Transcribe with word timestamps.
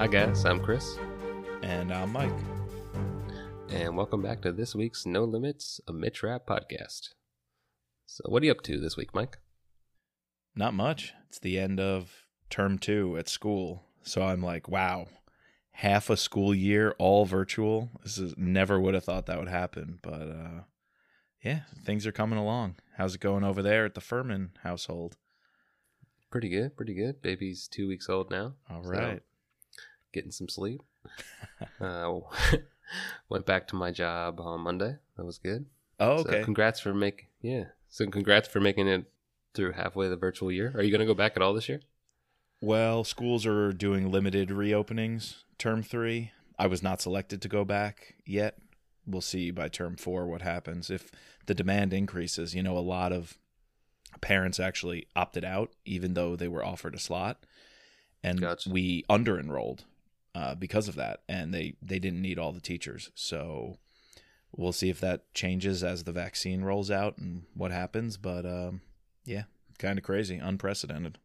Hi, 0.00 0.06
guys. 0.06 0.46
I'm 0.46 0.60
Chris, 0.60 0.96
And 1.62 1.92
I'm 1.92 2.10
Mike. 2.10 2.32
and 3.68 3.94
welcome 3.94 4.22
back 4.22 4.40
to 4.40 4.50
this 4.50 4.74
week's 4.74 5.04
No 5.04 5.24
Limits, 5.24 5.78
a 5.86 5.92
Mitch 5.92 6.22
Rapp 6.22 6.46
podcast. 6.46 7.10
So, 8.06 8.24
what 8.26 8.42
are 8.42 8.46
you 8.46 8.52
up 8.52 8.62
to 8.62 8.80
this 8.80 8.96
week, 8.96 9.14
Mike? 9.14 9.36
Not 10.56 10.72
much. 10.72 11.12
It's 11.28 11.38
the 11.38 11.58
end 11.58 11.80
of 11.80 12.24
term 12.48 12.78
two 12.78 13.18
at 13.18 13.28
school. 13.28 13.82
So 14.02 14.22
I'm 14.22 14.42
like, 14.42 14.68
wow, 14.68 15.08
half 15.72 16.08
a 16.08 16.16
school 16.16 16.54
year, 16.54 16.94
all 16.98 17.26
virtual. 17.26 17.90
This 18.02 18.16
is 18.16 18.32
never 18.38 18.80
would 18.80 18.94
have 18.94 19.04
thought 19.04 19.26
that 19.26 19.38
would 19.38 19.48
happen. 19.48 19.98
But 20.00 20.22
uh, 20.30 20.60
yeah, 21.44 21.60
things 21.84 22.06
are 22.06 22.12
coming 22.12 22.38
along. 22.38 22.76
How's 22.96 23.16
it 23.16 23.20
going 23.20 23.44
over 23.44 23.60
there 23.60 23.84
at 23.84 23.94
the 23.94 24.00
Furman 24.00 24.52
household? 24.62 25.18
Pretty 26.30 26.48
good, 26.48 26.74
pretty 26.74 26.94
good. 26.94 27.20
Baby's 27.20 27.68
two 27.68 27.86
weeks 27.86 28.08
old 28.08 28.30
now. 28.30 28.54
All 28.70 28.82
so 28.82 28.88
right. 28.88 29.22
Getting 30.12 30.30
some 30.30 30.48
sleep. 30.48 30.82
uh, 31.80 32.18
went 33.28 33.46
back 33.46 33.66
to 33.68 33.76
my 33.76 33.90
job 33.90 34.40
on 34.40 34.60
Monday. 34.60 34.96
That 35.16 35.24
was 35.24 35.38
good. 35.38 35.66
Oh, 35.98 36.22
So 36.22 36.28
okay. 36.28 36.42
congrats 36.42 36.80
for 36.80 36.94
making, 36.94 37.26
yeah. 37.42 37.64
So, 37.88 38.06
congrats 38.06 38.48
for 38.48 38.60
making 38.60 38.88
it 38.88 39.04
through 39.54 39.72
halfway 39.72 40.08
the 40.08 40.16
virtual 40.16 40.52
year. 40.52 40.72
Are 40.74 40.82
you 40.82 40.90
going 40.90 41.00
to 41.00 41.06
go 41.06 41.14
back 41.14 41.32
at 41.36 41.42
all 41.42 41.52
this 41.52 41.68
year? 41.68 41.80
Well, 42.60 43.04
schools 43.04 43.46
are 43.46 43.72
doing 43.72 44.10
limited 44.10 44.50
reopenings 44.50 45.42
term 45.58 45.82
three. 45.82 46.32
I 46.58 46.66
was 46.66 46.82
not 46.82 47.00
selected 47.00 47.40
to 47.42 47.48
go 47.48 47.64
back 47.64 48.16
yet. 48.26 48.58
We'll 49.06 49.22
see 49.22 49.50
by 49.50 49.68
term 49.68 49.96
four 49.96 50.26
what 50.26 50.42
happens. 50.42 50.90
If 50.90 51.10
the 51.46 51.54
demand 51.54 51.92
increases, 51.92 52.54
you 52.54 52.62
know, 52.62 52.76
a 52.76 52.80
lot 52.80 53.12
of 53.12 53.38
parents 54.20 54.60
actually 54.60 55.06
opted 55.16 55.44
out, 55.44 55.72
even 55.84 56.14
though 56.14 56.36
they 56.36 56.48
were 56.48 56.64
offered 56.64 56.94
a 56.94 56.98
slot. 56.98 57.44
And 58.22 58.40
Gotcha. 58.40 58.68
we 58.70 59.04
under 59.08 59.38
enrolled 59.40 59.84
uh, 60.34 60.54
because 60.54 60.88
of 60.88 60.96
that. 60.96 61.22
And 61.28 61.52
they, 61.52 61.76
they 61.82 61.98
didn't 61.98 62.22
need 62.22 62.38
all 62.38 62.52
the 62.52 62.60
teachers. 62.60 63.10
So 63.14 63.78
we'll 64.52 64.72
see 64.72 64.90
if 64.90 65.00
that 65.00 65.32
changes 65.34 65.82
as 65.84 66.04
the 66.04 66.12
vaccine 66.12 66.62
rolls 66.62 66.90
out 66.90 67.18
and 67.18 67.44
what 67.54 67.72
happens. 67.72 68.16
But 68.16 68.46
um, 68.46 68.82
yeah, 69.24 69.44
kind 69.78 69.98
of 69.98 70.04
crazy, 70.04 70.36
unprecedented. 70.36 71.18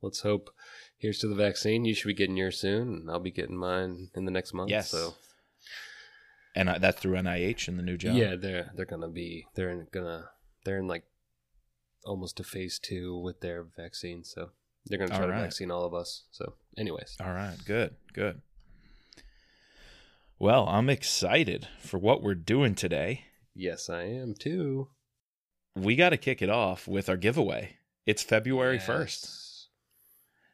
Let's 0.00 0.20
hope. 0.20 0.50
Here's 0.98 1.18
to 1.20 1.28
the 1.28 1.34
vaccine. 1.34 1.84
You 1.84 1.94
should 1.94 2.08
be 2.08 2.14
getting 2.14 2.36
yours 2.36 2.58
soon, 2.58 2.88
and 2.88 3.10
I'll 3.10 3.20
be 3.20 3.30
getting 3.30 3.56
mine 3.56 4.08
in 4.14 4.24
the 4.24 4.30
next 4.30 4.52
month. 4.52 4.70
Yes. 4.70 4.90
So 4.90 5.14
and 6.54 6.70
I, 6.70 6.78
that's 6.78 7.00
through 7.00 7.16
NIH 7.16 7.68
and 7.68 7.78
the 7.78 7.82
new 7.82 7.96
job. 7.96 8.14
yeah, 8.14 8.36
they're 8.36 8.70
they're 8.74 8.86
gonna 8.86 9.08
be 9.08 9.46
they're 9.54 9.70
in, 9.70 9.86
gonna 9.92 10.30
they're 10.64 10.78
in 10.78 10.88
like 10.88 11.04
almost 12.04 12.36
to 12.36 12.44
phase 12.44 12.78
two 12.78 13.16
with 13.16 13.40
their 13.40 13.64
vaccine. 13.76 14.24
So 14.24 14.50
they're 14.86 14.98
gonna 14.98 15.08
try 15.10 15.20
All 15.20 15.26
to 15.26 15.32
right. 15.32 15.42
vaccine 15.42 15.70
all 15.70 15.84
of 15.84 15.94
us. 15.94 16.24
So, 16.32 16.54
anyways, 16.76 17.16
All 17.20 17.32
right. 17.32 17.56
Good. 17.66 17.94
Good. 18.12 18.40
Well, 20.38 20.66
I'm 20.68 20.90
excited 20.90 21.68
for 21.78 21.98
what 21.98 22.22
we're 22.22 22.34
doing 22.34 22.74
today. 22.74 23.24
yes, 23.54 23.88
I 23.88 24.02
am 24.04 24.34
too. 24.34 24.88
We 25.76 25.94
got 25.96 26.10
to 26.10 26.16
kick 26.16 26.42
it 26.42 26.50
off 26.50 26.86
with 26.88 27.08
our 27.08 27.16
giveaway. 27.16 27.76
It's 28.06 28.22
February 28.22 28.78
1st. 28.78 29.66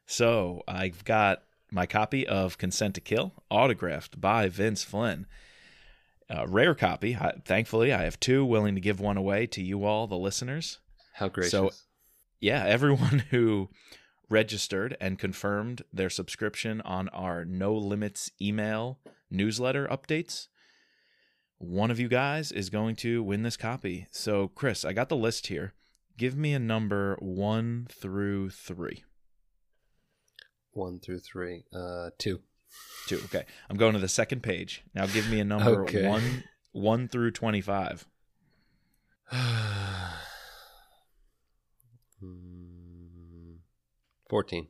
So 0.07 0.63
I've 0.69 1.05
got 1.05 1.43
my 1.73 1.87
copy 1.87 2.27
of 2.27 2.57
Consent 2.59 2.95
to 2.97 3.01
Kill, 3.01 3.33
autographed 3.51 4.21
by 4.21 4.49
Vince 4.49 4.85
Flynn. 4.85 5.27
A 6.31 6.47
rare 6.47 6.75
copy. 6.75 7.17
I, 7.17 7.33
thankfully, 7.45 7.93
I 7.93 8.05
have 8.05 8.21
two 8.21 8.45
willing 8.45 8.75
to 8.75 8.81
give 8.81 9.01
one 9.01 9.17
away 9.17 9.47
to 9.49 9.63
you 9.63 9.85
all, 9.85 10.07
the 10.07 10.17
listeners. 10.19 10.79
How 11.15 11.29
gracious. 11.29 11.51
So- 11.53 11.71
yeah, 12.41 12.65
everyone 12.65 13.19
who 13.31 13.71
registered 14.29 14.97
and 15.01 15.19
confirmed 15.19 15.83
their 15.93 16.11
subscription 16.11 16.81
on 16.83 17.09
our 17.11 17.45
No 17.45 17.75
Limits 17.75 18.31
email 18.41 18.99
newsletter 19.31 19.87
updates, 19.89 20.49
one 21.59 21.91
of 21.91 21.99
you 21.99 22.09
guys 22.09 22.53
is 22.53 22.71
going 22.71 22.97
to 22.97 23.23
win 23.23 23.43
this 23.43 23.57
copy. 23.57 24.07
So, 24.11 24.49
Chris, 24.49 24.85
I 24.85 24.93
got 24.93 25.09
the 25.09 25.17
list 25.17 25.49
here. 25.49 25.73
Give 26.17 26.37
me 26.37 26.53
a 26.53 26.59
number 26.59 27.17
one 27.21 27.87
through 27.91 28.51
three. 28.51 29.05
One 30.73 31.01
through 31.01 31.21
three. 31.21 31.65
Uh, 31.73 32.11
two. 32.19 32.41
Two. 33.07 33.21
Okay. 33.25 33.45
I'm 33.69 33.77
going 33.77 33.95
to 33.95 33.99
the 33.99 34.09
second 34.09 34.43
page. 34.43 34.85
Now 34.95 35.07
give 35.07 35.29
me 35.31 35.41
a 35.41 35.45
number 35.45 35.83
Okay. 35.83 36.07
one 36.07 36.45
one 36.73 37.09
through 37.09 37.31
twenty 37.33 37.61
five. 37.61 38.07
14. 44.29 44.69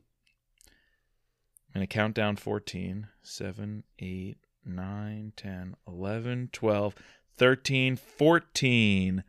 I'm 1.67 1.73
going 1.73 1.87
to 1.87 1.93
count 1.93 2.15
down 2.15 2.35
14, 2.35 3.07
7, 3.21 3.83
8, 3.99 4.37
9, 4.65 5.33
10, 5.35 5.75
11, 5.87 6.49
12, 6.51 6.95
13, 7.37 7.95
14. 7.95 9.23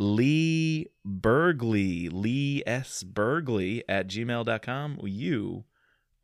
Lee 0.00 0.86
Burgley, 1.04 2.08
Lee 2.08 2.62
S. 2.66 3.02
Burgley 3.02 3.82
at 3.88 4.06
gmail.com. 4.06 5.00
You 5.02 5.64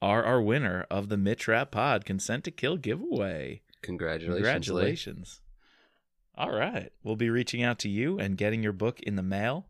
are 0.01 0.23
our 0.23 0.41
winner 0.41 0.87
of 0.91 1.09
the 1.09 1.17
Mitch 1.17 1.49
Rapp 1.49 1.73
Pod 1.73 2.05
Consent 2.05 2.45
to 2.45 2.51
Kill 2.51 2.77
giveaway. 2.77 3.63
Congratulations. 3.83 4.37
Congratulations. 4.37 5.41
Lee. 5.41 6.45
All 6.45 6.53
right. 6.53 6.93
We'll 7.03 7.17
be 7.17 7.31
reaching 7.31 7.63
out 7.63 7.79
to 7.81 7.89
you 7.89 8.19
and 8.19 8.39
getting 8.39 8.63
your 8.63 8.73
book 8.73 9.01
in 9.01 9.17
the 9.17 9.23
mail, 9.23 9.67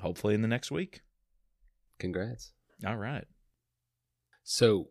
hopefully 0.00 0.34
in 0.34 0.42
the 0.42 0.48
next 0.48 0.70
week. 0.70 1.02
Congrats. 1.98 2.52
All 2.86 2.96
right. 2.96 3.26
So, 4.42 4.88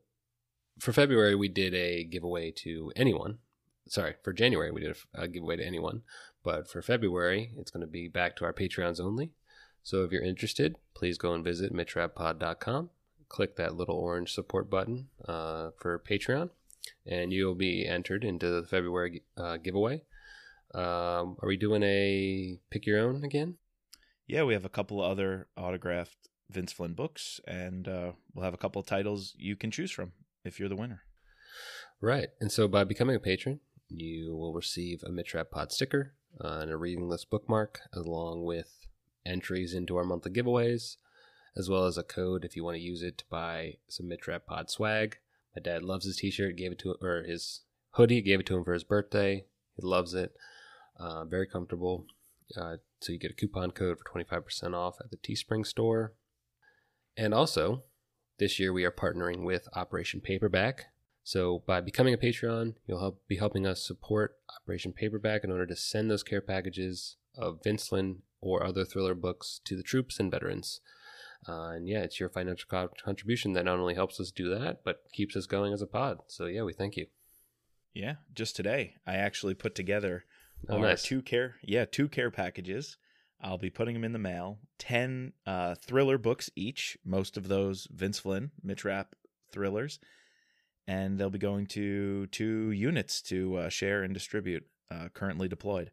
for 0.79 0.93
February, 0.93 1.35
we 1.35 1.49
did 1.49 1.73
a 1.73 2.03
giveaway 2.03 2.51
to 2.57 2.91
anyone. 2.95 3.39
Sorry, 3.87 4.15
for 4.23 4.31
January, 4.31 4.71
we 4.71 4.81
did 4.81 4.95
a, 5.15 5.23
a 5.23 5.27
giveaway 5.27 5.57
to 5.57 5.65
anyone. 5.65 6.03
But 6.43 6.69
for 6.69 6.81
February, 6.81 7.51
it's 7.57 7.71
going 7.71 7.81
to 7.81 7.91
be 7.91 8.07
back 8.07 8.35
to 8.37 8.45
our 8.45 8.53
Patreons 8.53 8.99
only. 8.99 9.31
So, 9.83 10.03
if 10.03 10.11
you're 10.11 10.23
interested, 10.23 10.77
please 10.93 11.17
go 11.17 11.33
and 11.33 11.43
visit 11.43 11.73
mitchrappod.com. 11.73 12.89
Click 13.27 13.55
that 13.55 13.75
little 13.75 13.95
orange 13.95 14.33
support 14.33 14.69
button 14.69 15.07
uh, 15.27 15.71
for 15.77 15.99
Patreon, 15.99 16.49
and 17.05 17.31
you'll 17.31 17.55
be 17.55 17.87
entered 17.87 18.23
into 18.23 18.49
the 18.49 18.67
February 18.67 19.23
uh, 19.37 19.57
giveaway. 19.57 20.03
Um, 20.73 21.37
are 21.41 21.47
we 21.47 21.57
doing 21.57 21.83
a 21.83 22.59
pick 22.69 22.85
your 22.85 22.99
own 22.99 23.23
again? 23.23 23.55
Yeah, 24.27 24.43
we 24.43 24.53
have 24.53 24.65
a 24.65 24.69
couple 24.69 25.03
of 25.03 25.11
other 25.11 25.47
autographed 25.57 26.29
Vince 26.51 26.71
Flynn 26.71 26.93
books, 26.93 27.39
and 27.47 27.87
uh, 27.87 28.11
we'll 28.33 28.45
have 28.45 28.53
a 28.53 28.57
couple 28.57 28.79
of 28.79 28.85
titles 28.85 29.33
you 29.37 29.55
can 29.55 29.71
choose 29.71 29.91
from 29.91 30.13
if 30.43 30.59
you're 30.59 30.69
the 30.69 30.75
winner. 30.75 31.03
Right. 31.99 32.29
And 32.39 32.51
so 32.51 32.67
by 32.67 32.83
becoming 32.83 33.15
a 33.15 33.19
patron, 33.19 33.59
you 33.87 34.35
will 34.35 34.53
receive 34.53 35.03
a 35.03 35.09
Mitrap 35.09 35.51
Pod 35.51 35.71
sticker 35.71 36.13
uh, 36.43 36.59
and 36.61 36.71
a 36.71 36.77
reading 36.77 37.07
list 37.07 37.29
bookmark, 37.29 37.81
along 37.93 38.43
with 38.43 38.87
entries 39.25 39.73
into 39.73 39.97
our 39.97 40.03
monthly 40.03 40.31
giveaways, 40.31 40.97
as 41.55 41.69
well 41.69 41.85
as 41.85 41.97
a 41.97 42.03
code 42.03 42.45
if 42.45 42.55
you 42.55 42.63
want 42.63 42.75
to 42.75 42.81
use 42.81 43.01
it 43.03 43.17
to 43.19 43.25
buy 43.29 43.75
some 43.87 44.07
Mitrap 44.07 44.45
Pod 44.45 44.69
swag. 44.69 45.17
My 45.55 45.61
dad 45.61 45.83
loves 45.83 46.05
his 46.05 46.17
t-shirt, 46.17 46.55
gave 46.55 46.71
it 46.71 46.79
to 46.79 46.95
or 47.01 47.23
his 47.23 47.61
hoodie, 47.91 48.21
gave 48.21 48.39
it 48.39 48.45
to 48.47 48.57
him 48.57 48.63
for 48.63 48.73
his 48.73 48.85
birthday. 48.85 49.45
He 49.75 49.85
loves 49.85 50.13
it. 50.13 50.33
Uh, 50.97 51.25
very 51.25 51.45
comfortable. 51.45 52.05
Uh, 52.55 52.77
so 52.99 53.11
you 53.11 53.19
get 53.19 53.31
a 53.31 53.35
coupon 53.35 53.71
code 53.71 53.97
for 53.97 54.23
25% 54.23 54.73
off 54.73 54.97
at 54.99 55.11
the 55.11 55.17
Teespring 55.17 55.65
store. 55.65 56.13
And 57.17 57.33
also, 57.33 57.83
this 58.39 58.59
year 58.59 58.73
we 58.73 58.85
are 58.85 58.91
partnering 58.91 59.43
with 59.43 59.67
Operation 59.75 60.21
Paperback. 60.21 60.85
So 61.23 61.63
by 61.67 61.81
becoming 61.81 62.13
a 62.13 62.17
Patreon, 62.17 62.75
you'll 62.87 62.99
help 62.99 63.27
be 63.27 63.37
helping 63.37 63.67
us 63.67 63.85
support 63.85 64.37
Operation 64.61 64.91
Paperback 64.93 65.43
in 65.43 65.51
order 65.51 65.67
to 65.67 65.75
send 65.75 66.09
those 66.09 66.23
care 66.23 66.41
packages 66.41 67.17
of 67.37 67.59
Vince 67.63 67.87
Flynn 67.87 68.23
or 68.41 68.65
other 68.65 68.83
thriller 68.85 69.13
books 69.13 69.61
to 69.65 69.75
the 69.75 69.83
troops 69.83 70.19
and 70.19 70.31
veterans. 70.31 70.79
Uh, 71.47 71.69
and 71.69 71.87
yeah, 71.87 71.99
it's 71.99 72.19
your 72.19 72.29
financial 72.29 72.67
co- 72.69 72.89
contribution 73.03 73.53
that 73.53 73.65
not 73.65 73.79
only 73.79 73.93
helps 73.95 74.19
us 74.19 74.31
do 74.31 74.49
that, 74.49 74.83
but 74.83 75.03
keeps 75.11 75.35
us 75.35 75.45
going 75.45 75.73
as 75.73 75.81
a 75.81 75.87
pod. 75.87 76.19
So 76.27 76.45
yeah, 76.45 76.63
we 76.63 76.73
thank 76.73 76.97
you. 76.97 77.07
Yeah, 77.93 78.15
just 78.33 78.55
today 78.55 78.95
I 79.05 79.15
actually 79.15 79.53
put 79.53 79.75
together 79.75 80.25
Oh, 80.69 80.77
nice. 80.77 81.01
two 81.01 81.23
care 81.23 81.55
yeah 81.63 81.85
two 81.85 82.07
care 82.07 82.29
packages. 82.29 82.97
I'll 83.41 83.57
be 83.57 83.69
putting 83.69 83.93
them 83.93 84.03
in 84.03 84.13
the 84.13 84.19
mail. 84.19 84.59
Ten 84.77 85.33
uh, 85.45 85.75
thriller 85.75 86.17
books 86.17 86.49
each. 86.55 86.97
Most 87.03 87.37
of 87.37 87.47
those 87.47 87.87
Vince 87.91 88.19
Flynn 88.19 88.51
Mitch 88.63 88.85
Rapp 88.85 89.15
thrillers, 89.51 89.99
and 90.87 91.17
they'll 91.19 91.29
be 91.29 91.39
going 91.39 91.65
to 91.67 92.27
two 92.27 92.71
units 92.71 93.21
to 93.23 93.55
uh, 93.57 93.69
share 93.69 94.03
and 94.03 94.13
distribute. 94.13 94.65
Uh, 94.89 95.07
currently 95.13 95.47
deployed. 95.47 95.91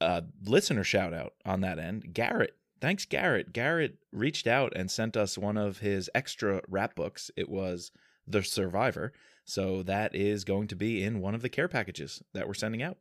Uh, 0.00 0.22
listener 0.44 0.84
shout 0.84 1.14
out 1.14 1.34
on 1.44 1.60
that 1.60 1.78
end. 1.78 2.12
Garrett, 2.12 2.56
thanks 2.80 3.04
Garrett. 3.04 3.52
Garrett 3.52 3.98
reached 4.12 4.46
out 4.46 4.72
and 4.74 4.90
sent 4.90 5.16
us 5.16 5.38
one 5.38 5.56
of 5.56 5.78
his 5.78 6.10
extra 6.14 6.60
Rapp 6.68 6.96
books. 6.96 7.30
It 7.36 7.48
was 7.48 7.92
The 8.26 8.42
Survivor. 8.42 9.12
So 9.44 9.82
that 9.84 10.14
is 10.14 10.44
going 10.44 10.68
to 10.68 10.76
be 10.76 11.02
in 11.02 11.20
one 11.20 11.34
of 11.34 11.42
the 11.42 11.48
care 11.48 11.68
packages 11.68 12.22
that 12.34 12.46
we're 12.46 12.54
sending 12.54 12.82
out. 12.82 12.98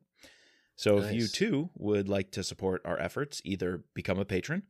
So 0.77 0.99
if 0.99 1.11
you 1.11 1.27
too 1.27 1.71
would 1.75 2.07
like 2.07 2.29
to 2.31 2.43
support 2.43 2.83
our 2.85 2.99
efforts, 2.99 3.41
either 3.43 3.83
become 3.95 4.19
a 4.19 4.25
patron 4.25 4.61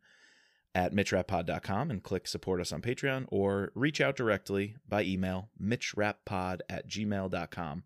at 0.73 0.93
mitchrappod.com 0.93 1.91
and 1.91 2.01
click 2.01 2.27
support 2.27 2.61
us 2.61 2.71
on 2.71 2.81
Patreon 2.81 3.25
or 3.27 3.73
reach 3.75 3.99
out 3.99 4.15
directly 4.15 4.77
by 4.87 5.03
email, 5.03 5.49
mitchrappod 5.61 6.61
at 6.69 6.87
gmail.com. 6.87 7.83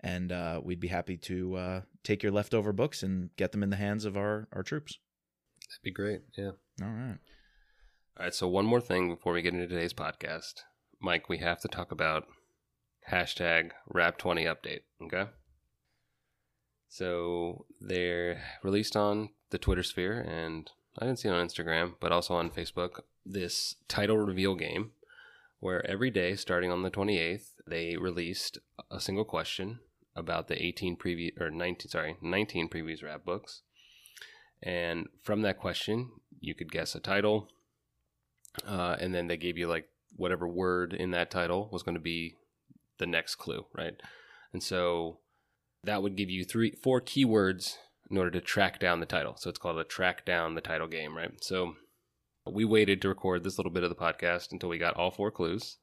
And 0.00 0.32
uh, 0.32 0.62
we'd 0.64 0.80
be 0.80 0.88
happy 0.88 1.18
to 1.18 1.56
uh, 1.56 1.80
take 2.04 2.22
your 2.22 2.32
leftover 2.32 2.72
books 2.72 3.02
and 3.02 3.30
get 3.36 3.52
them 3.52 3.62
in 3.62 3.68
the 3.68 3.76
hands 3.76 4.06
of 4.06 4.16
our, 4.16 4.48
our 4.52 4.62
troops. 4.62 4.98
That'd 5.68 5.82
be 5.82 5.90
great. 5.90 6.20
Yeah. 6.38 6.52
All 6.82 6.88
right. 6.88 7.18
All 8.18 8.24
right. 8.24 8.34
So, 8.34 8.48
one 8.48 8.64
more 8.64 8.80
thing 8.80 9.10
before 9.10 9.32
we 9.32 9.42
get 9.42 9.52
into 9.52 9.66
today's 9.66 9.92
podcast. 9.92 10.62
Mike, 11.00 11.28
we 11.28 11.38
have 11.38 11.60
to 11.60 11.68
talk 11.68 11.92
about 11.92 12.24
hashtag 13.10 13.72
Rapp20 13.92 14.46
update. 14.46 14.80
Okay. 15.02 15.28
So, 16.88 17.66
they're 17.80 18.42
released 18.62 18.96
on 18.96 19.30
the 19.50 19.58
Twitter 19.58 19.82
sphere, 19.82 20.20
and 20.20 20.70
I 20.98 21.04
didn't 21.04 21.20
see 21.20 21.28
it 21.28 21.32
on 21.32 21.46
Instagram, 21.46 21.94
but 22.00 22.12
also 22.12 22.34
on 22.34 22.50
Facebook, 22.50 23.00
this 23.24 23.76
title 23.88 24.16
reveal 24.16 24.54
game 24.54 24.92
where 25.60 25.84
every 25.86 26.10
day, 26.10 26.36
starting 26.36 26.70
on 26.70 26.82
the 26.82 26.90
28th, 26.90 27.52
they 27.66 27.96
released 27.96 28.58
a 28.90 29.00
single 29.00 29.24
question 29.24 29.80
about 30.14 30.48
the 30.48 30.62
18 30.62 30.96
previous 30.96 31.32
or 31.40 31.50
19 31.50 31.88
sorry 31.88 32.16
19 32.20 32.68
previous 32.68 33.02
Rapp 33.02 33.24
books. 33.24 33.62
And 34.62 35.06
from 35.22 35.42
that 35.42 35.58
question 35.58 36.10
you 36.40 36.54
could 36.54 36.72
guess 36.72 36.94
a 36.94 37.00
title 37.00 37.48
uh, 38.66 38.96
and 39.00 39.14
then 39.14 39.28
they 39.28 39.36
gave 39.36 39.56
you 39.56 39.68
like 39.68 39.88
whatever 40.16 40.48
word 40.48 40.92
in 40.92 41.12
that 41.12 41.30
title 41.30 41.68
was 41.70 41.82
going 41.82 41.94
to 41.94 42.00
be 42.00 42.34
the 42.98 43.06
next 43.06 43.36
clue 43.36 43.66
right? 43.76 43.94
And 44.52 44.62
so 44.62 45.18
that 45.84 46.02
would 46.02 46.16
give 46.16 46.30
you 46.30 46.44
three 46.44 46.72
four 46.82 47.00
keywords 47.00 47.76
in 48.10 48.16
order 48.16 48.30
to 48.30 48.40
track 48.40 48.78
down 48.78 49.00
the 49.00 49.06
title 49.06 49.36
so 49.36 49.50
it's 49.50 49.58
called 49.58 49.78
a 49.78 49.84
track 49.84 50.24
down 50.24 50.54
the 50.54 50.60
title 50.60 50.88
game 50.88 51.16
right 51.16 51.42
so 51.42 51.74
we 52.50 52.64
waited 52.64 53.02
to 53.02 53.08
record 53.08 53.44
this 53.44 53.58
little 53.58 53.72
bit 53.72 53.82
of 53.82 53.90
the 53.90 53.96
podcast 53.96 54.52
until 54.52 54.68
we 54.68 54.78
got 54.78 54.94
all 54.94 55.10
four 55.10 55.30
clues 55.30 55.78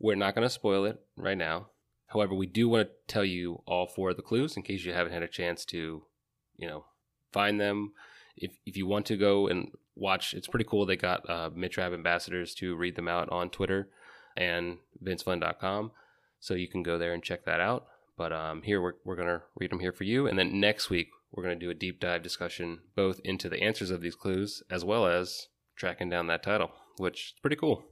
we're 0.00 0.14
not 0.14 0.34
going 0.34 0.46
to 0.46 0.50
spoil 0.50 0.84
it 0.84 1.00
right 1.16 1.38
now 1.38 1.68
However, 2.14 2.34
we 2.34 2.46
do 2.46 2.68
want 2.68 2.88
to 2.88 2.94
tell 3.12 3.24
you 3.24 3.62
all 3.66 3.88
four 3.88 4.10
of 4.10 4.16
the 4.16 4.22
clues 4.22 4.56
in 4.56 4.62
case 4.62 4.84
you 4.84 4.92
haven't 4.92 5.12
had 5.12 5.24
a 5.24 5.28
chance 5.28 5.64
to, 5.66 6.04
you 6.56 6.68
know, 6.68 6.84
find 7.32 7.60
them. 7.60 7.92
If 8.36 8.52
if 8.64 8.76
you 8.76 8.86
want 8.86 9.06
to 9.06 9.16
go 9.16 9.48
and 9.48 9.72
watch, 9.96 10.32
it's 10.32 10.46
pretty 10.46 10.64
cool. 10.64 10.86
They 10.86 10.96
got 10.96 11.28
uh, 11.28 11.50
Mitchrap 11.50 11.92
ambassadors 11.92 12.54
to 12.56 12.76
read 12.76 12.94
them 12.94 13.08
out 13.08 13.28
on 13.30 13.50
Twitter 13.50 13.88
and 14.36 14.78
VinceFlynn.com, 15.02 15.90
so 16.38 16.54
you 16.54 16.68
can 16.68 16.84
go 16.84 16.98
there 16.98 17.12
and 17.12 17.22
check 17.22 17.44
that 17.46 17.60
out. 17.60 17.86
But 18.16 18.32
um, 18.32 18.62
here 18.62 18.80
we're 18.80 18.94
we're 19.04 19.16
gonna 19.16 19.42
read 19.56 19.70
them 19.70 19.80
here 19.80 19.92
for 19.92 20.04
you, 20.04 20.26
and 20.26 20.38
then 20.38 20.60
next 20.60 20.90
week 20.90 21.08
we're 21.32 21.42
gonna 21.42 21.56
do 21.56 21.70
a 21.70 21.74
deep 21.74 22.00
dive 22.00 22.22
discussion 22.22 22.80
both 22.94 23.20
into 23.24 23.48
the 23.48 23.60
answers 23.62 23.90
of 23.90 24.00
these 24.00 24.14
clues 24.14 24.62
as 24.70 24.84
well 24.84 25.06
as 25.06 25.48
tracking 25.76 26.08
down 26.08 26.26
that 26.28 26.42
title, 26.42 26.70
which 26.98 27.34
is 27.36 27.40
pretty 27.40 27.56
cool. 27.56 27.84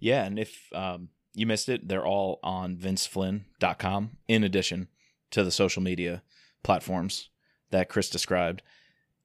Yeah, 0.00 0.24
and 0.24 0.38
if 0.38 0.72
um, 0.74 1.10
you 1.34 1.46
missed 1.46 1.68
it, 1.68 1.86
they're 1.86 2.06
all 2.06 2.40
on 2.42 2.76
vinceflynn.com 2.76 4.16
in 4.26 4.44
addition 4.44 4.88
to 5.30 5.44
the 5.44 5.50
social 5.50 5.82
media 5.82 6.22
platforms 6.62 7.28
that 7.70 7.88
Chris 7.88 8.10
described. 8.10 8.62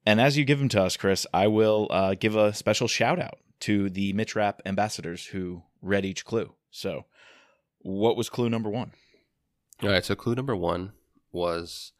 And 0.04 0.20
as 0.20 0.38
you 0.38 0.44
give 0.44 0.60
them 0.60 0.68
to 0.68 0.82
us, 0.82 0.96
Chris, 0.96 1.26
I 1.34 1.48
will 1.48 1.88
uh, 1.90 2.14
give 2.14 2.36
a 2.36 2.54
special 2.54 2.86
shout 2.86 3.18
out 3.18 3.38
to 3.60 3.90
the 3.90 4.12
Mitch 4.12 4.36
Rapp 4.36 4.62
ambassadors 4.64 5.26
who 5.26 5.64
read 5.82 6.04
each 6.04 6.24
clue. 6.24 6.54
So, 6.70 7.06
what 7.80 8.16
was 8.16 8.28
clue 8.28 8.48
number 8.48 8.70
one? 8.70 8.92
All 9.82 9.90
right, 9.90 10.04
so 10.04 10.14
clue 10.14 10.34
number 10.34 10.56
one 10.56 10.92
was 11.32 11.92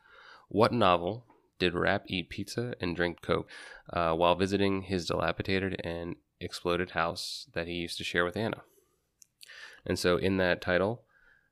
what 0.49 0.73
novel 0.73 1.27
did 1.59 1.75
Rapp 1.75 2.05
eat 2.07 2.31
pizza 2.31 2.75
and 2.81 2.97
drink 2.97 3.21
Coke 3.21 3.51
uh, 3.93 4.15
while 4.15 4.35
visiting 4.35 4.83
his 4.83 5.07
dilapidated 5.07 5.81
and 5.85 6.17
exploded 6.41 6.93
house 6.93 7.47
that 7.53 7.67
he 7.67 7.75
used 7.75 7.99
to 7.99 8.05
share 8.05 8.25
with 8.25 8.37
Anna? 8.37 8.63
And 9.85 9.99
so 9.99 10.17
in 10.17 10.39
that 10.39 10.63
title, 10.63 11.03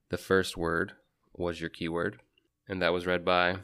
the 0.08 0.16
first 0.16 0.56
word 0.56 0.92
was 1.34 1.60
your 1.60 1.70
keyword, 1.70 2.20
and 2.68 2.80
that 2.80 2.92
was 2.92 3.06
read 3.06 3.24
by. 3.24 3.58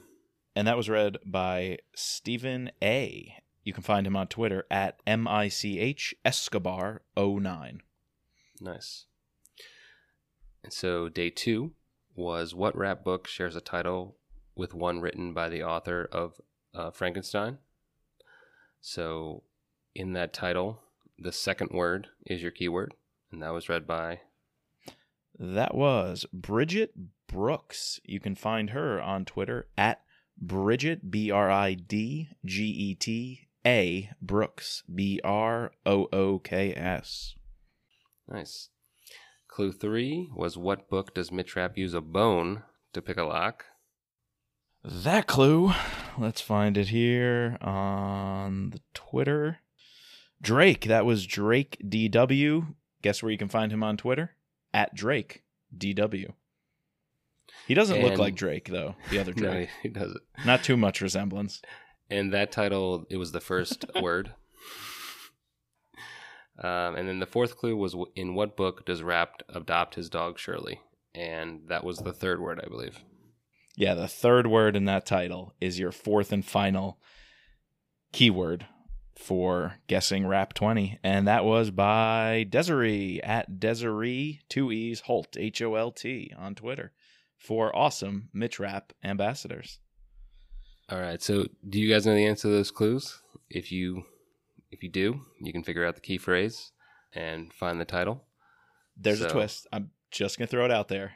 And 0.55 0.69
that 0.69 0.77
was 0.77 0.89
read 0.89 1.17
by 1.25 1.79
Stephen 1.95 2.71
A. 2.83 3.37
You 3.65 3.73
can 3.73 3.83
find 3.83 4.07
him 4.07 4.17
on 4.17 4.27
Twitter 4.27 4.67
at 4.71 5.01
M 5.07 5.27
I 5.27 5.49
C 5.49 5.79
H 5.79 6.15
Escobar 6.25 7.03
09. 7.17 7.81
Nice. 8.61 9.07
And 10.63 10.73
so 10.73 11.09
day 11.09 11.31
two 11.31 11.73
was 12.21 12.55
what 12.55 12.77
Rapp 12.77 13.03
book 13.03 13.27
shares 13.27 13.57
a 13.57 13.61
title 13.61 14.17
with 14.57 14.75
one 14.75 15.01
written 15.01 15.33
by 15.33 15.49
the 15.49 15.63
author 15.63 16.09
of 16.13 16.41
uh, 16.75 16.91
Frankenstein? 16.91 17.59
So 18.81 19.43
in 19.95 20.13
that 20.13 20.33
title, 20.33 20.81
the 21.19 21.33
second 21.33 21.71
word 21.73 22.09
is 22.27 22.43
your 22.43 22.51
keyword, 22.51 22.95
and 23.33 23.43
that 23.43 23.53
was 23.53 23.69
read 23.69 23.87
by 23.87 24.21
that 25.41 25.75
was 25.75 26.27
Bridget 26.35 26.93
Brooks. 27.27 27.99
You 28.05 28.21
can 28.21 28.35
find 28.35 28.71
her 28.71 29.01
on 29.01 29.25
Twitter 29.25 29.69
at 29.77 30.03
Bridget, 30.39 31.11
B 31.11 31.31
R 31.31 31.51
I 31.51 31.73
D 31.75 32.29
G 32.45 32.65
E 32.65 32.95
T 32.95 33.49
A 33.65 34.11
Brooks, 34.21 34.83
B 34.95 35.19
R 35.25 35.73
O 35.87 36.09
O 36.13 36.39
K 36.39 36.75
S. 36.75 37.37
Nice. 38.29 38.69
Clue 39.51 39.73
three 39.73 40.31
was 40.35 40.57
what 40.57 40.89
book 40.89 41.15
does 41.15 41.31
Mitrap 41.31 41.77
use 41.77 41.95
a 41.95 42.01
bone 42.01 42.63
to 42.93 43.03
pick 43.03 43.17
a 43.17 43.25
lock? 43.25 43.65
That 44.83 45.27
clue, 45.27 45.73
let's 46.17 46.41
find 46.41 46.79
it 46.79 46.89
here 46.89 47.59
on 47.61 48.71
the 48.71 48.81
Twitter. 48.95 49.59
Drake, 50.41 50.85
that 50.85 51.05
was 51.05 51.27
Drake 51.27 51.77
DW. 51.85 52.75
Guess 53.03 53.23
where 53.23 53.33
you 53.33 53.39
can 53.39 53.49
find 53.49 53.73
him 53.73 53.83
on 53.83 53.97
Twitter? 53.97 54.37
at 54.73 54.95
Drake 54.95 55.43
DW. 55.77 56.33
He 57.67 57.75
doesn't 57.75 57.97
and, 57.97 58.07
look 58.07 58.19
like 58.19 58.35
Drake 58.35 58.69
though. 58.69 58.95
The 59.11 59.19
other 59.19 59.33
Drake. 59.37 59.69
no, 59.69 59.75
he 59.83 59.89
doesn't. 59.89 60.23
Not 60.45 60.65
too 60.65 60.77
much 60.77 61.01
resemblance. 61.01 61.61
And 62.09 62.33
that 62.33 62.51
title, 62.53 63.07
it 63.11 63.17
was 63.17 63.33
the 63.33 63.41
first 63.41 63.85
word. 64.01 64.35
Um, 66.61 66.95
and 66.95 67.09
then 67.09 67.21
the 67.21 67.27
fourth 67.27 67.57
clue 67.57 67.77
was 67.77 67.97
in 68.15 68.35
what 68.35 68.57
book 68.57 68.85
does 68.85 69.03
Rapp 69.03 69.43
adopt 69.49 69.95
his 69.95 70.11
dog 70.11 70.39
Shirley? 70.39 70.81
And 71.15 71.63
that 71.69 71.85
was 71.85 71.99
the 71.99 72.13
third 72.13 72.41
word, 72.41 72.61
I 72.63 72.69
believe. 72.69 73.01
Yeah, 73.77 73.95
the 73.95 74.09
third 74.09 74.47
word 74.47 74.77
in 74.77 74.85
that 74.85 75.07
title 75.07 75.55
is 75.61 75.79
your 75.79 75.93
fourth 75.93 76.33
and 76.33 76.45
final 76.45 76.99
keyword 78.13 78.67
for 79.17 79.77
guessing 79.87 80.27
Rapp 80.27 80.55
20. 80.55 80.99
And 81.03 81.27
that 81.27 81.45
was 81.45 81.71
by 81.71 82.47
Desiree 82.49 83.23
at 83.23 83.59
Desiree, 83.59 84.41
two 84.49 84.71
E's, 84.71 85.01
Holt, 85.01 85.37
H 85.39 85.63
O 85.63 85.75
L 85.75 85.91
T, 85.91 86.33
on 86.39 86.55
Twitter 86.55 86.93
for 87.39 87.75
awesome 87.75 88.29
Mitch 88.33 88.59
Rapp 88.59 88.93
ambassadors. 89.03 89.79
All 90.91 91.01
right. 91.01 91.23
So 91.23 91.47
do 91.69 91.81
you 91.81 91.93
guys 91.93 92.07
know 92.07 92.15
the 92.15 92.27
answer 92.27 92.49
to 92.49 92.55
those 92.55 92.71
clues? 92.71 93.23
If 93.49 93.73
you 93.73 94.05
if 94.71 94.83
you 94.83 94.89
do, 94.89 95.21
you 95.41 95.53
can 95.53 95.63
figure 95.63 95.85
out 95.85 95.95
the 95.95 96.01
key 96.01 96.19
phrase 96.19 96.73
and 97.13 97.53
find 97.53 97.81
the 97.81 97.85
title. 97.85 98.25
There's 98.97 99.21
so. 99.21 99.27
a 99.27 99.31
twist. 99.31 99.67
I'm 99.73 99.91
just 100.11 100.39
gonna 100.39 100.47
throw 100.47 100.65
it 100.65 100.71
out 100.71 100.89
there. 100.89 101.15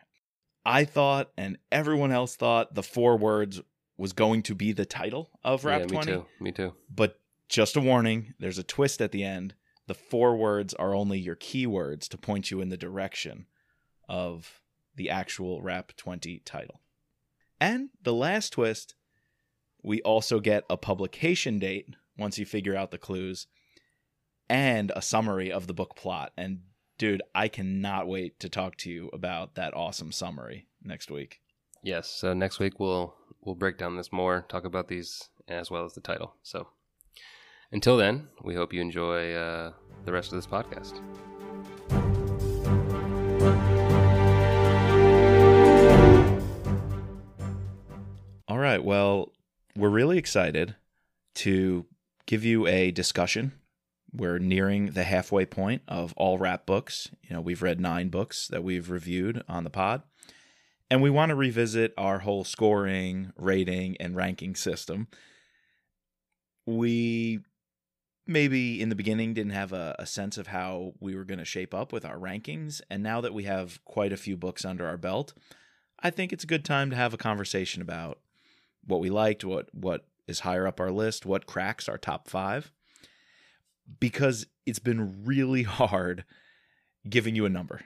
I 0.65 0.85
thought 0.85 1.31
and 1.37 1.59
everyone 1.71 2.13
else 2.13 2.37
thought 2.37 2.75
the 2.75 2.83
four 2.83 3.17
words 3.17 3.61
was 3.97 4.13
going 4.13 4.43
to 4.43 4.55
be 4.55 4.73
the 4.73 4.87
title 4.87 5.31
of 5.45 5.65
Rapp 5.65 5.81
yeah, 5.81 5.87
me 5.87 5.93
20. 5.93 6.13
Too. 6.13 6.27
Me 6.41 6.53
too. 6.53 6.75
But 6.93 7.21
just 7.49 7.77
a 7.77 7.81
warning 7.81 8.35
there's 8.39 8.59
a 8.59 8.63
twist 8.63 9.01
at 9.01 9.13
the 9.13 9.25
end. 9.25 9.55
The 9.87 9.95
four 9.95 10.37
words 10.37 10.73
are 10.75 10.95
only 10.95 11.19
your 11.19 11.37
keywords 11.37 12.09
to 12.09 12.19
point 12.19 12.51
you 12.51 12.61
in 12.61 12.71
the 12.71 12.77
direction 12.77 13.47
of 14.09 14.63
the 14.97 15.11
actual 15.11 15.61
Rapp 15.61 15.95
20 15.97 16.41
title. 16.45 16.81
And 17.61 17.91
the 18.03 18.15
last 18.15 18.55
twist, 18.55 18.95
we 19.83 20.01
also 20.03 20.41
get 20.41 20.65
a 20.71 20.77
publication 20.77 21.59
date 21.59 21.95
once 22.19 22.39
you 22.39 22.47
figure 22.47 22.77
out 22.77 22.91
the 22.91 22.99
clues 22.99 23.47
and 24.49 24.93
a 24.95 25.03
summary 25.03 25.51
of 25.51 25.67
the 25.67 25.75
book 25.75 25.97
plot. 25.97 26.33
And 26.37 26.61
dude, 26.99 27.23
I 27.35 27.49
cannot 27.49 28.07
wait 28.07 28.39
to 28.41 28.49
talk 28.49 28.77
to 28.79 28.91
you 28.91 29.11
about 29.13 29.55
that 29.55 29.75
awesome 29.75 30.13
summary 30.13 30.69
next 30.83 31.11
week. 31.11 31.41
Yes, 31.83 32.09
so 32.09 32.33
next 32.33 32.59
week 32.59 32.81
we'll 32.81 33.15
we'll 33.43 33.55
break 33.55 33.77
down 33.79 33.97
this 33.97 34.13
more, 34.13 34.47
talk 34.49 34.65
about 34.65 34.89
these 34.89 35.29
as 35.49 35.71
well 35.71 35.85
as 35.85 35.93
the 35.93 36.01
title. 36.01 36.35
So 36.43 36.69
until 37.73 37.97
then, 37.97 38.29
we 38.43 38.55
hope 38.55 38.73
you 38.73 38.81
enjoy 38.81 39.35
uh, 39.35 39.73
the 40.05 40.13
rest 40.13 40.33
of 40.33 40.37
this 40.37 40.47
podcast. 40.47 41.01
All 48.49 48.59
right. 48.59 48.83
Well, 48.83 49.33
we're 49.77 49.89
really 49.89 50.19
excited 50.19 50.77
to 51.37 51.85
give 52.27 52.45
you 52.45 52.67
a 52.67 52.91
discussion. 52.91 53.53
We're 54.13 54.39
nearing 54.39 54.93
the 54.93 55.05
halfway 55.05 55.45
point 55.45 55.83
of 55.89 56.15
all 56.17 56.39
Rapp 56.39 56.67
books. 56.67 57.09
You 57.23 57.35
know, 57.35 57.41
we've 57.41 57.63
read 57.63 57.81
nine 57.81 58.09
books 58.09 58.47
that 58.49 58.63
we've 58.63 58.91
reviewed 58.91 59.43
on 59.49 59.65
the 59.65 59.71
pod. 59.71 60.03
And 60.91 61.03
we 61.03 61.11
want 61.11 61.31
to 61.31 61.35
revisit 61.35 61.93
our 61.99 62.21
whole 62.21 62.45
scoring, 62.45 63.33
rating, 63.37 63.97
and 63.99 64.15
ranking 64.15 64.55
system. 64.55 65.09
We 66.67 67.41
maybe 68.27 68.81
in 68.81 68.89
the 68.89 68.95
beginning 68.95 69.35
didn't 69.35 69.53
have 69.53 69.73
a, 69.73 69.97
a 69.99 70.07
sense 70.07 70.39
of 70.39 70.47
how 70.47 70.95
we 71.01 71.15
were 71.15 71.25
going 71.25 71.39
to 71.39 71.45
shape 71.45 71.75
up 71.75 71.93
with 71.93 72.05
our 72.05 72.17
rankings. 72.17 72.81
And 72.89 73.03
now 73.03 73.21
that 73.21 73.35
we 73.35 73.45
have 73.45 73.85
quite 73.85 74.13
a 74.13 74.17
few 74.17 74.37
books 74.37 74.65
under 74.65 74.87
our 74.87 74.97
belt, 74.97 75.35
I 76.01 76.11
think 76.11 76.33
it's 76.33 76.45
a 76.45 76.49
good 76.49 76.65
time 76.65 76.91
to 76.91 76.97
have 76.97 77.13
a 77.13 77.19
conversation 77.19 77.83
about 77.83 78.21
what 78.87 79.01
we 79.01 79.11
liked, 79.11 79.45
what 79.45 79.69
what 79.75 80.07
is 80.27 80.41
higher 80.41 80.67
up 80.67 80.81
our 80.81 80.91
list, 80.91 81.27
what 81.27 81.47
cracks 81.47 81.89
our 81.89 81.99
top 81.99 82.29
five. 82.29 82.73
Because 84.01 84.47
it's 84.67 84.79
been 84.79 85.25
really 85.25 85.63
hard 85.65 86.25
giving 87.09 87.37
you 87.37 87.45
a 87.45 87.51
number 87.51 87.81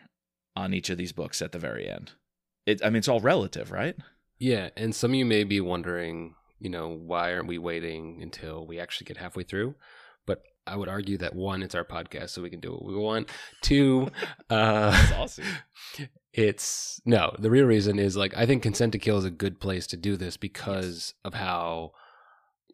on 0.54 0.74
each 0.74 0.90
of 0.90 0.98
these 0.98 1.12
books 1.12 1.42
at 1.42 1.52
the 1.52 1.58
very 1.58 1.88
end. 1.88 2.12
It, 2.66 2.84
I 2.84 2.90
mean, 2.90 2.96
it's 2.96 3.08
all 3.08 3.20
relative, 3.20 3.70
right? 3.70 3.96
Yeah, 4.38 4.70
and 4.76 4.94
some 4.94 5.12
of 5.12 5.14
you 5.16 5.24
may 5.24 5.44
be 5.44 5.60
wondering, 5.60 6.34
you 6.60 6.70
know, 6.70 6.88
why 6.88 7.32
aren't 7.32 7.48
we 7.48 7.58
waiting 7.58 8.20
until 8.22 8.66
we 8.66 8.78
actually 8.78 9.06
get 9.06 9.16
halfway 9.16 9.42
through? 9.42 9.74
But 10.26 10.42
I 10.66 10.76
would 10.76 10.88
argue 10.88 11.16
that 11.18 11.34
one, 11.34 11.62
it's 11.62 11.74
our 11.74 11.84
podcast, 11.84 12.30
so 12.30 12.42
we 12.42 12.50
can 12.50 12.60
do 12.60 12.72
what 12.72 12.84
we 12.84 12.94
want. 12.94 13.30
Two, 13.62 14.10
uh, 14.50 14.90
That's 14.90 15.12
awesome. 15.12 15.44
it's 16.32 17.00
no. 17.04 17.34
The 17.38 17.50
real 17.50 17.64
reason 17.66 17.98
is 17.98 18.16
like 18.16 18.36
I 18.36 18.46
think 18.46 18.62
Consent 18.62 18.92
to 18.92 18.98
Kill 18.98 19.18
is 19.18 19.24
a 19.24 19.30
good 19.30 19.60
place 19.60 19.86
to 19.88 19.96
do 19.96 20.16
this 20.16 20.36
because 20.36 21.14
of 21.24 21.34
how 21.34 21.92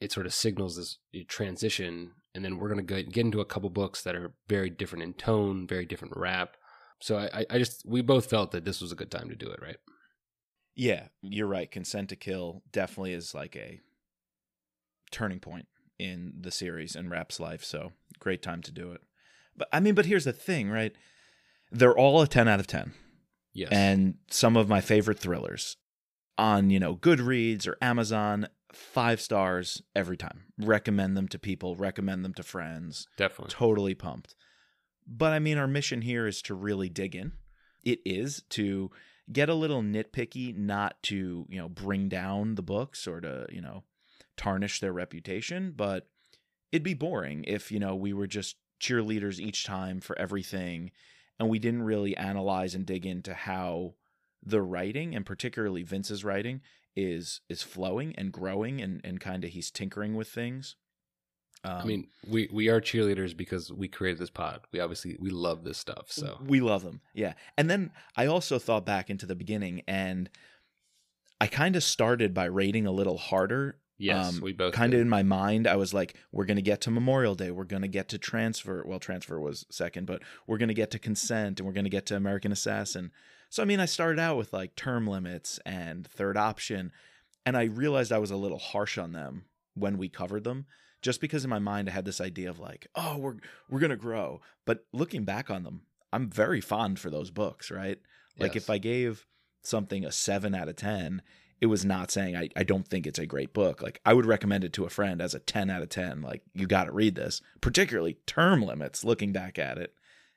it 0.01 0.13
sort 0.13 0.27
of 0.27 0.35
signals 0.35 0.77
this 0.77 0.99
transition, 1.29 2.13
and 2.35 2.45
then 2.45 2.59
we're 2.59 2.69
gonna 2.69 2.83
go, 2.83 3.03
get 3.03 3.25
into 3.25 3.41
a 3.41 3.45
couple 3.45 3.71
books 3.71 4.03
that 4.03 4.15
are 4.17 4.33
very 4.49 4.71
different 4.71 5.03
in 5.03 5.15
tone, 5.15 5.67
very 5.67 5.87
different 5.87 6.17
Rapp. 6.17 6.57
So 7.01 7.17
I, 7.19 7.31
I- 7.41 7.47
I 7.51 7.59
just 7.59 7.85
we 7.87 8.01
both 8.03 8.29
felt 8.31 8.51
that 8.53 8.65
this 8.65 8.81
was 8.81 8.93
a 8.93 8.97
good 8.97 9.11
time 9.11 9.29
to 9.29 9.37
do 9.37 9.49
it, 9.49 9.61
right? 9.63 9.77
Yeah, 10.77 11.09
you're 11.23 11.47
right. 11.47 11.71
Consent 11.71 12.09
to 12.09 12.17
Kill 12.17 12.63
definitely 12.73 13.13
is 13.13 13.35
like 13.35 13.55
a 13.57 13.81
turning 15.11 15.39
point 15.39 15.67
in 15.99 16.33
the 16.41 16.51
series 16.51 16.97
and 16.97 17.11
Rapp's 17.11 17.39
life. 17.39 17.63
So 17.63 17.93
great 18.19 18.43
time 18.43 18.63
to 18.63 18.73
do 18.73 18.91
it. 18.93 19.01
But 19.57 19.69
I 19.73 19.79
mean, 19.81 19.95
but 19.95 20.07
here's 20.07 20.25
the 20.25 20.33
thing, 20.33 20.71
right? 20.71 20.93
They're 21.71 21.97
all 21.97 22.21
a 22.23 22.27
10 22.27 22.49
out 22.49 22.59
of 22.61 22.67
10. 22.67 22.93
Yes. 23.53 23.69
And 23.71 24.15
some 24.29 24.57
of 24.57 24.69
my 24.69 24.81
favorite 24.81 25.21
thrillers 25.21 25.77
on, 26.37 26.71
you 26.71 26.81
know, 26.81 26.97
Goodreads 26.97 27.69
or 27.69 27.77
Amazon, 27.81 28.49
five 28.77 29.21
stars 29.21 29.83
every 29.95 30.17
time. 30.17 30.45
Recommend 30.59 31.17
them 31.17 31.29
to 31.29 31.39
people, 31.39 31.77
recommend 31.77 32.25
them 32.25 32.35
to 32.35 32.43
friends. 32.43 33.07
definitely. 33.17 33.53
Totally 33.53 33.95
pumped. 33.95 34.35
But 35.07 35.33
I 35.33 35.39
mean, 35.39 35.59
our 35.59 35.67
mission 35.67 36.03
here 36.03 36.27
is 36.27 36.41
to 36.43 36.55
really 36.55 36.89
dig 36.89 37.15
in. 37.15 37.33
It 37.83 38.01
is 38.07 38.43
to 38.51 38.91
get 39.31 39.49
a 39.49 39.55
little 39.55 39.83
nitpicky, 39.83 40.57
not 40.57 41.03
to, 41.05 41.47
you 41.49 41.59
know, 41.59 41.69
bring 41.69 42.09
down 42.09 42.55
the 42.55 42.63
books 42.63 43.07
or 43.07 43.21
to, 43.21 43.47
you 43.51 43.61
know, 43.61 43.85
tarnish 44.37 44.81
their 44.81 44.93
reputation, 44.93 45.73
but 45.77 46.09
it'd 46.73 46.83
be 46.83 46.95
boring 46.95 47.45
if, 47.47 47.71
you 47.71 47.79
know, 47.79 47.95
we 47.95 48.13
were 48.13 48.27
just 48.27 48.57
cheerleaders 48.81 49.39
each 49.39 49.65
time 49.65 50.01
for 50.01 50.19
everything 50.19 50.91
and 51.39 51.49
we 51.49 51.59
didn't 51.59 51.83
really 51.83 52.17
analyze 52.17 52.75
and 52.75 52.87
dig 52.87 53.07
into 53.07 53.35
how 53.35 53.95
the 54.43 54.61
writing 54.61 55.15
and 55.15 55.25
particularly 55.25 55.83
Vince's 55.83 56.25
writing 56.25 56.61
is 56.97 57.41
is 57.49 57.63
flowing 57.63 58.15
and 58.17 58.33
growing 58.33 58.81
and 58.81 59.01
and 59.05 59.21
kind 59.21 59.45
of 59.45 59.51
he's 59.51 59.71
tinkering 59.71 60.15
with 60.15 60.29
things. 60.29 60.77
Um, 61.65 61.73
I 61.73 61.85
mean, 61.85 62.09
we 62.29 62.49
we 62.53 62.69
are 62.69 62.81
cheerleaders 62.81 63.37
because 63.37 63.73
we 63.73 63.89
created 63.89 64.19
this 64.19 64.31
pod. 64.31 64.61
We 64.73 64.81
obviously 64.81 65.17
we 65.19 65.31
love 65.31 65.65
this 65.65 65.79
stuff. 65.79 66.07
So 66.09 66.39
we 66.47 66.61
love 66.61 66.83
them 66.83 67.01
yeah 67.15 67.35
and 67.57 67.69
then 67.71 67.91
i 68.17 68.27
also 68.27 68.59
thought 68.59 68.85
back 68.85 69.11
into 69.11 69.27
the 69.27 69.35
beginning 69.35 69.83
and 69.87 70.29
i 71.41 71.47
kind 71.47 71.77
of 71.77 71.83
started 71.83 72.35
by 72.35 72.45
rating 72.45 72.87
a 72.87 72.93
little 72.93 73.19
harder 73.19 73.79
yes, 73.99 74.35
um, 74.35 74.41
we 74.41 74.53
both 74.53 74.75
kind 74.75 74.95
of 74.95 75.01
in 75.01 75.09
my 75.09 75.23
mind 75.23 75.67
i 75.67 75.77
was 75.77 75.95
like 75.95 76.15
we're 76.33 76.45
going 76.45 76.57
to 76.57 76.63
get 76.63 76.81
to 76.83 76.91
memorial 76.91 77.35
day 77.35 77.51
we're 77.51 77.65
going 77.65 77.83
to 77.83 77.89
get 77.89 78.09
to 78.09 78.19
transfer 78.19 78.85
well 78.87 78.99
transfer 78.99 79.41
was 79.41 79.67
second 79.71 80.07
but 80.07 80.23
we're 80.47 80.59
going 80.59 80.69
to 80.69 80.75
get 80.75 80.91
to 80.91 80.99
consent 80.99 81.59
and 81.59 81.67
we're 81.67 81.75
going 81.75 81.85
to 81.85 81.91
get 81.91 82.07
to 82.07 82.17
american 82.17 82.53
assassin 82.53 83.11
so 83.55 83.63
i 83.63 83.67
mean 83.67 83.79
i 83.79 83.85
started 83.85 84.19
out 84.19 84.37
with 84.37 84.53
like 84.53 84.75
term 84.75 85.07
limits 85.07 85.61
and 85.65 86.07
third 86.09 86.37
option 86.37 86.91
and 87.47 87.57
i 87.57 87.63
realized 87.65 88.11
i 88.11 88.19
was 88.19 88.33
a 88.33 88.37
little 88.37 88.59
harsh 88.59 88.99
on 88.99 89.13
them 89.13 89.45
when 89.75 89.97
we 89.97 90.09
covered 90.09 90.43
them 90.43 90.67
just 91.03 91.21
because 91.21 91.45
in 91.45 91.51
my 91.51 91.59
mind 91.61 91.89
i 91.89 91.93
had 91.93 92.05
this 92.05 92.21
idea 92.21 92.51
of 92.51 92.59
like 92.59 92.89
oh 92.97 93.17
we're 93.19 93.37
we're 93.71 93.79
going 93.79 93.91
to 93.91 93.97
grow 93.97 94.41
but 94.65 94.85
looking 94.93 95.25
back 95.25 95.51
on 95.51 95.63
them 95.63 95.83
i'm 96.13 96.29
very 96.29 96.61
fond 96.61 96.99
for 96.99 97.11
those 97.11 97.31
books 97.31 97.71
right 97.71 97.99
like 98.41 98.55
Yes. 98.55 98.65
if 98.65 98.71
i 98.71 98.79
gave 98.79 99.25
something 99.63 100.05
a 100.05 100.11
7 100.11 100.53
out 100.55 100.69
of 100.69 100.75
10 100.77 101.23
it 101.61 101.67
was 101.67 101.85
not 101.85 102.11
saying 102.11 102.37
I, 102.37 102.49
I 102.57 102.65
don't 102.65 102.87
think 102.87 103.07
it's 103.07 103.19
a 103.19 103.25
great 103.25 103.55
book. 103.55 103.81
Like 103.81 103.99
I 104.05 104.13
would 104.13 104.27
recommend 104.27 104.65
it 104.65 104.75
to 104.75 104.85
a 104.85 104.91
friend 104.91 105.23
as 105.23 105.35
a 105.35 105.39
10 105.39 105.71
out 105.71 105.81
of 105.81 105.89
10. 105.89 106.21
Like 106.21 106.43
you 106.53 106.67
got 106.67 106.85
to 106.85 106.93
read 106.93 107.15
this, 107.15 107.41
particularly 107.63 108.19
term 108.27 108.61
limits 108.61 109.03
looking 109.03 109.33
back 109.33 109.59
at 109.59 109.79
it 109.79 109.95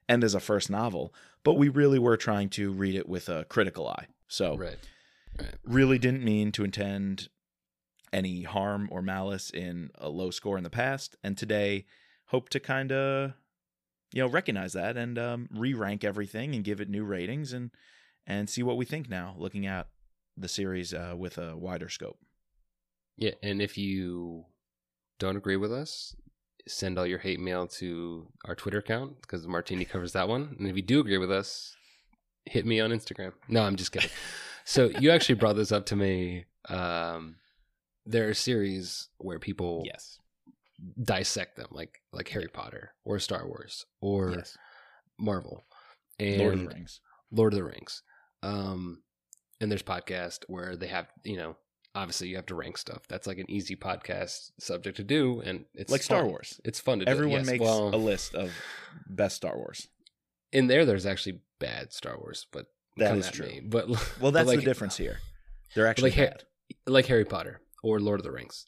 and 0.07 0.23
as 0.23 0.33
a 0.35 0.39
first 0.39 0.69
novel. 0.69 1.13
But 1.47 1.53
we 1.53 1.69
really 1.69 1.97
were 1.97 2.17
trying 2.17 2.49
to 2.49 2.73
read 2.73 2.93
it 2.93 3.07
with 3.07 3.29
a 3.29 3.45
critical 3.45 3.87
eye. 3.87 4.07
So 4.27 4.57
right. 4.57 4.77
really 5.63 5.97
didn't 5.97 6.21
mean 6.21 6.51
to 6.51 6.65
intend 6.65 7.29
any 8.11 8.43
harm 8.43 8.89
or 8.91 9.01
malice 9.01 9.49
in 9.49 9.91
a 9.95 10.09
low 10.09 10.29
score 10.29 10.57
in 10.57 10.65
the 10.65 10.69
past. 10.69 11.15
And 11.23 11.37
today 11.37 11.85
hope 12.25 12.49
to 12.49 12.59
kind 12.59 12.91
of, 12.91 13.31
you 14.11 14.21
know, 14.21 14.27
recognize 14.27 14.73
that 14.73 14.97
and 14.97 15.17
um, 15.17 15.47
re-rank 15.49 16.03
everything 16.03 16.53
and 16.53 16.65
give 16.65 16.81
it 16.81 16.89
new 16.89 17.05
ratings 17.05 17.53
and, 17.53 17.71
and 18.25 18.49
see 18.49 18.61
what 18.61 18.75
we 18.75 18.83
think 18.83 19.09
now 19.09 19.33
looking 19.37 19.65
at 19.65 19.87
the 20.35 20.49
series 20.49 20.93
uh, 20.93 21.13
with 21.17 21.37
a 21.37 21.55
wider 21.55 21.87
scope. 21.87 22.19
Yeah, 23.15 23.35
and 23.41 23.61
if 23.61 23.77
you 23.77 24.47
don't 25.17 25.37
agree 25.37 25.55
with 25.55 25.71
us, 25.71 26.13
send 26.67 26.97
all 26.99 27.05
your 27.05 27.19
hate 27.19 27.39
mail 27.39 27.67
to 27.67 28.27
our 28.45 28.55
Twitter 28.55 28.79
account 28.79 29.21
because 29.21 29.47
Martini 29.47 29.85
covers 29.85 30.13
that 30.13 30.27
one. 30.29 30.55
And 30.59 30.67
if 30.67 30.75
you 30.75 30.81
do 30.81 30.99
agree 30.99 31.17
with 31.17 31.31
us, 31.31 31.75
hit 32.45 32.65
me 32.65 32.79
on 32.79 32.91
Instagram. 32.91 33.33
No, 33.47 33.63
I'm 33.63 33.75
just 33.75 33.91
kidding. 33.91 34.09
so 34.65 34.89
you 34.99 35.11
actually 35.11 35.35
brought 35.35 35.55
this 35.55 35.71
up 35.71 35.85
to 35.87 35.95
me. 35.95 36.45
Um, 36.69 37.35
there 38.05 38.29
are 38.29 38.33
series 38.33 39.09
where 39.17 39.39
people 39.39 39.83
Yes. 39.85 40.19
dissect 41.01 41.55
them, 41.57 41.67
like 41.71 42.01
like 42.13 42.29
Harry 42.29 42.47
Potter 42.47 42.91
or 43.03 43.19
Star 43.19 43.45
Wars 43.47 43.85
or 44.01 44.31
yes. 44.37 44.57
Marvel 45.19 45.65
and 46.19 46.37
Lord 46.39 46.53
of 46.53 46.59
the 46.61 46.67
Rings. 46.67 47.01
Lord 47.31 47.53
of 47.53 47.57
the 47.57 47.63
Rings. 47.65 48.03
Um, 48.43 49.01
and 49.59 49.71
there's 49.71 49.83
podcast 49.83 50.43
where 50.47 50.75
they 50.75 50.87
have, 50.87 51.07
you 51.23 51.35
know, 51.37 51.55
obviously 51.97 52.27
you 52.29 52.35
have 52.35 52.45
to 52.45 52.55
rank 52.55 52.77
stuff. 52.77 53.01
That's 53.09 53.25
like 53.27 53.39
an 53.39 53.49
easy 53.49 53.75
podcast 53.75 54.51
subject 54.59 54.97
to 54.97 55.03
do, 55.03 55.41
and 55.41 55.65
it's 55.73 55.91
Like 55.91 56.03
Star. 56.03 56.25
Wars. 56.25 56.61
It's 56.63 56.79
fun 56.79 56.99
to 56.99 57.05
do. 57.05 57.11
Everyone 57.11 57.39
yes. 57.39 57.47
makes 57.47 57.61
well, 57.63 57.93
a 57.93 57.97
list 57.97 58.35
of 58.35 58.53
best 59.09 59.35
Star 59.35 59.57
Wars. 59.57 59.87
in 60.51 60.67
there. 60.67 60.85
There's 60.85 61.05
actually 61.05 61.41
bad 61.59 61.91
Star 61.91 62.17
Wars, 62.17 62.45
but 62.51 62.67
That 62.97 63.17
is 63.17 63.29
true. 63.31 63.47
me. 63.47 63.61
But 63.61 63.89
Well, 63.89 63.99
but 64.21 64.31
that's 64.31 64.47
like, 64.47 64.59
the 64.59 64.65
difference 64.65 64.95
here. 64.95 65.19
They're 65.75 65.87
actually 65.87 66.11
like 66.11 66.17
bad. 66.19 66.43
like 66.85 67.05
Harry 67.07 67.25
Potter 67.25 67.61
or 67.83 67.99
Lord 67.99 68.19
of 68.19 68.23
the 68.23 68.31
Rings. 68.31 68.65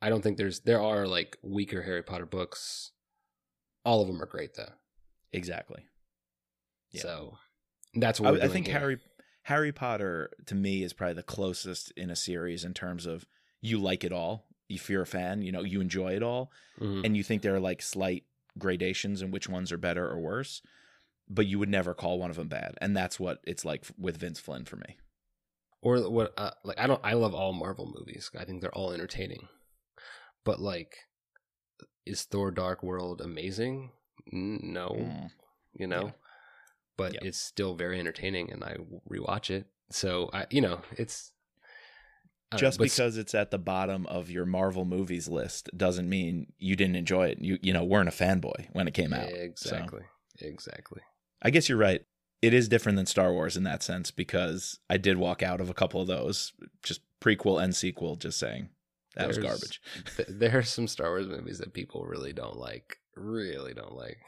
I 0.00 0.10
don't 0.10 0.22
think 0.22 0.36
there's 0.36 0.60
there 0.60 0.80
are 0.80 1.06
like 1.06 1.36
weaker 1.42 1.82
Harry 1.82 2.02
Potter 2.02 2.26
books. 2.26 2.92
All 3.84 4.02
of 4.02 4.08
them 4.08 4.22
are 4.22 4.26
great 4.26 4.54
though. 4.54 4.72
Exactly. 5.32 5.82
Yeah. 6.92 7.02
So 7.02 7.38
that's 7.94 8.20
what 8.20 8.40
I, 8.40 8.44
I 8.44 8.48
think 8.48 8.66
here. 8.66 8.78
Harry 8.78 8.98
Harry 9.48 9.72
Potter 9.72 10.30
to 10.44 10.54
me 10.54 10.82
is 10.82 10.92
probably 10.92 11.14
the 11.14 11.22
closest 11.22 11.90
in 11.92 12.10
a 12.10 12.16
series 12.16 12.64
in 12.64 12.74
terms 12.74 13.06
of 13.06 13.26
you 13.62 13.78
like 13.78 14.04
it 14.04 14.12
all. 14.12 14.44
If 14.68 14.90
you're 14.90 15.00
a 15.02 15.06
fan, 15.06 15.40
you 15.40 15.50
know 15.52 15.62
you 15.62 15.80
enjoy 15.80 16.14
it 16.14 16.22
all, 16.22 16.52
Mhm. 16.78 17.04
and 17.06 17.16
you 17.16 17.22
think 17.22 17.40
there 17.40 17.54
are 17.54 17.60
like 17.60 17.80
slight 17.80 18.24
gradations 18.58 19.22
in 19.22 19.30
which 19.30 19.48
ones 19.48 19.72
are 19.72 19.78
better 19.78 20.06
or 20.06 20.18
worse, 20.20 20.60
but 21.30 21.46
you 21.46 21.58
would 21.58 21.70
never 21.70 21.94
call 21.94 22.18
one 22.18 22.28
of 22.28 22.36
them 22.36 22.48
bad, 22.48 22.76
and 22.82 22.94
that's 22.94 23.18
what 23.18 23.40
it's 23.44 23.64
like 23.64 23.86
with 23.96 24.18
Vince 24.18 24.38
Flynn 24.38 24.64
for 24.66 24.76
me. 24.76 24.98
or 25.80 26.10
what 26.10 26.34
uh, 26.36 26.50
like 26.64 26.78
I 26.78 26.86
don't 26.88 27.00
I 27.04 27.12
love 27.14 27.34
all 27.34 27.52
Marvel 27.52 27.86
movies. 27.98 28.30
I 28.36 28.44
think 28.44 28.60
they're 28.60 28.74
all 28.74 28.92
entertaining. 28.92 29.48
But 30.44 30.60
like 30.60 30.96
is 32.04 32.24
Thor 32.24 32.50
Dark 32.50 32.82
World 32.82 33.20
amazing? 33.22 33.92
No, 34.32 34.88
Mm. 34.90 35.30
you 35.74 35.86
know. 35.86 36.06
Yeah. 36.06 36.12
But 36.98 37.14
Yep. 37.14 37.22
it's 37.24 37.38
still 37.38 37.74
very 37.74 37.98
entertaining 37.98 38.52
and 38.52 38.62
I 38.62 38.76
rewatch 39.10 39.48
it. 39.48 39.68
So 39.90 40.28
I 40.34 40.44
you 40.50 40.60
know, 40.60 40.82
it's 40.98 41.32
I 42.52 42.56
don't 42.56 42.62
know, 42.62 42.66
Just 42.68 42.78
because 42.78 43.16
it's 43.16 43.34
at 43.34 43.50
the 43.50 43.58
bottom 43.58 44.06
of 44.06 44.30
your 44.30 44.44
Marvel 44.46 44.84
movies 44.84 45.28
list 45.28 45.68
doesn't 45.76 46.08
mean 46.08 46.52
you 46.58 46.76
didn't 46.76 46.96
enjoy 46.96 47.28
it. 47.28 47.38
You 47.40 47.58
you 47.62 47.72
know 47.72 47.84
weren't 47.84 48.08
a 48.08 48.12
fanboy 48.12 48.68
when 48.72 48.86
it 48.88 48.94
came 48.94 49.14
out. 49.14 49.28
so. 49.28 49.34
Exactly. 49.34 50.02
Exactly. 50.40 51.00
I 51.40 51.50
guess 51.50 51.68
you're 51.70 51.78
right. 51.78 52.04
It 52.40 52.54
is 52.54 52.68
different 52.68 52.96
than 52.96 53.06
Star 53.06 53.32
Wars 53.32 53.56
in 53.56 53.64
that 53.64 53.82
sense 53.82 54.10
because 54.12 54.78
I 54.88 54.96
did 54.96 55.16
walk 55.18 55.42
out 55.42 55.60
of 55.60 55.68
a 55.70 55.74
couple 55.74 56.00
of 56.00 56.06
those, 56.06 56.52
just 56.84 57.00
prequel 57.20 57.62
and 57.62 57.74
sequel, 57.74 58.14
just 58.16 58.38
saying 58.38 58.68
that 59.16 59.26
was 59.26 59.38
garbage. 59.38 59.80
Th- 60.16 60.28
there 60.30 60.56
are 60.58 60.62
some 60.62 60.86
Star 60.86 61.08
Wars 61.10 61.26
movies 61.26 61.58
that 61.58 61.72
people 61.74 62.04
really 62.04 62.32
don't 62.32 62.56
like. 62.56 62.98
Really 63.16 63.74
don't 63.74 63.94
like. 63.96 64.18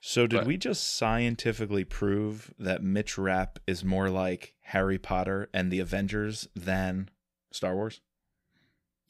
So 0.00 0.26
did 0.26 0.38
but- 0.38 0.46
we 0.46 0.56
just 0.56 0.96
scientifically 0.96 1.84
prove 1.84 2.52
that 2.58 2.82
Mitch 2.82 3.18
Rapp 3.18 3.58
is 3.66 3.84
more 3.84 4.08
like 4.08 4.54
Harry 4.62 4.98
Potter 4.98 5.48
and 5.52 5.70
the 5.70 5.80
Avengers 5.80 6.48
than 6.56 7.10
Star 7.52 7.74
Wars? 7.74 8.00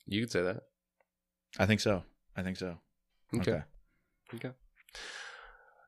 You 0.06 0.20
could 0.20 0.32
say 0.32 0.42
that. 0.42 0.62
I 1.58 1.66
think 1.66 1.80
so. 1.80 2.02
I 2.36 2.42
think 2.42 2.56
so. 2.56 2.78
Okay. 3.34 3.50
Okay. 3.52 3.62
Okay. 4.34 4.50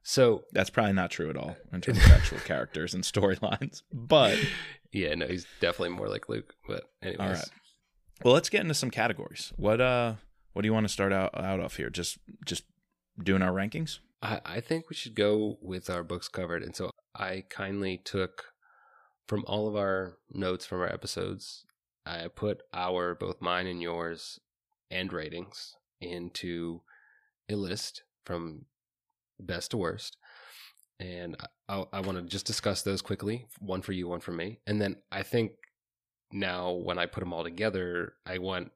So 0.05 0.45
That's 0.53 0.71
probably 0.71 0.93
not 0.93 1.11
true 1.11 1.31
at 1.31 1.37
all 1.37 1.57
in 1.73 1.81
terms 1.81 1.99
of 1.99 2.05
actual 2.11 2.39
characters 2.39 2.95
and 2.95 3.05
storylines. 3.05 3.83
But 3.93 4.39
yeah, 4.93 5.15
no, 5.15 5.27
he's 5.27 5.47
definitely 5.61 5.97
more 5.97 6.09
like 6.09 6.29
Luke. 6.29 6.55
But 6.67 6.85
anyways, 7.03 7.21
All 7.21 7.29
right. 7.29 7.51
well, 8.25 8.35
let's 8.35 8.49
get 8.49 8.63
into 8.63 8.75
some 8.75 8.91
categories. 8.91 9.53
What 9.57 9.81
uh 9.81 10.15
what 10.53 10.63
do 10.63 10.69
you 10.69 10.73
want 10.75 10.85
to 10.87 10.93
start 10.93 11.13
out 11.13 11.39
out 11.39 11.61
of 11.61 11.77
here? 11.77 11.91
Just 11.91 12.19
just 12.45 12.65
doing 13.23 13.43
our 13.43 13.53
rankings? 13.53 13.99
I, 14.23 14.41
I 14.45 14.61
think 14.61 14.89
we 14.89 14.97
should 14.97 15.15
go 15.15 15.59
with 15.61 15.91
our 15.91 16.03
books 16.03 16.29
covered. 16.29 16.63
And 16.63 16.75
so 16.75 16.91
I 17.15 17.45
kindly 17.51 18.01
took 18.03 18.45
from 19.27 19.45
all 19.47 19.69
of 19.69 19.77
our 19.77 20.19
notes 20.33 20.67
from 20.67 20.81
our 20.81 20.93
episodes, 20.93 21.65
I 22.05 22.29
put 22.29 22.63
our, 22.73 23.15
both 23.15 23.41
mine 23.41 23.67
and 23.67 23.81
yours, 23.81 24.41
and 24.91 25.13
ratings 25.13 25.77
into 26.01 26.83
a 27.49 27.55
list 27.55 28.03
from 28.25 28.67
best 29.39 29.71
to 29.71 29.77
worst. 29.77 30.17
And 30.99 31.37
I, 31.69 31.85
I 31.93 32.01
want 32.01 32.19
to 32.19 32.25
just 32.25 32.47
discuss 32.47 32.83
those 32.83 33.03
quickly 33.03 33.47
one 33.59 33.83
for 33.83 33.93
you, 33.93 34.09
one 34.09 34.21
for 34.21 34.33
me. 34.33 34.61
And 34.67 34.81
then 34.81 34.97
I 35.11 35.23
think 35.23 35.53
now 36.33 36.73
when 36.73 36.99
I 36.99 37.07
put 37.07 37.21
them 37.21 37.33
all 37.33 37.45
together, 37.45 38.15
I 38.27 38.39
want 38.39 38.71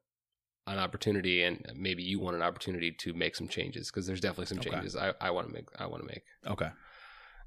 an 0.67 0.79
opportunity 0.79 1.43
and 1.45 1.65
maybe 1.77 2.03
you 2.03 2.19
want 2.19 2.37
an 2.37 2.43
opportunity 2.43 2.91
to 2.93 3.13
make 3.15 3.37
some 3.37 3.49
changes 3.49 3.89
because 3.91 4.07
there's 4.07 4.21
definitely 4.21 4.47
some 4.47 4.59
Okay. 4.59 4.71
changes 4.71 4.97
I, 4.97 5.13
I 5.21 5.31
want 5.31 5.47
to 5.49 5.53
make 5.53 5.69
I 5.79 5.87
want 5.87 6.03
to 6.03 6.07
make 6.09 6.25
Okay. 6.47 6.71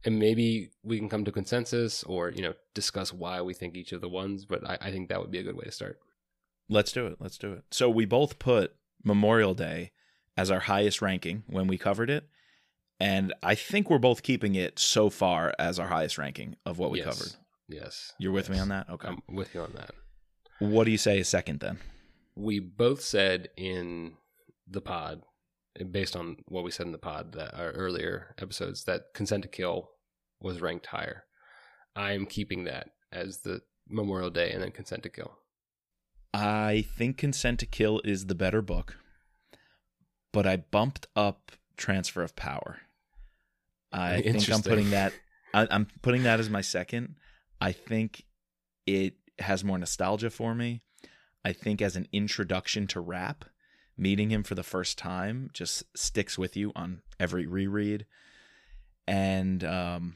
and 0.05 0.17
maybe 0.19 0.71
we 0.83 0.97
can 0.99 1.09
come 1.09 1.25
to 1.25 1.31
consensus 1.31 2.03
or 2.03 2.29
you 2.29 2.41
know 2.41 2.53
discuss 2.73 3.11
why 3.11 3.41
we 3.41 3.53
think 3.53 3.75
each 3.75 3.91
of 3.91 4.01
the 4.01 4.09
ones 4.09 4.45
but 4.45 4.65
I, 4.67 4.77
I 4.81 4.91
think 4.91 5.09
that 5.09 5.19
would 5.19 5.31
be 5.31 5.39
a 5.39 5.43
good 5.43 5.55
way 5.57 5.65
to 5.65 5.71
start 5.71 5.99
Let's 6.71 6.91
do 6.91 7.07
it. 7.07 7.17
Let's 7.19 7.39
do 7.39 7.51
it. 7.53 7.63
So 7.71 7.89
we 7.89 8.05
both 8.05 8.37
put 8.37 8.75
Memorial 9.03 9.55
Day 9.55 9.91
as 10.37 10.51
our 10.51 10.59
highest 10.59 11.01
ranking 11.01 11.41
when 11.47 11.65
we 11.65 11.79
covered 11.79 12.11
it. 12.11 12.29
And 12.99 13.33
I 13.41 13.55
think 13.55 13.89
we're 13.89 13.97
both 13.97 14.21
keeping 14.21 14.53
it 14.53 14.77
so 14.77 15.09
far 15.09 15.51
as 15.57 15.79
our 15.79 15.87
highest 15.87 16.19
ranking 16.19 16.57
of 16.67 16.77
what 16.77 16.91
we 16.91 16.99
Yes. 16.99 17.05
covered. 17.07 17.35
yes 17.67 18.13
You're 18.19 18.31
with 18.31 18.49
me 18.51 18.59
on 18.59 18.69
that? 18.69 18.87
Okay. 18.87 19.07
i'm 19.07 19.19
with 19.35 19.55
you 19.55 19.61
on 19.61 19.73
that 19.77 19.91
what 20.59 20.83
do 20.83 20.91
you 20.91 20.97
say 20.99 21.17
is 21.17 21.27
second 21.27 21.59
then? 21.59 21.79
We 22.35 22.59
both 22.59 23.01
said 23.01 23.49
in 23.57 24.13
the 24.67 24.81
pod 24.81 25.23
based 25.91 26.15
on 26.15 26.37
what 26.47 26.63
we 26.63 26.71
said 26.71 26.85
in 26.85 26.91
the 26.91 26.97
pod 26.97 27.33
that 27.33 27.53
our 27.55 27.71
earlier 27.71 28.35
episodes 28.39 28.83
that 28.83 29.13
consent 29.13 29.43
to 29.43 29.49
kill 29.49 29.89
was 30.41 30.61
ranked 30.61 30.87
higher 30.87 31.23
i'm 31.95 32.25
keeping 32.25 32.65
that 32.65 32.89
as 33.11 33.41
the 33.41 33.61
memorial 33.87 34.29
day 34.29 34.51
and 34.51 34.61
then 34.61 34.71
consent 34.71 35.03
to 35.03 35.09
kill 35.09 35.39
I 36.33 36.85
think 36.95 37.17
Consent 37.17 37.59
to 37.59 37.65
Kill 37.65 38.01
is 38.03 38.27
the 38.27 38.35
better 38.35 38.61
book, 38.61 38.97
but 40.31 40.45
I 40.45 40.57
bumped 40.57 41.07
up 41.15 41.51
Transfer 41.77 42.21
of 42.21 42.35
Power. 42.35 42.81
I 43.91 44.21
think 44.21 44.51
I'm 44.51 44.61
putting 44.61 44.91
that. 44.91 45.13
I, 45.53 45.67
I'm 45.71 45.87
putting 46.01 46.23
that 46.23 46.39
as 46.39 46.49
my 46.49 46.61
second. 46.61 47.15
I 47.59 47.71
think 47.71 48.25
it 48.85 49.15
has 49.39 49.63
more 49.63 49.77
nostalgia 49.77 50.29
for 50.29 50.53
me. 50.53 50.83
I 51.43 51.53
think 51.53 51.81
as 51.81 51.95
an 51.95 52.07
introduction 52.11 52.87
to 52.87 52.99
Rapp, 52.99 53.45
meeting 53.97 54.29
him 54.29 54.43
for 54.43 54.55
the 54.55 54.63
first 54.63 54.97
time 54.97 55.49
just 55.53 55.83
sticks 55.95 56.37
with 56.37 56.55
you 56.55 56.71
on 56.75 57.01
every 57.19 57.45
reread. 57.45 58.05
And 59.07 59.63
um, 59.63 60.15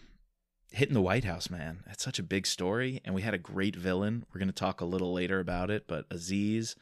hitting 0.71 0.93
the 0.93 1.01
White 1.01 1.23
House, 1.23 1.49
man, 1.49 1.83
that's 1.85 2.03
such 2.03 2.19
a 2.19 2.23
big 2.23 2.47
story. 2.47 3.01
And 3.03 3.13
we 3.13 3.21
had 3.21 3.33
a 3.33 3.39
great 3.39 3.75
villain. 3.75 4.25
We're 4.33 4.39
going 4.39 4.47
to 4.47 4.53
talk 4.53 4.81
a 4.81 4.85
little 4.85 5.13
later 5.13 5.39
about 5.39 5.69
it, 5.69 5.85
but 5.87 6.05
Aziz, 6.09 6.75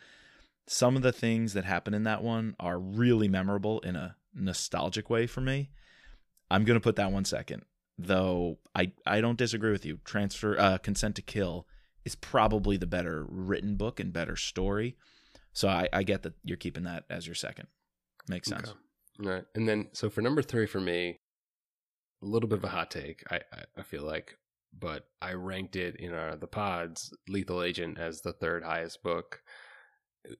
some 0.67 0.95
of 0.95 1.01
the 1.01 1.11
things 1.11 1.53
that 1.53 1.65
happen 1.65 1.93
in 1.93 2.03
that 2.03 2.23
one 2.23 2.55
are 2.59 2.79
really 2.79 3.27
memorable 3.27 3.79
in 3.81 3.95
a 3.95 4.15
nostalgic 4.33 5.09
way 5.09 5.27
for 5.27 5.41
me. 5.41 5.69
I'm 6.49 6.65
going 6.65 6.79
to 6.79 6.83
put 6.83 6.97
that 6.97 7.11
one 7.11 7.25
second, 7.25 7.63
though 7.97 8.59
I, 8.75 8.91
I 9.05 9.21
don't 9.21 9.37
disagree 9.37 9.71
with 9.71 9.85
you. 9.85 9.99
Transfer 10.03 10.59
uh, 10.59 10.77
Consent 10.77 11.15
to 11.15 11.21
Kill 11.21 11.65
is 12.05 12.15
probably 12.15 12.77
the 12.77 12.87
better 12.87 13.25
written 13.29 13.75
book 13.75 13.99
and 13.99 14.11
better 14.13 14.35
story. 14.35 14.95
So 15.53 15.67
I, 15.67 15.87
I 15.91 16.03
get 16.03 16.23
that 16.23 16.33
you're 16.43 16.57
keeping 16.57 16.83
that 16.83 17.03
as 17.09 17.27
your 17.27 17.35
second. 17.35 17.67
Makes 18.27 18.49
sense. 18.49 18.69
Okay. 18.69 18.77
All 19.23 19.31
right. 19.31 19.43
And 19.55 19.67
then, 19.67 19.89
so 19.93 20.09
for 20.09 20.21
number 20.21 20.41
three 20.41 20.65
for 20.65 20.79
me, 20.79 21.19
a 22.23 22.25
little 22.25 22.49
bit 22.49 22.59
of 22.59 22.63
a 22.63 22.69
hot 22.69 22.91
take, 22.91 23.23
I, 23.29 23.41
I, 23.51 23.63
I 23.77 23.81
feel 23.83 24.03
like, 24.03 24.37
but 24.77 25.07
I 25.21 25.33
ranked 25.33 25.75
it 25.75 25.95
in 25.97 26.13
our, 26.13 26.35
the 26.37 26.47
pods, 26.47 27.13
Lethal 27.27 27.63
Agent, 27.63 27.99
as 27.99 28.21
the 28.21 28.33
third 28.33 28.63
highest 28.63 29.03
book 29.03 29.41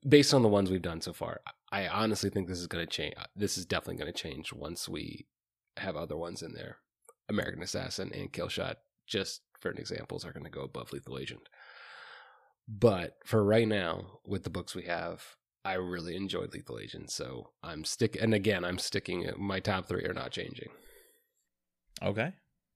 based 0.08 0.34
on 0.34 0.43
the 0.43 0.47
ones 0.47 0.69
we've 0.69 0.82
done 0.82 1.02
so 1.02 1.13
far. 1.13 1.41
I 1.71 1.88
honestly 1.88 2.30
think 2.30 2.47
this 2.47 2.60
is 2.60 2.67
going 2.67 2.86
to 2.86 2.91
change. 2.91 3.15
Uh, 3.17 3.26
this 3.36 3.58
is 3.58 3.65
definitely 3.65 3.97
going 3.97 4.13
to 4.13 4.19
change 4.19 4.54
once 4.54 4.88
we 4.88 5.28
have 5.78 5.95
other 5.95 6.17
ones 6.17 6.41
in 6.41 6.54
there. 6.54 6.78
American 7.30 7.63
Assassin 7.63 8.12
and 8.13 8.32
Killshot, 8.32 8.76
just 9.08 9.41
for 9.62 9.69
an 9.69 9.78
examples, 9.78 10.26
are 10.26 10.34
going 10.34 10.45
to 10.45 10.50
go 10.50 10.63
above 10.63 10.91
Lethal 10.91 11.17
Agent. 11.17 11.47
But 12.67 13.17
for 13.26 13.43
right 13.43 13.67
now, 13.67 14.19
with 14.26 14.43
the 14.43 14.50
books 14.50 14.76
we 14.76 14.84
have, 14.84 15.36
I 15.63 15.74
really 15.74 16.15
enjoyed 16.15 16.54
Lethal 16.54 16.80
Agent, 16.80 17.12
so 17.12 17.52
I'm 17.63 17.84
stick. 17.84 18.17
And 18.19 18.34
again, 18.34 18.65
I'm 18.65 18.80
sticking. 18.80 19.30
My 19.38 19.60
top 19.60 19.88
three 19.88 20.06
are 20.06 20.13
not 20.13 20.32
changing. 20.32 20.69
Okay. 22.02 22.34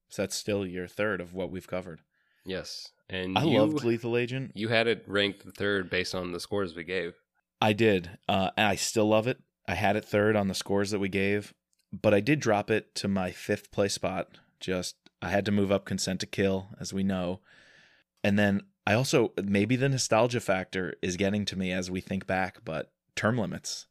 So 0.10 0.22
that's 0.22 0.36
still 0.36 0.66
your 0.66 0.88
third 0.88 1.20
of 1.20 1.34
what 1.34 1.52
we've 1.52 1.68
covered. 1.68 2.02
Yes, 2.46 2.92
and 3.10 3.38
I 3.38 3.44
you, 3.44 3.60
loved 3.60 3.84
Lethal 3.84 4.16
Agent. 4.16 4.52
You 4.54 4.68
had 4.68 4.88
it 4.88 5.04
ranked 5.08 5.44
third 5.58 5.90
based 5.90 6.14
on 6.14 6.32
the 6.32 6.40
scores 6.40 6.76
we 6.76 6.84
gave. 6.84 7.16
I 7.60 7.74
did. 7.74 8.12
Uh, 8.30 8.52
and 8.56 8.68
I 8.68 8.76
still 8.76 9.08
love 9.08 9.28
it. 9.28 9.40
I 9.68 9.74
had 9.74 9.96
it 9.96 10.06
third 10.06 10.36
on 10.36 10.48
the 10.48 10.54
scores 10.54 10.92
that 10.92 11.00
we 11.00 11.10
gave, 11.10 11.54
but 11.92 12.14
I 12.14 12.20
did 12.20 12.40
drop 12.40 12.70
it 12.70 12.94
to 12.96 13.08
my 13.08 13.32
fifth 13.32 13.72
place 13.72 13.96
spot. 13.96 14.38
Just, 14.60 14.96
I 15.22 15.30
had 15.30 15.46
to 15.46 15.52
move 15.52 15.72
up 15.72 15.86
Consent 15.86 16.20
to 16.22 16.26
Kill, 16.26 16.70
as 16.80 16.94
we 16.94 17.04
know. 17.04 17.42
And 18.24 18.38
then 18.38 18.62
I 18.88 18.94
also, 18.94 19.34
maybe 19.42 19.76
the 19.76 19.90
nostalgia 19.90 20.40
factor 20.40 20.96
is 21.02 21.16
getting 21.16 21.46
to 21.46 21.58
me 21.58 21.72
as 21.72 21.90
we 21.90 22.02
think 22.02 22.28
back, 22.28 22.60
but 22.64 22.92
term 23.16 23.38
limits. 23.38 23.88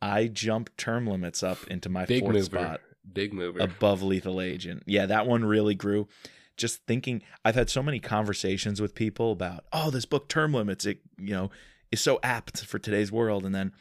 I 0.00 0.26
jumped 0.26 0.76
term 0.76 1.06
limits 1.06 1.42
up 1.42 1.58
into 1.68 1.88
my 1.88 2.06
Big 2.06 2.22
fourth 2.22 2.34
mover, 2.34 2.44
spot 2.44 2.80
big 3.12 3.32
mover. 3.32 3.60
above 3.60 4.02
Lethal 4.02 4.40
Agent. 4.40 4.82
Yeah, 4.86 5.06
that 5.06 5.26
one 5.26 5.44
really 5.44 5.74
grew. 5.74 6.08
Just 6.56 6.84
thinking, 6.86 7.22
I've 7.44 7.54
had 7.54 7.70
so 7.70 7.82
many 7.82 7.98
conversations 7.98 8.80
with 8.80 8.94
people 8.94 9.32
about, 9.32 9.64
oh, 9.72 9.90
this 9.90 10.04
book 10.04 10.28
term 10.28 10.52
limits. 10.52 10.84
It 10.86 11.00
you 11.18 11.34
know 11.34 11.50
is 11.90 12.00
so 12.00 12.18
apt 12.22 12.64
for 12.64 12.78
today's 12.78 13.12
world, 13.12 13.46
and 13.46 13.54
then 13.54 13.72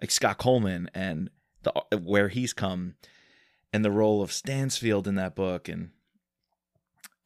like 0.00 0.10
Scott 0.10 0.38
Coleman 0.38 0.90
and 0.94 1.30
the 1.62 1.72
where 1.98 2.28
he's 2.28 2.52
come, 2.52 2.94
and 3.72 3.84
the 3.84 3.90
role 3.90 4.22
of 4.22 4.32
Stansfield 4.32 5.08
in 5.08 5.16
that 5.16 5.34
book, 5.34 5.68
and 5.68 5.90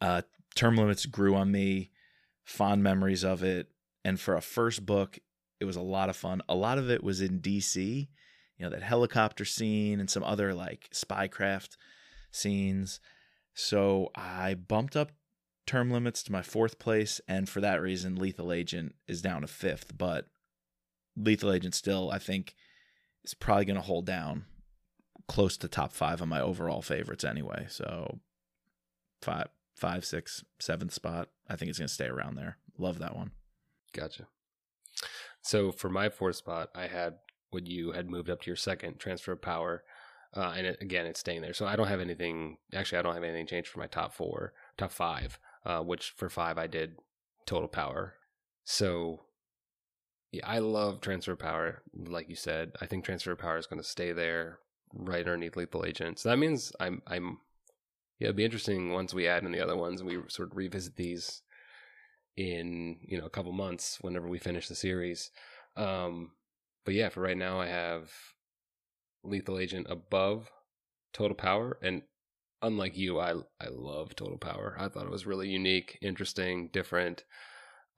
uh, 0.01 0.23
term 0.55 0.77
limits 0.77 1.07
grew 1.07 1.35
on 1.35 1.51
me. 1.51 1.91
Fond 2.45 2.83
memories 2.83 3.25
of 3.25 3.43
it, 3.43 3.69
and 4.05 4.19
for 4.19 4.35
a 4.35 4.41
first 4.41 4.87
book, 4.87 5.19
it 5.61 5.67
was 5.67 5.77
a 5.77 5.83
lot 5.83 6.09
of 6.09 6.17
fun. 6.17 6.41
A 6.49 6.55
lot 6.55 6.79
of 6.79 6.91
it 6.91 7.05
was 7.05 7.21
in 7.21 7.41
D.C 7.41 8.09
you 8.59 8.65
know 8.65 8.71
that 8.71 8.83
helicopter 8.83 9.45
scene 9.45 10.01
and 10.01 10.11
some 10.11 10.25
other 10.25 10.53
like 10.53 10.89
spycraft 10.93 11.77
scenes 12.31 13.01
so 13.55 14.11
i 14.15 14.55
bumped 14.55 14.97
up 14.97 15.13
term 15.67 15.91
limits 15.91 16.23
to 16.23 16.33
my 16.33 16.43
fourth 16.43 16.79
place 16.79 17.21
and 17.29 17.49
for 17.49 17.61
that 17.61 17.81
reason 17.81 18.17
lethal 18.17 18.53
agent 18.53 18.95
is 19.07 19.23
down 19.23 19.43
to 19.43 19.47
fifth 19.47 19.97
but 19.97 20.27
lethal 21.17 21.53
agent 21.53 21.75
still 21.75 22.11
i 22.11 22.19
think 22.19 22.55
is 23.25 23.35
probably 23.35 23.65
going 23.65 23.77
to 23.77 23.83
hold 23.83 24.07
down 24.07 24.45
close 25.29 25.57
to 25.57 25.69
top 25.69 25.93
five 25.93 26.23
on 26.23 26.29
my 26.29 26.41
overall 26.41 26.83
favorites 26.83 27.25
anyway 27.25 27.67
so 27.69 28.19
five 29.23 29.49
five 29.79 30.05
six 30.05 30.45
seventh 30.59 30.93
spot 30.93 31.29
i 31.49 31.57
think 31.57 31.69
it's 31.69 31.79
going 31.79 31.89
to 31.89 31.95
stay 31.95 32.07
around 32.07 32.35
there 32.35 32.59
love 32.79 32.99
that 32.99 33.17
one 33.17 33.31
Gotcha. 33.93 34.27
So 35.43 35.73
for 35.73 35.89
my 35.89 36.09
fourth 36.09 36.37
spot, 36.37 36.71
I 36.75 36.87
had 36.87 37.15
what 37.51 37.67
you 37.67 37.93
had 37.93 38.11
moved 38.11 38.29
up 38.29 38.43
to 38.43 38.47
your 38.51 38.57
second 38.57 38.99
transfer 38.99 39.33
of 39.33 39.43
power, 39.43 39.83
uh, 40.37 40.55
and 40.57 40.67
it, 40.67 40.79
again, 40.81 41.07
it's 41.07 41.21
staying 41.21 41.41
there. 41.41 41.55
So 41.55 41.67
I 41.67 41.77
don't 41.77 41.89
have 41.89 42.01
anything. 42.01 42.59
Actually, 42.75 42.99
I 42.99 43.03
don't 43.03 43.15
have 43.15 43.25
anything 43.25 43.47
changed 43.47 43.69
for 43.69 43.79
my 43.79 43.87
top 43.87 44.13
four, 44.13 44.53
top 44.77 44.93
five. 44.93 45.39
Uh, 45.65 45.81
which 45.81 46.15
for 46.17 46.31
five 46.31 46.57
I 46.57 46.67
did 46.67 46.97
total 47.45 47.69
power. 47.69 48.15
So 48.65 49.25
yeah, 50.31 50.47
I 50.47 50.61
love 50.61 51.01
transfer 51.01 51.35
power. 51.37 51.83
Like 51.95 52.29
you 52.29 52.37
said, 52.37 52.73
I 52.81 52.87
think 52.87 53.05
transfer 53.05 53.35
power 53.35 53.59
is 53.59 53.67
going 53.67 53.83
to 53.83 53.89
stay 53.89 54.13
there, 54.13 54.61
right 54.95 55.21
underneath 55.21 55.57
lethal 55.57 55.85
agent. 55.85 56.21
So 56.21 56.29
that 56.29 56.39
means 56.39 56.73
I'm 56.79 57.03
I'm. 57.07 57.39
Yeah, 58.19 58.27
it'd 58.27 58.37
be 58.37 58.45
interesting 58.45 58.93
once 58.93 59.15
we 59.15 59.29
add 59.29 59.45
in 59.45 59.53
the 59.53 59.61
other 59.61 59.77
ones 59.77 60.01
and 60.01 60.09
we 60.09 60.19
sort 60.29 60.51
of 60.51 60.57
revisit 60.57 60.97
these 60.97 61.43
in 62.37 62.99
you 63.03 63.19
know 63.19 63.27
a 63.27 63.31
couple 63.31 63.53
months 63.53 63.99
whenever 64.01 64.29
we 64.29 64.39
finish 64.39 64.69
the 64.69 64.75
series. 64.75 65.31
Um, 65.77 66.33
but 66.85 66.95
yeah, 66.95 67.09
for 67.09 67.21
right 67.21 67.37
now, 67.37 67.61
I 67.61 67.67
have 67.67 68.11
Lethal 69.23 69.59
Agent 69.59 69.87
above 69.91 70.51
Total 71.13 71.35
Power, 71.37 71.79
and 71.83 72.03
unlike 72.63 72.97
you, 72.97 73.21
I 73.21 73.33
I 73.61 73.69
love 73.71 74.15
Total 74.15 74.39
Power. 74.39 74.77
I 74.79 74.89
thought 74.89 75.07
it 75.07 75.11
was 75.11 75.27
really 75.27 75.49
unique, 75.49 75.99
interesting, 76.01 76.71
different. 76.73 77.25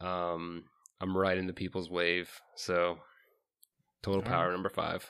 Um, 0.01 0.65
I'm 1.01 1.17
right 1.17 1.39
in 1.39 1.47
the 1.47 1.53
people's 1.53 1.91
wave, 1.91 2.41
so 2.57 2.99
Total 4.03 4.23
All 4.23 4.27
Power 4.27 4.47
right. 4.47 4.53
number 4.53 4.71
five. 4.71 5.09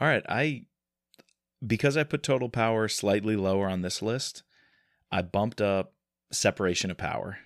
All 0.00 0.06
right, 0.06 0.24
I 0.28 0.66
because 1.64 1.96
I 1.96 2.04
put 2.04 2.22
total 2.22 2.48
power 2.48 2.88
slightly 2.88 3.36
lower 3.36 3.68
on 3.68 3.82
this 3.82 4.02
list, 4.02 4.42
I 5.10 5.22
bumped 5.22 5.60
up 5.60 5.92
separation 6.30 6.90
of 6.90 6.96
power. 6.96 7.38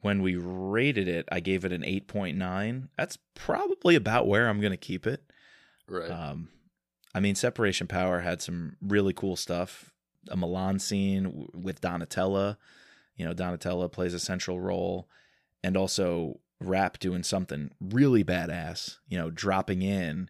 When 0.00 0.22
we 0.22 0.36
rated 0.36 1.08
it, 1.08 1.26
I 1.32 1.40
gave 1.40 1.64
it 1.64 1.72
an 1.72 1.82
8.9. 1.82 2.88
That's 2.96 3.18
probably 3.34 3.94
about 3.94 4.26
where 4.26 4.48
I'm 4.48 4.60
going 4.60 4.72
to 4.72 4.76
keep 4.76 5.06
it. 5.06 5.22
Right. 5.88 6.10
Um, 6.10 6.48
I 7.14 7.20
mean, 7.20 7.34
Separation 7.34 7.86
Power 7.86 8.20
had 8.20 8.42
some 8.42 8.76
really 8.82 9.12
cool 9.12 9.36
stuff. 9.36 9.92
A 10.28 10.36
Milan 10.36 10.78
scene 10.78 11.24
w- 11.24 11.48
with 11.54 11.80
Donatella. 11.80 12.56
You 13.16 13.24
know, 13.24 13.32
Donatella 13.32 13.90
plays 13.90 14.14
a 14.14 14.18
central 14.18 14.60
role. 14.60 15.08
And 15.62 15.76
also 15.76 16.40
Rapp 16.60 16.98
doing 16.98 17.22
something 17.22 17.70
really 17.80 18.24
badass, 18.24 18.98
you 19.08 19.16
know, 19.16 19.30
dropping 19.30 19.82
in 19.82 20.28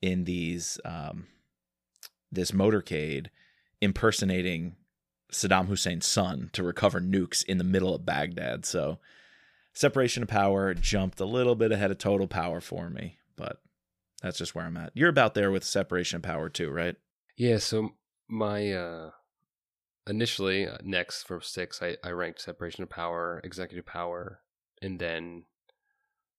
in 0.00 0.24
these, 0.24 0.80
um, 0.84 1.26
this 2.32 2.50
motorcade, 2.50 3.26
impersonating 3.80 4.76
Saddam 5.30 5.68
Hussein's 5.68 6.06
son 6.06 6.50
to 6.52 6.62
recover 6.62 7.00
nukes 7.00 7.44
in 7.44 7.58
the 7.58 7.64
middle 7.64 7.94
of 7.94 8.06
Baghdad. 8.06 8.64
So, 8.64 8.98
Separation 9.74 10.22
of 10.22 10.28
Power 10.28 10.74
jumped 10.74 11.20
a 11.20 11.24
little 11.24 11.54
bit 11.54 11.72
ahead 11.72 11.90
of 11.90 11.98
Total 11.98 12.26
Power 12.26 12.60
for 12.60 12.90
me, 12.90 13.18
but 13.36 13.58
that's 14.22 14.38
just 14.38 14.54
where 14.54 14.64
I'm 14.64 14.76
at. 14.76 14.92
You're 14.94 15.08
about 15.08 15.34
there 15.34 15.50
with 15.50 15.64
separation 15.64 16.16
of 16.16 16.22
power 16.22 16.48
too, 16.48 16.70
right? 16.70 16.96
Yeah, 17.36 17.58
so 17.58 17.90
my 18.28 18.72
uh 18.72 19.10
initially 20.06 20.66
uh, 20.66 20.78
next 20.82 21.24
for 21.24 21.40
6 21.40 21.82
I 21.82 21.96
I 22.04 22.10
ranked 22.10 22.40
separation 22.40 22.82
of 22.82 22.90
power, 22.90 23.40
executive 23.42 23.84
power, 23.84 24.40
and 24.80 24.98
then 24.98 25.44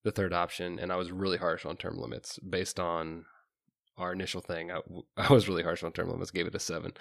the 0.03 0.11
third 0.11 0.33
option 0.33 0.79
and 0.79 0.91
I 0.91 0.95
was 0.95 1.11
really 1.11 1.37
harsh 1.37 1.65
on 1.65 1.77
term 1.77 1.97
limits 1.97 2.39
based 2.39 2.79
on 2.79 3.25
our 3.97 4.13
initial 4.13 4.41
thing. 4.41 4.71
I, 4.71 4.79
I 5.17 5.31
was 5.31 5.47
really 5.47 5.63
harsh 5.63 5.83
on 5.83 5.91
term 5.91 6.09
limits, 6.09 6.31
gave 6.31 6.47
it 6.47 6.55
a 6.55 6.59
7. 6.59 6.93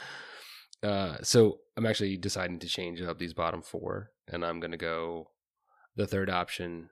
Uh 0.82 1.16
so 1.22 1.58
I'm 1.76 1.86
actually 1.86 2.16
deciding 2.16 2.58
to 2.60 2.66
change 2.66 3.00
up 3.00 3.18
these 3.18 3.34
bottom 3.34 3.62
4 3.62 4.10
and 4.28 4.44
I'm 4.44 4.58
going 4.60 4.72
to 4.72 4.76
go 4.76 5.30
the 5.96 6.06
third 6.06 6.28
option 6.30 6.90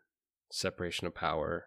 separation 0.50 1.06
of 1.06 1.14
power 1.14 1.66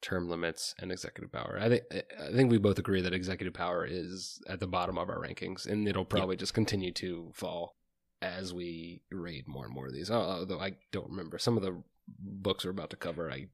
term 0.00 0.28
limits 0.28 0.74
and 0.78 0.92
executive 0.92 1.32
power. 1.32 1.58
I 1.60 1.68
think 1.68 1.82
I 1.92 2.32
think 2.32 2.50
we 2.50 2.58
both 2.58 2.78
agree 2.78 3.00
that 3.00 3.12
executive 3.12 3.54
power 3.54 3.84
is 3.84 4.40
at 4.48 4.60
the 4.60 4.66
bottom 4.66 4.96
of 4.98 5.08
our 5.08 5.18
rankings, 5.20 5.66
and 5.66 5.88
it'll 5.88 6.04
probably 6.04 6.36
just 6.36 6.54
continue 6.54 6.92
to 6.92 7.32
fall 7.34 7.76
as 8.22 8.52
we 8.54 9.02
read 9.10 9.48
more 9.48 9.64
and 9.64 9.74
more 9.74 9.86
of 9.88 9.92
these. 9.94 10.10
Although 10.10 10.60
I 10.60 10.72
don't 10.92 11.10
remember 11.10 11.38
some 11.38 11.56
of 11.56 11.62
the 11.62 11.82
books 12.20 12.64
we're 12.64 12.70
about 12.70 12.90
to 12.90 12.96
cover, 12.96 13.30
I 13.30 13.46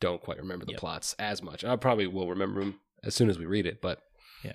don't 0.00 0.20
quite 0.22 0.38
remember 0.38 0.66
the 0.66 0.72
Yep. 0.72 0.80
plots 0.80 1.14
as 1.18 1.42
much. 1.42 1.64
I 1.64 1.76
probably 1.76 2.06
will 2.06 2.28
remember 2.28 2.60
them 2.60 2.80
as 3.06 3.14
soon 3.14 3.30
as 3.30 3.38
we 3.38 3.46
read 3.46 3.66
it, 3.66 3.80
but 3.80 4.02
yeah. 4.42 4.52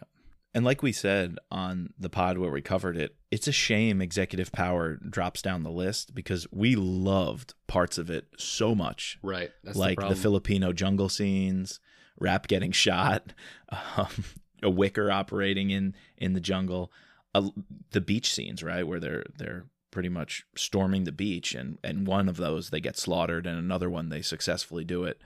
And 0.54 0.66
like 0.66 0.84
we 0.84 0.92
said 0.92 1.38
on 1.50 1.94
the 1.98 2.10
pod 2.10 2.38
where 2.38 2.52
we 2.52 2.62
covered 2.62 2.98
it, 2.98 3.16
it's 3.32 3.48
a 3.48 3.54
shame 3.54 4.02
executive 4.02 4.52
power 4.52 4.96
drops 4.96 5.42
down 5.42 5.64
the 5.64 5.72
list 5.72 6.14
because 6.14 6.46
we 6.52 6.76
loved 6.76 7.54
parts 7.68 7.98
of 7.98 8.10
it 8.10 8.28
so 8.38 8.76
much. 8.76 9.18
right, 9.24 9.52
that's 9.64 9.78
like 9.78 10.00
the, 10.00 10.10
the. 10.10 10.16
Filipino 10.16 10.74
jungle 10.74 11.10
scenes, 11.10 11.80
Rapp 12.20 12.48
getting 12.48 12.72
shot, 12.72 13.34
um, 13.98 14.26
a 14.62 14.70
wicker 14.70 15.10
operating 15.10 15.70
in 15.70 15.96
in 16.18 16.34
the 16.34 16.42
jungle, 16.42 16.92
uh, 17.34 17.50
the 17.92 18.02
beach 18.02 18.34
scenes, 18.34 18.62
right, 18.62 18.86
where 18.86 19.00
they're 19.00 19.26
they're 19.38 19.66
pretty 19.90 20.10
much 20.10 20.46
storming 20.56 21.06
the 21.06 21.12
beach, 21.14 21.56
and 21.56 21.78
and 21.84 22.06
one 22.06 22.28
of 22.28 22.38
those 22.38 22.70
they 22.70 22.82
get 22.82 22.98
slaughtered, 22.98 23.48
and 23.48 23.58
another 23.58 23.90
one 23.90 24.10
they 24.10 24.22
successfully 24.22 24.84
do 24.84 25.06
it. 25.06 25.22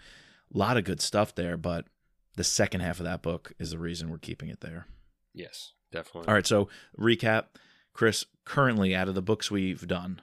A 0.54 0.58
lot 0.58 0.78
of 0.78 0.84
good 0.84 1.02
stuff 1.02 1.34
there, 1.34 1.58
but 1.58 1.88
the 2.36 2.44
second 2.44 2.82
half 2.82 3.00
of 3.00 3.06
that 3.06 3.22
book 3.22 3.54
is 3.60 3.72
the 3.72 3.80
reason 3.80 4.10
we're 4.10 4.18
keeping 4.18 4.50
it 4.50 4.62
there. 4.62 4.88
Yes, 5.34 5.74
definitely. 5.92 6.28
All 6.28 6.34
right, 6.34 6.46
so 6.48 6.70
recap, 7.00 7.46
Chris. 7.94 8.26
Currently, 8.46 8.96
out 8.96 9.08
of 9.08 9.16
the 9.16 9.22
books 9.24 9.50
we've 9.50 9.88
done, 9.88 10.22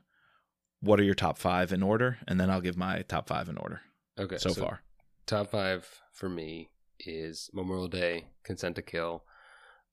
what 0.80 1.00
are 1.00 1.04
your 1.04 1.14
top 1.14 1.38
five 1.38 1.72
in 1.72 1.82
order? 1.82 2.18
And 2.28 2.38
then 2.38 2.50
I'll 2.50 2.60
give 2.60 2.76
my 2.76 3.02
top 3.02 3.28
five 3.28 3.48
in 3.48 3.56
order 3.56 3.80
Okay, 4.18 4.38
so 4.38 4.54
far. 4.54 4.82
top 5.26 5.50
five 5.50 6.00
for 6.12 6.28
me 6.28 6.68
is 7.00 7.50
Memorial 7.52 7.88
Day, 7.88 8.26
Consent 8.44 8.76
to 8.76 8.82
Kill, 8.82 9.24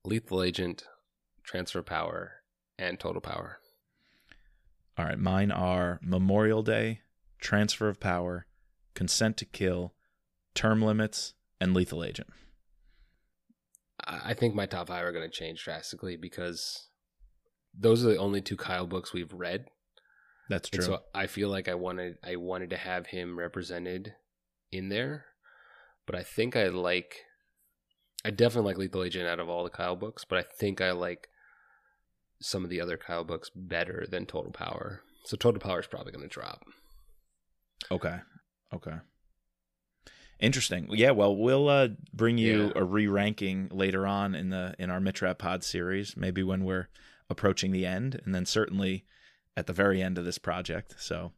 Lethal 0.06 0.44
Agent, 0.44 0.84
Transfer 1.44 1.82
Power, 1.82 2.34
and 2.78 3.00
Total 3.00 3.22
Power. 3.22 3.58
All 4.98 5.06
right, 5.06 5.18
mine 5.18 5.52
are 5.52 6.00
Memorial 6.04 6.62
Day, 6.62 7.02
Transfer 7.40 7.88
of 7.90 8.00
Power, 8.00 8.46
Consent 8.94 9.38
to 9.38 9.46
Kill, 9.46 9.94
Term 10.54 10.82
Limits, 10.82 11.34
and 11.60 11.74
Lethal 11.74 12.04
Agent. 12.04 12.30
I 14.06 14.34
think 14.34 14.56
my 14.56 14.66
top 14.66 14.88
five 14.88 15.04
are 15.04 15.12
going 15.12 15.30
to 15.30 15.36
change 15.36 15.64
drastically 15.64 16.16
because 16.16 16.88
those 17.78 18.04
are 18.04 18.10
the 18.10 18.18
only 18.18 18.42
two 18.42 18.58
Kyle 18.58 18.88
books 18.88 19.14
we've 19.14 19.34
read. 19.34 19.66
That's 20.50 20.70
And 20.70 20.82
true. 20.82 20.86
so 20.96 21.00
I 21.14 21.28
feel 21.28 21.50
like 21.50 21.68
I 21.68 21.76
wanted 21.76 22.16
I 22.24 22.38
wanted 22.38 22.72
to 22.72 22.78
have 22.78 23.08
him 23.08 23.38
represented 23.38 24.14
in 24.72 24.90
there, 24.90 25.26
but 26.08 26.16
I 26.16 26.24
think 26.24 26.56
I 26.56 26.70
like 26.70 27.18
I 28.26 28.32
definitely 28.32 28.72
like 28.72 28.78
Lethal 28.80 29.04
Agent 29.04 29.28
out 29.28 29.40
of 29.40 29.48
all 29.50 29.64
the 29.64 29.70
Kyle 29.70 29.96
books, 29.96 30.26
but 30.26 30.40
I 30.40 30.44
think 30.44 30.82
I 30.82 30.92
like 30.92 31.28
some 32.42 32.64
of 32.64 32.70
the 32.70 32.82
other 32.82 32.98
Kyle 32.98 33.24
books 33.24 33.52
better 33.54 34.06
than 34.10 34.26
Total 34.26 34.52
Power. 34.52 35.02
So 35.26 35.38
Total 35.38 35.60
Power 35.60 35.82
is 35.82 35.88
probably 35.88 36.14
going 36.14 36.28
to 36.28 36.34
drop. 36.34 36.64
okay. 37.92 38.18
Okay. 38.74 38.96
Interesting. 40.40 40.88
Yeah, 40.92 41.12
well, 41.12 41.36
we'll 41.36 41.68
uh, 41.68 41.90
bring 42.14 42.38
you 42.38 42.68
Yeah. 42.68 42.72
a 42.82 42.84
re-ranking 42.84 43.70
later 43.72 44.08
on 44.08 44.36
in 44.36 44.50
the 44.50 44.74
in 44.80 44.90
our 44.90 45.00
Mitrap 45.00 45.38
Pod 45.38 45.64
series, 45.64 46.16
maybe 46.16 46.44
when 46.44 46.64
we're 46.64 46.88
approaching 47.30 47.72
the 47.72 47.86
end, 47.86 48.22
and 48.26 48.34
then 48.34 48.46
certainly 48.46 49.06
at 49.58 49.68
the 49.68 49.74
very 49.74 50.02
end 50.02 50.18
of 50.18 50.26
this 50.26 50.38
project. 50.38 50.96
So 50.98 51.34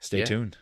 stay 0.00 0.20
Yeah. 0.20 0.24
tuned. 0.24 0.56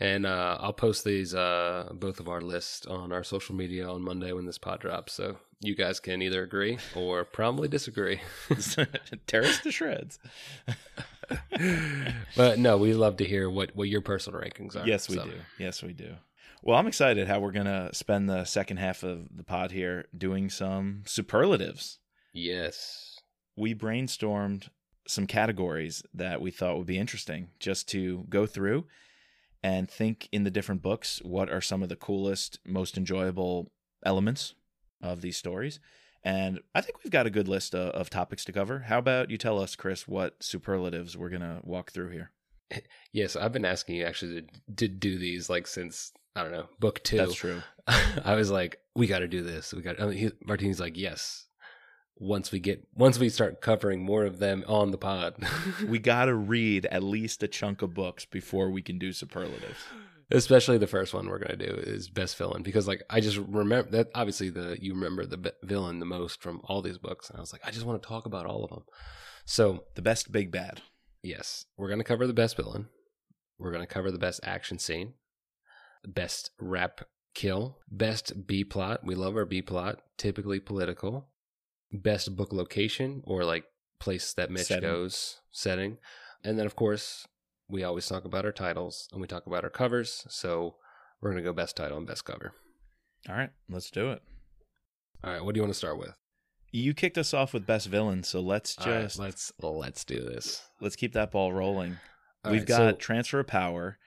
And 0.00 0.26
uh, 0.26 0.58
I'll 0.60 0.72
post 0.72 1.04
these 1.04 1.36
uh, 1.36 1.90
both 1.94 2.18
of 2.18 2.28
our 2.28 2.40
lists 2.40 2.84
on 2.86 3.12
our 3.12 3.22
social 3.22 3.54
media 3.54 3.88
on 3.88 4.02
Monday 4.02 4.32
when 4.32 4.44
this 4.44 4.58
pod 4.58 4.80
drops, 4.80 5.12
so 5.12 5.38
you 5.60 5.76
guys 5.76 6.00
can 6.00 6.20
either 6.20 6.42
agree 6.42 6.78
or 6.96 7.24
probably 7.24 7.68
disagree. 7.68 8.20
Tear 9.28 9.44
us 9.44 9.60
to 9.60 9.70
shreds. 9.70 10.18
but 12.36 12.58
no, 12.58 12.76
we 12.76 12.92
love 12.94 13.16
to 13.18 13.24
hear 13.24 13.48
what 13.48 13.74
what 13.76 13.88
your 13.88 14.00
personal 14.00 14.40
rankings 14.40 14.74
are. 14.76 14.86
Yes, 14.86 15.08
we 15.08 15.14
so. 15.16 15.24
do. 15.26 15.32
Yes, 15.58 15.82
we 15.82 15.92
do. 15.92 16.14
Well, 16.62 16.78
I'm 16.78 16.86
excited 16.86 17.28
how 17.28 17.40
we're 17.40 17.52
going 17.52 17.66
to 17.66 17.90
spend 17.92 18.28
the 18.28 18.44
second 18.44 18.78
half 18.78 19.02
of 19.02 19.36
the 19.36 19.44
pod 19.44 19.70
here 19.70 20.06
doing 20.16 20.48
some 20.48 21.02
superlatives. 21.04 21.98
Yes. 22.32 23.18
We 23.56 23.74
brainstormed 23.74 24.68
some 25.06 25.26
categories 25.26 26.02
that 26.14 26.40
we 26.40 26.50
thought 26.50 26.78
would 26.78 26.86
be 26.86 26.98
interesting 26.98 27.48
just 27.58 27.88
to 27.90 28.24
go 28.28 28.46
through 28.46 28.86
and 29.62 29.90
think 29.90 30.28
in 30.32 30.44
the 30.44 30.50
different 30.50 30.82
books 30.82 31.20
what 31.22 31.50
are 31.50 31.60
some 31.60 31.82
of 31.82 31.88
the 31.88 31.96
coolest, 31.96 32.58
most 32.66 32.96
enjoyable 32.96 33.70
elements 34.04 34.54
of 35.02 35.20
these 35.20 35.36
stories. 35.36 35.80
And 36.22 36.60
I 36.74 36.80
think 36.80 37.04
we've 37.04 37.10
got 37.10 37.26
a 37.26 37.30
good 37.30 37.48
list 37.48 37.74
of, 37.74 37.90
of 37.90 38.08
topics 38.08 38.44
to 38.46 38.52
cover. 38.52 38.80
How 38.80 38.98
about 38.98 39.30
you 39.30 39.36
tell 39.36 39.60
us, 39.60 39.76
Chris, 39.76 40.08
what 40.08 40.42
superlatives 40.42 41.16
we're 41.16 41.28
going 41.28 41.42
to 41.42 41.60
walk 41.62 41.92
through 41.92 42.10
here? 42.10 42.30
Yes, 43.12 43.36
I've 43.36 43.52
been 43.52 43.64
asking 43.64 43.96
you 43.96 44.04
actually 44.04 44.42
to, 44.42 44.48
to 44.76 44.88
do 44.88 45.16
these 45.16 45.48
like 45.48 45.68
since 45.68 46.12
I 46.36 46.42
don't 46.42 46.52
know 46.52 46.68
book 46.80 47.02
two. 47.04 47.16
That's 47.18 47.34
true. 47.34 47.62
I 48.24 48.34
was 48.34 48.50
like, 48.50 48.78
we 48.96 49.06
got 49.06 49.20
to 49.20 49.28
do 49.28 49.42
this. 49.42 49.72
We 49.72 49.82
got. 49.82 50.00
I 50.00 50.06
mean, 50.06 50.16
he, 50.18 50.30
Martini's 50.44 50.80
like, 50.80 50.96
yes. 50.96 51.46
Once 52.16 52.52
we 52.52 52.60
get, 52.60 52.86
once 52.94 53.18
we 53.18 53.28
start 53.28 53.60
covering 53.60 54.04
more 54.04 54.24
of 54.24 54.38
them 54.38 54.64
on 54.68 54.92
the 54.92 54.96
pod, 54.98 55.34
we 55.88 55.98
got 55.98 56.26
to 56.26 56.34
read 56.34 56.86
at 56.86 57.02
least 57.02 57.42
a 57.42 57.48
chunk 57.48 57.82
of 57.82 57.92
books 57.92 58.24
before 58.24 58.70
we 58.70 58.80
can 58.82 58.98
do 59.00 59.12
superlatives. 59.12 59.78
especially 60.30 60.78
the 60.78 60.86
first 60.86 61.12
one 61.12 61.28
we're 61.28 61.40
gonna 61.40 61.56
do 61.56 61.66
is 61.66 62.08
best 62.08 62.36
villain 62.36 62.62
because 62.62 62.86
like 62.88 63.02
I 63.10 63.20
just 63.20 63.36
remember 63.36 63.90
that 63.90 64.08
obviously 64.14 64.48
the 64.48 64.78
you 64.80 64.94
remember 64.94 65.26
the 65.26 65.52
villain 65.64 65.98
the 65.98 66.06
most 66.06 66.40
from 66.40 66.60
all 66.64 66.82
these 66.82 66.98
books, 66.98 67.28
and 67.30 67.36
I 67.36 67.40
was 67.40 67.52
like, 67.52 67.62
I 67.66 67.70
just 67.72 67.84
want 67.84 68.00
to 68.00 68.08
talk 68.08 68.26
about 68.26 68.46
all 68.46 68.62
of 68.64 68.70
them. 68.70 68.84
So 69.44 69.84
The 69.96 70.02
best 70.02 70.30
big 70.32 70.50
bad. 70.52 70.80
yes, 71.22 71.66
we're 71.76 71.90
gonna 71.90 72.04
cover 72.04 72.26
the 72.28 72.32
best 72.32 72.56
villain. 72.56 72.86
We're 73.58 73.72
gonna 73.72 73.86
cover 73.88 74.10
the 74.12 74.18
best 74.18 74.38
action 74.44 74.78
scene, 74.78 75.14
best 76.06 76.50
Rapp 76.60 77.02
kill, 77.34 77.78
best 77.90 78.46
B 78.46 78.64
plot. 78.64 79.00
We 79.04 79.14
love 79.14 79.36
our 79.36 79.44
B 79.44 79.62
plot, 79.62 80.00
typically 80.16 80.60
political. 80.60 81.28
Best 81.92 82.34
book 82.36 82.52
location 82.52 83.22
or 83.24 83.44
like 83.44 83.64
place 84.00 84.32
that 84.34 84.50
Mitch 84.50 84.66
Setting. 84.66 84.88
goes, 84.88 85.40
setting, 85.52 85.98
and 86.42 86.58
then 86.58 86.66
of 86.66 86.74
course 86.74 87.26
we 87.68 87.84
always 87.84 88.06
talk 88.06 88.24
about 88.24 88.44
our 88.44 88.52
titles 88.52 89.08
and 89.12 89.20
we 89.20 89.26
talk 89.28 89.46
about 89.46 89.62
our 89.64 89.70
covers. 89.70 90.24
So 90.28 90.74
we're 91.20 91.30
gonna 91.30 91.42
go 91.42 91.52
best 91.52 91.76
title 91.76 91.96
and 91.96 92.06
best 92.06 92.24
cover. 92.24 92.52
All 93.28 93.36
right, 93.36 93.50
let's 93.70 93.90
do 93.90 94.10
it. 94.10 94.22
All 95.22 95.30
right, 95.32 95.42
what 95.44 95.54
do 95.54 95.58
you 95.58 95.62
want 95.62 95.72
to 95.72 95.78
start 95.78 95.98
with? 95.98 96.14
You 96.72 96.92
kicked 96.92 97.16
us 97.16 97.32
off 97.32 97.54
with 97.54 97.64
best 97.66 97.86
villain, 97.86 98.24
so 98.24 98.40
let's 98.40 98.76
All 98.78 98.90
right, 98.92 99.02
just 99.02 99.18
let's 99.18 99.52
let's 99.62 100.04
do 100.04 100.16
this. 100.16 100.62
let's 100.80 100.96
keep 100.96 101.12
that 101.12 101.30
ball 101.30 101.52
rolling. 101.52 101.98
All 102.44 102.50
We've 102.50 102.62
right, 102.62 102.68
got 102.68 102.94
so- 102.94 102.96
Transfer 102.98 103.38
of 103.40 103.46
Power. 103.46 103.98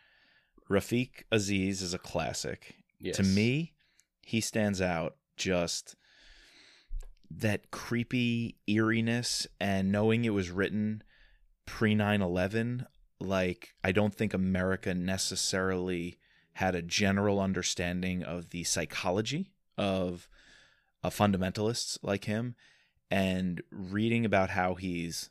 Rafiq 0.69 1.23
Aziz 1.31 1.81
is 1.81 1.93
a 1.93 1.99
classic. 1.99 2.75
yes. 2.99 3.17
To 3.17 3.23
me, 3.23 3.73
he 4.21 4.41
stands 4.41 4.81
out 4.81 5.15
just 5.37 5.95
that 7.29 7.71
creepy 7.71 8.57
eeriness 8.67 9.47
and 9.59 9.91
knowing 9.91 10.25
it 10.25 10.33
was 10.33 10.49
written 10.49 11.03
pre 11.65 11.93
9/11 11.93 12.85
like 13.19 13.75
I 13.83 13.91
don't 13.91 14.13
think 14.15 14.33
America 14.33 14.93
necessarily 14.93 16.17
had 16.53 16.75
a 16.75 16.81
general 16.81 17.39
understanding 17.39 18.23
of 18.23 18.49
the 18.49 18.63
psychology 18.63 19.51
of 19.77 20.27
of 21.03 21.15
fundamentalists 21.15 21.97
like 22.01 22.25
him 22.25 22.55
and 23.11 23.61
reading 23.71 24.25
about 24.25 24.51
how 24.51 24.75
he's 24.75 25.29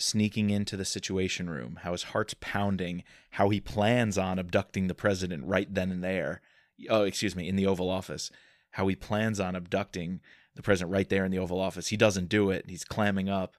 sneaking 0.00 0.50
into 0.50 0.76
the 0.76 0.84
situation 0.84 1.50
room, 1.50 1.80
how 1.82 1.92
his 1.92 2.04
heart's 2.04 2.34
pounding, 2.40 3.04
how 3.32 3.50
he 3.50 3.60
plans 3.60 4.16
on 4.16 4.38
abducting 4.38 4.86
the 4.86 4.94
president 4.94 5.44
right 5.44 5.72
then 5.72 5.90
and 5.90 6.02
there. 6.02 6.40
Oh, 6.88 7.02
excuse 7.02 7.36
me, 7.36 7.48
in 7.48 7.56
the 7.56 7.66
Oval 7.66 7.90
Office. 7.90 8.30
How 8.72 8.88
he 8.88 8.96
plans 8.96 9.38
on 9.40 9.54
abducting 9.54 10.20
the 10.54 10.62
president 10.62 10.92
right 10.92 11.08
there 11.08 11.24
in 11.24 11.30
the 11.30 11.38
Oval 11.38 11.60
Office. 11.60 11.88
He 11.88 11.96
doesn't 11.96 12.28
do 12.28 12.50
it. 12.50 12.64
He's 12.68 12.84
clamming 12.84 13.28
up. 13.28 13.56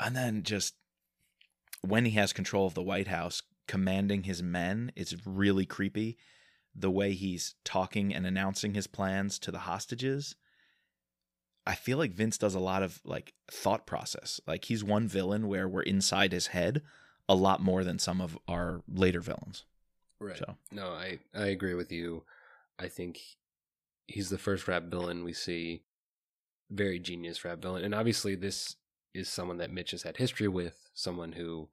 And 0.00 0.16
then 0.16 0.42
just 0.42 0.74
when 1.82 2.04
he 2.04 2.12
has 2.12 2.32
control 2.32 2.66
of 2.66 2.74
the 2.74 2.82
White 2.82 3.08
House, 3.08 3.42
commanding 3.68 4.22
his 4.22 4.42
men, 4.42 4.92
it's 4.96 5.14
really 5.26 5.66
creepy. 5.66 6.16
The 6.74 6.90
way 6.90 7.12
he's 7.12 7.54
talking 7.64 8.14
and 8.14 8.26
announcing 8.26 8.74
his 8.74 8.86
plans 8.86 9.38
to 9.40 9.52
the 9.52 9.60
hostages 9.60 10.34
I 11.66 11.74
feel 11.74 11.98
like 11.98 12.12
Vince 12.12 12.36
does 12.38 12.54
a 12.54 12.60
lot 12.60 12.82
of 12.82 13.00
like 13.04 13.34
thought 13.50 13.86
process. 13.86 14.40
Like 14.46 14.66
he's 14.66 14.84
one 14.84 15.08
villain 15.08 15.48
where 15.48 15.68
we're 15.68 15.82
inside 15.82 16.32
his 16.32 16.48
head 16.48 16.82
a 17.28 17.34
lot 17.34 17.62
more 17.62 17.84
than 17.84 17.98
some 17.98 18.20
of 18.20 18.38
our 18.46 18.82
later 18.88 19.20
villains. 19.20 19.64
Right. 20.20 20.36
So. 20.36 20.56
No, 20.70 20.88
I 20.88 21.20
I 21.34 21.46
agree 21.46 21.74
with 21.74 21.90
you. 21.90 22.24
I 22.78 22.88
think 22.88 23.20
he's 24.06 24.30
the 24.30 24.38
first 24.38 24.68
Rapp 24.68 24.84
villain 24.84 25.24
we 25.24 25.32
see. 25.32 25.82
Very 26.70 26.98
genius 26.98 27.44
Rapp 27.44 27.60
villain, 27.60 27.84
and 27.84 27.94
obviously 27.94 28.34
this 28.34 28.76
is 29.12 29.28
someone 29.28 29.58
that 29.58 29.70
Mitch 29.70 29.92
has 29.92 30.02
had 30.02 30.16
history 30.16 30.48
with, 30.48 30.90
someone 30.92 31.32
who 31.32 31.68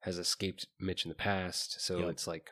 has 0.00 0.18
escaped 0.18 0.66
Mitch 0.78 1.04
in 1.04 1.08
the 1.08 1.14
past. 1.14 1.80
So 1.80 2.00
yep. 2.00 2.10
it's 2.10 2.26
like, 2.26 2.50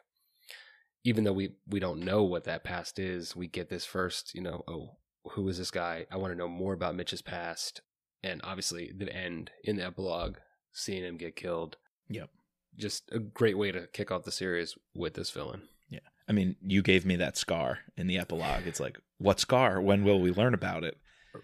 even 1.05 1.25
though 1.25 1.33
we 1.33 1.51
we 1.67 1.81
don't 1.81 2.01
know 2.01 2.23
what 2.23 2.45
that 2.45 2.65
past 2.65 2.99
is, 2.99 3.37
we 3.37 3.47
get 3.47 3.69
this 3.69 3.85
first, 3.85 4.35
you 4.35 4.41
know, 4.41 4.65
oh, 4.67 4.97
who 5.33 5.49
is 5.49 5.59
this 5.59 5.71
guy? 5.71 6.07
I 6.11 6.17
want 6.17 6.33
to 6.33 6.39
know 6.39 6.49
more 6.49 6.73
about 6.73 6.95
Mitch's 6.95 7.23
past. 7.23 7.83
And 8.23 8.41
obviously, 8.45 8.93
the 8.97 9.15
end 9.15 9.51
in 9.65 9.77
the 9.77 9.85
epilogue, 9.87 10.37
seeing 10.73 11.05
him 11.05 11.17
get 11.17 11.37
killed. 11.37 11.77
Yep. 12.09 12.31
Just 12.77 13.11
a 13.13 13.19
great 13.19 13.59
way 13.59 13.73
to 13.73 13.87
kick 13.89 14.11
off 14.11 14.25
the 14.25 14.33
series 14.33 14.77
with 14.95 15.15
this 15.15 15.31
villain. 15.31 15.63
Yeah. 15.89 16.01
I 16.29 16.33
mean, 16.33 16.57
you 16.63 16.83
gave 16.83 17.05
me 17.05 17.17
that 17.17 17.37
scar 17.37 17.81
in 17.97 18.07
the 18.07 18.19
epilogue. 18.19 18.67
It's 18.67 18.81
like, 18.81 18.99
what 19.19 19.41
scar? 19.41 19.81
When 19.81 20.05
will 20.05 20.21
we 20.21 20.31
learn 20.31 20.55
about 20.55 20.85
it? 20.85 20.99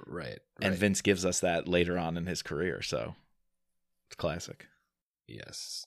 Right. 0.07 0.27
right. 0.27 0.39
And 0.61 0.75
Vince 0.75 1.01
gives 1.01 1.25
us 1.25 1.41
that 1.41 1.69
later 1.69 1.99
on 1.99 2.17
in 2.17 2.27
his 2.27 2.43
career. 2.43 2.83
So 2.83 3.15
it's 4.09 4.17
classic. 4.17 4.67
Yes. 5.27 5.87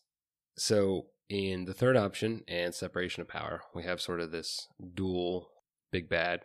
So 0.58 1.08
in 1.30 1.66
the 1.66 1.74
third 1.74 1.96
option 1.96 2.44
and 2.48 2.74
separation 2.74 3.22
of 3.22 3.28
power, 3.28 3.62
we 3.74 3.84
have 3.84 4.02
sort 4.02 4.20
of 4.20 4.32
this 4.32 4.68
dual 4.94 5.52
big 5.92 6.10
bad 6.10 6.42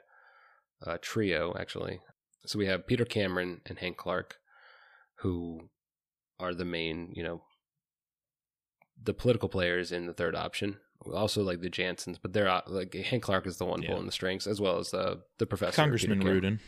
uh, 0.84 0.98
trio, 1.00 1.54
actually. 1.58 2.00
So 2.46 2.58
we 2.58 2.66
have 2.66 2.86
Peter 2.86 3.04
Cameron 3.04 3.60
and 3.66 3.78
Hank 3.78 3.96
Clark, 3.96 4.38
who 5.20 5.70
are 6.38 6.54
the 6.54 6.64
main, 6.64 7.12
you 7.14 7.22
know, 7.22 7.42
the 9.02 9.14
political 9.14 9.48
players 9.48 9.92
in 9.92 10.06
the 10.06 10.14
third 10.14 10.34
option. 10.34 10.78
Also, 11.12 11.42
like 11.42 11.60
the 11.60 11.68
Jansons, 11.68 12.18
but 12.20 12.32
they're 12.32 12.48
uh, 12.48 12.62
like 12.66 12.94
Hank 12.94 13.22
Clark 13.22 13.46
is 13.46 13.58
the 13.58 13.66
one 13.66 13.82
yeah. 13.82 13.90
pulling 13.90 14.06
the 14.06 14.12
strings, 14.12 14.46
as 14.46 14.60
well 14.60 14.78
as 14.78 14.90
the 14.90 15.20
the 15.38 15.46
professor, 15.46 15.76
Congressman 15.76 16.20
Rudin. 16.20 16.60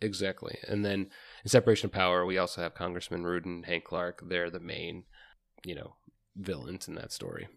Exactly, 0.00 0.58
and 0.68 0.84
then 0.84 1.10
in 1.42 1.48
separation 1.48 1.86
of 1.86 1.92
power, 1.92 2.24
we 2.24 2.38
also 2.38 2.60
have 2.60 2.74
Congressman 2.74 3.24
Rudin, 3.24 3.64
Hank 3.64 3.84
Clark. 3.84 4.22
They're 4.28 4.50
the 4.50 4.60
main, 4.60 5.04
you 5.64 5.74
know, 5.74 5.96
villains 6.36 6.86
in 6.86 6.94
that 6.94 7.10
story. 7.10 7.48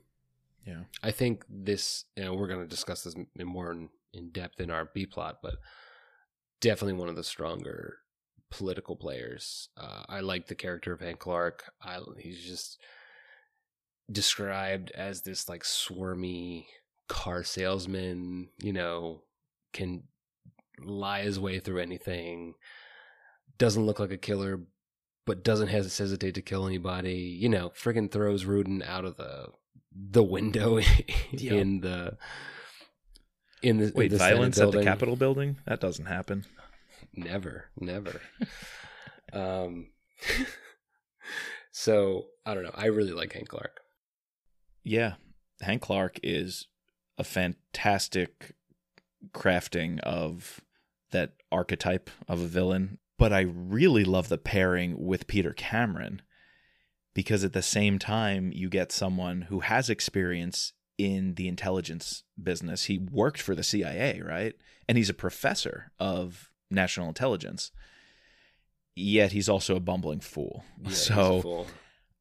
Yeah, 0.65 0.84
I 1.04 1.12
think 1.12 1.46
this. 1.48 2.06
You 2.15 2.26
know, 2.26 2.34
we're 2.34 2.48
going 2.48 2.62
to 2.62 2.68
discuss 2.68 3.04
this 3.04 3.13
in 3.13 3.46
more 3.46 3.72
in 3.72 3.89
in 4.13 4.32
depth 4.32 4.60
in 4.60 4.72
our 4.72 4.89
B 4.93 5.06
plot, 5.06 5.39
but 5.41 5.56
definitely 6.62 7.00
one 7.00 7.10
of 7.10 7.15
the 7.15 7.24
stronger 7.24 7.98
political 8.52 8.95
players. 8.95 9.69
Uh, 9.78 10.04
I 10.08 10.22
like 10.22 10.48
the 10.48 10.56
character 10.56 10.91
of 10.91 11.02
Hank 11.02 11.19
Clark. 11.19 11.72
I, 11.82 12.00
he's 12.17 12.43
just 12.43 12.80
described 14.12 14.91
as 14.91 15.22
this 15.22 15.48
like 15.48 15.63
swarmy 15.63 16.65
car 17.08 17.43
salesman, 17.43 18.50
you 18.62 18.74
know, 18.74 19.24
can 19.74 20.04
lie 20.84 21.24
his 21.24 21.39
way 21.39 21.60
through 21.60 21.80
anything, 21.80 22.56
doesn't 23.58 23.86
look 23.86 24.00
like 24.00 24.12
a 24.12 24.17
killer, 24.17 24.62
but 25.26 25.43
doesn't 25.43 25.67
hesitate 25.67 26.36
to 26.36 26.41
kill 26.41 26.65
anybody, 26.65 27.38
you 27.39 27.50
know, 27.50 27.69
friggin' 27.69 28.12
throws 28.12 28.45
Rudin 28.45 28.82
out 28.82 29.06
of 29.06 29.17
the 29.17 29.48
the 29.91 30.24
window 30.24 30.78
in 31.32 31.82
the 31.82 32.17
in 33.62 33.78
the 33.78 33.91
wait 33.95 34.12
in 34.12 34.12
the 34.12 34.17
violence 34.17 34.60
at 34.60 34.72
the 34.72 34.84
Capitol 34.84 35.15
building 35.15 35.58
that 35.65 35.80
doesn't 35.80 36.06
happen. 36.06 36.45
Never, 37.13 37.65
never. 37.80 38.22
um, 39.34 39.88
so 41.72 42.28
I 42.45 42.54
don't 42.54 42.63
know. 42.63 42.76
I 42.76 42.86
really 42.86 43.12
like 43.13 43.34
Hank 43.34 43.50
Clark. 43.50 43.82
Yeah, 44.84 45.15
Hank 45.62 45.82
Clark 45.82 46.19
is 46.24 46.67
a 47.17 47.24
fantastic 47.24 48.56
crafting 49.34 50.00
of 50.00 50.62
that 51.12 51.34
archetype 51.52 52.10
of 52.28 52.41
a 52.41 52.48
villain. 52.48 53.00
But 53.17 53.34
I 53.34 53.41
really 53.41 54.06
love 54.06 54.30
the 54.30 54.38
pairing 54.38 54.95
with 54.98 55.28
Peter 55.28 55.52
Cameron 55.52 56.22
because 57.13 57.43
at 57.43 57.52
the 57.52 57.62
same 57.62 58.00
time, 58.00 58.52
you 58.54 58.69
get 58.69 58.93
someone 58.93 59.43
who 59.43 59.60
has 59.60 59.89
experience 59.89 60.72
in 61.00 61.36
the 61.36 61.48
intelligence 61.48 62.24
business. 62.42 62.84
He 62.84 63.00
worked 63.00 63.42
for 63.42 63.56
the 63.56 63.64
CIA, 63.64 64.22
right? 64.22 64.54
And 64.88 64.98
he's 64.98 65.10
a 65.10 65.14
professor 65.14 65.92
of 65.98 66.52
national 66.70 67.08
intelligence. 67.08 67.72
Yet 68.96 69.32
he's 69.32 69.48
also 69.48 69.78
a 69.78 69.80
bumbling 69.80 70.20
fool. 70.20 70.66
Yeah, 70.84 70.92
so 70.92 71.42
fool. 71.42 71.68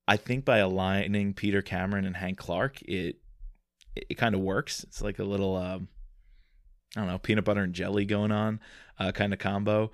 I 0.07 0.17
think 0.17 0.45
by 0.45 0.59
aligning 0.59 1.35
Peter 1.35 1.61
Cameron 1.61 2.05
and 2.05 2.17
Hank 2.17 2.39
Clark, 2.39 2.81
it 2.83 3.17
it, 3.97 4.07
it 4.11 4.15
kind 4.15 4.37
of 4.37 4.41
works. 4.41 4.85
It's 4.85 5.03
like 5.03 5.19
a 5.19 5.25
little 5.25 5.57
um, 5.57 5.89
I 6.97 7.01
don't 7.01 7.09
know, 7.09 7.19
peanut 7.19 7.45
butter 7.45 7.63
and 7.63 7.75
jelly 7.75 8.05
going 8.05 8.31
on 8.31 8.61
uh, 8.99 9.11
kind 9.11 9.33
of 9.33 9.41
combo. 9.41 9.91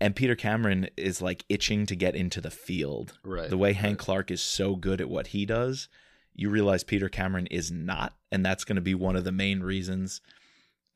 And 0.00 0.14
Peter 0.14 0.36
Cameron 0.36 0.88
is 0.96 1.20
like 1.20 1.44
itching 1.48 1.86
to 1.86 1.96
get 1.96 2.14
into 2.14 2.40
the 2.40 2.52
field. 2.52 3.18
Right. 3.24 3.50
The 3.50 3.58
way 3.58 3.72
Hank 3.72 3.98
Clark 3.98 4.30
is 4.30 4.40
so 4.40 4.76
good 4.76 5.00
at 5.00 5.10
what 5.10 5.28
he 5.28 5.44
does 5.44 5.88
you 6.34 6.50
realize 6.50 6.84
Peter 6.84 7.08
Cameron 7.08 7.46
is 7.46 7.70
not, 7.70 8.14
and 8.30 8.44
that's 8.44 8.64
going 8.64 8.76
to 8.76 8.82
be 8.82 8.94
one 8.94 9.16
of 9.16 9.24
the 9.24 9.32
main 9.32 9.60
reasons 9.60 10.20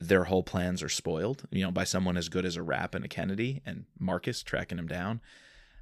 their 0.00 0.24
whole 0.24 0.42
plans 0.42 0.82
are 0.82 0.88
spoiled, 0.88 1.46
you 1.50 1.62
know, 1.62 1.70
by 1.70 1.84
someone 1.84 2.16
as 2.16 2.28
good 2.28 2.44
as 2.44 2.56
a 2.56 2.62
Rapp 2.62 2.94
and 2.94 3.04
a 3.04 3.08
Kennedy 3.08 3.62
and 3.64 3.84
Marcus 3.98 4.42
tracking 4.42 4.78
him 4.78 4.86
down. 4.86 5.20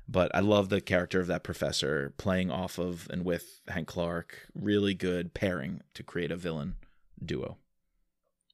But 0.09 0.35
I 0.35 0.41
love 0.41 0.69
the 0.69 0.81
character 0.81 1.21
of 1.21 1.29
that 1.29 1.45
professor 1.45 2.13
playing 2.17 2.51
off 2.51 2.79
of 2.79 3.09
and 3.11 3.25
with 3.25 3.61
Hank 3.69 3.89
Clark. 3.89 4.49
Really 4.55 4.95
good 4.95 5.33
pairing 5.33 5.83
to 5.95 6.03
create 6.03 6.31
a 6.31 6.37
villain 6.37 6.77
duo. 7.25 7.57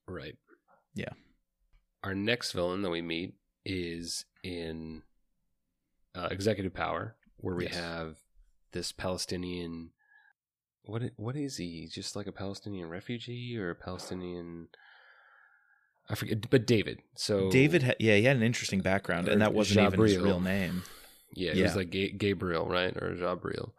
Right. 0.06 0.36
Yeah. 0.94 1.12
Our 2.04 2.14
next 2.14 2.52
villain 2.52 2.82
that 2.82 2.90
we 2.90 3.02
meet 3.02 3.34
is 3.64 4.24
in 4.42 5.02
uh, 6.14 6.28
Executive 6.30 6.74
Power, 6.74 7.16
where 7.38 7.54
we 7.54 7.64
yes. 7.64 7.76
have 7.76 8.16
this 8.72 8.92
Palestinian 8.92 9.90
what 10.88 11.02
what 11.16 11.36
is 11.36 11.58
he? 11.58 11.86
Just 11.86 12.16
like 12.16 12.26
a 12.26 12.32
Palestinian 12.32 12.88
refugee 12.88 13.58
or 13.58 13.70
a 13.70 13.74
Palestinian? 13.74 14.68
I 16.08 16.14
forget, 16.14 16.48
but 16.48 16.66
David. 16.66 17.00
So 17.14 17.50
David, 17.50 17.82
ha- 17.82 17.92
yeah, 17.98 18.16
he 18.16 18.24
had 18.24 18.36
an 18.36 18.42
interesting 18.42 18.80
background, 18.80 19.28
and 19.28 19.42
that 19.42 19.52
wasn't 19.52 19.80
Jabriel. 19.80 19.92
even 19.92 20.06
his 20.06 20.16
real 20.16 20.40
name. 20.40 20.82
Yeah, 21.34 21.50
it 21.50 21.56
yeah. 21.58 21.64
was 21.64 21.76
like 21.76 21.90
Ga- 21.90 22.12
Gabriel, 22.12 22.66
right, 22.66 22.96
or 22.96 23.14
Jabriel, 23.14 23.72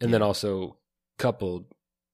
and 0.00 0.10
yeah. 0.10 0.12
then 0.14 0.22
also 0.22 0.78
coupled 1.18 1.66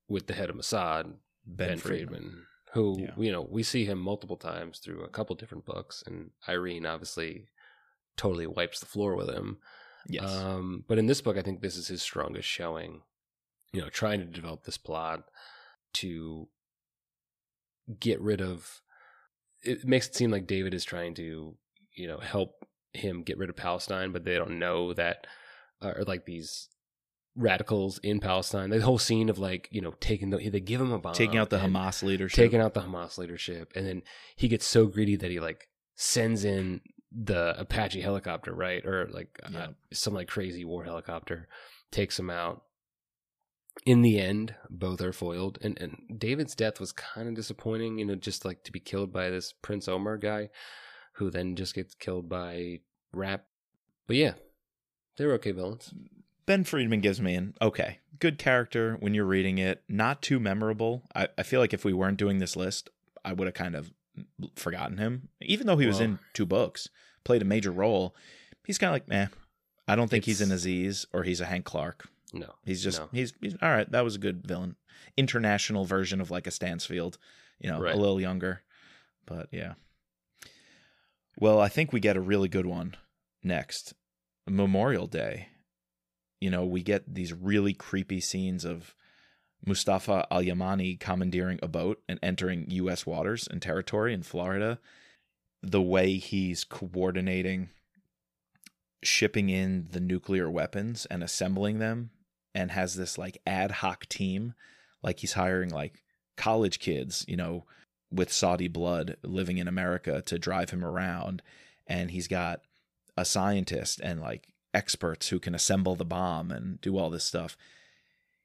with 0.07 0.27
the 0.27 0.35
head 0.35 0.51
of 0.51 0.57
Mossad, 0.57 1.05
Ben, 1.47 1.69
ben 1.69 1.79
Friedman, 1.79 2.21
Friedman, 2.21 2.43
who 2.75 3.01
yeah. 3.01 3.11
you 3.17 3.33
know 3.33 3.49
we 3.51 3.63
see 3.63 3.87
him 3.87 3.99
multiple 3.99 4.37
times 4.37 4.81
through 4.81 5.03
a 5.03 5.09
couple 5.09 5.35
different 5.35 5.65
books, 5.65 6.05
and 6.07 6.33
Irene 6.47 6.85
obviously 6.85 7.47
totally 8.19 8.47
wipes 8.47 8.81
the 8.81 8.87
floor 8.87 9.17
with 9.17 9.31
him. 9.31 9.57
Yes, 10.07 10.31
um, 10.31 10.85
but 10.87 10.99
in 10.99 11.07
this 11.07 11.23
book, 11.23 11.39
I 11.39 11.43
think 11.43 11.63
this 11.63 11.77
is 11.77 11.89
his 11.89 12.03
strongest 12.03 12.47
showing 12.47 13.01
you 13.73 13.81
know, 13.81 13.89
trying 13.89 14.21
to 14.21 14.27
develop 14.27 14.65
this 14.65 14.79
plot 14.79 15.25
to 15.95 16.49
get 18.01 18.21
rid 18.21 18.41
of. 18.41 18.81
It 19.63 19.85
makes 19.85 20.09
it 20.09 20.15
seem 20.15 20.31
like 20.31 20.47
David 20.47 20.75
is 20.75 20.85
trying 20.85 21.15
to, 21.15 21.57
you 21.95 22.07
know, 22.07 22.19
help 22.19 22.67
him 22.93 23.23
get 23.23 23.39
rid 23.39 23.51
of 23.51 23.57
Palestine, 23.57 24.13
but 24.13 24.25
they 24.25 24.35
don't 24.37 24.59
know 24.59 24.93
that, 24.95 25.27
uh, 25.83 25.93
or 25.97 26.05
like 26.05 26.25
these 26.25 26.69
radicals 27.37 27.99
in 27.99 28.21
Palestine. 28.21 28.71
The 28.71 28.81
whole 28.81 28.99
scene 28.99 29.29
of 29.29 29.39
like, 29.39 29.69
you 29.71 29.81
know, 29.81 29.95
taking 30.01 30.31
the 30.31 30.49
they 30.49 30.61
give 30.61 30.81
him 30.81 30.93
a 30.93 30.99
bomb, 30.99 31.15
taking 31.15 31.39
out 31.39 31.51
the 31.51 31.59
Hamas 31.59 32.03
leadership, 32.03 32.37
taking 32.37 32.61
out 32.61 32.75
the 32.75 32.83
Hamas 32.83 33.19
leadership, 33.19 33.73
and 33.75 33.87
then 33.87 34.03
he 34.37 34.49
gets 34.49 34.67
so 34.67 34.87
greedy 34.87 35.17
that 35.17 35.31
he 35.31 35.41
like 35.41 35.69
sends 35.95 36.45
in 36.45 36.81
the 37.13 37.59
Apache 37.59 38.01
helicopter, 38.01 38.53
right, 38.53 38.85
or 38.85 39.09
like 39.11 39.41
uh, 39.43 39.69
some 39.93 40.15
like 40.15 40.29
crazy 40.29 40.65
war 40.65 40.85
helicopter, 40.85 41.49
takes 41.91 42.19
him 42.19 42.31
out. 42.31 42.63
In 43.85 44.03
the 44.03 44.19
end, 44.19 44.55
both 44.71 45.01
are 45.01 45.13
foiled, 45.13 45.59
and 45.63 45.79
and 45.81 46.19
David's 46.19 46.55
death 46.55 46.81
was 46.81 46.93
kind 46.93 47.29
of 47.29 47.35
disappointing. 47.35 47.99
You 47.99 48.07
know, 48.07 48.15
just 48.15 48.45
like 48.45 48.65
to 48.65 48.73
be 48.73 48.81
killed 48.81 49.13
by 49.13 49.31
this 49.31 49.53
Prince 49.53 49.87
Omar 49.87 50.17
guy, 50.17 50.49
who 51.15 51.31
then 51.31 51.55
just 51.57 51.75
gets 51.75 51.95
killed 51.95 52.29
by 52.29 52.81
Rapp. 53.13 53.45
But 54.07 54.17
yeah, 54.17 54.33
they're 55.17 55.33
okay 55.35 55.53
villains. 55.53 55.93
Ben 56.47 56.65
Freidman 56.65 57.03
gives 57.03 57.21
me 57.21 57.35
an 57.35 57.55
okay, 57.61 57.99
good 58.19 58.39
character 58.39 58.97
when 59.01 59.15
you're 59.15 59.25
reading 59.25 59.59
it. 59.59 59.83
Not 59.89 60.23
too 60.23 60.39
memorable. 60.41 61.03
I, 61.15 61.29
I 61.37 61.43
feel 61.43 61.61
like 61.61 61.75
if 61.75 61.85
we 61.85 61.93
weren't 61.93 62.19
doing 62.19 62.39
this 62.39 62.57
list, 62.57 62.89
I 63.25 63.33
would 63.33 63.47
have 63.47 63.55
kind 63.55 63.75
of 63.75 63.93
forgotten 64.55 64.99
him. 64.99 65.29
Even 65.43 65.67
though 65.67 65.77
he 65.77 65.87
was 65.87 65.97
Well- 65.97 66.05
in 66.05 66.19
two 66.35 66.47
books, 66.47 66.89
played 67.25 67.43
a 67.43 67.47
major 67.47 67.73
role, 67.73 68.15
he's 68.65 68.79
kind 68.79 68.89
of 68.91 68.95
like, 68.95 69.09
meh. 69.09 69.27
I 69.89 69.95
don't 69.97 70.09
think 70.09 70.25
he's 70.25 70.41
an 70.41 70.51
Aziz 70.51 71.07
or 71.13 71.23
he's 71.25 71.41
a 71.41 71.47
Hank 71.47 71.65
Clark. 71.65 72.09
No, 72.33 72.55
He's 72.65 72.83
just 72.83 73.01
No. 73.01 73.09
he's, 73.13 73.33
he's 73.41 73.57
all 73.63 73.71
right. 73.71 73.91
That 73.91 74.05
was 74.05 74.17
a 74.17 74.19
good 74.21 74.47
villain. 74.47 74.77
International 75.17 75.85
version 75.85 76.21
of 76.21 76.31
like 76.31 76.47
a 76.47 76.51
Stansfield, 76.51 77.19
you 77.61 77.71
know, 77.71 77.81
Right. 77.81 77.95
a 77.95 77.99
little 77.99 78.21
younger, 78.21 78.63
but 79.27 79.49
yeah. 79.53 79.75
Well, 81.39 81.61
I 81.61 81.69
think 81.69 81.93
we 81.93 82.01
get 82.01 82.17
a 82.17 82.21
really 82.21 82.49
good 82.49 82.67
one 82.67 82.97
next. 83.43 83.95
Memorial 84.49 85.07
Day. 85.07 85.49
You 86.41 86.51
know, 86.51 86.65
we 86.65 86.83
get 86.83 87.15
these 87.15 87.33
really 87.33 87.73
creepy 87.75 88.21
scenes 88.21 88.65
of 88.65 88.95
Mustafa 89.65 90.27
Al 90.31 90.43
Yamani 90.43 90.99
commandeering 91.01 91.59
a 91.63 91.69
boat 91.69 92.03
and 92.09 92.19
entering 92.23 92.67
U.S. 92.71 93.07
waters 93.07 93.49
and 93.51 93.61
territory 93.61 94.13
in 94.13 94.23
Florida. 94.23 94.79
The 95.63 95.83
way 95.83 96.17
he's 96.17 96.63
coordinating 96.65 97.71
shipping 99.03 99.49
in 99.49 99.89
the 99.91 100.01
nuclear 100.01 100.51
weapons 100.51 101.07
and 101.07 101.23
assembling 101.23 101.79
them 101.79 102.11
and 102.57 102.71
has 102.71 102.95
this 102.95 103.19
like 103.19 103.39
ad 103.47 103.71
hoc 103.71 104.09
team. 104.09 104.55
Like 105.03 105.21
he's 105.21 105.35
hiring 105.35 105.69
like 105.71 106.03
college 106.37 106.79
kids 106.79 107.25
you 107.29 107.37
know 107.37 107.65
with 108.11 108.31
saudi 108.31 108.69
blood 108.69 109.17
living 109.23 109.57
in 109.57 109.67
america 109.67 110.23
to 110.23 110.39
drive 110.39 110.71
him 110.71 110.85
around. 110.85 111.43
And 111.87 112.11
he's 112.11 112.27
got 112.27 112.63
a 113.17 113.25
scientist 113.25 114.01
and 114.03 114.21
like 114.21 114.49
experts 114.75 115.29
who 115.29 115.39
can 115.39 115.55
assemble 115.55 115.95
the 115.95 116.05
bomb 116.05 116.51
and 116.51 116.81
do 116.81 116.99
all 116.99 117.11
this 117.11 117.25
stuff. 117.25 117.57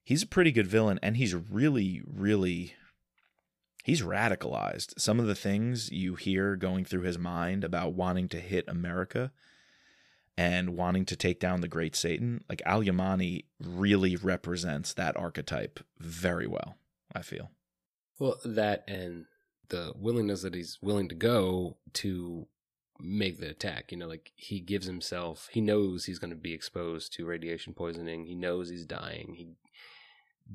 He's 0.04 0.24
a 0.24 0.28
pretty 0.28 0.52
good 0.52 0.68
villain 0.68 1.00
and 1.02 1.16
he's 1.18 1.34
really 1.34 2.02
really 2.06 2.74
he's 3.84 4.02
radicalized. 4.02 5.00
Some 5.00 5.20
of 5.20 5.28
the 5.28 5.36
things 5.36 5.90
you 5.90 6.16
hear 6.16 6.56
going 6.58 6.84
through 6.84 7.04
his 7.04 7.18
mind 7.18 7.64
about 7.64 7.94
wanting 7.94 8.28
to 8.30 8.40
hit 8.40 8.66
america 8.68 9.32
and 10.38 10.76
wanting 10.76 11.06
to 11.06 11.16
take 11.16 11.40
down 11.40 11.62
the 11.62 11.68
great 11.68 11.96
Satan, 11.96 12.44
like 12.50 12.62
Al 12.66 12.82
Yamani 12.82 13.46
really 13.60 14.16
represents 14.16 14.94
that 14.94 15.18
archetype 15.18 15.80
very 16.00 16.48
well, 16.48 16.78
I 17.14 17.22
feel. 17.22 17.52
Well, 18.20 18.38
that 18.46 18.84
and 18.88 19.26
the 19.70 19.94
willingness 19.96 20.42
that 20.44 20.54
he's 20.54 20.78
willing 20.82 21.10
to 21.10 21.16
go 21.16 21.78
to 21.94 22.48
make 23.00 23.40
the 23.40 23.50
attack. 23.50 23.92
You 23.92 23.98
know, 23.98 24.08
like 24.08 24.32
he 24.36 24.60
gives 24.60 24.86
himself, 24.86 25.50
he 25.52 25.62
knows 25.62 26.06
he's 26.06 26.20
going 26.20 26.30
to 26.30 26.36
be 26.36 26.54
exposed 26.54 27.14
to 27.14 27.26
radiation 27.26 27.74
poisoning. 27.74 28.26
He 28.26 28.36
knows 28.36 28.70
he's 28.70 28.86
dying. 28.86 29.34
He 29.36 29.50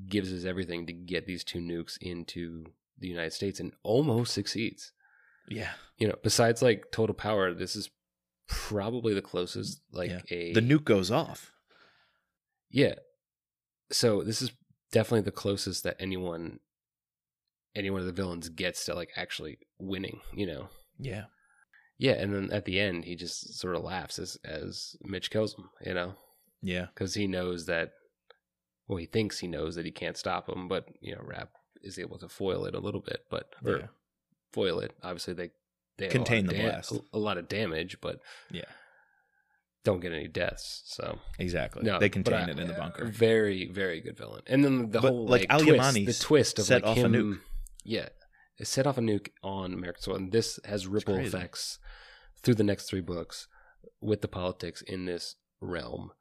gives 0.07 0.29
his 0.29 0.45
everything 0.45 0.85
to 0.87 0.93
get 0.93 1.25
these 1.25 1.43
two 1.43 1.59
nukes 1.59 1.97
into 1.99 2.65
the 2.97 3.07
United 3.07 3.33
States 3.33 3.59
and 3.59 3.73
almost 3.83 4.33
succeeds. 4.33 4.91
Yeah. 5.49 5.71
You 5.97 6.07
know, 6.07 6.15
besides 6.23 6.61
like 6.61 6.91
total 6.91 7.15
power, 7.15 7.53
this 7.53 7.75
is 7.75 7.89
probably 8.47 9.13
the 9.13 9.21
closest 9.21 9.81
like 9.91 10.09
Yeah. 10.09 10.21
a 10.31 10.53
The 10.53 10.61
nuke 10.61 10.85
goes 10.85 11.11
off. 11.11 11.51
yeah. 12.69 12.95
So 13.91 14.21
this 14.23 14.41
is 14.41 14.51
definitely 14.91 15.21
the 15.21 15.31
closest 15.31 15.83
that 15.83 15.95
anyone 15.99 16.59
any 17.75 17.89
one 17.89 17.99
of 18.01 18.07
the 18.07 18.13
villains 18.13 18.49
gets 18.49 18.85
to 18.85 18.95
like 18.95 19.11
actually 19.15 19.59
winning, 19.77 20.21
you 20.33 20.47
know. 20.47 20.69
Yeah. 20.97 21.25
Yeah, 21.99 22.13
and 22.13 22.33
then 22.33 22.51
at 22.51 22.65
the 22.65 22.79
end 22.79 23.05
he 23.05 23.15
just 23.15 23.53
sort 23.59 23.75
of 23.75 23.83
laughs 23.83 24.17
as 24.19 24.37
as 24.43 24.95
Mitch 25.01 25.29
kills 25.29 25.55
him, 25.55 25.69
you 25.85 25.93
know, 25.93 26.15
Yeah. 26.61 26.87
cuz 26.95 27.13
he 27.13 27.27
knows 27.27 27.65
that 27.67 27.93
well 28.87 28.97
he 28.97 29.05
thinks 29.05 29.39
he 29.39 29.47
knows 29.47 29.75
that 29.75 29.85
he 29.85 29.91
can't 29.91 30.17
stop 30.17 30.49
him, 30.49 30.67
but 30.67 30.87
you 31.01 31.15
know, 31.15 31.21
Rapp 31.21 31.51
is 31.81 31.99
able 31.99 32.17
to 32.19 32.29
foil 32.29 32.65
it 32.65 32.75
a 32.75 32.79
little 32.79 33.01
bit, 33.01 33.25
but 33.29 33.53
or 33.63 33.77
Yeah. 33.79 33.87
foil 34.53 34.79
it. 34.79 34.95
Obviously 35.03 35.33
they 35.33 35.51
they 35.97 36.07
Contain 36.07 36.45
the 36.45 36.53
da- 36.53 36.61
blast. 36.61 36.91
a, 36.91 37.01
a 37.13 37.17
lot 37.19 37.37
of 37.37 37.47
damage, 37.47 37.97
but 38.01 38.19
Yeah. 38.51 38.65
don't 39.83 39.99
get 39.99 40.11
any 40.11 40.27
deaths. 40.27 40.83
So 40.85 41.19
Exactly. 41.39 41.83
No, 41.83 41.99
they 41.99 42.09
contain 42.09 42.33
I- 42.35 42.49
it 42.51 42.59
in 42.59 42.67
the 42.67 42.73
bunker. 42.73 43.05
Very, 43.05 43.67
very 43.71 44.01
good 44.01 44.17
villain. 44.17 44.43
And 44.47 44.63
then 44.63 44.89
the 44.91 44.99
But, 45.01 45.09
whole 45.11 45.27
like, 45.27 45.51
like, 45.51 45.61
twist, 45.63 45.93
the 46.05 46.13
twist 46.25 46.59
of 46.59 46.65
set 46.65 46.83
like 46.83 46.91
off 46.91 46.97
a 46.97 47.01
him, 47.01 47.13
nuke. 47.13 47.39
Yeah, 47.83 48.09
it 48.59 48.67
set 48.67 48.85
off 48.85 48.97
a 48.97 49.01
nuke 49.01 49.29
on 49.43 49.73
American 49.73 50.01
soil, 50.01 50.15
and 50.15 50.31
this 50.31 50.59
has 50.65 50.87
ripple 50.87 51.15
effects 51.17 51.79
through 52.43 52.55
the 52.55 52.63
next 52.63 52.85
three 52.89 53.01
books 53.01 53.47
with 54.01 54.21
the 54.21 54.27
politics 54.27 54.81
in 54.81 55.05
this 55.05 55.35
realm. 55.61 56.11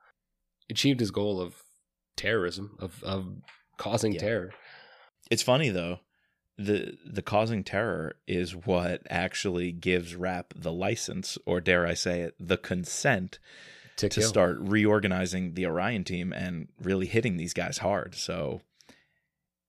Achieved 0.70 1.00
his 1.00 1.10
goal 1.10 1.40
of 1.40 1.62
terrorism, 2.16 2.76
of 2.78 3.02
of 3.02 3.26
causing 3.78 4.12
Yeah. 4.12 4.20
terror. 4.20 4.54
It's 5.30 5.42
funny 5.42 5.70
though. 5.70 6.00
The 6.58 6.96
the 7.04 7.22
causing 7.22 7.64
terror 7.64 8.16
is 8.26 8.56
what 8.56 9.02
actually 9.10 9.72
gives 9.72 10.14
Rapp 10.16 10.54
the 10.56 10.72
license, 10.72 11.36
or 11.44 11.60
dare 11.60 11.86
I 11.86 11.94
say 11.94 12.20
it, 12.20 12.34
the 12.40 12.56
consent 12.56 13.38
To, 13.96 14.08
to 14.08 14.22
start 14.22 14.58
reorganizing 14.60 15.54
the 15.54 15.66
Orion 15.66 16.04
team 16.04 16.32
and 16.32 16.68
really 16.82 17.06
hitting 17.06 17.36
these 17.36 17.54
guys 17.54 17.78
hard. 17.78 18.14
So 18.14 18.60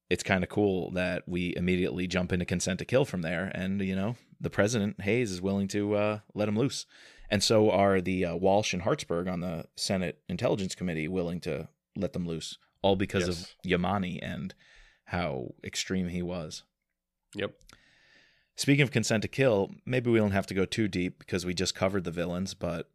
it's 0.09 0.23
kind 0.23 0.43
of 0.43 0.49
cool 0.49 0.91
that 0.91 1.23
we 1.27 1.53
immediately 1.55 2.07
jump 2.07 2.31
into 2.31 2.45
consent 2.45 2.79
to 2.79 2.85
kill 2.85 3.03
from 3.05 3.21
there. 3.21 3.51
And, 3.53 3.81
you 3.81 3.95
know, 3.95 4.15
the 4.39 4.49
president, 4.49 5.01
Hayes, 5.01 5.31
is 5.31 5.41
willing 5.41 5.67
to 5.69 5.95
uh, 5.95 6.19
let 6.33 6.47
him 6.47 6.57
loose. 6.57 6.85
And 7.29 7.43
so 7.43 7.69
are 7.69 7.99
the 7.99 8.25
uh, 8.25 8.35
Walsh 8.37 8.73
and 8.73 8.83
Hartsburg 8.83 9.27
on 9.27 9.41
the 9.41 9.65
Senate 9.75 10.21
Intelligence 10.29 10.75
Committee 10.75 11.09
willing 11.09 11.41
to 11.41 11.67
let 11.97 12.13
them 12.13 12.25
loose, 12.25 12.57
all 12.81 12.95
because 12.95 13.27
Yes. 13.27 13.41
of 13.41 13.69
Yamani 13.69 14.19
and 14.21 14.53
how 15.05 15.53
extreme 15.63 16.07
he 16.07 16.21
was. 16.21 16.63
Yep. 17.37 17.51
Speaking 18.55 18.81
of 18.81 18.91
consent 18.91 19.21
to 19.21 19.27
kill, 19.27 19.69
maybe 19.85 20.09
we 20.09 20.17
don't 20.17 20.31
have 20.31 20.47
to 20.47 20.55
go 20.55 20.65
too 20.65 20.87
deep 20.87 21.19
because 21.19 21.45
we 21.45 21.53
just 21.53 21.75
covered 21.75 22.03
the 22.03 22.11
villains, 22.11 22.55
but 22.55 22.89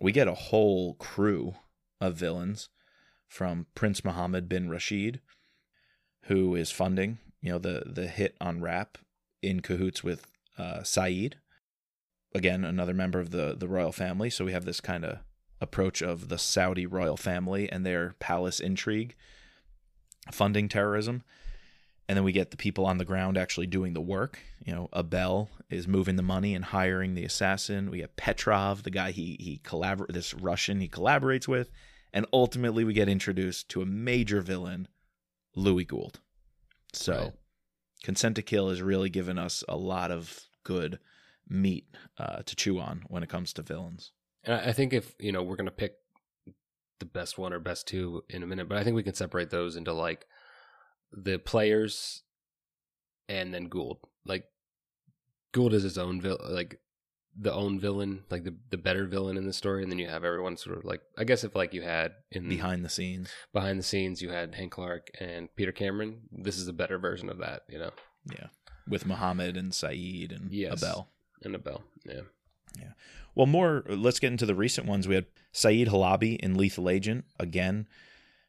we 0.00 0.12
get 0.12 0.28
a 0.28 0.34
whole 0.34 0.94
crew 0.94 1.54
of 2.00 2.14
villains 2.14 2.68
from 3.26 3.66
Prince 3.74 4.04
Mohammed 4.04 4.48
bin 4.48 4.70
Rashid, 4.70 5.20
who 6.26 6.54
is 6.54 6.70
funding, 6.70 7.18
you 7.42 7.50
know, 7.50 7.58
the 7.58 7.82
the 7.84 8.06
hit 8.06 8.36
on 8.40 8.60
Rapp 8.60 8.98
in 9.42 9.60
cahoots 9.60 10.04
with 10.04 10.26
uh, 10.56 10.84
Saeed. 10.84 11.36
Again, 12.32 12.64
another 12.64 12.94
member 12.94 13.18
of 13.18 13.30
the 13.30 13.56
the 13.58 13.68
royal 13.68 13.92
family. 13.92 14.30
So 14.30 14.44
we 14.44 14.52
have 14.52 14.66
this 14.66 14.80
kind 14.80 15.04
of 15.04 15.18
approach 15.60 16.00
of 16.00 16.28
the 16.28 16.38
Saudi 16.38 16.86
royal 16.86 17.16
family 17.16 17.68
and 17.68 17.84
their 17.84 18.14
palace 18.20 18.60
intrigue, 18.60 19.16
funding 20.30 20.68
terrorism 20.68 21.24
and 22.08 22.16
then 22.16 22.24
we 22.24 22.32
get 22.32 22.50
the 22.50 22.56
people 22.56 22.86
on 22.86 22.98
the 22.98 23.04
ground 23.04 23.36
actually 23.36 23.66
doing 23.66 23.92
the 23.92 24.00
work. 24.00 24.38
You 24.64 24.74
know, 24.74 24.88
Abel 24.94 25.50
is 25.70 25.88
moving 25.88 26.16
the 26.16 26.22
money 26.22 26.54
and 26.54 26.64
hiring 26.64 27.14
the 27.14 27.24
assassin. 27.24 27.90
We 27.90 28.00
have 28.00 28.16
Petrov, 28.16 28.82
the 28.82 28.90
guy 28.90 29.10
he 29.10 29.36
he 29.40 29.60
collabor 29.64 30.06
this 30.08 30.34
Russian 30.34 30.80
he 30.80 30.88
collaborates 30.88 31.48
with, 31.48 31.70
and 32.12 32.26
ultimately 32.32 32.84
we 32.84 32.92
get 32.92 33.08
introduced 33.08 33.68
to 33.70 33.82
a 33.82 33.86
major 33.86 34.40
villain, 34.40 34.88
Louis 35.54 35.84
Gould. 35.84 36.20
So, 36.92 37.16
Right. 37.16 37.32
Consent 38.02 38.36
to 38.36 38.42
Kill 38.42 38.68
has 38.68 38.82
really 38.82 39.10
given 39.10 39.38
us 39.38 39.64
a 39.68 39.76
lot 39.76 40.10
of 40.10 40.46
good 40.62 41.00
meat 41.48 41.86
uh, 42.18 42.42
to 42.44 42.54
chew 42.56 42.78
on 42.78 43.02
when 43.08 43.22
it 43.22 43.28
comes 43.28 43.52
to 43.54 43.62
villains. 43.62 44.12
And 44.44 44.54
I 44.54 44.68
I 44.68 44.72
think 44.72 44.92
if 44.92 45.14
you 45.18 45.32
know 45.32 45.42
we're 45.42 45.56
gonna 45.56 45.70
pick 45.70 45.94
the 46.98 47.06
best 47.06 47.36
one 47.36 47.52
or 47.52 47.58
best 47.58 47.86
two 47.86 48.22
in 48.28 48.42
a 48.42 48.46
minute, 48.46 48.68
but 48.68 48.78
I 48.78 48.84
think 48.84 48.96
we 48.96 49.02
can 49.02 49.14
separate 49.14 49.50
those 49.50 49.76
into 49.76 49.92
like 49.92 50.26
the 51.16 51.38
players 51.38 52.22
and 53.28 53.52
then 53.54 53.64
Gould. 53.68 53.98
Like 54.24 54.44
Gould 55.52 55.74
is 55.74 55.82
his 55.82 55.98
own 55.98 56.20
vil- 56.20 56.40
like 56.48 56.80
the 57.38 57.52
own 57.52 57.78
villain, 57.78 58.24
like 58.30 58.44
the 58.44 58.54
the 58.70 58.78
better 58.78 59.04
villain 59.06 59.36
in 59.36 59.46
the 59.46 59.52
story, 59.52 59.82
and 59.82 59.90
then 59.90 59.98
you 59.98 60.08
have 60.08 60.24
everyone 60.24 60.56
sort 60.56 60.78
of 60.78 60.84
like 60.84 61.00
I 61.18 61.24
guess 61.24 61.44
if 61.44 61.54
like 61.54 61.74
you 61.74 61.82
had 61.82 62.12
in 62.30 62.48
Behind 62.48 62.84
the 62.84 62.88
scenes, 62.88 63.30
behind 63.52 63.78
the 63.78 63.82
scenes 63.84 64.22
you 64.22 64.30
had 64.30 64.54
Hank 64.54 64.72
Clark 64.72 65.08
and 65.20 65.48
Peter 65.56 65.72
Cameron. 65.72 66.20
This 66.32 66.56
is 66.58 66.68
a 66.68 66.72
better 66.72 66.98
version 66.98 67.28
of 67.28 67.38
that, 67.38 67.62
you 67.68 67.78
know. 67.78 67.90
yeah, 68.30 68.46
with 68.88 69.06
Muhammad 69.06 69.56
and 69.56 69.74
Saeed 69.74 70.32
and 70.32 70.50
Yes. 70.52 70.82
Abel. 70.82 71.08
Annabelle, 71.44 71.84
yeah. 72.06 72.22
Yeah. 72.78 72.92
Well, 73.34 73.46
more. 73.46 73.84
Let's 73.88 74.18
get 74.18 74.32
into 74.32 74.46
the 74.46 74.54
recent 74.54 74.86
ones. 74.86 75.06
We 75.06 75.14
had 75.14 75.26
Saeed 75.52 75.88
Halabi 75.88 76.36
in 76.38 76.56
Lethal 76.56 76.88
Agent 76.88 77.26
again, 77.38 77.86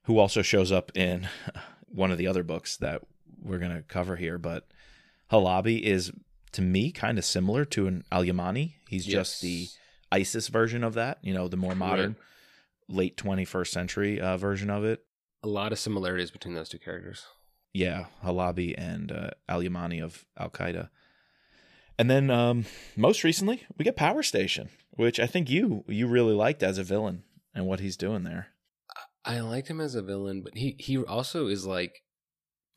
who 0.04 0.18
also 0.18 0.42
shows 0.42 0.72
up 0.72 0.92
in 0.96 1.28
one 1.90 2.12
of 2.12 2.18
the 2.18 2.28
other 2.28 2.44
books 2.44 2.78
that 2.78 3.02
we're 3.42 3.60
going 3.60 3.76
to 3.76 3.82
cover 3.84 4.16
here. 4.16 4.38
But 4.38 4.68
Halabi 5.32 5.82
is, 5.82 6.12
to 6.54 6.62
me, 6.62 6.92
kind 6.92 7.18
of 7.18 7.26
similar 7.26 7.66
to 7.66 7.88
an 7.88 8.04
Al 8.12 8.24
Yamani. 8.24 8.74
He's 8.90 9.06
just 9.06 9.42
the 9.42 9.68
ISIS 10.12 10.48
version 10.48 10.84
of 10.84 10.94
that. 10.96 11.20
You 11.22 11.34
know, 11.34 11.48
the 11.48 11.58
more 11.58 11.76
modern, 11.76 12.16
late 12.88 13.18
21st 13.18 13.68
century 13.68 14.22
uh, 14.22 14.38
version 14.38 14.70
of 14.70 14.84
it. 14.84 15.04
A 15.44 15.48
lot 15.48 15.72
of 15.72 15.80
similarities 15.80 16.32
between 16.32 16.56
those 16.56 16.70
two 16.70 16.80
characters. 16.80 17.26
Yeah, 17.74 18.06
Halabi 18.24 18.74
and 18.78 19.12
uh, 19.12 19.30
Al 19.48 19.62
Yamani 19.62 20.02
of 20.04 20.26
Al 20.38 20.50
Qaeda. 20.50 20.90
And 22.00 22.10
then 22.10 22.30
um, 22.30 22.66
most 22.96 23.24
recently, 23.24 23.64
we 23.78 23.86
get 23.86 23.96
Power 23.96 24.24
Station, 24.24 24.70
which 24.92 25.20
I 25.20 25.28
think 25.28 25.50
you 25.50 25.84
you 25.88 26.08
really 26.08 26.34
liked 26.34 26.64
as 26.64 26.78
a 26.78 26.84
villain 26.84 27.24
and 27.54 27.66
what 27.66 27.80
he's 27.80 27.98
doing 27.98 28.24
there. 28.24 28.48
I 29.28 29.42
liked 29.42 29.68
him 29.68 29.82
as 29.82 29.96
a 29.96 30.02
villain, 30.02 30.42
but 30.42 30.56
he 30.56 30.76
he 30.80 30.98
also 30.98 31.48
is 31.48 31.66
like 31.66 32.02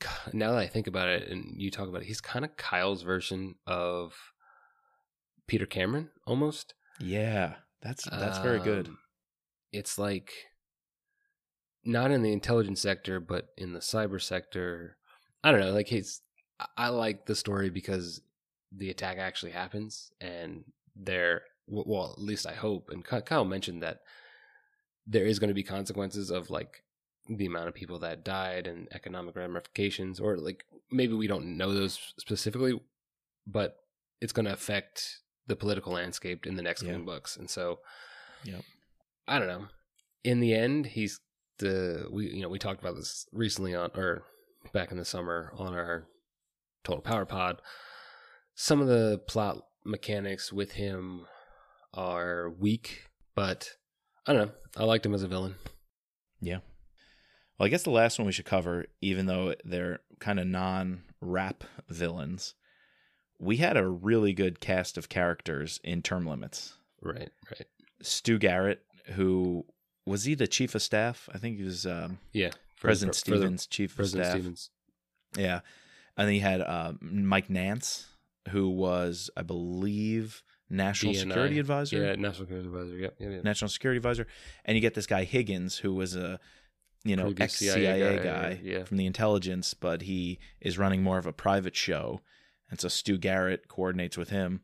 now 0.32 0.52
that 0.52 0.58
I 0.58 0.66
think 0.66 0.86
about 0.86 1.08
it 1.08 1.28
and 1.28 1.54
you 1.56 1.70
talk 1.70 1.88
about 1.88 2.02
it, 2.02 2.08
he's 2.08 2.20
kind 2.20 2.44
of 2.44 2.56
Kyle's 2.56 3.02
version 3.02 3.54
of 3.66 4.14
Peter 5.46 5.66
Cameron 5.66 6.10
almost. 6.26 6.74
Yeah, 6.98 7.54
that's 7.82 8.04
that's 8.04 8.38
um, 8.38 8.42
very 8.42 8.60
good. 8.60 8.88
Um, 8.88 8.98
it's 9.72 9.98
like 9.98 10.32
not 11.84 12.10
in 12.10 12.22
the 12.22 12.32
intelligence 12.32 12.80
sector, 12.80 13.20
but 13.20 13.48
in 13.56 13.72
the 13.72 13.80
cyber 13.80 14.20
sector. 14.20 14.96
I 15.42 15.50
don't 15.50 15.60
know. 15.60 15.72
Like 15.72 15.88
he's, 15.88 16.20
I 16.76 16.88
like 16.88 17.24
the 17.24 17.34
story 17.34 17.70
because 17.70 18.20
the 18.70 18.90
attack 18.90 19.18
actually 19.18 19.52
happens, 19.52 20.10
and 20.20 20.64
there. 20.94 21.42
Well, 21.66 22.14
at 22.16 22.22
least 22.22 22.46
I 22.46 22.54
hope. 22.54 22.90
And 22.90 23.04
Kyle 23.04 23.44
mentioned 23.44 23.82
that 23.84 24.00
there 25.06 25.26
is 25.26 25.38
going 25.38 25.48
to 25.48 25.54
be 25.54 25.62
consequences 25.62 26.30
of 26.30 26.50
like 26.50 26.82
the 27.28 27.46
amount 27.46 27.68
of 27.68 27.74
people 27.74 27.98
that 28.00 28.24
died 28.24 28.66
and 28.66 28.88
economic 28.92 29.36
ramifications, 29.36 30.20
or 30.20 30.36
like 30.36 30.64
maybe 30.90 31.14
we 31.14 31.26
don't 31.26 31.56
know 31.56 31.72
those 31.72 31.98
specifically, 32.18 32.80
but 33.46 33.76
it's 34.20 34.32
going 34.32 34.46
to 34.46 34.52
affect 34.52 35.20
the 35.46 35.56
political 35.56 35.92
landscape 35.92 36.46
in 36.46 36.56
the 36.56 36.62
next 36.62 36.82
yeah. 36.82 36.92
coming 36.92 37.06
books. 37.06 37.36
And 37.36 37.48
so, 37.48 37.80
yeah, 38.44 38.60
I 39.26 39.38
don't 39.38 39.48
know. 39.48 39.66
In 40.24 40.40
the 40.40 40.54
end, 40.54 40.86
he's 40.86 41.20
the 41.58 42.06
we 42.10 42.28
you 42.28 42.42
know 42.42 42.48
we 42.48 42.58
talked 42.58 42.80
about 42.80 42.96
this 42.96 43.26
recently 43.32 43.74
on 43.74 43.90
or 43.94 44.22
back 44.72 44.90
in 44.90 44.98
the 44.98 45.04
summer 45.04 45.52
on 45.56 45.74
our 45.74 46.06
Total 46.84 47.02
Power 47.02 47.26
Pod. 47.26 47.60
Some 48.54 48.80
of 48.80 48.88
the 48.88 49.20
plot 49.26 49.58
mechanics 49.84 50.52
with 50.52 50.72
him 50.72 51.26
are 51.94 52.50
weak, 52.50 53.06
but 53.34 53.70
I 54.30 54.32
don't 54.32 54.46
know. 54.46 54.52
I 54.76 54.84
liked 54.84 55.04
him 55.04 55.12
as 55.12 55.24
a 55.24 55.28
villain. 55.28 55.56
Yeah. 56.40 56.58
Well, 57.58 57.66
I 57.66 57.68
guess 57.68 57.82
the 57.82 57.90
last 57.90 58.16
one 58.16 58.26
we 58.26 58.32
should 58.32 58.44
cover, 58.44 58.86
even 59.00 59.26
though 59.26 59.56
they're 59.64 59.98
kind 60.20 60.38
of 60.38 60.46
non 60.46 61.02
Rapp 61.20 61.64
villains, 61.88 62.54
we 63.40 63.56
had 63.56 63.76
a 63.76 63.88
really 63.88 64.32
good 64.32 64.60
cast 64.60 64.96
of 64.96 65.08
characters 65.08 65.80
in 65.82 66.00
term 66.00 66.28
limits. 66.28 66.74
Right, 67.02 67.30
right. 67.50 67.66
Stu 68.02 68.38
Garrett, 68.38 68.82
who 69.14 69.66
was 70.06 70.22
he 70.22 70.36
the 70.36 70.46
chief 70.46 70.76
of 70.76 70.82
staff? 70.82 71.28
I 71.34 71.38
think 71.38 71.56
he 71.56 71.64
was. 71.64 71.84
Um, 71.84 72.20
yeah, 72.32 72.50
President 72.80 73.16
Stevens, 73.16 73.66
chief 73.66 73.96
President 73.96 74.20
of 74.20 74.26
staff. 74.26 74.36
Stevens. 74.36 74.70
Yeah, 75.36 75.60
and 76.16 76.28
then 76.28 76.34
he 76.34 76.40
had 76.40 76.60
uh, 76.60 76.92
Mike 77.00 77.50
Nance, 77.50 78.06
who 78.50 78.68
was, 78.68 79.28
I 79.36 79.42
believe, 79.42 80.44
national 80.70 81.12
DNI. 81.12 81.18
security 81.18 81.58
advisor. 81.58 81.96
Yeah, 81.98 82.14
national 82.14 82.46
security 82.46 82.68
advisor. 82.68 82.96
Yep, 82.96 83.14
yep, 83.18 83.30
yep. 83.32 83.44
National 83.44 83.68
security 83.68 83.96
advisor, 83.98 84.26
and 84.64 84.76
you 84.76 84.80
get 84.80 84.94
this 84.94 85.06
guy 85.06 85.24
Higgins, 85.24 85.76
who 85.78 85.94
was 85.94 86.16
a 86.16 86.38
you 87.04 87.16
know 87.16 87.34
ex 87.38 87.56
CIA 87.56 88.16
guy, 88.18 88.22
guy 88.22 88.60
yeah. 88.62 88.84
from 88.84 88.96
the 88.96 89.06
intelligence, 89.06 89.74
but 89.74 90.02
he 90.02 90.38
is 90.60 90.78
running 90.78 91.02
more 91.02 91.18
of 91.18 91.26
a 91.26 91.32
private 91.32 91.76
show, 91.76 92.20
and 92.70 92.80
so 92.80 92.88
Stu 92.88 93.18
Garrett 93.18 93.68
coordinates 93.68 94.16
with 94.16 94.30
him. 94.30 94.60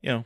You 0.00 0.10
know, 0.10 0.24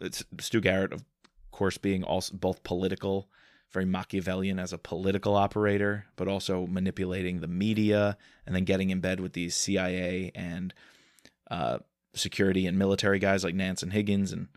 it's 0.00 0.24
Stu 0.40 0.60
Garrett, 0.60 0.92
of 0.92 1.04
course, 1.50 1.76
being 1.76 2.04
also 2.04 2.36
both 2.36 2.62
political 2.62 3.28
very 3.72 3.86
Machiavellian 3.86 4.58
as 4.58 4.72
a 4.72 4.78
political 4.78 5.34
operator, 5.34 6.04
but 6.16 6.28
also 6.28 6.66
manipulating 6.66 7.40
the 7.40 7.48
media 7.48 8.16
and 8.46 8.54
then 8.54 8.64
getting 8.64 8.90
in 8.90 9.00
bed 9.00 9.18
with 9.18 9.32
these 9.32 9.56
CIA 9.56 10.30
and 10.34 10.74
uh, 11.50 11.78
security 12.14 12.66
and 12.66 12.78
military 12.78 13.18
guys 13.18 13.44
like 13.44 13.54
Nance 13.54 13.82
and 13.82 13.92
Higgins. 13.92 14.32
And 14.32 14.48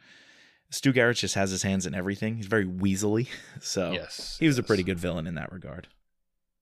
Stu 0.70 0.92
Garrett 0.92 1.18
just 1.18 1.36
has 1.36 1.52
his 1.52 1.64
hands 1.64 1.86
in 1.86 1.94
everything. 1.94 2.38
He's 2.38 2.48
very 2.48 2.66
weaselly. 2.66 3.28
So 3.62 3.92
yes, 3.92 4.38
he 4.40 4.48
was 4.48 4.58
yes. 4.58 4.64
a 4.64 4.68
pretty 4.68 4.84
good 4.84 5.00
villain 5.00 5.28
in 5.28 5.36
that 5.36 5.52
regard. 5.52 5.88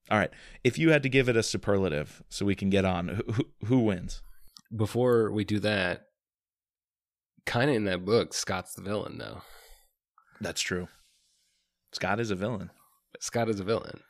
All 0.09 0.17
right. 0.17 0.31
If 0.63 0.77
you 0.77 0.91
had 0.91 1.03
to 1.03 1.09
give 1.09 1.29
it 1.29 1.37
a 1.37 1.43
superlative 1.43 2.23
so 2.29 2.45
we 2.45 2.55
can 2.55 2.69
get 2.69 2.85
on, 2.85 3.23
who, 3.33 3.45
who 3.65 3.79
wins? 3.79 4.21
Before 4.75 5.31
we 5.31 5.43
do 5.43 5.59
that, 5.59 6.07
kind 7.45 7.69
of 7.69 7.75
in 7.75 7.85
that 7.85 8.05
book, 8.05 8.33
Scott's 8.33 8.73
the 8.73 8.81
villain, 8.81 9.17
though. 9.17 9.41
That's 10.41 10.61
true. 10.61 10.87
Scott 11.93 12.19
is 12.19 12.31
a 12.31 12.35
villain. 12.35 12.69
Scott 13.19 13.49
is 13.49 13.59
a 13.59 13.63
villain. 13.63 14.01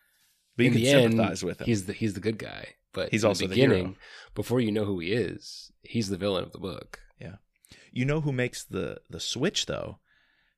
But 0.56 0.66
you 0.66 0.72
in 0.72 0.78
can 0.78 0.86
sympathize 0.86 1.44
end, 1.44 1.48
with 1.48 1.62
him. 1.62 1.66
He's 1.66 1.86
the 1.86 1.94
he's 1.94 2.14
the 2.14 2.20
good 2.20 2.38
guy. 2.38 2.76
But 2.94 3.10
he's 3.10 3.26
also 3.26 3.46
the 3.46 3.50
beginning, 3.50 3.94
the 3.94 3.98
before 4.36 4.60
you 4.60 4.72
know 4.72 4.86
who 4.86 5.00
he 5.00 5.12
is, 5.12 5.72
he's 5.82 6.10
the 6.10 6.18
villain 6.18 6.44
of 6.44 6.52
the 6.52 6.60
book. 6.60 7.00
Yeah. 7.20 7.36
You 7.92 8.06
know 8.06 8.22
who 8.22 8.32
makes 8.32 8.64
the 8.64 9.02
the 9.10 9.20
switch 9.20 9.66
though? 9.66 10.00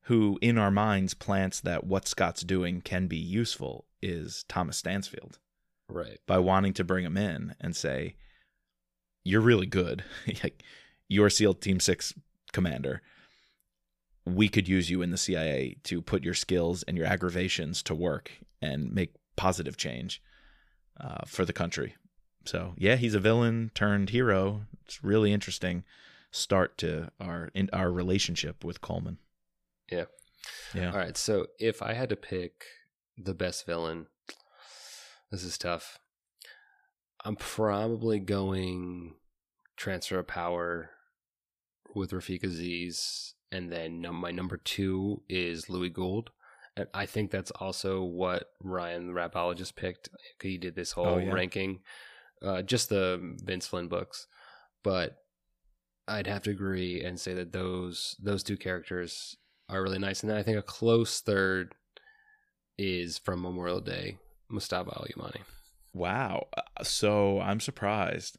Who 0.04 0.38
in 0.42 0.58
our 0.58 0.72
minds 0.72 1.14
plants 1.14 1.60
that 1.62 1.86
what 1.86 2.08
Scott's 2.08 2.42
doing 2.44 2.82
can 2.82 3.08
be 3.08 3.18
useful 3.18 3.86
is 4.02 4.46
Thomas 4.48 4.78
Stansfield. 4.78 5.40
Right. 5.90 6.20
By 6.28 6.38
wanting 6.40 6.74
to 6.74 6.84
bring 6.84 7.06
him 7.06 7.18
in 7.18 7.56
and 7.60 7.76
say, 7.76 8.16
You're 9.24 9.42
really 9.42 9.66
good. 9.66 10.04
You're 11.08 11.30
SEAL 11.30 11.56
Team 11.56 11.80
Six 11.80 12.14
commander 12.52 13.02
we 14.26 14.50
could 14.50 14.68
use 14.68 14.90
you 14.90 15.02
in 15.02 15.12
the 15.12 15.18
CIA 15.18 15.78
to 15.84 16.02
put 16.02 16.24
your 16.24 16.34
skills 16.34 16.84
and 16.84 16.98
your 16.98 17.06
aggravations 17.06 17.84
to 17.84 17.96
work 17.96 18.32
and 18.62 18.92
make 18.92 19.14
positive 19.36 19.78
change 19.78 20.22
uh, 21.00 21.26
for 21.28 21.46
the 21.46 21.54
country. 21.54 21.96
So 22.46 22.74
yeah, 22.78 22.96
he's 22.96 23.16
a 23.16 23.20
villain 23.20 23.72
turned 23.74 24.10
hero. 24.12 24.62
It's 24.86 25.04
really 25.04 25.34
interesting 25.34 25.84
start 26.32 26.78
to 26.80 27.12
our 27.20 27.50
in 27.54 27.70
our 27.74 27.92
relationship 27.92 28.64
with 28.64 28.82
Coleman. 28.82 29.18
Yeah. 29.92 30.06
Yeah. 30.74 30.92
All 30.92 30.98
right. 30.98 31.18
So 31.18 31.48
if 31.60 31.82
I 31.82 31.94
had 31.94 32.10
to 32.10 32.16
pick 32.16 32.66
the 33.18 33.34
best 33.34 33.66
villain, 33.66 34.08
this 35.32 35.44
is 35.44 35.58
tough. 35.58 36.00
I'm 37.24 37.36
probably 37.36 38.20
going 38.20 39.16
transfer 39.78 40.20
of 40.20 40.28
power 40.28 40.92
with 41.94 42.12
Rafik 42.12 42.44
Aziz 42.44 43.34
and 43.52 43.72
then 43.72 44.06
my 44.14 44.32
number 44.32 44.58
two 44.58 45.22
is 45.30 45.70
Louis 45.70 45.90
Gould. 45.90 46.32
And 46.76 46.88
I 46.94 47.06
think 47.06 47.32
that's 47.32 47.52
also 47.52 48.04
what 48.04 48.52
Ryan, 48.62 49.08
the 49.08 49.14
rapologist, 49.14 49.78
picked. 49.78 50.10
He 50.42 50.58
did 50.58 50.76
this 50.76 50.92
whole 50.92 51.06
oh, 51.06 51.18
yeah. 51.18 51.32
ranking, 51.32 51.80
uh, 52.46 52.62
just 52.62 52.90
the 52.90 53.36
Vince 53.44 53.68
Flynn 53.68 53.88
books. 53.88 54.28
But 54.84 55.18
I'd 56.08 56.28
have 56.28 56.44
to 56.44 56.52
agree 56.52 57.04
and 57.04 57.20
say 57.20 57.34
that 57.34 57.52
those 57.52 58.16
those 58.22 58.44
two 58.44 58.58
characters 58.58 59.36
are 59.70 59.82
really 59.82 60.00
nice. 60.00 60.22
And 60.22 60.30
then 60.30 60.38
I 60.38 60.44
think 60.44 60.58
a 60.58 60.64
close 60.64 61.22
third 61.22 61.74
is 62.78 63.18
from 63.18 63.42
Memorial 63.42 63.82
Day, 63.82 64.18
Mustafa 64.50 64.92
Al 64.92 65.08
Yamani. 65.08 65.42
Wow. 65.94 66.48
Uh, 66.56 66.84
so 66.84 67.40
I'm 67.40 67.60
surprised. 67.60 68.38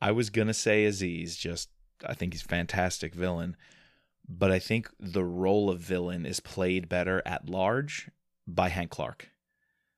I 0.00 0.12
was 0.12 0.30
gonna 0.30 0.54
say 0.54 0.84
Aziz, 0.84 1.36
just 1.36 1.70
I 2.06 2.14
think 2.14 2.32
he's 2.34 2.42
fantastic 2.42 3.14
villain 3.14 3.56
but 4.28 4.50
I 4.50 4.58
think 4.58 4.90
the 4.98 5.24
role 5.24 5.70
of 5.70 5.80
villain 5.80 6.24
is 6.24 6.40
played 6.40 6.88
better 6.88 7.22
at 7.26 7.48
large 7.48 8.10
by 8.46 8.68
Hank 8.68 8.90
Clark. 8.90 9.30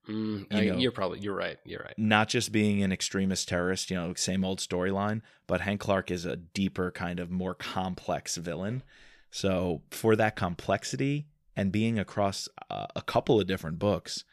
Mm, 0.08 0.46
you 0.52 0.72
know, 0.72 0.78
you're 0.78 0.92
probably 0.92 1.18
you're 1.20 1.34
right. 1.34 1.58
You're 1.64 1.82
right. 1.82 1.94
Not 1.96 2.28
just 2.28 2.52
being 2.52 2.82
an 2.82 2.92
extremist 2.92 3.48
terrorist, 3.48 3.90
you 3.90 3.96
know, 3.96 4.14
same 4.14 4.44
old 4.44 4.60
storyline, 4.60 5.22
but 5.46 5.62
Hank 5.62 5.80
Clark 5.80 6.10
is 6.10 6.24
a 6.24 6.36
deeper 6.36 6.90
kind 6.90 7.18
of 7.18 7.30
more 7.30 7.54
complex 7.54 8.36
villain. 8.36 8.82
So 9.30 9.82
for 9.90 10.14
that 10.16 10.36
complexity 10.36 11.26
and 11.56 11.72
being 11.72 11.98
across 11.98 12.48
uh, 12.70 12.86
a 12.94 13.02
couple 13.02 13.40
of 13.40 13.46
different 13.46 13.78
books, 13.78 14.24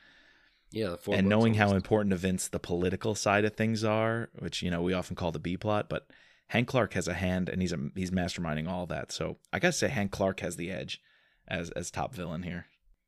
yeah, 0.71 0.95
and 1.11 1.29
knowing 1.29 1.53
how 1.55 1.73
important 1.73 2.13
events 2.13 2.47
the 2.47 2.59
political 2.59 3.13
side 3.13 3.45
of 3.45 3.55
things 3.55 3.83
are, 3.83 4.29
which 4.39 4.61
you 4.61 4.71
know 4.71 4.81
we 4.81 4.93
often 4.93 5.15
call 5.15 5.31
the 5.31 5.39
B 5.39 5.55
plot, 5.55 5.87
but 5.87 6.07
Hank 6.47 6.67
Clark 6.67 6.93
has 6.93 7.07
a 7.07 7.13
hand, 7.13 7.49
and 7.49 7.61
he's 7.61 7.73
a, 7.73 7.79
he's 7.95 8.11
masterminding 8.11 8.67
all 8.67 8.85
that. 8.87 9.11
So 9.11 9.37
I 9.51 9.59
gotta 9.59 9.73
say, 9.73 9.87
Hank 9.89 10.11
Clark 10.11 10.39
has 10.41 10.55
the 10.55 10.71
edge 10.71 11.01
as 11.47 11.69
as 11.71 11.91
top 11.91 12.13
villain 12.15 12.43
here. 12.43 12.67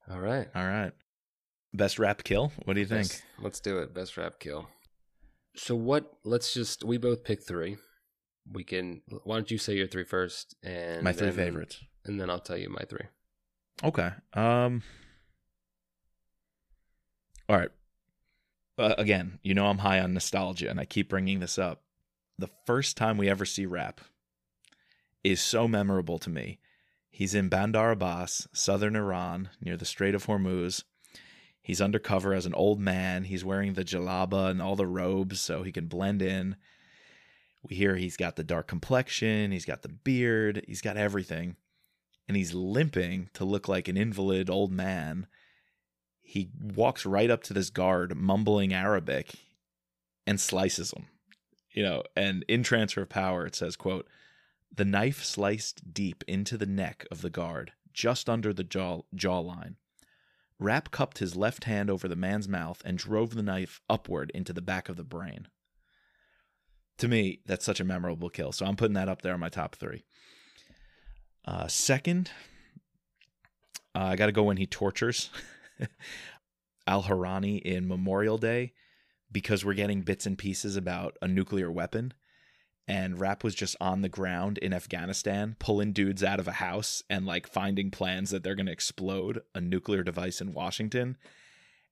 All 0.09 0.20
right, 0.20 0.47
all 0.55 0.66
right. 0.66 0.93
Best 1.76 1.99
Rapp 1.99 2.23
kill. 2.23 2.51
What 2.65 2.76
do 2.76 2.82
you 2.82 2.88
Best, 2.88 3.11
think? 3.11 3.23
Let's 3.39 3.59
do 3.59 3.80
it. 3.80 3.93
Best 3.93 4.17
Rapp 4.17 4.39
kill. 4.39 4.67
So 5.55 5.76
what? 5.76 6.11
Let's 6.23 6.53
just 6.53 6.84
we 6.84 6.97
both 6.97 7.23
pick 7.23 7.43
three. 7.43 7.78
We 8.51 8.63
can. 8.63 9.01
Why 9.23 9.36
don't 9.36 9.51
you 9.51 9.57
say 9.57 9.76
your 9.76 9.88
three 9.88 10.03
first? 10.03 10.55
And 10.63 11.03
my 11.03 11.13
three 11.13 11.30
then, 11.30 11.36
favorites, 11.36 11.80
and 12.05 12.19
then 12.19 12.30
I'll 12.30 12.39
tell 12.39 12.57
you 12.57 12.69
my 12.69 12.84
three. 12.89 13.07
Okay. 13.84 14.11
Um. 14.34 14.84
All 17.47 17.57
right. 17.57 17.69
Uh, 18.78 18.95
again, 18.97 19.39
you 19.41 19.53
know 19.53 19.67
I'm 19.67 19.78
high 19.78 19.99
on 19.99 20.13
nostalgia, 20.13 20.69
and 20.69 20.80
I 20.80 20.86
keep 20.86 21.09
bringing 21.09 21.39
this 21.39 21.57
up 21.57 21.84
the 22.38 22.49
first 22.65 22.97
time 22.97 23.17
we 23.17 23.30
ever 23.30 23.45
see 23.45 23.65
Rapp 23.65 24.01
is 25.23 25.41
so 25.41 25.67
memorable 25.67 26.19
to 26.19 26.30
me. 26.30 26.59
He's 27.09 27.34
in 27.34 27.49
Bandar 27.49 27.91
Abbas, 27.91 28.47
southern 28.53 28.95
Iran, 28.95 29.49
near 29.61 29.78
the 29.78 29.86
Strait 29.86 30.13
of 30.13 30.26
Hormuz. 30.26 30.84
He's 31.66 31.82
undercover 31.82 32.36
as 32.36 32.45
an 32.45 32.53
old 32.53 32.80
man. 32.80 33.24
He's 33.24 33.43
wearing 33.43 33.74
the 33.74 33.84
jalaba 33.84 34.51
and 34.51 34.61
all 34.61 34.76
the 34.76 34.86
robes 34.86 35.41
so 35.41 35.63
he 35.63 35.72
can 35.72 35.88
blend 35.88 36.22
in. 36.22 36.57
We 37.68 37.76
hear 37.76 37.95
he's 37.95 38.18
got 38.18 38.36
the 38.36 38.43
dark 38.43 38.68
complexion, 38.68 39.51
he's 39.51 39.66
got 39.66 39.82
the 39.82 39.89
beard, 39.89 40.63
he's 40.68 40.84
got 40.84 40.95
everything. 40.95 41.55
And 42.28 42.38
he's 42.38 42.53
limping 42.53 43.32
to 43.34 43.45
look 43.45 43.68
like 43.68 43.88
an 43.88 43.97
invalid 43.97 44.47
old 44.47 44.72
man. 44.72 45.26
He 46.22 46.51
walks 46.61 47.03
right 47.03 47.32
up 47.32 47.41
to 47.45 47.53
this 47.53 47.72
guard, 47.72 48.16
mumbling 48.16 48.72
Arabic, 48.72 49.34
and 50.28 50.39
slices 50.39 50.93
him. 50.93 51.07
You 51.72 51.82
know, 51.82 52.03
and 52.16 52.45
in 52.47 52.61
transfer 52.61 53.01
of 53.01 53.09
power, 53.09 53.43
it 53.43 53.55
says, 53.55 53.76
quote, 53.76 54.07
the 54.72 54.86
knife 54.86 55.24
sliced 55.24 55.95
deep 55.95 56.24
into 56.28 56.59
the 56.59 56.68
neck 56.68 57.07
of 57.09 57.24
the 57.24 57.32
guard, 57.32 57.72
just 57.91 58.30
under 58.30 58.53
the 58.53 58.63
jaw 58.63 59.01
jawline. 59.16 59.78
Rapp 60.59 60.91
cupped 60.91 61.17
his 61.17 61.35
left 61.35 61.65
hand 61.65 61.89
over 61.89 62.07
the 62.07 62.15
man's 62.15 62.47
mouth 62.47 62.81
and 62.85 62.97
drove 62.97 63.35
the 63.35 63.43
knife 63.43 63.81
upward 63.89 64.31
into 64.33 64.53
the 64.53 64.61
back 64.61 64.87
of 64.87 64.95
the 64.95 65.03
brain. 65.03 65.47
To 66.99 67.07
me, 67.07 67.41
that's 67.45 67.65
such 67.65 67.81
a 67.81 67.85
memorable 67.85 68.29
kill, 68.29 68.51
so 68.53 68.65
I'm 68.65 68.77
putting 68.77 68.93
that 68.93 69.09
up 69.09 69.21
there 69.21 69.33
in 69.33 69.39
my 69.39 69.49
top 69.49 69.75
three. 69.75 70.05
Uh, 71.43 71.67
second, 71.67 72.31
uh, 73.93 74.03
I 74.03 74.15
got 74.15 74.27
to 74.27 74.31
go 74.31 74.43
when 74.43 74.57
he 74.57 74.65
tortures 74.65 75.29
Al 76.87 77.03
Harani 77.03 77.61
in 77.61 77.87
Memorial 77.87 78.37
Day 78.37 78.73
because 79.31 79.65
we're 79.65 79.73
getting 79.73 80.01
bits 80.01 80.25
and 80.25 80.37
pieces 80.37 80.77
about 80.77 81.17
a 81.21 81.27
nuclear 81.27 81.69
weapon 81.69 82.13
and 82.88 83.19
Rapp 83.19 83.43
was 83.43 83.55
just 83.55 83.75
on 83.81 84.01
the 84.01 84.09
ground 84.09 84.57
in 84.59 84.73
Afghanistan, 84.73 85.55
pulling 85.59 85.91
dudes 85.91 86.23
out 86.23 86.39
of 86.39 86.47
a 86.47 86.53
house 86.53 87.03
and 87.09 87.25
like 87.25 87.47
finding 87.47 87.89
plans 87.89 88.29
that 88.29 88.43
they're 88.43 88.55
going 88.55 88.67
to 88.67 88.71
explode 88.71 89.41
a 89.55 89.61
nuclear 89.61 90.03
device 90.03 90.39
in 90.39 90.53
Washington. 90.53 91.17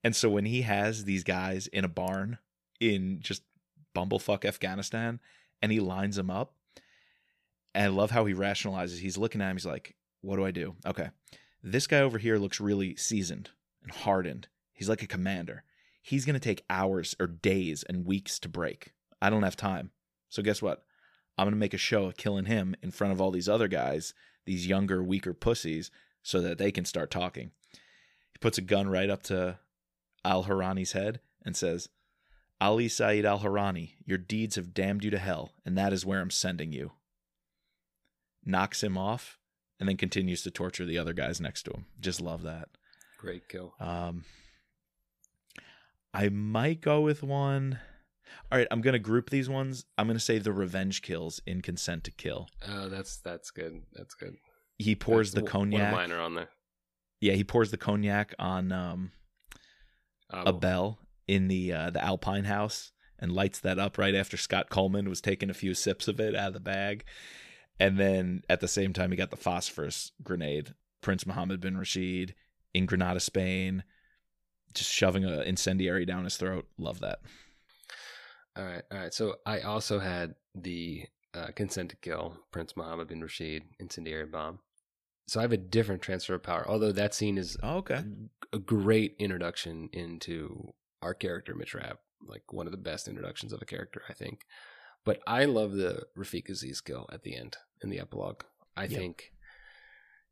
And 0.03 0.15
so 0.15 0.29
when 0.29 0.45
he 0.45 0.61
has 0.61 1.05
these 1.05 1.23
guys 1.23 1.67
in 1.67 1.83
a 1.83 1.89
barn 1.89 2.37
in 2.79 3.19
just 3.21 3.41
bumblefuck 3.95 4.45
Afghanistan 4.45 5.19
and 5.61 5.71
he 5.71 5.79
lines 5.79 6.15
them 6.15 6.29
up, 6.29 6.53
and 7.73 7.85
I 7.85 7.87
love 7.87 8.11
how 8.11 8.25
he 8.25 8.33
rationalizes. 8.33 8.99
He's 8.99 9.17
looking 9.17 9.41
at 9.41 9.49
him, 9.49 9.55
he's 9.55 9.65
like, 9.65 9.95
What 10.21 10.35
do 10.35 10.45
I 10.45 10.51
do? 10.51 10.75
Okay. 10.85 11.09
This 11.63 11.87
guy 11.87 11.99
over 11.99 12.17
here 12.17 12.37
looks 12.37 12.59
really 12.59 12.95
seasoned 12.97 13.49
and 13.81 13.91
hardened. 13.91 14.47
He's 14.73 14.89
like 14.89 15.01
a 15.01 15.07
commander. 15.07 15.63
He's 16.01 16.25
going 16.25 16.33
to 16.33 16.39
take 16.39 16.65
hours 16.69 17.15
or 17.19 17.27
days 17.27 17.83
and 17.83 18.05
weeks 18.05 18.37
to 18.39 18.49
break. 18.49 18.93
I 19.21 19.29
don't 19.29 19.43
have 19.43 19.55
time. 19.55 19.91
So 20.33 20.41
guess 20.41 20.63
what? 20.63 20.83
I'm 21.37 21.45
going 21.45 21.53
to 21.53 21.59
make 21.59 21.75
a 21.75 21.77
show 21.77 22.05
of 22.05 22.17
killing 22.17 22.45
him 22.45 22.75
in 22.81 22.89
front 22.89 23.13
of 23.13 23.21
all 23.21 23.29
these 23.29 23.47
other 23.47 23.67
guys, 23.67 24.15
these 24.45 24.65
younger, 24.65 25.03
weaker 25.03 25.31
pussies, 25.31 25.91
so 26.23 26.41
that 26.41 26.57
they 26.57 26.71
can 26.71 26.85
start 26.85 27.11
talking. 27.11 27.51
He 27.71 28.39
puts 28.41 28.57
a 28.57 28.61
gun 28.61 28.87
right 28.87 29.11
up 29.11 29.21
to 29.23 29.59
Al 30.25 30.45
Harani's 30.45 30.93
head 30.93 31.19
and 31.45 31.55
says, 31.55 31.87
Ali 32.59 32.87
Saeed 32.87 33.25
Al 33.27 33.41
Harani, 33.41 33.91
your 34.05 34.17
deeds 34.17 34.55
have 34.55 34.73
damned 34.73 35.03
you 35.03 35.11
to 35.11 35.19
hell, 35.19 35.51
and 35.63 35.77
that 35.77 35.93
is 35.93 36.03
where 36.03 36.19
I'm 36.19 36.31
sending 36.31 36.71
you. 36.71 36.93
Knocks 38.43 38.81
him 38.81 38.97
off 38.97 39.37
and 39.79 39.87
then 39.87 39.97
continues 39.97 40.41
to 40.41 40.49
torture 40.49 40.83
the 40.85 40.97
other 40.97 41.13
guys 41.13 41.39
next 41.39 41.61
to 41.63 41.71
him. 41.73 41.85
Just 41.99 42.19
love 42.19 42.41
that. 42.41 42.69
Great 43.19 43.47
kill. 43.47 43.75
Um, 43.79 44.25
I 46.11 46.29
might 46.29 46.81
go 46.81 47.01
with 47.01 47.21
one. 47.21 47.77
All 48.51 48.57
right, 48.57 48.67
I'm 48.71 48.81
gonna 48.81 48.99
group 48.99 49.29
these 49.29 49.49
ones. 49.49 49.85
I'm 49.97 50.07
gonna 50.07 50.19
say 50.19 50.37
the 50.39 50.51
revenge 50.53 51.01
kills 51.01 51.41
in 51.45 51.61
Consent 51.61 52.03
to 52.05 52.11
Kill. 52.11 52.47
Oh, 52.67 52.89
that's 52.89 53.17
that's 53.17 53.51
good. 53.51 53.81
That's 53.93 54.13
good. 54.15 54.35
He 54.77 54.95
pours 54.95 55.31
That's- 55.31 55.45
the 55.45 55.51
cognac. 55.51 55.91
One 55.93 56.03
of 56.03 56.09
mine 56.09 56.17
are 56.17 56.21
on 56.21 56.35
there. 56.35 56.49
Yeah, 57.21 57.33
he 57.33 57.43
pours 57.43 57.71
the 57.71 57.77
cognac 57.77 58.33
on 58.37 58.71
um, 58.71 59.11
Uh, 60.29 60.43
Abel 60.47 60.99
in 61.27 61.47
the 61.47 61.71
uh, 61.71 61.89
the 61.89 62.03
Alpine 62.03 62.43
house 62.45 62.91
and 63.19 63.31
lights 63.31 63.59
that 63.61 63.79
up 63.79 63.97
right 63.97 64.15
after 64.15 64.35
Scott 64.35 64.69
Coleman 64.69 65.07
was 65.07 65.21
taking 65.21 65.49
a 65.49 65.53
few 65.53 65.73
sips 65.73 66.07
of 66.07 66.19
it 66.19 66.35
out 66.35 66.47
of 66.49 66.53
the 66.53 66.59
bag. 66.59 67.05
And 67.79 67.97
then 67.97 68.43
at 68.49 68.59
the 68.59 68.67
same 68.67 68.93
time, 68.93 69.11
he 69.11 69.17
got 69.17 69.31
the 69.31 69.37
phosphorus 69.37 70.11
grenade. 70.21 70.73
Prince 71.01 71.25
Mohammed 71.25 71.59
bin 71.61 71.77
Rashid 71.77 72.35
in 72.73 72.85
Granada, 72.85 73.19
Spain, 73.19 73.83
just 74.73 74.91
shoving 74.91 75.23
a 75.25 75.41
incendiary 75.41 76.05
down 76.05 76.23
his 76.25 76.37
throat. 76.37 76.67
Love 76.77 76.99
that. 76.99 77.19
All 78.55 78.63
right, 78.65 78.83
all 78.91 78.97
right. 78.99 79.13
So 79.13 79.35
I 79.45 79.61
also 79.61 79.99
had 79.99 80.35
the 80.53 81.05
uh, 81.33 81.47
consent 81.55 81.89
to 81.89 81.95
kill 81.95 82.37
Prince 82.51 82.75
Mohammed 82.77 83.07
bin 83.07 83.21
Rashid 83.21 83.63
incendiary 83.79 84.25
bomb. 84.25 84.59
So 85.27 85.39
I 85.39 85.43
have 85.43 85.53
a 85.53 85.57
different 85.57 86.01
transfer 86.01 86.35
of 86.35 86.43
power. 86.43 86.65
Although 86.67 86.91
that 86.91 87.13
scene 87.13 87.37
is 87.37 87.57
Oh, 87.63 87.77
okay. 87.77 88.03
a 88.51 88.59
great 88.59 89.15
introduction 89.19 89.89
into 89.93 90.73
our 91.01 91.13
character 91.13 91.55
Mitch 91.55 91.73
Rapp, 91.73 91.99
like 92.27 92.51
one 92.51 92.67
of 92.67 92.71
the 92.71 92.77
best 92.77 93.07
introductions 93.07 93.53
of 93.53 93.61
a 93.61 93.65
character, 93.65 94.01
I 94.09 94.13
think. 94.13 94.41
But 95.05 95.21
I 95.25 95.45
love 95.45 95.73
the 95.73 96.03
Rafik 96.17 96.49
Aziz 96.49 96.81
kill 96.81 97.09
at 97.11 97.23
the 97.23 97.35
end 97.35 97.57
in 97.81 97.89
the 97.89 97.99
epilogue. 97.99 98.43
I 98.77 98.87
think, 98.87 99.31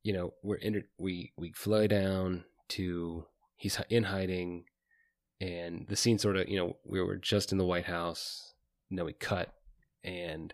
you 0.04 0.14
know, 0.14 0.34
we're 0.44 0.56
in, 0.56 0.84
we 0.98 1.32
we 1.38 1.52
fly 1.54 1.88
down 1.88 2.46
to 2.70 3.26
he's 3.56 3.80
in 3.90 4.04
hiding, 4.04 4.66
and 5.42 5.86
the 5.90 5.98
scene 5.98 6.18
sort 6.18 6.38
of 6.38 6.48
you 6.48 6.58
know 6.58 6.78
we 6.86 7.02
were 7.02 7.18
just 7.18 7.52
in 7.52 7.58
the 7.58 7.66
White 7.66 7.86
House, 7.86 8.54
and 8.90 8.98
then 8.98 9.06
we 9.06 9.14
cut, 9.14 9.54
and 10.04 10.54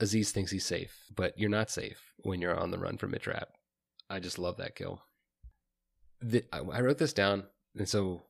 Aziz 0.00 0.32
thinks 0.32 0.50
he's 0.50 0.64
safe, 0.64 0.94
but 1.14 1.38
you're 1.38 1.50
not 1.50 1.70
safe 1.70 2.00
when 2.18 2.40
you're 2.40 2.58
on 2.58 2.70
the 2.70 2.78
run 2.78 2.96
from 2.96 3.10
Mitch 3.10 3.26
Rapp. 3.26 3.48
I 4.08 4.20
just 4.20 4.38
love 4.38 4.56
that 4.56 4.76
kill 4.76 5.02
the, 6.24 6.44
I, 6.52 6.58
I 6.58 6.80
wrote 6.80 6.98
this 6.98 7.12
down, 7.12 7.44
and 7.76 7.88
so 7.88 8.24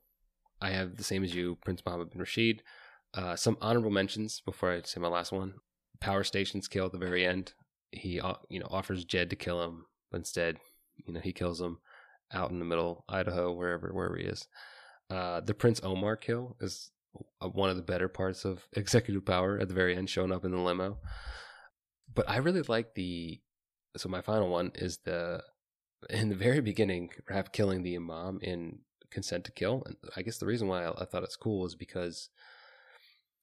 I 0.60 0.70
have 0.70 0.96
the 0.96 1.04
same 1.04 1.24
as 1.24 1.34
you, 1.34 1.58
Prince 1.64 1.82
Mohammed 1.84 2.10
bin 2.10 2.20
Rashid. 2.20 2.62
Uh, 3.12 3.36
some 3.36 3.56
honorable 3.60 3.90
mentions 3.90 4.40
before 4.40 4.72
I 4.72 4.82
say 4.82 5.00
my 5.00 5.08
last 5.08 5.32
one. 5.32 5.54
Power 6.00 6.24
stations 6.24 6.68
kill 6.68 6.86
at 6.86 6.92
the 6.92 6.98
very 6.98 7.24
end. 7.24 7.52
He, 7.92 8.20
uh, 8.20 8.34
you 8.48 8.58
know, 8.58 8.66
offers 8.70 9.04
Jed 9.04 9.30
to 9.30 9.36
kill 9.36 9.62
him, 9.62 9.86
but 10.10 10.18
instead, 10.18 10.58
you 11.06 11.12
know, 11.12 11.20
he 11.20 11.32
kills 11.32 11.60
him 11.60 11.78
out 12.32 12.50
in 12.50 12.58
the 12.58 12.64
middle, 12.64 13.04
Idaho, 13.08 13.52
wherever 13.52 13.92
wherever 13.92 14.16
he 14.16 14.24
is. 14.24 14.48
Uh, 15.10 15.40
the 15.40 15.54
Prince 15.54 15.80
Omar 15.82 16.16
kill 16.16 16.56
is 16.60 16.90
one 17.40 17.70
of 17.70 17.76
the 17.76 17.82
better 17.82 18.08
parts 18.08 18.44
of 18.44 18.66
executive 18.72 19.24
power 19.24 19.58
at 19.58 19.68
the 19.68 19.74
very 19.74 19.96
end, 19.96 20.10
showing 20.10 20.32
up 20.32 20.44
in 20.44 20.50
the 20.50 20.58
limo. 20.58 20.98
But 22.12 22.28
I 22.28 22.38
really 22.38 22.62
like 22.62 22.94
the. 22.94 23.40
So 23.96 24.08
my 24.08 24.22
final 24.22 24.48
one 24.48 24.72
is 24.74 24.98
the 25.04 25.42
in 26.10 26.28
the 26.28 26.34
very 26.34 26.60
beginning, 26.60 27.10
Rapp 27.28 27.52
killing 27.52 27.82
the 27.82 27.96
imam 27.96 28.38
in 28.42 28.80
Consent 29.10 29.44
to 29.44 29.52
Kill. 29.52 29.82
And 29.86 29.96
I 30.16 30.22
guess 30.22 30.38
the 30.38 30.46
reason 30.46 30.68
why 30.68 30.84
I, 30.84 31.02
I 31.02 31.04
thought 31.04 31.22
it's 31.22 31.36
cool 31.36 31.64
is 31.66 31.74
because 31.74 32.28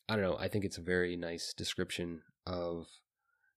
I 0.10 0.16
don't 0.16 0.26
know. 0.26 0.38
I 0.38 0.48
think 0.48 0.66
it's 0.66 0.78
a 0.78 0.82
very 0.82 1.16
nice 1.16 1.54
description 1.54 2.22
of 2.46 2.88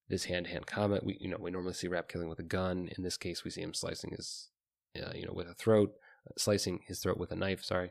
this 0.08 0.24
hand-to-hand 0.24 0.66
combat. 0.66 1.04
We 1.04 1.16
you 1.20 1.28
know 1.28 1.38
we 1.40 1.50
normally 1.50 1.74
see 1.74 1.88
Rapp 1.88 2.08
killing 2.08 2.28
with 2.28 2.38
a 2.38 2.44
gun. 2.44 2.88
In 2.96 3.02
this 3.02 3.16
case, 3.16 3.44
we 3.44 3.50
see 3.50 3.62
him 3.62 3.74
slicing 3.74 4.10
his 4.10 4.50
uh, 4.96 5.12
you 5.14 5.26
know 5.26 5.32
with 5.32 5.48
a 5.48 5.54
throat, 5.54 5.92
slicing 6.36 6.80
his 6.86 7.00
throat 7.00 7.18
with 7.18 7.32
a 7.32 7.36
knife. 7.36 7.64
Sorry. 7.64 7.90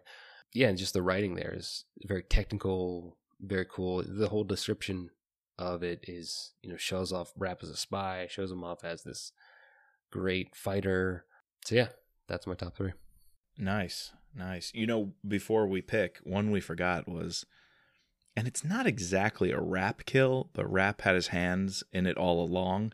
Yeah, 0.54 0.70
and 0.70 0.78
just 0.78 0.94
the 0.94 1.02
writing 1.02 1.36
there 1.36 1.54
is 1.56 1.86
very 2.06 2.24
technical, 2.24 3.18
very 3.42 3.66
cool. 3.66 4.04
The 4.06 4.30
whole 4.30 4.44
description 4.44 5.10
of 5.58 5.84
it 5.84 6.04
is 6.08 6.54
you 6.62 6.70
know 6.70 6.78
shows 6.78 7.12
off 7.12 7.34
Rapp 7.38 7.64
as 7.64 7.70
a 7.70 7.78
spy, 7.78 8.28
shows 8.30 8.52
him 8.52 8.64
off 8.64 8.84
as 8.84 9.04
this 9.04 9.32
great 10.12 10.56
fighter. 10.56 11.26
So 11.66 11.76
yeah, 11.76 11.90
that's 12.28 12.48
my 12.48 12.54
top 12.54 12.76
three. 12.76 12.94
Nice, 13.58 14.12
nice. 14.36 14.72
You 14.74 14.88
know, 14.88 15.14
before 15.28 15.68
we 15.68 15.82
pick, 15.82 16.20
one 16.24 16.52
we 16.52 16.60
forgot 16.60 17.08
was, 17.08 17.46
and 18.36 18.48
it's 18.48 18.64
not 18.64 18.88
exactly 18.88 19.52
a 19.52 19.60
Rapp 19.60 20.06
kill, 20.06 20.50
but 20.54 20.72
Rapp 20.72 21.02
had 21.02 21.16
his 21.16 21.28
hands 21.28 21.84
in 21.92 22.06
it 22.06 22.18
all 22.18 22.44
along. 22.44 22.94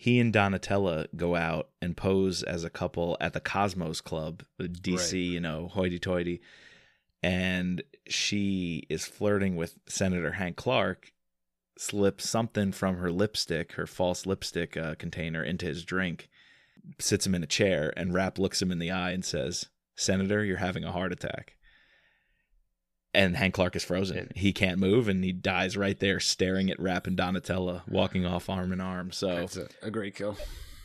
He 0.00 0.20
and 0.20 0.32
Donatella 0.32 1.06
go 1.16 1.34
out 1.34 1.70
and 1.82 1.96
pose 1.96 2.44
as 2.44 2.62
a 2.62 2.70
couple 2.70 3.16
at 3.20 3.32
the 3.32 3.40
Cosmos 3.40 4.00
Club, 4.00 4.44
the 4.56 4.68
DC, 4.68 4.96
Right. 5.12 5.12
you 5.14 5.40
know, 5.40 5.66
hoity 5.66 5.98
toity. 5.98 6.40
And 7.20 7.82
she 8.08 8.86
is 8.88 9.06
flirting 9.06 9.56
with 9.56 9.74
Senator 9.88 10.32
Hank 10.32 10.56
Clark, 10.56 11.12
slips 11.76 12.28
something 12.30 12.70
from 12.70 12.96
her 12.98 13.10
lipstick, 13.10 13.72
her 13.72 13.88
false 13.88 14.24
lipstick 14.24 14.76
uh, 14.76 14.94
container, 14.94 15.42
into 15.42 15.66
his 15.66 15.84
drink 15.84 16.28
sits 17.00 17.26
him 17.26 17.34
in 17.34 17.42
a 17.42 17.46
chair 17.46 17.92
and 17.98 18.14
Rapp 18.14 18.38
looks 18.38 18.62
him 18.62 18.70
in 18.72 18.78
the 18.78 18.90
eye 18.90 19.10
and 19.10 19.22
says, 19.24 19.66
Senator, 19.94 20.42
you're 20.44 20.56
having 20.58 20.84
a 20.84 20.92
heart 20.92 21.12
attack. 21.12 21.56
And 23.14 23.36
Hank 23.36 23.54
Clark 23.54 23.74
is 23.74 23.82
frozen. 23.84 24.30
He 24.34 24.52
can't 24.52 24.78
move 24.78 25.08
and 25.08 25.24
he 25.24 25.32
dies 25.32 25.76
right 25.76 25.98
there 25.98 26.20
staring 26.20 26.70
at 26.70 26.78
Rapp 26.78 27.06
and 27.06 27.16
Donatella 27.16 27.82
walking 27.88 28.26
off 28.26 28.50
arm 28.50 28.70
in 28.72 28.80
arm. 28.80 29.12
So 29.12 29.28
That's 29.28 29.56
a, 29.56 29.68
a 29.82 29.90
great 29.90 30.14
kill. 30.14 30.36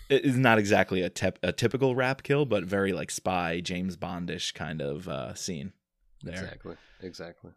it 0.10 0.24
is 0.24 0.38
not 0.38 0.58
exactly 0.58 1.02
a, 1.02 1.10
tep- 1.10 1.40
a 1.44 1.52
typical 1.52 1.96
Rapp 1.96 2.24
kill, 2.24 2.46
but 2.46 2.64
very 2.64 2.94
like 2.94 3.12
spy, 3.12 3.60
James 3.60 3.98
Bondish 3.98 4.54
kind 4.54 4.82
of 4.82 5.08
uh, 5.10 5.34
scene 5.36 5.74
there. 6.24 6.36
Exactly. 6.36 6.76
Exactly. 7.02 7.52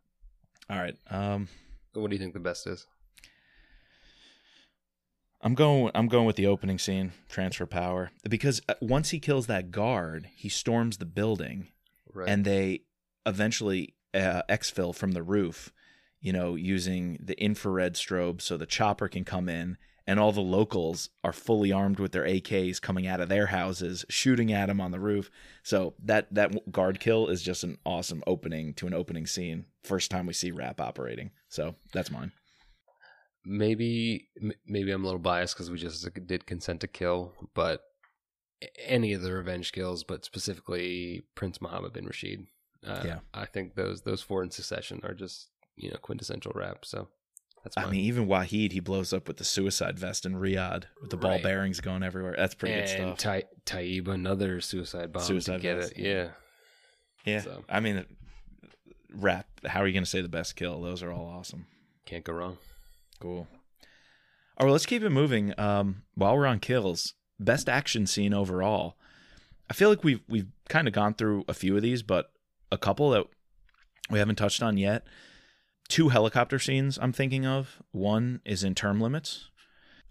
All 0.69 0.79
right. 0.79 0.97
Um, 1.11 1.49
What 1.95 2.11
do 2.11 2.17
you 2.17 2.21
think 2.21 2.35
the 2.35 2.41
best 2.41 2.67
is? 2.67 2.87
I'm 5.43 5.55
going. 5.55 5.93
I'm 5.95 6.09
going 6.09 6.27
with 6.27 6.37
the 6.37 6.47
opening 6.47 6.79
scene, 6.79 7.12
transfer 7.29 7.67
power, 7.67 8.11
because 8.29 8.61
uh, 8.69 8.75
once 8.81 9.11
he 9.11 9.21
kills 9.21 9.47
that 9.47 9.71
guard, 9.71 10.29
he 10.35 10.49
storms 10.49 10.97
the 10.97 11.05
building, 11.05 11.69
Right. 12.12 12.29
and 12.29 12.45
they 12.45 12.81
eventually 13.27 13.95
uh, 14.15 14.43
exfil 14.49 14.95
from 14.95 15.13
the 15.13 15.23
roof, 15.23 15.73
you 16.21 16.33
know, 16.33 16.55
using 16.55 17.19
the 17.23 17.41
infrared 17.43 17.95
strobe 17.95 18.41
so 18.41 18.57
the 18.57 18.67
chopper 18.67 19.09
can 19.09 19.25
come 19.25 19.49
in, 19.49 19.77
and 20.07 20.21
all 20.21 20.33
the 20.33 20.41
locals 20.41 21.11
are 21.25 21.33
fully 21.33 21.73
armed 21.73 21.99
with 21.99 22.13
their 22.13 22.25
AKs 22.25 22.81
coming 22.81 23.07
out 23.07 23.21
of 23.21 23.29
their 23.29 23.47
houses, 23.47 24.05
shooting 24.09 24.53
at 24.53 24.71
him 24.71 24.81
on 24.81 24.93
the 24.93 25.01
roof. 25.01 25.31
So 25.63 25.95
that 26.05 26.33
that 26.35 26.71
guard 26.71 27.01
kill 27.01 27.27
is 27.29 27.43
just 27.43 27.65
an 27.65 27.79
awesome 27.85 28.23
opening 28.27 28.73
to 28.75 28.87
an 28.87 28.95
opening 28.95 29.27
scene. 29.27 29.67
First 29.83 30.11
time 30.11 30.27
we 30.27 30.33
see 30.33 30.51
Rapp 30.53 30.81
operating. 30.81 31.33
So 31.49 31.75
that's 31.93 32.11
mine. 32.11 32.33
maybe 33.45 34.29
maybe 34.67 34.91
I'm 34.91 35.03
a 35.03 35.07
little 35.07 35.19
biased 35.21 35.55
because 35.55 35.71
we 35.71 35.79
just 35.79 36.09
did 36.27 36.47
consent 36.47 36.81
to 36.81 36.89
kill, 36.89 37.33
but 37.55 37.83
any 38.85 39.13
of 39.13 39.23
the 39.23 39.33
revenge 39.33 39.73
kills, 39.73 40.03
but 40.03 40.25
specifically 40.25 41.25
Prince 41.35 41.61
Muhammad 41.61 41.93
bin 41.93 42.07
Rashid. 42.07 42.47
Uh, 42.87 43.03
Yeah. 43.05 43.18
I 43.34 43.45
think 43.47 43.74
those 43.74 44.03
those 44.03 44.22
four 44.22 44.43
in 44.43 44.51
succession 44.51 45.01
are 45.05 45.14
just 45.14 45.49
you 45.76 45.91
know 45.91 45.97
quintessential 45.97 46.53
Rapp. 46.55 46.84
So 46.84 47.09
that's 47.64 47.76
I 47.76 47.91
mean, 47.91 48.01
even 48.03 48.26
Wahid, 48.28 48.72
he 48.72 48.80
blows 48.80 49.12
up 49.12 49.26
with 49.28 49.39
the 49.39 49.45
suicide 49.45 49.99
vest 49.99 50.24
in 50.24 50.34
Riyadh 50.34 50.84
with 51.01 51.11
the 51.11 51.16
ball 51.16 51.32
Right. 51.32 51.43
bearings 51.43 51.80
going 51.80 52.03
everywhere. 52.03 52.34
That's 52.37 52.55
pretty 52.55 52.74
and 52.74 52.87
good 52.87 53.20
stuff. 53.20 53.43
Taib, 53.64 54.09
another 54.09 54.61
suicide 54.61 55.12
bomb 55.12 55.22
Suicide 55.24 55.57
to 55.57 55.62
get 55.62 55.76
vest, 55.78 55.93
it. 55.97 55.99
Yeah, 56.05 56.28
yeah, 57.24 57.41
so. 57.41 57.64
I 57.68 57.80
mean, 57.80 58.07
Rapp. 59.12 59.47
How 59.64 59.80
are 59.80 59.87
you 59.87 59.93
going 59.93 60.05
to 60.05 60.11
say 60.11 60.20
the 60.20 60.28
best 60.28 60.57
kill? 60.57 60.80
Those 60.80 61.03
are 61.03 61.11
all 61.12 61.26
awesome. 61.26 61.66
can't 62.05 62.24
go 62.24 62.32
wrong. 62.34 62.59
Cool. 63.20 63.49
All 64.59 64.66
right, 64.66 64.72
let's 64.72 64.87
keep 64.87 65.03
it 65.03 65.11
moving. 65.11 65.59
Um, 65.59 66.03
while 66.14 66.37
we're 66.37 66.47
on 66.47 66.61
kills, 66.61 67.14
best 67.41 67.68
action 67.68 68.07
scene 68.07 68.32
overall. 68.32 68.97
I 69.68 69.74
feel 69.74 69.89
like 69.89 70.05
we've 70.05 70.20
we've 70.28 70.47
kind 70.68 70.87
of 70.87 70.95
gone 70.95 71.14
through 71.14 71.45
a 71.49 71.55
few 71.55 71.76
of 71.76 71.82
these, 71.82 72.03
but 72.03 72.30
a 72.71 72.79
couple 72.79 73.11
that 73.11 73.27
we 74.11 74.19
haven't 74.19 74.37
touched 74.37 74.62
on 74.62 74.77
yet. 74.77 75.07
Two 75.89 76.09
helicopter 76.09 76.59
scenes 76.59 76.99
I'm 77.01 77.12
thinking 77.12 77.47
of. 77.47 77.83
One 77.93 78.41
is 78.45 78.64
in 78.64 78.75
Term 78.75 79.01
Limits. 79.01 79.51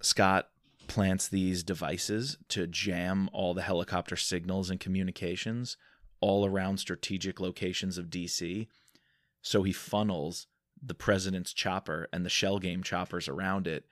Scott 0.01 0.49
plants 0.87 1.27
these 1.27 1.63
devices 1.63 2.37
to 2.49 2.67
jam 2.67 3.29
all 3.33 3.53
the 3.53 3.61
helicopter 3.61 4.15
signals 4.15 4.69
and 4.69 4.79
communications 4.79 5.77
all 6.21 6.45
around 6.45 6.77
strategic 6.77 7.39
locations 7.39 7.97
of 7.97 8.09
DC. 8.09 8.67
So 9.41 9.63
he 9.63 9.73
funnels 9.73 10.47
the 10.81 10.93
president's 10.93 11.53
chopper 11.53 12.07
and 12.13 12.25
the 12.25 12.29
shell 12.29 12.59
game 12.59 12.83
choppers 12.83 13.27
around 13.27 13.67
it 13.67 13.85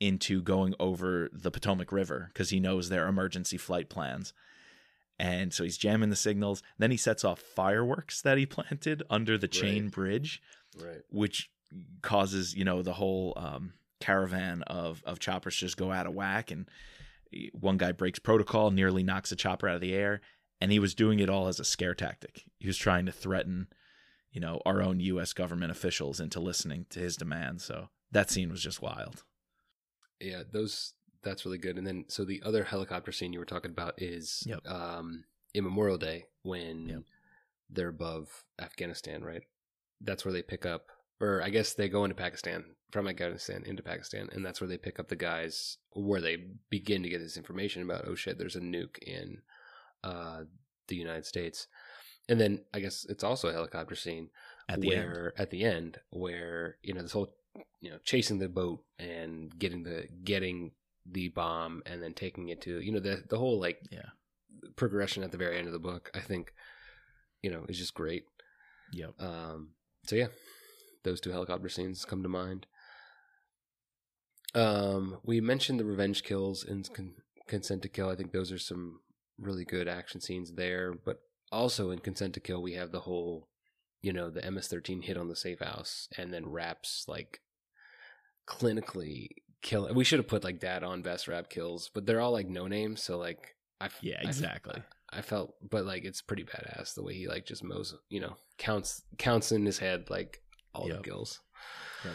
into 0.00 0.42
going 0.42 0.74
over 0.78 1.30
the 1.32 1.50
Potomac 1.50 1.92
River 1.92 2.30
because 2.32 2.50
he 2.50 2.60
knows 2.60 2.88
their 2.88 3.06
emergency 3.06 3.56
flight 3.56 3.88
plans. 3.88 4.32
And 5.18 5.52
so 5.52 5.62
he's 5.64 5.78
jamming 5.78 6.10
the 6.10 6.16
signals. 6.16 6.62
Then 6.78 6.90
he 6.90 6.96
sets 6.96 7.24
off 7.24 7.38
fireworks 7.38 8.20
that 8.22 8.38
he 8.38 8.46
planted 8.56 9.02
under 9.08 9.38
the 9.38 9.48
chain 9.48 9.84
Right. 9.84 9.92
bridge, 9.92 10.42
Right. 10.76 11.02
which 11.10 11.50
causes, 12.02 12.54
you 12.54 12.64
know, 12.64 12.82
the 12.82 12.94
whole 12.94 13.32
um, 13.36 13.74
caravan 14.00 14.62
of, 14.62 15.02
of 15.06 15.18
choppers 15.20 15.56
just 15.56 15.76
go 15.76 15.92
out 15.92 16.06
of 16.06 16.14
whack. 16.14 16.50
And 16.50 16.68
one 17.52 17.78
guy 17.78 17.92
breaks 17.92 18.18
protocol, 18.18 18.70
nearly 18.70 19.02
knocks 19.02 19.32
a 19.32 19.36
chopper 19.36 19.68
out 19.68 19.76
of 19.76 19.80
the 19.80 19.94
air. 19.94 20.20
And 20.60 20.70
he 20.72 20.78
was 20.78 20.94
doing 20.94 21.18
it 21.20 21.28
all 21.28 21.48
as 21.48 21.60
a 21.60 21.64
scare 21.64 21.94
tactic. 21.94 22.44
He 22.58 22.66
was 22.66 22.76
trying 22.78 23.06
to 23.06 23.12
threaten, 23.12 23.68
you 24.32 24.40
know, 24.40 24.60
our 24.64 24.82
own 24.82 25.00
U.S. 25.00 25.32
government 25.32 25.70
officials 25.72 26.20
into 26.20 26.40
listening 26.40 26.86
to 26.90 27.00
his 27.00 27.16
demands. 27.16 27.64
So 27.64 27.88
that 28.12 28.30
scene 28.30 28.50
was 28.50 28.62
just 28.62 28.80
wild. 28.80 29.24
Yeah, 30.20 30.42
those 30.50 30.94
that's 31.24 31.44
really 31.44 31.58
good. 31.58 31.78
And 31.78 31.86
then 31.86 32.04
so 32.08 32.24
the 32.24 32.42
other 32.44 32.64
helicopter 32.64 33.12
scene 33.12 33.32
you 33.32 33.38
were 33.38 33.44
talking 33.44 33.70
about 33.70 34.00
is 34.00 34.42
Yep. 34.46 34.66
um 34.66 35.24
in 35.54 35.64
Memorial 35.64 35.98
Day 35.98 36.26
when 36.42 36.88
Yep. 36.88 37.02
they're 37.70 37.88
above 37.88 38.44
Afghanistan, 38.60 39.22
right? 39.24 39.42
That's 40.00 40.24
where 40.24 40.32
they 40.34 40.42
pick 40.42 40.66
up 40.66 40.86
or 41.20 41.42
I 41.42 41.50
guess 41.50 41.74
they 41.74 41.88
go 41.88 42.04
into 42.04 42.14
Pakistan 42.16 42.64
from 42.90 43.08
Afghanistan 43.08 43.62
into 43.64 43.82
Pakistan 43.82 44.28
and 44.32 44.44
that's 44.44 44.60
where 44.60 44.68
they 44.68 44.78
pick 44.78 44.98
up 45.00 45.08
the 45.08 45.16
guys 45.16 45.78
where 45.92 46.20
they 46.20 46.36
begin 46.70 47.02
to 47.02 47.08
get 47.08 47.18
this 47.20 47.36
information 47.36 47.82
about 47.82 48.04
oh 48.06 48.14
shit 48.14 48.38
there's 48.38 48.56
a 48.56 48.60
nuke 48.60 48.98
in 48.98 49.38
uh 50.02 50.42
the 50.88 50.96
United 50.96 51.24
States. 51.24 51.66
And 52.28 52.40
then 52.40 52.64
I 52.74 52.80
guess 52.80 53.06
it's 53.08 53.24
also 53.24 53.48
a 53.48 53.52
helicopter 53.52 53.94
scene 53.94 54.28
At 54.68 54.80
the 54.80 54.94
end. 54.94 55.06
where 55.06 55.32
at 55.38 55.50
the 55.50 55.62
end 55.64 55.98
where 56.10 56.76
you 56.82 56.92
know 56.94 57.02
this 57.02 57.12
whole 57.12 57.34
you 57.80 57.90
know 57.90 57.98
chasing 58.04 58.38
the 58.38 58.48
boat 58.48 58.82
and 58.98 59.56
getting 59.58 59.82
the 59.82 60.08
getting 60.24 60.72
the 61.10 61.28
bomb 61.28 61.82
and 61.86 62.02
then 62.02 62.14
taking 62.14 62.48
it 62.48 62.60
to 62.62 62.80
you 62.80 62.90
know 62.92 63.00
the 63.00 63.22
the 63.28 63.38
whole 63.38 63.60
like 63.60 63.80
Yeah. 63.90 64.08
progression 64.76 65.22
at 65.22 65.30
the 65.32 65.38
very 65.38 65.58
end 65.58 65.66
of 65.66 65.72
the 65.72 65.78
book 65.78 66.10
i 66.14 66.20
think 66.20 66.52
you 67.42 67.50
know 67.50 67.64
is 67.68 67.78
just 67.78 67.94
great 67.94 68.24
Yep. 68.92 69.14
um 69.20 69.70
so 70.06 70.16
yeah 70.16 70.28
those 71.02 71.20
two 71.20 71.30
helicopter 71.30 71.68
scenes 71.68 72.04
come 72.06 72.22
to 72.22 72.28
mind 72.28 72.66
um 74.54 75.18
we 75.24 75.40
mentioned 75.40 75.78
the 75.80 75.84
revenge 75.84 76.22
kills 76.22 76.64
in 76.64 76.82
Con- 76.84 77.14
consent 77.48 77.82
to 77.82 77.88
kill 77.88 78.08
i 78.08 78.14
think 78.16 78.32
those 78.32 78.52
are 78.52 78.58
some 78.58 79.00
really 79.38 79.64
good 79.64 79.88
action 79.88 80.20
scenes 80.20 80.52
there 80.54 80.94
but 81.04 81.20
also 81.52 81.90
in 81.90 81.98
consent 81.98 82.32
to 82.34 82.40
kill 82.40 82.62
we 82.62 82.74
have 82.74 82.92
the 82.92 83.00
whole 83.00 83.48
you 84.00 84.12
know 84.12 84.30
the 84.30 84.40
ms13 84.40 85.04
hit 85.04 85.16
on 85.16 85.28
the 85.28 85.36
safe 85.36 85.60
house 85.60 86.08
and 86.16 86.32
then 86.32 86.46
Rapp's 86.48 87.04
like 87.08 87.40
clinically 88.46 89.28
kill 89.64 89.92
we 89.92 90.04
should 90.04 90.20
have 90.20 90.28
put 90.28 90.44
like 90.44 90.60
dad 90.60 90.84
on 90.84 91.02
best 91.02 91.26
Rapp 91.26 91.50
kills 91.50 91.90
but 91.92 92.06
they're 92.06 92.20
all 92.20 92.30
like 92.32 92.48
no 92.48 92.68
names 92.68 93.02
so 93.02 93.18
like 93.18 93.56
I 93.80 93.88
Yeah, 94.00 94.20
exactly. 94.22 94.80
I 95.10 95.20
felt, 95.22 95.54
but 95.68 95.84
like 95.84 96.04
it's 96.04 96.22
pretty 96.22 96.44
badass 96.44 96.94
the 96.94 97.02
way 97.02 97.14
he 97.14 97.26
like 97.28 97.44
just 97.46 97.62
mows, 97.64 97.94
you 98.08 98.20
know, 98.20 98.36
counts 98.58 99.02
counts 99.18 99.52
in 99.52 99.64
his 99.66 99.78
head 99.78 100.10
like 100.10 100.40
all 100.74 100.88
Yep. 100.88 100.96
the 100.98 101.02
kills. 101.02 101.40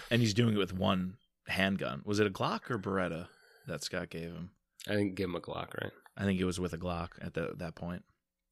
And 0.10 0.22
he's 0.22 0.34
doing 0.34 0.56
it 0.56 0.58
with 0.58 0.74
one 0.74 1.16
handgun. 1.48 2.02
Was 2.06 2.20
it 2.20 2.28
a 2.28 2.30
Glock 2.30 2.70
or 2.70 2.78
Beretta 2.78 3.28
that 3.68 3.84
Scott 3.84 4.10
gave 4.10 4.32
him? 4.32 4.52
I 4.88 4.96
think 4.96 5.16
give 5.16 5.30
him 5.30 5.36
a 5.36 5.42
Glock, 5.42 5.80
right? 5.82 5.92
I 6.18 6.24
think 6.24 6.40
it 6.40 6.46
was 6.46 6.60
with 6.60 6.74
a 6.74 6.78
Glock 6.78 7.10
at 7.22 7.34
the, 7.34 7.54
that 7.58 7.76
point. 7.76 8.04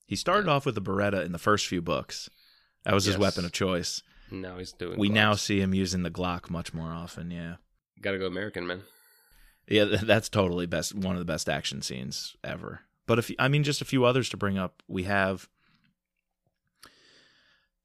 He 0.06 0.16
started 0.16 0.48
off 0.50 0.66
with 0.66 0.78
a 0.78 0.82
Beretta 0.82 1.26
in 1.26 1.32
the 1.32 1.40
first 1.40 1.68
few 1.68 1.82
books. 1.82 2.30
That 2.84 2.94
was 2.94 3.06
his 3.06 3.18
weapon 3.18 3.44
of 3.46 3.52
choice. 3.52 4.02
Now 4.32 4.58
he's 4.58 4.72
doing. 4.74 4.98
We 4.98 5.10
now 5.10 5.34
see 5.36 5.60
him 5.60 5.74
using 5.74 6.04
the 6.04 6.12
Glock 6.12 6.50
much 6.50 6.74
more 6.74 6.92
often. 6.92 7.32
Yeah, 7.32 7.56
gotta 8.02 8.18
go 8.18 8.28
American 8.28 8.68
man. 8.68 8.84
yeah, 9.68 9.86
that's 9.86 10.30
totally 10.30 10.66
best. 10.66 10.96
One 10.96 11.16
of 11.16 11.20
the 11.20 11.26
best 11.26 11.50
action 11.50 11.82
scenes 11.82 12.36
ever. 12.44 12.82
But 13.06 13.20
if 13.20 13.32
I 13.40 13.48
mean, 13.48 13.64
just 13.64 13.82
a 13.82 13.86
few 13.86 14.06
others 14.06 14.30
to 14.30 14.38
bring 14.38 14.58
up, 14.58 14.84
we 14.88 15.04
have 15.04 15.50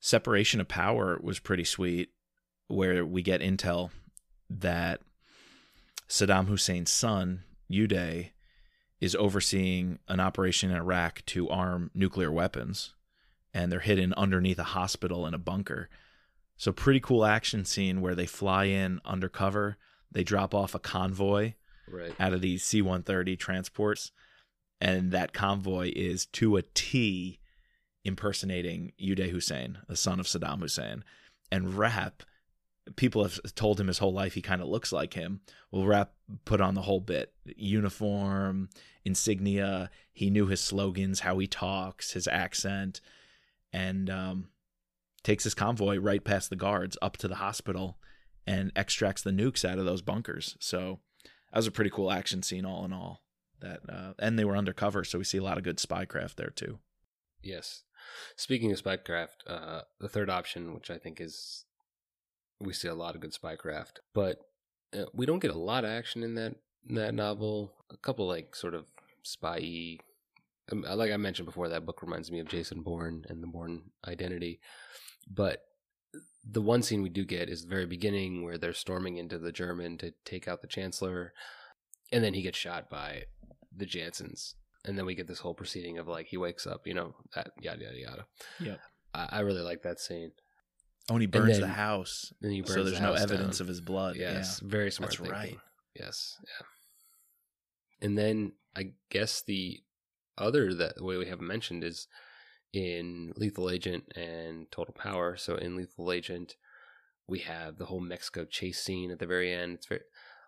separation 0.00 0.60
of 0.60 0.68
power 0.68 1.18
was 1.22 1.38
pretty 1.38 1.64
sweet, 1.64 2.10
where 2.66 3.04
we 3.06 3.22
get 3.22 3.40
intel 3.40 3.90
that 4.50 5.00
Saddam 6.08 6.48
Hussein's 6.48 6.90
son 6.90 7.44
Uday 7.70 8.30
is 9.00 9.14
overseeing 9.16 9.98
an 10.08 10.20
operation 10.20 10.70
in 10.70 10.76
Iraq 10.76 11.24
to 11.26 11.48
arm 11.48 11.90
nuclear 11.94 12.30
weapons, 12.30 12.94
and 13.54 13.70
they're 13.70 13.80
hidden 13.80 14.12
underneath 14.14 14.58
a 14.58 14.64
hospital 14.64 15.26
in 15.26 15.34
a 15.34 15.38
bunker. 15.38 15.88
So 16.56 16.72
pretty 16.72 17.00
cool 17.00 17.24
action 17.24 17.64
scene 17.64 18.00
where 18.00 18.14
they 18.14 18.26
fly 18.26 18.64
in 18.64 19.00
undercover. 19.04 19.78
They 20.12 20.24
drop 20.24 20.54
off 20.54 20.74
a 20.74 20.78
convoy 20.78 21.54
Right. 21.88 22.14
out 22.20 22.32
of 22.32 22.40
these 22.40 22.62
C 22.64 22.80
130 22.82 23.36
transports. 23.36 24.12
And 24.80 25.12
that 25.12 25.32
convoy 25.32 25.92
is 25.94 26.26
to 26.26 26.56
a 26.56 26.62
T 26.62 27.38
impersonating 28.04 28.92
Uday 29.00 29.30
Hussein, 29.30 29.78
the 29.88 29.96
son 29.96 30.18
of 30.20 30.26
Saddam 30.26 30.60
Hussein. 30.60 31.04
And 31.50 31.74
Rapp, 31.74 32.22
people 32.96 33.22
have 33.22 33.38
told 33.54 33.78
him 33.78 33.86
his 33.86 33.98
whole 33.98 34.12
life 34.12 34.34
he 34.34 34.42
kind 34.42 34.60
of 34.60 34.68
looks 34.68 34.92
like 34.92 35.14
him. 35.14 35.40
Well, 35.70 35.86
Rapp 35.86 36.12
put 36.44 36.60
on 36.60 36.74
the 36.74 36.82
whole 36.82 37.00
bit 37.00 37.32
uniform, 37.56 38.70
insignia. 39.04 39.90
He 40.12 40.30
knew 40.30 40.46
his 40.46 40.60
slogans, 40.60 41.20
how 41.20 41.38
he 41.38 41.46
talks, 41.46 42.12
his 42.12 42.26
accent, 42.26 43.00
and 43.72 44.10
um, 44.10 44.48
takes 45.22 45.44
his 45.44 45.54
convoy 45.54 45.98
right 45.98 46.24
past 46.24 46.50
the 46.50 46.56
guards 46.56 46.96
up 47.00 47.16
to 47.18 47.28
the 47.28 47.36
hospital 47.36 47.98
and 48.46 48.72
extracts 48.74 49.22
the 49.22 49.30
nukes 49.30 49.64
out 49.64 49.78
of 49.78 49.84
those 49.84 50.02
bunkers. 50.02 50.56
So 50.60 51.00
that 51.52 51.58
was 51.58 51.66
a 51.66 51.72
pretty 51.72 51.90
cool 51.90 52.10
action 52.10 52.42
scene 52.42 52.64
all 52.64 52.84
in 52.84 52.92
all 52.92 53.22
that 53.60 53.80
uh, 53.88 54.12
and 54.18 54.36
they 54.36 54.44
were 54.44 54.56
undercover 54.56 55.04
so 55.04 55.18
we 55.18 55.24
see 55.24 55.38
a 55.38 55.42
lot 55.42 55.56
of 55.56 55.62
good 55.62 55.76
spycraft 55.76 56.34
there 56.34 56.50
too 56.50 56.80
Yes. 57.42 57.82
Speaking 58.36 58.72
of 58.72 58.82
spycraft, 58.82 59.46
uh, 59.46 59.82
the 60.00 60.08
third 60.08 60.30
option, 60.30 60.74
which 60.74 60.90
I 60.90 60.98
think 60.98 61.20
is, 61.20 61.64
we 62.60 62.72
see 62.72 62.88
a 62.88 62.94
lot 62.94 63.14
of 63.14 63.20
good 63.20 63.32
spycraft, 63.32 63.98
but 64.14 64.38
uh, 64.96 65.06
we 65.12 65.26
don't 65.26 65.40
get 65.40 65.50
a 65.50 65.58
lot 65.58 65.84
of 65.84 65.90
action 65.90 66.22
in 66.22 66.34
that 66.36 66.54
in 66.88 66.96
that 66.96 67.14
novel. 67.14 67.72
A 67.90 67.96
couple 67.96 68.26
like 68.26 68.54
sort 68.54 68.74
of 68.74 68.86
spy 69.22 69.98
um, 70.70 70.84
like 70.94 71.10
I 71.10 71.16
mentioned 71.16 71.46
before, 71.46 71.68
that 71.68 71.86
book 71.86 72.02
reminds 72.02 72.30
me 72.30 72.38
of 72.38 72.48
Jason 72.48 72.82
Bourne 72.82 73.24
and 73.28 73.42
the 73.42 73.46
Bourne 73.48 73.82
Identity. 74.06 74.60
But 75.28 75.62
the 76.44 76.62
one 76.62 76.82
scene 76.82 77.02
we 77.02 77.08
do 77.08 77.24
get 77.24 77.48
is 77.48 77.62
the 77.62 77.68
very 77.68 77.86
beginning 77.86 78.42
where 78.44 78.58
they're 78.58 78.72
storming 78.72 79.16
into 79.16 79.38
the 79.38 79.52
German 79.52 79.96
to 79.98 80.12
take 80.24 80.48
out 80.48 80.60
the 80.60 80.66
Chancellor. 80.68 81.32
and 82.12 82.22
then 82.24 82.34
he 82.34 82.42
gets 82.42 82.58
shot 82.58 82.90
by 82.90 83.24
the 83.74 83.86
Jansons, 83.86 84.54
and 84.84 84.98
then 84.98 85.06
we 85.06 85.14
get 85.14 85.26
this 85.28 85.38
whole 85.40 85.54
proceeding 85.54 85.98
of 85.98 86.06
like 86.08 86.26
he 86.26 86.36
wakes 86.36 86.66
up, 86.66 86.86
you 86.86 86.94
know, 86.94 87.14
that 87.34 87.52
yada 87.60 87.84
yada 87.84 87.98
yada. 87.98 88.26
Yep. 88.60 88.80
I, 89.14 89.28
I 89.32 89.40
really 89.40 89.62
like 89.62 89.82
that 89.82 89.98
scene. 90.00 90.32
Oh, 91.10 91.14
and 91.14 91.20
he 91.22 91.26
burns 91.26 91.56
the 91.58 91.62
then- 91.66 91.70
house, 91.70 92.32
And 92.42 92.52
he 92.52 92.60
burns 92.60 92.74
so 92.74 92.84
there's 92.84 92.96
the 92.98 93.02
no 93.06 93.14
evidence 93.14 93.58
down. 93.58 93.64
of 93.64 93.68
his 93.68 93.80
blood. 93.80 94.16
Yes, 94.16 94.60
very 94.60 94.90
smart. 94.90 95.10
That's 95.12 95.18
thinking. 95.20 95.32
right. 95.32 95.58
Yes, 95.98 96.36
yeah. 96.44 96.66
And 98.06 98.18
then 98.18 98.52
I 98.76 98.92
guess 99.10 99.42
the 99.42 99.80
other 100.38 100.74
that 100.74 101.02
way 101.02 101.16
we 101.16 101.26
haven't 101.26 101.46
mentioned 101.46 101.84
is 101.84 102.08
in 102.72 103.32
Lethal 103.36 103.70
Agent 103.70 104.04
and 104.16 104.70
Total 104.70 104.94
Power. 104.94 105.36
So 105.36 105.56
in 105.56 105.76
Lethal 105.76 106.10
Agent, 106.12 106.56
we 107.28 107.40
have 107.40 107.78
the 107.78 107.86
whole 107.86 108.00
Mexico 108.00 108.44
chase 108.44 108.82
scene 108.82 109.10
at 109.10 109.18
the 109.18 109.26
very 109.26 109.52
end. 109.52 109.74
It's 109.74 109.86
very 109.86 110.00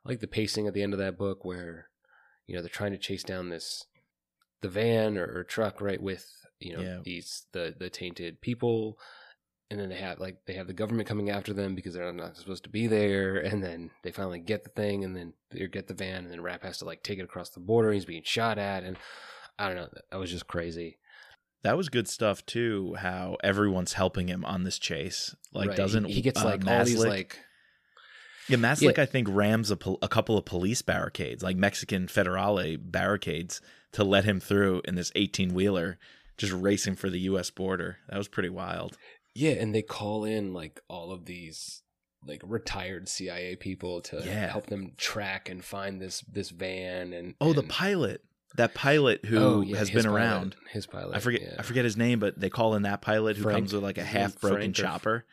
I 0.05 0.09
like 0.09 0.21
the 0.21 0.27
pacing 0.27 0.67
at 0.67 0.75
the 0.75 0.83
end 0.83 0.93
of 0.93 0.99
that 0.99 1.17
book 1.19 1.45
where 1.45 1.89
you 2.47 2.55
know 2.55 2.61
they're 2.63 2.69
trying 2.69 2.93
to 2.93 2.99
chase 2.99 3.23
down 3.23 3.49
this 3.49 3.85
the 4.61 4.69
van 4.69 5.17
or, 5.19 5.27
or 5.39 5.45
truck 5.45 5.81
right 5.81 6.03
with 6.03 6.27
you 6.61 6.75
know 6.77 6.83
Yeah. 6.83 6.99
these 7.05 7.47
the 7.53 7.75
the 7.79 7.91
tainted 7.91 8.41
people 8.41 8.99
and 9.71 9.81
then 9.81 9.89
they 9.89 9.97
have 9.97 10.21
like 10.21 10.39
they 10.47 10.55
have 10.55 10.67
the 10.67 10.73
government 10.75 11.09
coming 11.09 11.31
after 11.31 11.53
them 11.55 11.75
because 11.75 11.95
they're 11.95 12.13
not 12.13 12.37
supposed 12.37 12.65
to 12.65 12.71
be 12.71 12.87
there 12.87 13.37
and 13.37 13.63
then 13.63 13.91
they 14.03 14.13
finally 14.13 14.41
get 14.41 14.63
the 14.65 14.71
thing 14.71 15.05
and 15.05 15.17
then 15.17 15.33
they 15.51 15.67
get 15.69 15.87
the 15.89 15.95
van 15.95 16.25
and 16.25 16.31
then 16.31 16.43
Rapp 16.43 16.63
has 16.63 16.79
to 16.79 16.85
like 16.85 17.03
take 17.03 17.19
it 17.19 17.25
across 17.25 17.51
the 17.51 17.61
border 17.61 17.93
he's 17.93 18.05
being 18.05 18.23
shot 18.25 18.59
at 18.59 18.85
and 18.85 18.97
i 19.59 19.67
don't 19.67 19.77
know 19.77 19.89
that 20.11 20.17
was 20.19 20.31
just 20.31 20.47
crazy 20.47 20.99
That 21.65 21.77
was 21.77 21.89
good 21.89 22.07
stuff 22.07 22.47
too. 22.47 22.95
How 22.99 23.37
everyone's 23.43 23.95
helping 23.95 24.29
him 24.29 24.45
on 24.45 24.63
this 24.63 24.79
chase. 24.79 25.35
Like, 25.53 25.71
Right. 25.71 25.77
doesn't 25.77 26.05
he, 26.05 26.15
he 26.15 26.23
gets 26.23 26.41
uh, 26.41 26.45
like 26.45 26.67
all 26.67 26.85
these 26.85 26.97
like 27.05 27.39
yeah, 28.49 28.59
Maslick 28.59 28.97
Yeah. 28.99 29.03
I 29.03 29.07
think 29.07 29.27
rams 29.31 29.71
a, 29.71 29.77
pol- 29.77 29.99
a 30.03 30.09
couple 30.09 30.37
of 30.37 30.45
police 30.45 30.83
barricades, 30.83 31.43
like 31.43 31.57
Mexican 31.57 32.07
Federale 32.07 32.77
barricades, 32.81 33.61
to 33.93 34.05
let 34.05 34.25
him 34.25 34.39
through 34.41 34.83
in 34.85 34.95
this 34.95 35.11
eighteen 35.15 35.55
wheeler, 35.55 35.99
just 36.37 36.53
racing 36.53 36.97
for 36.97 37.09
the 37.11 37.21
U.S. 37.21 37.51
border. 37.51 37.97
That 38.09 38.19
was 38.19 38.29
pretty 38.29 38.51
wild. 38.51 38.97
yeah 39.35 39.53
and 39.53 39.75
they 39.75 39.83
call 39.83 40.25
in 40.25 40.53
like 40.53 40.81
all 40.89 41.11
of 41.13 41.25
these 41.25 41.83
like 42.27 42.41
retired 42.45 43.09
cia 43.09 43.57
people 43.57 44.01
to 44.03 44.23
Yeah. 44.25 44.49
help 44.49 44.67
them 44.67 44.93
track 44.97 45.49
and 45.49 45.65
find 45.65 46.01
this 46.01 46.21
this 46.31 46.51
van 46.51 47.13
and 47.13 47.35
Oh, 47.41 47.53
the 47.55 47.63
pilot, 47.65 48.23
that 48.57 48.75
pilot 48.75 49.25
who 49.25 49.39
Oh, 49.39 49.61
yeah, 49.63 49.77
has 49.79 49.91
been 49.91 50.05
pilot. 50.05 50.17
around. 50.17 50.57
his 50.71 50.87
pilot 50.87 51.17
I 51.17 51.21
forget 51.21 51.43
yeah. 51.43 51.57
I 51.59 51.63
forget 51.63 51.85
his 51.85 51.97
name, 51.97 52.19
but 52.21 52.39
they 52.39 52.51
call 52.51 52.75
in 52.75 52.83
that 52.83 53.01
pilot 53.03 53.37
who 53.37 53.43
Frank. 53.45 53.59
comes 53.59 53.73
with 53.73 53.83
like 53.83 53.99
a 53.99 54.05
half 54.05 54.41
broken 54.41 54.71
or- 54.71 54.73
chopper. 54.73 55.25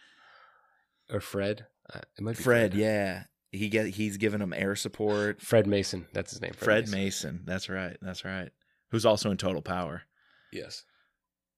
or 1.11 1.19
fred 1.19 1.65
uh, 1.93 1.99
it 2.17 2.21
might 2.23 2.37
be 2.37 2.43
Fred, 2.43 2.73
yeah, 2.73 3.23
he 3.51 3.67
get 3.69 3.87
he's 3.87 4.17
giving 4.17 4.39
him 4.41 4.53
air 4.53 4.75
support. 4.75 5.41
fred 5.41 5.67
mason 5.67 6.07
that's 6.13 6.31
his 6.31 6.41
name 6.41 6.53
Fred 6.55 6.89
Mason, 6.89 7.41
that's 7.45 7.67
right, 7.69 7.97
that's 8.01 8.23
right. 8.25 8.49
Who's 8.91 9.05
also 9.05 9.31
in 9.31 9.37
Total 9.37 9.61
Power. 9.61 10.03
yes 10.51 10.83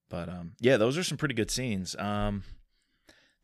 But 0.09 0.30
um, 0.30 0.53
yeah, 0.59 0.78
those 0.78 0.97
are 0.97 1.03
some 1.03 1.18
pretty 1.18 1.34
good 1.36 1.49
scenes. 1.51 1.95
Um, 1.97 2.43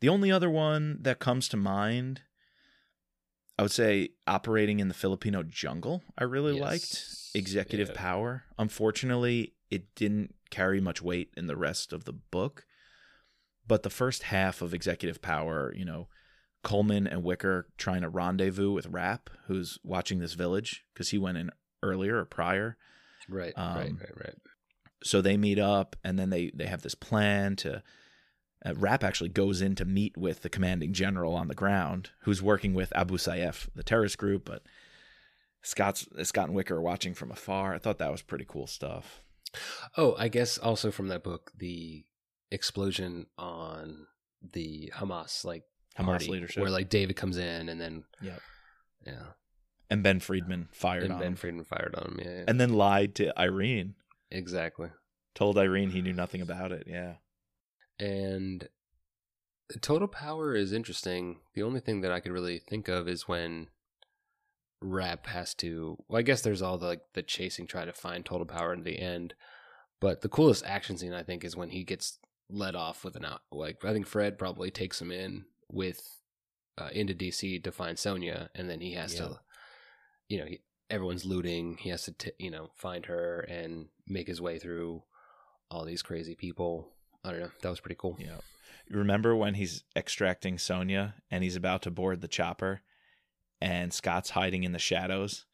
the 0.00 0.08
only 0.08 0.30
other 0.30 0.48
one 0.48 0.98
that 1.02 1.18
comes 1.18 1.48
to 1.48 1.56
mind, 1.56 2.22
I 3.60 3.62
would 3.62 3.72
say, 3.72 4.08
operating 4.26 4.80
in 4.80 4.88
the 4.88 4.94
Filipino 4.94 5.42
jungle. 5.42 6.02
I 6.16 6.24
really 6.24 6.54
Yes. 6.54 6.62
liked 6.62 7.36
executive 7.36 7.88
Yeah. 7.88 7.94
power. 7.94 8.44
Unfortunately, 8.58 9.52
it 9.68 9.94
didn't 9.94 10.34
carry 10.48 10.80
much 10.80 11.02
weight 11.02 11.34
in 11.36 11.46
the 11.46 11.58
rest 11.58 11.92
of 11.92 12.04
the 12.04 12.14
book. 12.14 12.64
But 13.68 13.82
the 13.82 13.90
first 13.90 14.22
half 14.22 14.62
of 14.62 14.72
executive 14.72 15.20
power, 15.20 15.74
you 15.76 15.84
know, 15.84 16.08
Coleman 16.62 17.06
and 17.06 17.22
Wicker 17.22 17.68
trying 17.76 18.00
to 18.00 18.08
rendezvous 18.08 18.72
with 18.72 18.86
Rapp, 18.86 19.28
who's 19.44 19.78
watching 19.84 20.20
this 20.20 20.32
village 20.32 20.86
because 20.94 21.10
he 21.10 21.18
went 21.18 21.36
in 21.36 21.50
earlier 21.82 22.16
or 22.16 22.24
prior 22.24 22.78
right 23.28 23.52
right 23.56 23.88
Um, 23.88 23.98
right 23.98 24.16
right 24.16 24.38
so 25.04 25.20
they 25.20 25.36
meet 25.36 25.58
up 25.58 25.96
and 26.02 26.18
then 26.18 26.30
they 26.30 26.50
they 26.54 26.66
have 26.66 26.80
this 26.82 26.94
plan 26.94 27.56
to 27.56 27.82
uh, 28.64 28.74
Rapp 28.74 29.02
actually 29.02 29.30
goes 29.30 29.60
in 29.60 29.74
to 29.76 29.84
meet 29.84 30.16
with 30.16 30.42
the 30.42 30.48
commanding 30.50 30.92
general 30.92 31.34
on 31.34 31.48
the 31.48 31.54
ground 31.54 32.10
who's 32.20 32.42
working 32.42 32.74
with 32.74 32.92
Abu 32.96 33.16
Sayyaf 33.16 33.68
the 33.74 33.82
terrorist 33.82 34.18
group 34.18 34.44
but 34.44 34.62
Scott's 35.62 36.08
Scott 36.22 36.46
and 36.48 36.54
Wicker 36.54 36.76
are 36.76 36.80
watching 36.82 37.14
from 37.14 37.30
afar 37.30 37.74
I 37.74 37.78
thought 37.78 37.98
that 37.98 38.12
was 38.12 38.22
pretty 38.22 38.46
cool 38.48 38.66
stuff 38.66 39.22
Oh, 39.96 40.14
I 40.18 40.28
guess 40.28 40.58
also 40.58 40.90
from 40.90 41.08
that 41.08 41.24
book, 41.24 41.50
the 41.56 42.04
explosion 42.50 43.26
on 43.38 44.06
the 44.52 44.92
Hamas 44.96 45.44
like 45.44 45.64
Hamas 45.98 46.04
party, 46.04 46.28
leadership 46.28 46.62
where 46.62 46.70
like 46.70 46.88
David 46.88 47.16
comes 47.16 47.36
in 47.36 47.68
and 47.68 47.80
then 47.80 48.04
Yep. 48.22 48.40
yeah, 49.06 49.22
and 49.90 50.02
Ben 50.02 50.20
Freidman 50.20 50.68
fired 50.72 51.04
and 51.04 51.14
on 51.14 51.18
Ben 51.18 51.32
him 51.32 51.36
Freidman 51.36 51.66
fired 51.66 51.94
on 51.96 52.12
him. 52.12 52.20
Yeah, 52.22 52.30
yeah. 52.30 52.44
and 52.48 52.60
then 52.60 52.72
lied 52.74 53.14
to 53.16 53.38
Irene 53.38 53.94
exactly. 54.30 54.90
told 55.34 55.58
Irene 55.58 55.90
he 55.90 56.02
knew 56.02 56.12
nothing 56.12 56.40
about 56.40 56.72
it 56.72 56.84
yeah 56.86 57.14
And 58.00 58.68
Total 59.80 60.08
Power 60.08 60.54
is 60.54 60.72
interesting. 60.72 61.40
The 61.54 61.62
only 61.62 61.80
thing 61.80 62.00
that 62.00 62.10
I 62.10 62.20
could 62.20 62.32
really 62.32 62.58
think 62.58 62.88
of 62.88 63.06
is 63.08 63.28
when 63.28 63.68
Rapp 64.82 65.26
has 65.26 65.54
to. 65.56 65.98
Well, 66.08 66.18
I 66.18 66.22
guess 66.22 66.40
there's 66.40 66.62
all 66.62 66.78
the 66.78 66.86
like 66.86 67.02
the 67.14 67.22
chasing, 67.22 67.66
try 67.66 67.84
to 67.84 67.92
find 67.92 68.24
Total 68.24 68.46
Power 68.46 68.72
in 68.72 68.82
the 68.82 68.98
end. 68.98 69.34
But 70.00 70.22
the 70.22 70.28
coolest 70.30 70.64
action 70.64 70.96
scene 70.96 71.12
I 71.12 71.22
think 71.22 71.44
is 71.44 71.56
when 71.56 71.70
he 71.70 71.84
gets 71.84 72.18
let 72.48 72.74
off 72.74 73.04
with 73.04 73.16
an 73.16 73.24
out. 73.24 73.42
Like 73.52 73.84
I 73.84 73.92
think 73.92 74.06
Fred 74.06 74.38
probably 74.38 74.70
takes 74.70 75.00
him 75.00 75.12
in 75.12 75.44
with 75.70 76.00
uh, 76.78 76.88
into 76.92 77.14
DC 77.14 77.62
to 77.62 77.70
find 77.70 77.98
Sonya, 77.98 78.50
and 78.54 78.70
then 78.70 78.80
he 78.80 78.94
has 78.94 79.14
Yeah. 79.14 79.20
to, 79.20 79.40
you 80.30 80.38
know, 80.38 80.46
he, 80.46 80.60
everyone's 80.88 81.26
looting. 81.26 81.76
He 81.78 81.90
has 81.90 82.04
to, 82.04 82.12
t- 82.12 82.32
you 82.38 82.50
know, 82.50 82.70
find 82.76 83.04
her 83.06 83.40
and 83.40 83.88
make 84.06 84.26
his 84.26 84.40
way 84.40 84.58
through 84.58 85.02
all 85.70 85.84
these 85.84 86.00
crazy 86.02 86.34
people. 86.34 86.94
I 87.24 87.30
don't 87.30 87.40
know. 87.40 87.50
That 87.62 87.70
was 87.70 87.80
pretty 87.80 87.96
cool. 87.98 88.16
Yeah. 88.18 88.38
Remember 88.88 89.36
when 89.36 89.54
he's 89.54 89.84
extracting 89.94 90.58
Sonya 90.58 91.14
and 91.30 91.44
he's 91.44 91.56
about 91.56 91.82
to 91.82 91.90
board 91.90 92.20
the 92.20 92.28
chopper 92.28 92.80
and 93.60 93.92
Scott's 93.92 94.30
hiding 94.30 94.64
in 94.64 94.72
the 94.72 94.78
shadows 94.78 95.44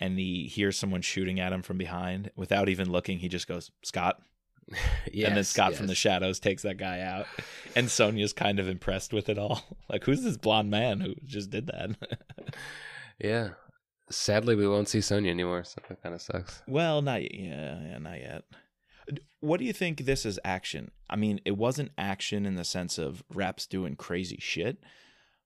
and 0.00 0.18
he 0.18 0.46
hears 0.46 0.78
someone 0.78 1.02
shooting 1.02 1.38
at 1.38 1.52
him 1.52 1.62
from 1.62 1.76
behind 1.78 2.30
without 2.36 2.68
even 2.68 2.90
looking 2.90 3.18
he 3.18 3.28
just 3.28 3.46
goes 3.46 3.70
Scott 3.84 4.20
Yes, 5.12 5.26
and 5.28 5.36
then 5.36 5.44
Scott 5.44 5.74
from 5.74 5.86
the 5.88 5.94
shadows 5.94 6.40
takes 6.40 6.62
that 6.62 6.78
guy 6.78 7.00
out 7.00 7.26
and 7.76 7.90
Sonya's 7.90 8.32
kind 8.32 8.58
of 8.58 8.68
impressed 8.68 9.12
with 9.12 9.28
it 9.28 9.38
all 9.38 9.62
like 9.88 10.04
who's 10.04 10.22
this 10.22 10.36
blonde 10.36 10.70
man 10.70 11.00
who 11.00 11.14
just 11.26 11.50
did 11.50 11.66
that 11.66 11.90
yeah. 13.18 13.50
Sadly, 14.12 14.56
we 14.56 14.66
won't 14.66 14.88
see 14.88 15.00
Sonya 15.00 15.30
anymore, 15.30 15.62
so 15.62 15.80
that 15.88 16.02
kind 16.02 16.14
of 16.16 16.20
sucks. 16.22 16.62
well 16.66 17.02
not 17.02 17.20
y- 17.20 17.28
yeah, 17.32 17.80
yeah 17.90 17.98
not 17.98 18.18
yet 18.18 18.42
what 19.40 19.58
do 19.58 19.64
you 19.64 19.72
think 19.72 20.04
this 20.04 20.24
is 20.26 20.38
action 20.44 20.90
I 21.08 21.16
mean 21.16 21.40
it 21.44 21.56
wasn't 21.56 21.92
action 21.98 22.46
in 22.46 22.54
the 22.56 22.64
sense 22.64 22.98
of 22.98 23.22
Rapp's 23.32 23.66
doing 23.66 23.96
crazy 23.96 24.38
shit 24.40 24.78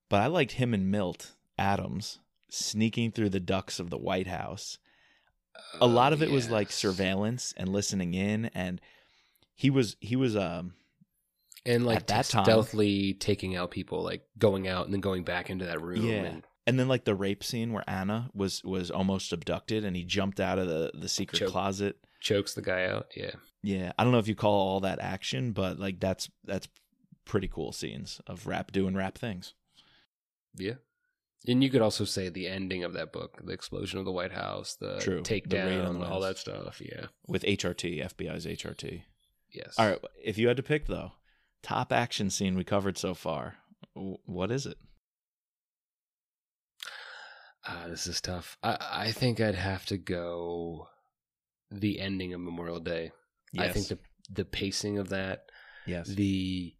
but 0.08 0.20
I 0.20 0.26
liked 0.26 0.52
him 0.52 0.74
and 0.74 0.90
Milt 0.90 1.32
Adams 1.58 2.18
sneaking 2.48 3.12
through 3.12 3.30
the 3.30 3.40
ducts 3.40 3.80
of 3.80 3.90
the 3.90 3.98
White 3.98 4.26
House. 4.26 4.78
A 5.80 5.86
lot 5.86 6.12
of 6.12 6.22
it 6.22 6.30
was 6.30 6.50
like 6.50 6.68
Oh, 6.68 6.70
surveillance 6.70 7.54
and 7.56 7.68
listening 7.68 8.14
in, 8.14 8.46
and 8.54 8.80
he 9.54 9.70
was 9.70 9.96
he 10.00 10.14
was 10.16 10.36
um 10.36 10.74
and 11.64 11.86
like 11.86 12.06
time- 12.06 12.22
stealthily 12.24 13.14
taking 13.14 13.56
out 13.56 13.70
people, 13.70 14.02
like 14.02 14.22
going 14.38 14.68
out 14.68 14.84
and 14.84 14.92
then 14.92 15.00
going 15.00 15.24
back 15.24 15.50
into 15.50 15.64
that 15.64 15.80
room. 15.80 16.04
Yeah. 16.04 16.22
and 16.24 16.42
and 16.66 16.78
then 16.78 16.88
like 16.88 17.04
the 17.04 17.14
rape 17.14 17.44
scene 17.44 17.72
where 17.72 17.84
Anna 17.88 18.30
was 18.34 18.62
was 18.64 18.90
almost 18.90 19.32
abducted 19.32 19.84
and 19.84 19.94
he 19.96 20.04
jumped 20.04 20.40
out 20.40 20.58
of 20.58 20.68
the 20.68 20.90
the 20.94 21.08
secret 21.08 21.38
Choke. 21.40 21.50
closet. 21.50 21.96
chokes 22.20 22.54
the 22.54 22.62
guy 22.62 22.86
out. 22.86 23.08
Yeah, 23.16 23.32
Yeah, 23.62 23.92
I 23.98 24.04
don't 24.04 24.12
know 24.12 24.18
if 24.18 24.28
you 24.28 24.34
call 24.34 24.54
all 24.54 24.80
that 24.80 25.00
action, 25.00 25.52
but 25.52 25.78
like 25.78 26.00
that's 26.00 26.30
that's 26.44 26.68
pretty 27.24 27.48
cool 27.48 27.72
scenes 27.72 28.20
of 28.26 28.46
rap 28.46 28.72
doing 28.72 28.94
rap 28.94 29.16
things. 29.18 29.54
yeah. 30.56 30.74
And 31.46 31.62
you 31.62 31.68
could 31.68 31.82
also 31.82 32.06
say 32.06 32.30
the 32.30 32.48
ending 32.48 32.84
of 32.84 32.94
that 32.94 33.12
book, 33.12 33.38
the 33.44 33.52
explosion 33.52 33.98
of 33.98 34.06
the 34.06 34.12
White 34.12 34.32
House, 34.32 34.76
the 34.80 34.98
True. 34.98 35.16
The 35.16 35.22
takedown, 35.22 35.86
on 35.86 35.98
the 36.00 36.06
all 36.06 36.20
that 36.20 36.38
stuff. 36.38 36.80
Yeah. 36.80 37.08
with 37.26 37.42
HRT, 37.42 38.02
FBI's 38.02 38.46
HRT. 38.46 39.02
Yes. 39.52 39.74
All 39.76 39.86
right, 39.86 39.98
if 40.22 40.38
you 40.38 40.48
had 40.48 40.56
to 40.56 40.62
pick 40.62 40.86
though, 40.86 41.12
top 41.62 41.92
action 41.92 42.30
scene 42.30 42.56
we 42.56 42.64
covered 42.64 42.96
so 42.96 43.12
far, 43.12 43.56
what 43.92 44.50
is 44.50 44.64
it? 44.64 44.78
Ah, 47.66 47.84
this 47.88 48.06
is 48.06 48.20
tough. 48.20 48.56
I 48.62 48.76
I 48.80 49.12
think 49.12 49.40
I'd 49.40 49.54
have 49.54 49.86
to 49.86 49.96
go 49.96 50.88
the 51.70 52.00
ending 52.00 52.34
of 52.34 52.40
Memorial 52.40 52.80
Day. 52.80 53.12
I 53.58 53.68
think 53.68 53.88
the 53.88 53.98
the 54.30 54.44
pacing 54.44 54.98
of 54.98 55.10
that, 55.10 55.50
yes, 55.86 56.08
the, 56.08 56.74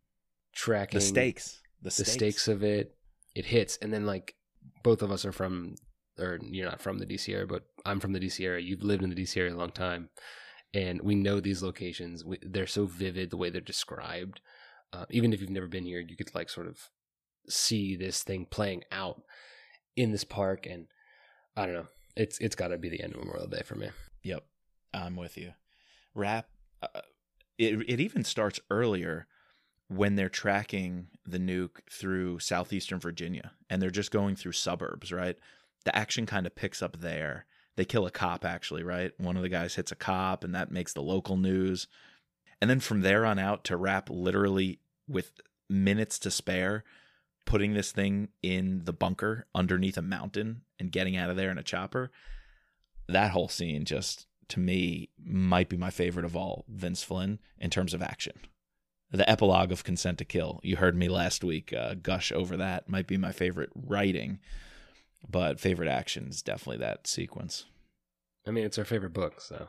tracking, 0.55 0.99
the 0.99 1.05
stakes, 1.05 1.61
the, 1.83 1.91
the 1.91 2.05
stakes 2.05 2.49
of 2.49 2.63
it, 2.63 2.97
it 3.35 3.47
hits, 3.47 3.77
and 3.81 3.93
then 3.93 4.07
like 4.07 4.35
both 4.83 5.03
of 5.03 5.13
us 5.13 5.25
are 5.25 5.33
from, 5.33 5.77
or 6.19 6.39
you're 6.43 6.69
not 6.69 6.81
from 6.81 6.99
the 6.99 7.07
DC 7.07 7.33
area, 7.33 7.47
but 7.47 7.65
I'm 7.85 8.01
from 8.01 8.13
the 8.13 8.21
DC 8.21 8.45
area. 8.45 8.65
You've 8.65 8.83
lived 8.83 9.03
in 9.03 9.11
the 9.11 9.17
DC 9.17 9.37
area 9.37 9.55
a 9.55 9.57
long 9.57 9.71
time, 9.71 10.11
and 10.73 11.01
we 11.03 11.15
know 11.15 11.41
these 11.41 11.63
locations. 11.63 12.25
We, 12.25 12.39
they're 12.43 12.67
so 12.67 12.87
vivid 12.87 13.31
the 13.31 13.37
way 13.37 13.51
they're 13.51 13.61
described. 13.61 14.41
Uh, 14.93 15.07
even 15.11 15.33
if 15.33 15.41
you've 15.41 15.51
never 15.51 15.67
been 15.67 15.85
here, 15.85 16.01
you 16.01 16.17
could 16.17 16.35
like 16.35 16.49
sort 16.49 16.69
of 16.69 16.79
see 17.49 17.97
this 17.97 18.23
thing 18.23 18.47
playing 18.51 18.85
out 18.91 19.23
in 19.97 20.13
this 20.13 20.25
park, 20.25 20.67
and 20.67 20.87
I 21.57 21.67
don't 21.67 21.75
know. 21.75 21.87
it's 22.17 22.39
it's 22.39 22.57
got 22.57 22.69
to 22.69 22.79
be 22.79 22.89
the 22.89 23.03
end 23.03 23.15
of 23.15 23.21
Memorial 23.21 23.47
Day 23.47 23.63
for 23.65 23.75
me. 23.75 23.91
Yep, 24.23 24.45
I'm 24.93 25.17
with 25.17 25.37
you. 25.37 25.53
Rapp. 26.15 26.49
Uh, 26.83 27.01
it 27.59 27.85
it 27.89 28.01
even 28.01 28.25
starts 28.25 28.61
earlier 28.71 29.27
when 29.89 30.17
they're 30.17 30.29
tracking 30.29 31.09
the 31.27 31.39
nuke 31.39 31.81
through 31.91 32.39
southeastern 32.39 32.99
Virginia 32.99 33.53
and 33.69 33.81
they're 33.81 33.91
just 33.91 34.11
going 34.11 34.35
through 34.35 34.53
suburbs, 34.53 35.13
right? 35.13 35.37
The 35.85 35.95
action 35.95 36.27
kind 36.27 36.47
of 36.47 36.55
picks 36.55 36.83
up 36.83 37.01
there. 37.01 37.47
They 37.77 37.85
kill 37.85 38.07
a 38.07 38.11
cop, 38.11 38.45
actually, 38.45 38.83
right? 38.83 39.13
One 39.19 39.37
of 39.37 39.43
the 39.43 39.49
guys 39.49 39.75
hits 39.75 39.93
a 39.93 39.97
cop, 39.97 40.45
and 40.45 40.55
that 40.55 40.71
makes 40.71 40.93
the 40.93 41.03
local 41.03 41.37
news. 41.37 41.87
And 42.61 42.71
then 42.71 42.81
from 42.81 43.01
there 43.03 43.27
on 43.27 43.39
out 43.39 43.65
to 43.65 43.77
Rapp 43.77 44.09
literally 44.09 44.79
with 45.09 45.33
minutes 45.69 46.19
to 46.21 46.31
spare, 46.31 46.85
putting 47.47 47.75
this 47.75 47.93
thing 47.93 48.29
in 48.43 48.83
the 48.85 48.93
bunker 48.93 49.47
underneath 49.55 49.97
a 49.97 50.03
mountain 50.03 50.63
and 50.79 50.91
getting 50.93 51.17
out 51.17 51.31
of 51.31 51.37
there 51.37 51.51
in 51.51 51.59
a 51.59 51.63
chopper. 51.63 52.11
That 53.09 53.33
whole 53.33 53.49
scene 53.49 53.85
just 53.85 54.27
to 54.49 54.61
me 54.61 55.11
might 55.23 55.69
be 55.69 55.77
my 55.77 55.91
favorite 55.91 56.25
of 56.25 56.37
all 56.37 56.65
Vince 56.69 57.03
Flynn 57.03 57.39
in 57.59 57.71
terms 57.71 57.95
of 57.95 58.03
action. 58.03 58.35
The 59.11 59.29
epilogue 59.31 59.71
of 59.71 59.85
Consent 59.85 60.19
to 60.19 60.25
Kill. 60.25 60.59
You 60.63 60.77
heard 60.77 60.97
me 60.97 61.09
last 61.09 61.45
week 61.45 61.73
uh, 61.73 61.95
gush 61.95 62.33
over 62.33 62.57
that. 62.57 62.89
Might 62.89 63.07
be 63.07 63.17
my 63.17 63.31
favorite 63.31 63.71
writing, 63.75 64.41
but 65.29 65.61
favorite 65.61 65.89
action 65.89 66.27
is 66.29 66.43
definitely 66.43 66.79
that 66.79 67.07
sequence. 67.07 67.67
I 68.47 68.51
mean, 68.51 68.65
it's 68.65 68.79
our 68.79 68.85
favorite 68.85 69.13
book, 69.13 69.41
so 69.41 69.69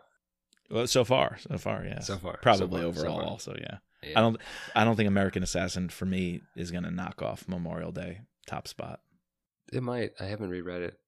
Well, 0.71 0.87
so 0.87 1.03
far, 1.03 1.37
so 1.37 1.57
far, 1.57 1.85
yeah. 1.85 1.99
so 1.99 2.17
far, 2.17 2.37
Probably 2.41 2.81
so 2.81 2.91
far, 2.91 2.95
so 2.95 2.99
overall, 3.01 3.19
far. 3.19 3.29
also, 3.29 3.55
yeah. 3.59 3.77
Yeah. 4.05 4.19
I 4.19 4.21
don't, 4.21 4.37
I 4.75 4.83
don't 4.83 4.95
think 4.95 5.07
American 5.07 5.43
Assassin 5.43 5.89
for 5.89 6.05
me 6.05 6.41
is 6.55 6.71
going 6.71 6.83
to 6.83 6.91
knock 6.91 7.21
off 7.21 7.47
Memorial 7.47 7.91
Day 7.91 8.21
top 8.47 8.67
spot. 8.67 8.99
It 9.73 9.81
might. 9.81 10.11
I 10.19 10.25
haven't 10.25 10.49
reread 10.49 10.81
it 10.83 10.99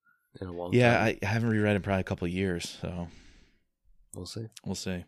in 0.42 0.48
a 0.48 0.52
long 0.52 0.74
Yeah, 0.74 0.98
time. 0.98 1.08
Yeah, 1.22 1.28
I 1.30 1.32
haven't 1.32 1.50
reread 1.50 1.74
it 1.74 1.76
in 1.78 1.82
probably 1.84 2.02
a 2.02 2.06
couple 2.06 2.26
of 2.26 2.34
years, 2.34 2.78
so 2.82 3.08
we'll 4.16 4.26
see. 4.26 4.48
we'll 4.66 4.76
see. 4.76 5.06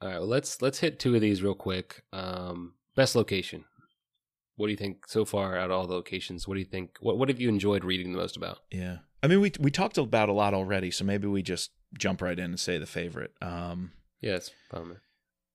All 0.00 0.08
right, 0.08 0.18
well, 0.18 0.26
let's 0.28 0.60
let's 0.62 0.78
hit 0.80 0.98
two 0.98 1.14
of 1.14 1.20
these 1.20 1.42
real 1.42 1.54
quick. 1.54 2.02
Um, 2.12 2.74
best 2.96 3.14
location. 3.16 3.64
What 4.56 4.66
do 4.66 4.70
you 4.72 4.76
think 4.76 5.06
so 5.08 5.24
far 5.24 5.56
out 5.56 5.70
of 5.70 5.76
all 5.76 5.86
the 5.86 5.94
locations? 5.94 6.48
What 6.48 6.54
do 6.54 6.60
you 6.60 6.66
think? 6.66 6.96
What 7.00 7.18
what 7.18 7.28
have 7.28 7.40
you 7.40 7.48
enjoyed 7.48 7.84
reading 7.84 8.12
the 8.12 8.18
most 8.18 8.36
about? 8.36 8.58
Yeah, 8.72 8.98
I 9.22 9.26
mean, 9.28 9.40
we 9.40 9.52
we 9.60 9.70
talked 9.70 9.98
about 9.98 10.28
a 10.28 10.32
lot 10.32 10.54
already, 10.54 10.90
so 10.90 11.04
maybe 11.04 11.26
we 11.28 11.42
just 11.42 11.70
jump 11.96 12.20
right 12.22 12.38
in 12.38 12.44
and 12.46 12.60
say 12.60 12.78
the 12.78 12.86
favorite. 12.86 13.32
Um, 13.40 13.92
Yes, 14.20 14.50
fine. 14.70 14.96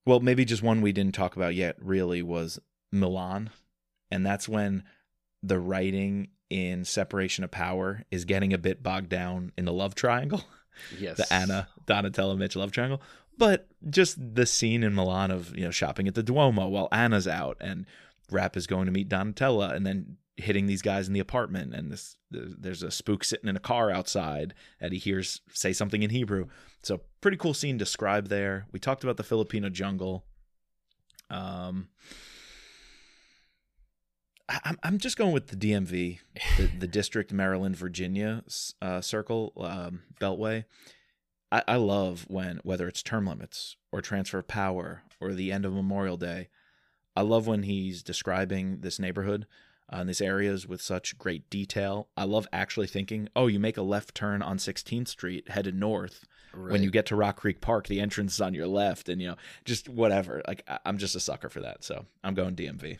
Well, 0.05 0.19
maybe 0.19 0.45
just 0.45 0.63
one 0.63 0.81
we 0.81 0.91
didn't 0.91 1.15
talk 1.15 1.35
about 1.35 1.55
yet. 1.55 1.75
Really 1.79 2.21
was 2.21 2.59
Milan, 2.91 3.49
and 4.11 4.25
that's 4.25 4.49
when 4.49 4.83
the 5.41 5.59
writing 5.59 6.29
in 6.49 6.85
Separation 6.85 7.43
of 7.43 7.51
Power 7.51 8.03
is 8.11 8.25
getting 8.25 8.53
a 8.53 8.57
bit 8.57 8.83
bogged 8.83 9.09
down 9.09 9.51
in 9.57 9.65
the 9.65 9.73
love 9.73 9.95
triangle. 9.95 10.43
Yes, 10.99 11.17
the 11.17 11.31
Anna 11.31 11.67
Donatella 11.85 12.35
Mitch 12.35 12.55
love 12.55 12.71
triangle. 12.71 12.99
But 13.37 13.67
just 13.91 14.17
the 14.35 14.47
scene 14.47 14.81
in 14.81 14.95
Milan 14.95 15.29
of 15.29 15.55
you 15.55 15.63
know 15.63 15.69
shopping 15.69 16.07
at 16.07 16.15
the 16.15 16.23
Duomo 16.23 16.67
while 16.67 16.87
Anna's 16.91 17.27
out 17.27 17.57
and 17.61 17.85
Rapp 18.31 18.57
is 18.57 18.65
going 18.65 18.87
to 18.87 18.91
meet 18.91 19.07
Donatella 19.07 19.71
and 19.71 19.85
then 19.85 20.17
hitting 20.35 20.65
these 20.65 20.81
guys 20.81 21.07
in 21.07 21.13
the 21.13 21.19
apartment 21.19 21.75
and 21.75 21.91
this 21.91 22.15
there's 22.31 22.81
a 22.81 22.89
spook 22.89 23.23
sitting 23.23 23.47
in 23.47 23.55
a 23.55 23.59
car 23.59 23.91
outside 23.91 24.53
that 24.81 24.91
he 24.91 24.97
hears 24.97 25.41
say 25.51 25.71
something 25.71 26.01
in 26.01 26.09
Hebrew. 26.09 26.47
So 26.81 27.01
pretty 27.21 27.37
cool 27.37 27.53
scene 27.53 27.77
described 27.77 28.27
there. 28.29 28.65
We 28.71 28.79
talked 28.79 29.03
about 29.03 29.17
the 29.17 29.23
Filipino 29.23 29.69
jungle. 29.69 30.25
Um 31.29 31.89
I'm 34.49 34.77
I'm 34.83 34.97
just 34.97 35.17
going 35.17 35.31
with 35.31 35.47
the 35.47 35.55
DMV, 35.55 36.19
the, 36.57 36.67
the 36.79 36.87
District 36.87 37.31
Maryland 37.31 37.75
Virginia 37.75 38.43
uh, 38.81 39.01
Circle 39.01 39.53
um, 39.57 40.03
Beltway. 40.19 40.65
I, 41.51 41.63
I 41.67 41.75
love 41.77 42.25
when 42.27 42.59
whether 42.63 42.87
it's 42.87 43.03
term 43.03 43.27
limits 43.27 43.77
or 43.91 44.01
transfer 44.01 44.39
of 44.39 44.47
power 44.47 45.03
or 45.21 45.33
the 45.33 45.51
end 45.51 45.65
of 45.65 45.73
Memorial 45.73 46.17
Day. 46.17 46.49
I 47.15 47.21
love 47.21 47.47
when 47.47 47.63
he's 47.63 48.03
describing 48.03 48.81
this 48.81 48.99
neighborhood 48.99 49.45
uh, 49.93 49.97
and 49.99 50.09
these 50.09 50.21
areas 50.21 50.67
with 50.67 50.81
such 50.81 51.17
great 51.17 51.49
detail. 51.49 52.07
I 52.17 52.23
love 52.23 52.47
actually 52.51 52.87
thinking, 52.87 53.29
oh, 53.35 53.47
you 53.47 53.59
make 53.59 53.77
a 53.77 53.81
left 53.83 54.15
turn 54.15 54.41
on 54.41 54.57
16th 54.57 55.07
Street 55.07 55.49
headed 55.51 55.75
north. 55.75 56.25
When 56.71 56.83
you 56.83 56.91
get 56.91 57.05
to 57.07 57.15
Rock 57.15 57.37
Creek 57.37 57.61
Park, 57.61 57.87
the 57.87 57.99
entrance 57.99 58.33
is 58.35 58.41
on 58.41 58.53
your 58.53 58.67
left, 58.67 59.09
and 59.09 59.21
you 59.21 59.27
know, 59.29 59.35
just 59.65 59.89
whatever. 59.89 60.41
Like 60.47 60.63
I- 60.67 60.79
I'm 60.85 60.97
just 60.97 61.15
a 61.15 61.19
sucker 61.19 61.49
for 61.49 61.61
that, 61.61 61.83
so 61.83 62.05
I'm 62.23 62.33
going 62.35 62.55
DMV. 62.55 62.97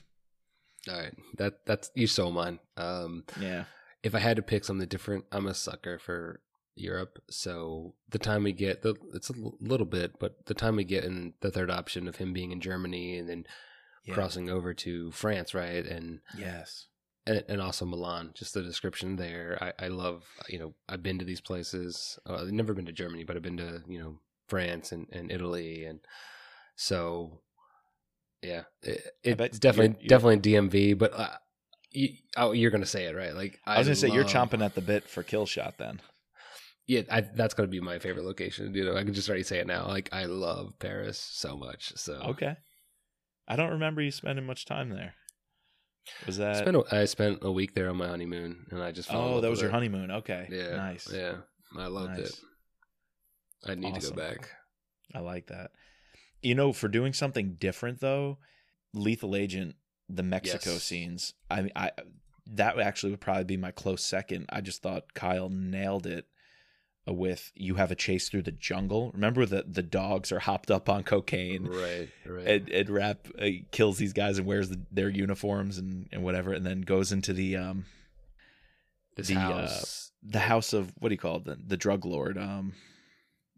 all 0.90 0.98
right, 1.00 1.14
that 1.38 1.66
that's 1.66 1.92
you 1.96 2.08
so 2.08 2.32
mine. 2.32 2.60
Um, 2.78 3.24
Yeah, 3.40 3.66
if 4.02 4.16
I 4.16 4.20
had 4.20 4.38
to 4.38 4.42
pick 4.42 4.66
something 4.66 4.88
different, 4.88 5.26
I'm 5.32 5.46
a 5.48 5.54
sucker 5.54 6.00
for 6.00 6.42
Europe. 6.76 7.22
So 7.30 7.94
the 8.10 8.18
time 8.18 8.42
we 8.44 8.54
get 8.54 8.82
the 8.82 8.96
it's 9.14 9.30
a 9.30 9.36
l- 9.38 9.56
little 9.62 9.86
bit, 9.86 10.18
but 10.20 10.46
the 10.48 10.56
time 10.56 10.76
we 10.76 10.84
get 10.84 11.04
in 11.04 11.34
the 11.42 11.52
third 11.52 11.70
option 11.70 12.08
of 12.08 12.16
him 12.16 12.34
being 12.34 12.52
in 12.52 12.60
Germany 12.60 13.20
and 13.20 13.30
then 13.30 13.46
crossing 14.12 14.50
over 14.50 14.74
to 14.74 15.12
France, 15.12 15.54
right, 15.54 15.86
and 15.86 16.20
Yes. 16.38 16.88
and, 17.26 17.44
and 17.48 17.62
also 17.62 17.86
Milan. 17.86 18.32
Just 18.36 18.54
the 18.54 18.62
description 18.62 19.16
there, 19.16 19.58
I, 19.80 19.86
I 19.86 19.88
love. 19.88 20.26
You 20.50 20.60
know, 20.60 20.74
I've 20.90 21.04
been 21.04 21.20
to 21.20 21.26
these 21.26 21.42
places. 21.42 22.20
Uh, 22.30 22.36
I've 22.36 22.52
never 22.52 22.74
been 22.74 22.86
to 22.88 22.92
Germany, 22.92 23.24
but 23.24 23.36
I've 23.36 23.42
been 23.42 23.58
to 23.58 23.82
you 23.88 24.00
know 24.00 24.20
France 24.48 24.92
and, 24.92 25.08
and 25.12 25.32
Italy, 25.32 25.86
and 25.86 26.00
so 26.76 27.42
yeah, 28.42 28.64
it, 28.82 29.02
it's 29.24 29.60
definitely 29.60 29.96
you're- 30.00 30.08
definitely 30.10 30.40
DMV. 30.52 30.98
But 30.98 31.14
uh, 31.14 31.30
you, 31.92 32.10
oh, 32.36 32.52
you're 32.52 32.72
gonna 32.72 32.86
say 32.86 33.06
it 33.06 33.16
right? 33.16 33.34
Like 33.36 33.60
I 33.66 33.78
was 33.78 33.88
gonna 33.88 33.96
say 33.96 34.10
you're 34.10 34.26
chomping 34.26 34.64
at 34.64 34.76
the 34.76 34.82
bit 34.82 35.08
for 35.08 35.24
kill 35.24 35.46
shot 35.46 35.76
then. 35.78 36.02
Yeah, 36.86 37.04
I, 37.10 37.22
that's 37.22 37.54
gonna 37.54 37.70
be 37.70 37.80
my 37.80 38.00
favorite 38.00 38.26
location. 38.26 38.74
You 38.76 38.84
know, 38.84 38.98
I 38.98 39.04
can 39.06 39.14
just 39.14 39.30
already 39.30 39.44
say 39.44 39.60
it 39.60 39.68
now. 39.68 39.88
Like 39.88 40.10
I 40.12 40.26
love 40.26 40.74
Paris 40.80 41.18
so 41.18 41.56
much. 41.56 41.94
So 41.96 42.16
Okay. 42.16 42.58
I 43.48 43.56
don't 43.56 43.72
remember 43.72 44.02
you 44.02 44.12
spending 44.12 44.46
much 44.46 44.66
time 44.66 44.90
there. 44.90 45.14
Was 46.26 46.40
I 46.40 46.44
that? 46.46 46.58
spent 46.60 46.78
a, 46.78 46.84
I 46.96 47.06
spent 47.06 47.40
a 47.42 47.52
week 47.52 47.74
there 47.74 47.90
on 47.90 47.98
my 47.98 48.08
honeymoon, 48.08 48.68
and 48.72 48.82
I 48.82 48.92
just 48.92 49.10
oh, 49.14 49.42
that 49.42 49.50
was 49.50 49.62
your 49.62 49.70
it. 49.70 49.74
honeymoon. 49.74 50.12
Okay. 50.12 50.48
Yeah, 50.50 50.76
Nice. 50.76 51.10
Yeah, 51.12 51.38
I 51.78 51.88
loved 51.88 52.18
Nice. 52.18 52.28
it. 52.30 52.36
I 53.66 53.76
need 53.76 53.96
to 53.96 54.02
go 54.02 54.12
back. 54.12 54.50
I 55.16 55.20
like 55.20 55.48
that. 55.48 55.72
You 56.42 56.56
know, 56.56 56.74
for 56.74 56.88
doing 56.90 57.14
something 57.14 57.56
different 57.58 58.00
though, 58.02 58.38
Lethal 58.94 59.36
Agent, 59.36 59.76
the 60.10 60.24
Mexico 60.24 60.74
Yes. 60.74 60.84
scenes. 60.84 61.34
I 61.50 61.62
mean, 61.62 61.72
I 61.76 61.92
that 62.46 62.78
actually 62.78 63.12
would 63.12 63.22
probably 63.22 63.46
be 63.46 63.58
my 63.58 63.72
close 63.72 64.04
second. 64.04 64.46
I 64.50 64.60
just 64.60 64.82
thought 64.82 65.14
Kyle 65.14 65.50
nailed 65.50 66.06
it 66.06 66.26
with 67.06 67.52
you 67.56 67.76
have 67.76 67.92
a 67.92 67.96
chase 67.96 68.30
through 68.30 68.44
the 68.44 68.52
jungle. 68.52 69.12
Remember 69.14 69.46
that 69.46 69.74
the 69.74 69.84
dogs 69.84 70.32
are 70.32 70.40
hopped 70.40 70.72
up 70.72 70.88
on 70.88 71.04
cocaine. 71.04 71.66
Right, 71.68 72.10
right. 72.26 72.48
Ed, 72.48 72.70
Ed 72.72 72.90
Rapp 72.90 73.28
uh, 73.38 73.48
kills 73.72 73.98
these 73.98 74.14
guys 74.14 74.38
and 74.38 74.48
wears 74.48 74.70
the, 74.70 74.80
their 74.92 75.10
uniforms 75.10 75.78
and, 75.78 76.08
and 76.14 76.24
whatever, 76.24 76.54
and 76.54 76.66
then 76.66 76.82
goes 76.82 77.12
into 77.12 77.34
the 77.34 77.58
um 77.58 77.86
the, 79.16 79.36
uh, 79.36 79.40
house. 79.40 80.12
the 80.24 80.40
house 80.40 80.74
of 80.74 80.92
what 81.00 81.10
do 81.10 81.14
you 81.14 81.20
call 81.20 81.38
it 81.38 81.46
the, 81.46 81.58
the 81.68 81.78
drug 81.78 82.04
lord 82.04 82.36
um 82.38 82.74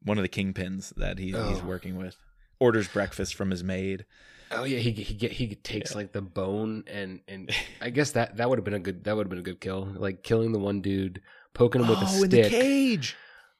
one 0.04 0.18
of 0.18 0.22
the 0.22 0.28
kingpins 0.30 0.94
that 0.96 1.18
he, 1.18 1.28
he's 1.28 1.36
Oh. 1.36 1.64
working 1.66 1.96
with 1.96 2.18
orders 2.60 2.88
breakfast 2.90 3.36
from 3.36 3.52
his 3.52 3.64
maid 3.64 4.06
oh 4.52 4.64
yeah, 4.66 4.80
he 4.80 4.92
he 4.92 5.14
get 5.14 5.32
he 5.32 5.56
takes 5.56 5.92
Yeah. 5.92 5.98
like 5.98 6.12
the 6.12 6.22
bone 6.22 6.84
and 6.88 7.22
and 7.28 7.50
I 7.82 7.90
guess 7.90 8.12
that 8.12 8.36
that 8.38 8.50
would 8.50 8.58
have 8.60 8.66
been 8.66 8.74
a 8.74 8.80
good 8.80 9.06
that 9.06 9.16
would 9.16 9.26
have 9.28 9.30
been 9.30 9.40
a 9.40 9.44
good 9.44 9.62
kill. 9.62 9.86
Like 9.96 10.24
killing 10.24 10.52
the 10.52 10.60
one 10.60 10.82
dude, 10.82 11.22
poking 11.54 11.82
him 11.82 11.88
with 11.88 12.00
a 12.00 12.06
oh 12.08 12.24
in 12.24 12.30
the 12.30 12.44
stick, 12.44 12.52
cage 12.52 13.16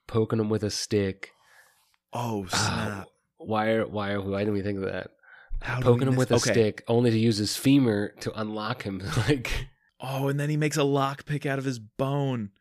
poking 0.08 0.40
him 0.40 0.50
with 0.50 0.64
a 0.64 0.72
stick. 0.72 1.32
oh 2.14 2.46
Ah, 2.52 3.06
snap 3.06 3.08
why 3.46 3.72
are 3.72 3.88
why 3.88 4.12
are 4.12 4.22
why 4.22 4.40
didn't 4.40 4.54
we 4.54 4.62
think 4.62 4.78
of 4.80 4.92
that? 4.92 5.12
How 5.62 5.80
poking 5.82 6.08
him 6.08 6.16
with 6.16 6.32
a 6.32 6.36
okay. 6.36 6.52
stick, 6.52 6.84
only 6.88 7.12
to 7.12 7.18
use 7.18 7.38
his 7.38 7.56
femur 7.56 8.14
to 8.22 8.40
unlock 8.40 8.84
him. 8.84 9.02
like 9.18 9.68
oh 10.00 10.28
and 10.28 10.40
then 10.40 10.50
he 10.50 10.58
makes 10.58 10.78
a 10.78 10.84
lock 10.84 11.26
pick 11.26 11.46
out 11.46 11.60
of 11.60 11.66
his 11.66 11.80
bone 11.80 12.52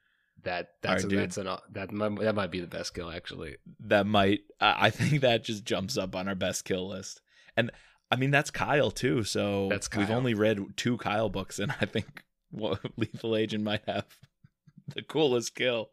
that. 0.43 0.71
That's 0.83 1.05
Alright, 1.05 1.19
a, 1.19 1.21
that's 1.21 1.39
an 1.39 1.49
that 1.73 1.93
might, 1.93 2.21
that 2.21 2.35
might 2.35 2.51
be 2.51 2.61
the 2.61 2.67
best 2.67 2.95
kill 2.95 3.11
actually. 3.11 3.57
that 3.81 4.07
might 4.07 4.41
I 4.61 4.91
think 4.91 5.23
that 5.23 5.45
just 5.45 5.65
jumps 5.65 5.97
up 5.97 6.15
on 6.15 6.29
our 6.29 6.35
best 6.35 6.65
kill 6.65 6.89
list 6.89 7.21
and 7.57 7.71
I 8.11 8.17
mean 8.17 8.31
that's 8.31 8.51
Kyle 8.51 8.91
too 8.91 9.25
so 9.25 9.69
That's 9.71 9.95
we've 9.95 10.11
only 10.11 10.35
read 10.35 10.61
two 10.77 10.97
Kyle 10.99 11.29
books 11.29 11.59
and 11.59 11.75
I 11.81 11.87
think 11.87 12.23
well, 12.53 12.79
Lethal 12.97 13.37
Agent 13.37 13.65
might 13.65 13.83
have 13.87 14.07
the 14.95 15.03
coolest 15.03 15.55
kill 15.55 15.91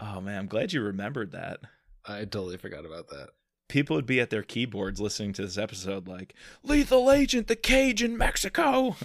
oh 0.00 0.20
man 0.20 0.38
I'm 0.38 0.46
glad 0.46 0.72
you 0.72 0.82
remembered 0.82 1.32
that. 1.32 1.60
I 2.06 2.20
totally 2.20 2.56
forgot 2.56 2.84
about 2.86 3.08
that. 3.08 3.28
people 3.68 3.94
would 3.96 4.06
be 4.06 4.20
at 4.20 4.30
their 4.30 4.42
keyboards 4.42 5.00
listening 5.00 5.32
to 5.34 5.42
this 5.42 5.58
episode 5.58 6.08
like 6.08 6.34
lethal 6.62 7.10
agent 7.10 7.46
the 7.46 7.56
cage 7.56 8.02
in 8.02 8.16
mexico! 8.16 8.96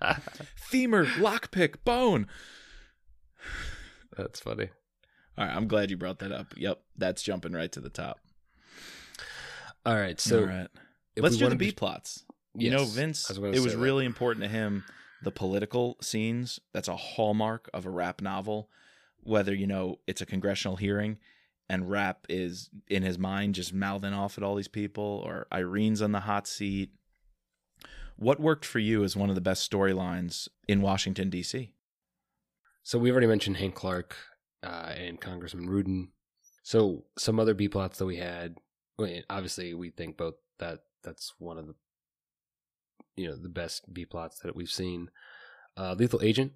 Femur 0.56 1.04
lockpick 1.06 1.76
bone. 1.84 2.26
That's 4.16 4.40
funny. 4.40 4.68
all 5.36 5.46
right 5.46 5.54
i'm 5.54 5.68
glad 5.68 5.90
you 5.90 5.96
brought 5.96 6.18
that 6.20 6.32
up. 6.32 6.54
Yep 6.56 6.80
that's 6.96 7.22
jumping 7.22 7.52
right 7.52 7.70
to 7.72 7.80
the 7.80 7.90
top. 7.90 8.18
All 9.86 9.94
right, 9.96 10.20
so 10.20 10.40
all 10.40 10.46
right. 10.46 10.68
let's 11.16 11.36
do 11.38 11.48
the 11.48 11.56
b 11.56 11.72
plots. 11.72 12.24
You 12.54 12.70
know 12.70 12.84
vince 12.84 13.28
was 13.30 13.56
it 13.56 13.62
was 13.62 13.72
that. 13.72 13.78
really 13.78 14.04
important 14.04 14.42
to 14.42 14.50
him 14.50 14.84
the 15.22 15.30
political 15.30 15.96
scenes. 16.02 16.60
That's 16.74 16.88
a 16.88 16.96
hallmark 16.96 17.70
of 17.72 17.86
a 17.86 17.90
Rapp 17.90 18.20
novel 18.20 18.68
whether 19.28 19.54
you 19.54 19.66
know 19.66 19.98
it's 20.06 20.20
a 20.20 20.26
congressional 20.26 20.76
hearing 20.76 21.18
and 21.68 21.90
Rapp 21.90 22.26
is 22.28 22.70
in 22.88 23.02
his 23.02 23.18
mind 23.18 23.54
just 23.54 23.74
mouthing 23.74 24.14
off 24.14 24.38
at 24.38 24.44
all 24.44 24.54
these 24.54 24.68
people, 24.68 25.22
or 25.24 25.46
Irene's 25.52 26.00
on 26.00 26.12
the 26.12 26.20
hot 26.20 26.46
seat. 26.46 26.90
What 28.16 28.40
worked 28.40 28.64
for 28.64 28.78
you 28.78 29.04
as 29.04 29.16
one 29.16 29.28
of 29.28 29.34
the 29.34 29.40
best 29.40 29.70
storylines 29.70 30.48
in 30.66 30.80
Washington 30.80 31.30
D.C.? 31.30 31.72
So 32.82 32.98
we've 32.98 33.12
already 33.12 33.26
mentioned 33.26 33.58
Hank 33.58 33.74
Clark 33.74 34.16
uh, 34.62 34.92
and 34.96 35.20
Congressman 35.20 35.68
Rudin. 35.68 36.08
So 36.62 37.04
some 37.18 37.38
other 37.38 37.54
B 37.54 37.68
plots 37.68 37.98
that 37.98 38.06
we 38.06 38.16
had. 38.16 38.56
Obviously, 39.30 39.74
we 39.74 39.90
think 39.90 40.16
both 40.16 40.34
that 40.58 40.80
that's 41.04 41.34
one 41.38 41.58
of 41.58 41.66
the 41.68 41.74
you 43.16 43.28
know 43.28 43.36
the 43.36 43.48
best 43.48 43.92
B 43.92 44.04
plots 44.04 44.40
that 44.40 44.56
we've 44.56 44.70
seen. 44.70 45.10
Uh, 45.76 45.94
Lethal 45.96 46.22
Agent. 46.22 46.52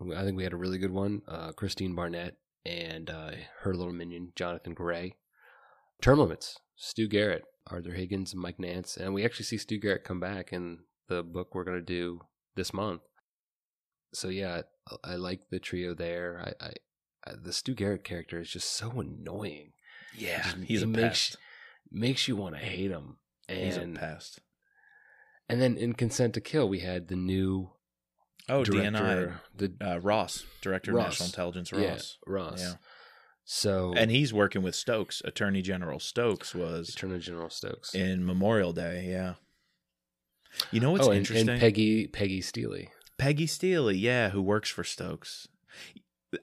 I 0.00 0.24
think 0.24 0.36
we 0.36 0.44
had 0.44 0.52
a 0.52 0.56
really 0.56 0.78
good 0.78 0.90
one. 0.92 1.22
Uh, 1.28 1.52
Christine 1.52 1.94
Barnett 1.94 2.36
and 2.66 3.08
uh, 3.10 3.32
her 3.62 3.74
little 3.74 3.92
minion 3.92 4.32
Jonathan 4.36 4.74
Gray. 4.74 5.14
Term 6.00 6.18
limits. 6.18 6.58
Stu 6.76 7.06
Garrett, 7.08 7.44
Arthur 7.68 7.92
Higgins, 7.92 8.32
and 8.32 8.42
Mike 8.42 8.58
Nance, 8.58 8.96
and 8.96 9.14
we 9.14 9.24
actually 9.24 9.44
see 9.44 9.58
Stu 9.58 9.78
Garrett 9.78 10.02
come 10.04 10.18
back 10.20 10.52
in 10.52 10.78
the 11.08 11.22
book 11.22 11.54
we're 11.54 11.64
gonna 11.64 11.80
do 11.80 12.20
this 12.56 12.72
month. 12.74 13.02
So 14.12 14.28
yeah, 14.28 14.62
I, 15.04 15.12
I 15.12 15.14
like 15.16 15.42
the 15.50 15.60
trio 15.60 15.94
there. 15.94 16.54
I, 16.60 16.64
I, 16.66 16.72
I 17.26 17.32
the 17.40 17.52
Stu 17.52 17.74
Garrett 17.74 18.02
character 18.04 18.40
is 18.40 18.50
just 18.50 18.72
so 18.72 18.90
annoying. 19.00 19.72
Yeah, 20.16 20.42
Just- 20.42 20.56
he's 20.64 20.80
he 20.80 20.84
a 20.84 20.88
makes- 20.88 21.02
pest. 21.30 21.36
Makes 21.94 22.26
you 22.26 22.36
want 22.36 22.54
to 22.54 22.60
hate 22.60 22.90
him. 22.90 23.18
And 23.48 23.58
He's 23.66 23.76
a 23.76 23.86
pest. 23.86 24.40
and 25.48 25.60
then 25.60 25.76
in 25.76 25.92
Consent 25.92 26.32
to 26.34 26.40
Kill, 26.40 26.66
we 26.68 26.80
had 26.80 27.08
the 27.08 27.16
new 27.16 27.72
Oh, 28.48 28.64
DNI. 28.64 28.92
director, 28.98 29.40
the 29.56 29.72
Uh, 29.80 29.98
Ross, 30.00 30.44
director 30.60 30.90
of 30.92 30.98
National 30.98 31.26
Intelligence. 31.28 31.70
yeah, 31.72 31.90
Ross. 31.90 32.18
Ross. 32.26 32.60
Yeah. 32.60 32.74
So 33.44 33.92
And 33.96 34.10
he's 34.10 34.32
working 34.32 34.62
with 34.62 34.74
Stokes. 34.74 35.20
Attorney 35.24 35.62
General 35.62 35.98
Stokes 35.98 36.54
was 36.54 36.90
Attorney 36.90 37.18
General 37.18 37.50
Stokes. 37.50 37.94
in 37.94 38.24
Memorial 38.24 38.72
Day. 38.72 39.06
Yeah. 39.10 39.34
You 40.70 40.80
know 40.80 40.90
what's 40.92 41.06
oh, 41.06 41.10
and, 41.10 41.18
interesting? 41.18 41.48
and 41.48 41.60
Peggy 41.60 42.06
Peggy 42.08 42.40
Steely. 42.40 42.90
Peggy 43.18 43.46
Steely, 43.46 43.96
yeah, 43.96 44.30
who 44.30 44.42
works 44.42 44.68
for 44.70 44.84
Stokes. 44.84 45.48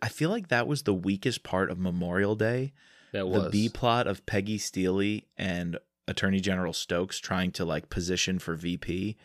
I 0.01 0.09
feel 0.09 0.29
like 0.29 0.49
that 0.49 0.67
was 0.67 0.83
the 0.83 0.93
weakest 0.93 1.43
part 1.43 1.69
of 1.71 1.79
Memorial 1.79 2.35
Day. 2.35 2.73
That 3.11 3.27
was 3.27 3.43
The 3.45 3.49
B 3.49 3.69
plot 3.69 4.07
of 4.07 4.25
Peggy 4.25 4.57
Steely 4.57 5.27
and 5.37 5.77
Attorney 6.07 6.39
General 6.39 6.73
Stokes 6.73 7.17
trying 7.19 7.51
to 7.53 7.65
like 7.65 7.89
position 7.89 8.39
for 8.39 8.55
VP. 8.55 9.17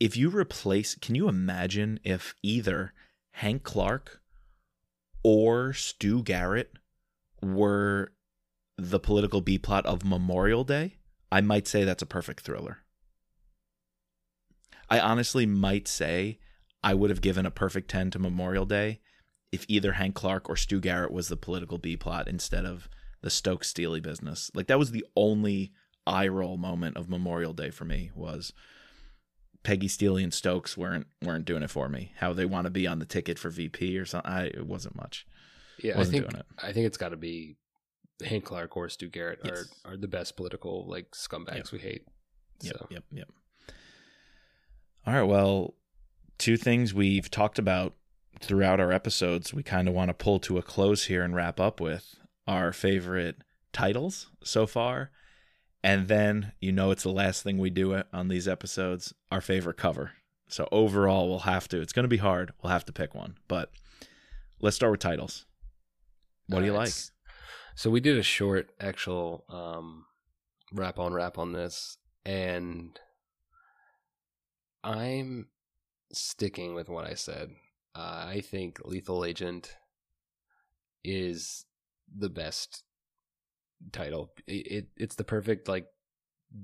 If 0.00 0.16
you 0.16 0.30
replace, 0.30 0.94
can 0.94 1.14
you 1.14 1.28
imagine 1.28 1.98
if 2.04 2.34
either 2.42 2.92
Hank 3.32 3.64
Clark 3.64 4.20
or 5.24 5.72
Stu 5.72 6.22
Garrett 6.22 6.72
were 7.42 8.12
the 8.76 9.00
political 9.00 9.40
B 9.40 9.58
plot 9.58 9.84
of 9.86 10.04
Memorial 10.04 10.62
Day? 10.62 10.96
I 11.32 11.40
might 11.40 11.66
say 11.66 11.84
that's 11.84 12.02
a 12.02 12.06
perfect 12.06 12.40
thriller. 12.40 12.78
I 14.88 15.00
honestly 15.00 15.46
might 15.46 15.88
say 15.88 16.38
I 16.82 16.94
would 16.94 17.10
have 17.10 17.20
given 17.20 17.44
a 17.44 17.50
perfect 17.50 17.90
10 17.90 18.12
to 18.12 18.18
Memorial 18.18 18.64
Day 18.64 19.00
if 19.50 19.64
either 19.68 19.92
Hank 19.92 20.14
Clark 20.14 20.48
or 20.48 20.56
Stu 20.56 20.80
Garrett 20.80 21.10
was 21.10 21.28
the 21.28 21.36
political 21.36 21.78
B 21.78 21.96
plot 21.96 22.28
instead 22.28 22.64
of 22.64 22.88
the 23.20 23.30
Stokes 23.30 23.68
Steely 23.68 24.00
business. 24.00 24.50
Like 24.54 24.68
that 24.68 24.78
was 24.78 24.92
the 24.92 25.04
only 25.16 25.72
eye 26.06 26.28
roll 26.28 26.56
moment 26.56 26.96
of 26.96 27.08
Memorial 27.08 27.52
Day 27.52 27.70
for 27.70 27.84
me 27.84 28.10
was 28.14 28.52
Peggy 29.68 29.88
Steely 29.88 30.24
and 30.24 30.32
Stokes 30.32 30.78
weren't 30.78 31.06
weren't 31.22 31.44
doing 31.44 31.62
it 31.62 31.68
for 31.68 31.90
me. 31.90 32.12
How 32.16 32.32
they 32.32 32.46
want 32.46 32.64
to 32.64 32.70
be 32.70 32.86
on 32.86 33.00
the 33.00 33.04
ticket 33.04 33.38
for 33.38 33.50
VP 33.50 33.98
or 33.98 34.06
something. 34.06 34.30
I 34.30 34.44
it 34.46 34.66
wasn't 34.66 34.96
much. 34.96 35.26
yeah. 35.82 35.94
I 35.94 35.98
wasn't 35.98 36.12
think 36.20 36.30
doing 36.30 36.40
it. 36.40 36.46
I 36.62 36.72
think 36.72 36.86
it's 36.86 36.96
got 36.96 37.10
to 37.10 37.18
be 37.18 37.56
Hank 38.24 38.44
Clark 38.46 38.76
or 38.78 38.88
Stu 38.88 39.08
Garrett 39.08 39.40
Yes. 39.44 39.68
are 39.84 39.92
are 39.92 39.96
the 39.98 40.08
best 40.08 40.36
political 40.36 40.86
like 40.88 41.10
scumbags 41.10 41.56
Yep. 41.56 41.72
we 41.72 41.78
hate. 41.80 42.06
Yep, 42.62 42.76
So 42.78 42.86
yep, 42.90 43.04
yep. 43.12 43.28
All 45.06 45.12
right, 45.14 45.22
well, 45.22 45.74
two 46.38 46.56
things 46.56 46.92
we've 46.94 47.30
talked 47.30 47.58
about 47.58 47.94
throughout 48.40 48.80
our 48.80 48.90
episodes 48.92 49.52
we 49.52 49.62
kind 49.62 49.86
of 49.88 49.92
want 49.94 50.08
to 50.08 50.14
pull 50.14 50.38
to 50.40 50.56
a 50.58 50.62
close 50.62 51.04
here 51.04 51.22
and 51.22 51.34
wrap 51.34 51.60
up 51.60 51.78
with 51.80 52.14
our 52.46 52.72
favorite 52.72 53.36
titles 53.72 54.30
so 54.42 54.66
far. 54.66 55.10
And 55.82 56.08
then, 56.08 56.52
you 56.60 56.72
know, 56.72 56.90
it's 56.90 57.04
the 57.04 57.10
last 57.10 57.42
thing 57.42 57.58
we 57.58 57.70
do 57.70 58.02
on 58.12 58.28
these 58.28 58.48
episodes, 58.48 59.14
our 59.30 59.40
favorite 59.40 59.76
cover. 59.76 60.12
So 60.48 60.68
overall, 60.72 61.28
we'll 61.28 61.40
have 61.40 61.68
to, 61.68 61.80
it's 61.80 61.92
going 61.92 62.04
to 62.04 62.08
be 62.08 62.16
hard. 62.16 62.52
We'll 62.62 62.72
have 62.72 62.84
to 62.86 62.92
pick 62.92 63.14
one. 63.14 63.36
But 63.46 63.70
let's 64.60 64.76
start 64.76 64.90
with 64.90 65.00
titles. 65.00 65.46
What 66.48 66.60
do 66.60 66.66
you 66.66 66.72
like? 66.72 66.92
So 67.74 67.90
we 67.90 68.00
did 68.00 68.18
a 68.18 68.22
short 68.22 68.70
actual 68.80 69.44
um 69.48 70.06
wrap 70.72 70.98
on 70.98 71.12
wrap 71.12 71.38
on 71.38 71.52
this 71.52 71.98
and 72.24 72.98
I'm 74.82 75.48
sticking 76.12 76.74
with 76.74 76.88
what 76.88 77.06
I 77.06 77.14
said. 77.14 77.50
Uh, 77.94 78.24
I 78.26 78.40
think 78.40 78.78
Lethal 78.84 79.24
Agent 79.24 79.76
is 81.04 81.66
the 82.14 82.28
best 82.28 82.84
title. 83.92 84.30
It, 84.46 84.52
it 84.72 84.86
it's 84.96 85.14
the 85.16 85.24
perfect 85.24 85.68
like 85.68 85.86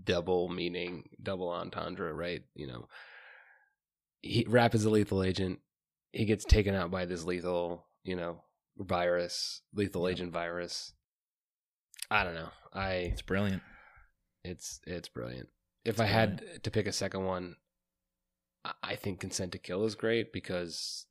double 0.05 0.49
meaning, 0.49 1.09
double 1.23 1.49
entendre, 1.51 2.13
right? 2.13 2.43
You 2.55 2.67
know, 2.67 2.89
he 4.23 4.47
Rapp 4.49 4.75
is 4.75 4.85
a 4.85 4.91
lethal 4.91 5.23
agent. 5.23 5.61
He 6.13 6.25
gets 6.25 6.45
taken 6.45 6.75
out 6.75 6.91
by 6.91 7.05
this 7.05 7.25
lethal, 7.25 7.87
you 8.05 8.17
know, 8.17 8.43
virus, 8.79 9.63
lethal 9.75 10.09
Yeah. 10.09 10.13
agent 10.13 10.33
virus. 10.33 10.93
I 12.11 12.25
don't 12.25 12.35
know. 12.35 12.51
I 12.73 12.93
It's 13.13 13.23
brilliant. 13.23 13.63
it's 14.45 14.81
it's 14.87 15.09
brilliant. 15.09 15.49
If 15.85 15.95
It's 15.95 16.01
I 16.01 16.07
had 16.07 16.63
to 16.63 16.71
pick 16.71 16.87
a 16.87 16.93
second 16.93 17.25
one, 17.25 17.57
I 18.83 18.97
think 18.97 19.21
Consent 19.21 19.53
to 19.53 19.59
Kill 19.59 19.85
is 19.85 19.95
great 19.95 20.33
because 20.33 21.07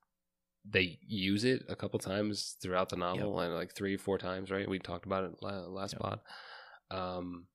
they 0.65 0.97
use 1.05 1.43
it 1.43 1.63
a 1.67 1.75
couple 1.75 1.99
times 1.99 2.55
throughout 2.61 2.89
the 2.89 2.95
novel, 2.95 3.39
and 3.39 3.53
like 3.53 3.75
three, 3.75 3.97
four 3.97 4.17
times, 4.17 4.49
right? 4.51 4.67
We 4.69 4.79
talked 4.79 5.05
about 5.05 5.25
it 5.25 5.35
last 5.41 5.93
Yep. 5.93 6.01
pod. 6.01 6.19
Um, 6.91 7.47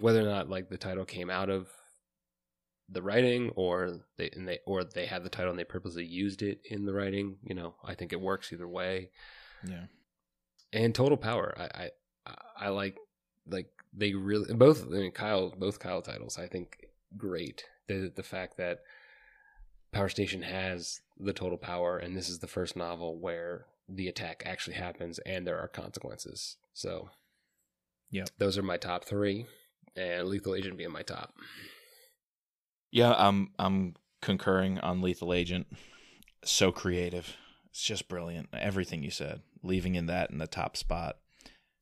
whether 0.00 0.20
or 0.20 0.24
not 0.30 0.48
like 0.50 0.68
the 0.68 0.76
title 0.78 1.04
came 1.04 1.30
out 1.30 1.48
of 1.50 1.68
the 2.88 3.02
writing, 3.02 3.50
or 3.56 4.00
they 4.18 4.28
and 4.30 4.46
they 4.46 4.58
or 4.66 4.84
they 4.84 5.06
had 5.06 5.24
the 5.24 5.30
title 5.30 5.50
and 5.50 5.58
they 5.58 5.64
purposely 5.64 6.04
used 6.04 6.42
it 6.42 6.60
in 6.64 6.84
the 6.84 6.92
writing, 6.92 7.38
you 7.42 7.54
know, 7.54 7.76
I 7.84 7.94
think 7.94 8.12
it 8.12 8.20
works 8.20 8.52
either 8.52 8.68
way 8.68 9.10
Yeah. 9.66 9.86
and 10.72 10.94
total 10.94 11.16
power. 11.16 11.54
I 11.56 11.90
I, 12.26 12.34
I 12.66 12.68
like 12.68 12.98
like 13.46 13.70
they 13.94 14.12
really 14.14 14.52
both. 14.54 14.82
I 14.84 14.90
mean, 14.90 15.12
Kyle 15.12 15.50
both 15.56 15.78
Kyle 15.78 16.02
titles. 16.02 16.38
I 16.38 16.48
think 16.48 16.86
great. 17.16 17.64
The 17.88 18.12
the 18.14 18.22
fact 18.22 18.56
that 18.58 18.80
Power 19.92 20.08
Station 20.08 20.42
has 20.42 21.00
the 21.18 21.32
total 21.32 21.58
power, 21.58 21.98
and 21.98 22.16
this 22.16 22.28
is 22.28 22.38
the 22.38 22.46
first 22.46 22.76
novel 22.76 23.18
where 23.18 23.66
the 23.88 24.08
attack 24.08 24.42
actually 24.46 24.74
happens 24.74 25.18
and 25.20 25.46
there 25.46 25.58
are 25.58 25.68
consequences. 25.68 26.56
So, 26.72 27.10
yeah, 28.10 28.24
those 28.38 28.56
are 28.56 28.62
my 28.62 28.78
top 28.78 29.04
three, 29.04 29.46
and 29.94 30.28
Lethal 30.28 30.54
Agent 30.54 30.78
being 30.78 30.92
my 30.92 31.02
top. 31.02 31.34
Yeah, 32.90 33.14
I'm 33.16 33.50
I'm 33.58 33.94
concurring 34.20 34.78
on 34.78 35.02
Lethal 35.02 35.32
Agent. 35.32 35.66
So 36.44 36.72
creative. 36.72 37.36
It's 37.70 37.82
just 37.82 38.08
brilliant. 38.08 38.48
Everything 38.52 39.02
you 39.02 39.10
said, 39.10 39.40
leaving 39.62 39.94
in 39.94 40.06
that 40.06 40.30
in 40.30 40.38
the 40.38 40.46
top 40.46 40.76
spot. 40.76 41.16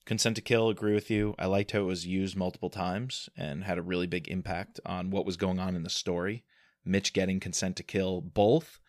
Consent 0.04 0.36
to 0.36 0.42
Kill, 0.42 0.68
agree 0.68 0.94
with 0.94 1.10
you. 1.10 1.34
I 1.38 1.46
liked 1.46 1.72
how 1.72 1.80
it 1.80 1.84
was 1.84 2.06
used 2.06 2.36
multiple 2.36 2.70
times 2.70 3.28
and 3.36 3.64
had 3.64 3.78
a 3.78 3.82
really 3.82 4.06
big 4.06 4.28
impact 4.28 4.80
on 4.84 5.10
what 5.10 5.26
was 5.26 5.36
going 5.36 5.58
on 5.58 5.76
in 5.76 5.82
the 5.82 5.90
story. 5.90 6.44
Mitch 6.84 7.12
getting 7.12 7.40
consent 7.40 7.76
to 7.76 7.82
kill 7.82 8.20
both 8.20 8.80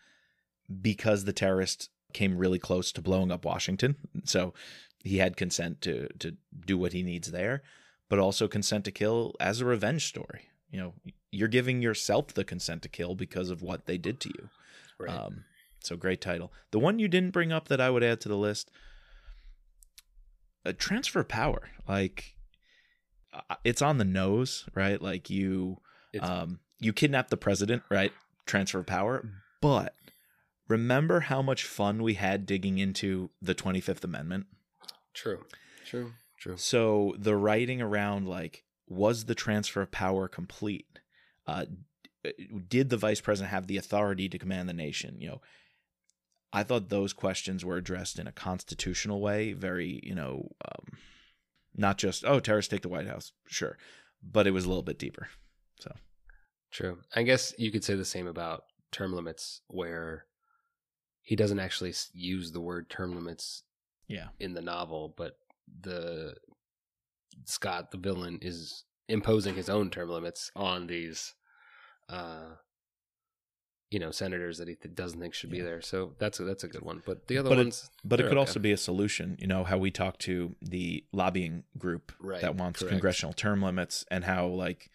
because 0.80 1.24
the 1.24 1.32
terrorist 1.32 1.90
came 2.12 2.36
really 2.38 2.58
close 2.58 2.92
to 2.92 3.02
blowing 3.02 3.30
up 3.30 3.44
Washington. 3.44 3.96
So 4.24 4.54
he 5.04 5.18
had 5.18 5.36
consent 5.36 5.80
to 5.82 6.08
to 6.20 6.36
do 6.66 6.78
what 6.78 6.92
he 6.92 7.02
needs 7.02 7.30
there, 7.30 7.62
but 8.08 8.18
also 8.18 8.48
consent 8.48 8.84
to 8.84 8.90
kill 8.92 9.34
as 9.40 9.60
a 9.60 9.64
revenge 9.64 10.06
story. 10.06 10.42
You 10.70 10.80
know, 10.80 10.94
you're 11.30 11.48
giving 11.48 11.82
yourself 11.82 12.28
the 12.28 12.44
consent 12.44 12.82
to 12.82 12.88
kill 12.88 13.14
because 13.14 13.50
of 13.50 13.62
what 13.62 13.86
they 13.86 13.98
did 13.98 14.20
to 14.20 14.28
you. 14.30 14.48
Right. 14.98 15.10
Um, 15.14 15.44
so 15.80 15.96
great 15.96 16.20
title. 16.20 16.52
The 16.70 16.78
one 16.78 16.98
you 16.98 17.08
didn't 17.08 17.32
bring 17.32 17.52
up 17.52 17.68
that 17.68 17.80
I 17.80 17.90
would 17.90 18.04
add 18.04 18.20
to 18.22 18.28
the 18.28 18.36
list, 18.36 18.70
a 20.64 20.72
transfer 20.72 21.20
of 21.20 21.28
power. 21.28 21.68
Like 21.88 22.36
uh, 23.32 23.56
it's 23.64 23.82
on 23.82 23.98
the 23.98 24.04
nose, 24.04 24.66
right? 24.74 25.00
Like 25.00 25.28
you, 25.30 25.78
It's- 26.12 26.28
um, 26.28 26.60
you 26.82 26.92
kidnap 26.92 27.28
the 27.28 27.36
president, 27.36 27.82
right? 27.90 28.12
Transfer 28.46 28.80
of 28.80 28.86
power. 28.86 29.24
But 29.60 29.94
remember 30.68 31.20
how 31.20 31.42
much 31.42 31.64
fun 31.64 32.02
we 32.02 32.14
had 32.14 32.46
digging 32.46 32.78
into 32.78 33.30
the 33.40 33.54
Twenty 33.54 33.80
Fifth 33.80 34.04
Amendment. 34.04 34.46
true. 35.14 35.44
True. 35.86 36.12
True. 36.38 36.56
So 36.56 37.14
the 37.18 37.36
writing 37.36 37.80
around 37.80 38.26
like 38.26 38.64
was 38.88 39.24
the 39.24 39.34
transfer 39.34 39.82
of 39.82 39.90
power 39.90 40.26
complete? 40.28 40.86
Uh, 41.46 41.66
did 42.68 42.90
the 42.90 42.96
vice 42.96 43.20
president 43.20 43.50
have 43.50 43.66
the 43.66 43.76
authority 43.76 44.28
to 44.28 44.38
command 44.38 44.68
the 44.68 44.74
nation? 44.74 45.20
You 45.20 45.28
know, 45.28 45.40
I 46.52 46.62
thought 46.62 46.88
those 46.88 47.12
questions 47.12 47.64
were 47.64 47.76
addressed 47.76 48.18
in 48.18 48.26
a 48.26 48.32
constitutional 48.32 49.20
way, 49.20 49.52
very, 49.52 50.00
you 50.02 50.14
know, 50.14 50.50
um, 50.64 50.98
not 51.74 51.98
just, 51.98 52.24
oh, 52.24 52.40
terrorists 52.40 52.70
take 52.70 52.82
the 52.82 52.88
White 52.88 53.06
House, 53.06 53.32
sure, 53.46 53.78
but 54.22 54.46
it 54.46 54.50
was 54.50 54.64
a 54.64 54.68
little 54.68 54.82
bit 54.82 54.98
deeper. 54.98 55.28
So, 55.80 55.92
True. 56.72 56.98
I 57.14 57.22
guess 57.22 57.54
you 57.58 57.70
could 57.70 57.84
say 57.84 57.94
the 57.94 58.04
same 58.04 58.26
about 58.26 58.64
term 58.90 59.12
limits, 59.12 59.60
where 59.68 60.24
he 61.22 61.36
doesn't 61.36 61.60
actually 61.60 61.94
use 62.12 62.52
the 62.52 62.60
word 62.60 62.88
term 62.90 63.14
limits 63.14 63.62
yeah. 64.08 64.28
in 64.40 64.54
the 64.54 64.62
novel, 64.62 65.14
but 65.16 65.36
the 65.80 66.34
Scott, 67.44 67.90
the 67.90 67.98
villain, 67.98 68.38
is 68.42 68.84
imposing 69.08 69.54
his 69.54 69.68
own 69.68 69.90
term 69.90 70.08
limits 70.08 70.50
on 70.56 70.86
these, 70.86 71.34
uh, 72.08 72.54
you 73.90 73.98
know, 73.98 74.10
senators 74.10 74.58
that 74.58 74.68
he 74.68 74.74
th- 74.74 74.94
doesn't 74.94 75.20
think 75.20 75.34
should 75.34 75.50
be 75.50 75.60
there. 75.60 75.80
So 75.82 76.14
that's 76.18 76.40
a, 76.40 76.44
that's 76.44 76.64
a 76.64 76.68
good 76.68 76.82
one. 76.82 77.02
But 77.04 77.28
the 77.28 77.38
other 77.38 77.50
But 77.50 77.58
it- 77.58 77.62
ones, 77.64 77.90
But 78.04 78.20
it 78.20 78.24
could 78.24 78.32
okay. 78.32 78.38
also 78.38 78.58
be 78.60 78.72
a 78.72 78.76
solution, 78.76 79.36
you 79.38 79.46
know, 79.46 79.64
how 79.64 79.76
we 79.78 79.90
talk 79.90 80.18
to 80.20 80.56
the 80.62 81.04
lobbying 81.12 81.64
group 81.78 82.12
Right, 82.18 82.40
that 82.40 82.56
wants 82.56 82.80
correct. 82.80 82.90
congressional 82.92 83.32
term 83.34 83.62
limits 83.62 84.04
and 84.10 84.24
how, 84.24 84.46
like, 84.46 84.90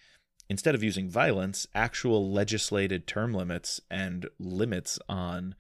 instead 0.50 0.76
of 0.76 0.84
using 0.84 1.10
violence, 1.10 1.68
actual 1.76 2.32
legislated 2.32 3.08
term 3.08 3.34
limits 3.34 3.82
and 3.90 4.28
limits 4.40 5.00
on 5.10 5.56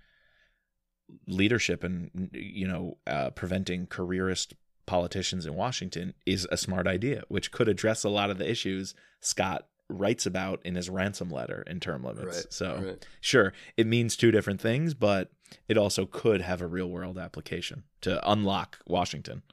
leadership 1.27 1.83
and, 1.83 2.29
you 2.33 2.67
know, 2.67 2.97
uh, 3.07 3.29
preventing 3.31 3.87
careerist 3.87 4.53
politicians 4.85 5.45
in 5.45 5.53
Washington 5.55 6.13
is 6.25 6.47
a 6.51 6.57
smart 6.57 6.87
idea, 6.87 7.23
which 7.27 7.51
could 7.51 7.67
address 7.67 8.03
a 8.03 8.09
lot 8.09 8.29
of 8.29 8.37
the 8.37 8.49
issues 8.49 8.93
Scott 9.21 9.67
writes 9.89 10.25
about 10.25 10.61
in 10.65 10.75
his 10.75 10.89
ransom 10.89 11.29
letter 11.29 11.63
in 11.67 11.79
term 11.79 12.03
limits. 12.03 12.37
Right, 12.37 12.53
so, 12.53 12.83
right. 12.85 13.07
sure, 13.21 13.53
it 13.77 13.87
means 13.87 14.15
two 14.17 14.31
different 14.31 14.59
things, 14.59 14.93
but 14.93 15.31
it 15.67 15.77
also 15.77 16.05
could 16.05 16.41
have 16.41 16.61
a 16.61 16.67
real 16.67 16.89
world 16.89 17.17
application 17.17 17.83
to 18.01 18.29
unlock 18.29 18.79
Washington. 18.85 19.43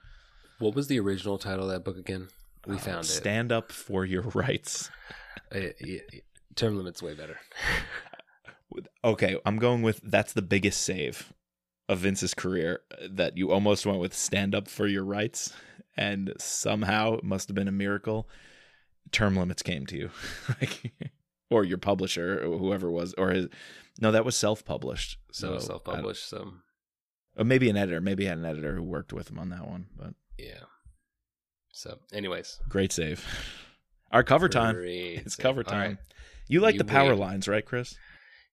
What 0.58 0.74
was 0.74 0.88
the 0.88 0.98
original 0.98 1.38
title 1.38 1.64
of 1.66 1.70
that 1.70 1.84
book 1.84 1.96
again? 1.98 2.28
We 2.66 2.76
Uh, 2.76 2.78
found 2.78 3.04
it. 3.04 3.08
Stand 3.08 3.52
up 3.52 3.70
for 3.70 4.04
your 4.04 4.22
rights. 4.22 4.90
Uh, 5.54 5.72
y- 5.80 6.00
y- 6.12 6.20
term 6.54 6.76
limits 6.76 7.02
way 7.02 7.14
better. 7.14 7.38
Okay, 9.04 9.38
I'm 9.46 9.58
going 9.58 9.82
with 9.82 10.00
that's 10.02 10.32
the 10.32 10.42
biggest 10.42 10.82
save 10.82 11.32
of 11.88 11.98
Vince's 11.98 12.34
career 12.34 12.80
uh, 12.92 13.06
that 13.10 13.36
you 13.36 13.52
almost 13.52 13.86
went 13.86 14.00
with 14.00 14.14
stand 14.14 14.54
up 14.54 14.68
for 14.68 14.86
your 14.86 15.04
rights 15.04 15.52
and 15.96 16.32
somehow 16.38 17.14
it 17.14 17.24
must 17.24 17.48
have 17.48 17.54
been 17.54 17.68
a 17.68 17.72
miracle 17.72 18.28
term 19.12 19.36
limits 19.36 19.62
came 19.62 19.86
to 19.86 19.96
you. 19.96 20.10
like 20.60 20.92
or 21.50 21.64
your 21.64 21.78
publisher 21.78 22.44
or 22.44 22.58
whoever 22.58 22.88
it 22.88 22.92
was 22.92 23.14
or 23.14 23.30
his 23.30 23.48
No, 24.00 24.10
that 24.10 24.24
was 24.24 24.34
self-published. 24.34 25.18
So 25.30 25.58
So 25.58 25.66
self 25.66 25.84
published. 25.84 26.28
So 26.28 26.54
Or 27.36 27.44
maybe 27.44 27.70
an 27.70 27.76
editor, 27.76 28.00
maybe 28.00 28.24
he 28.24 28.28
had 28.28 28.38
an 28.38 28.44
editor 28.44 28.74
who 28.74 28.82
worked 28.82 29.12
with 29.12 29.30
him 29.30 29.38
on 29.38 29.50
that 29.50 29.68
one, 29.68 29.86
but 29.96 30.14
yeah. 30.38 30.64
So, 31.72 31.98
anyways, 32.12 32.60
great 32.68 32.92
save. 32.92 33.26
Our 34.14 34.22
cover 34.22 34.48
time. 34.48 34.76
great 34.76 35.18
It's 35.26 35.36
cover 35.36 35.62
time. 35.62 35.80
right. 35.90 35.98
You 36.48 36.60
like 36.60 36.74
You 36.74 36.78
the 36.78 36.84
power 36.84 37.10
wait. 37.10 37.18
lines, 37.18 37.48
right, 37.48 37.64
Chris? 37.66 37.96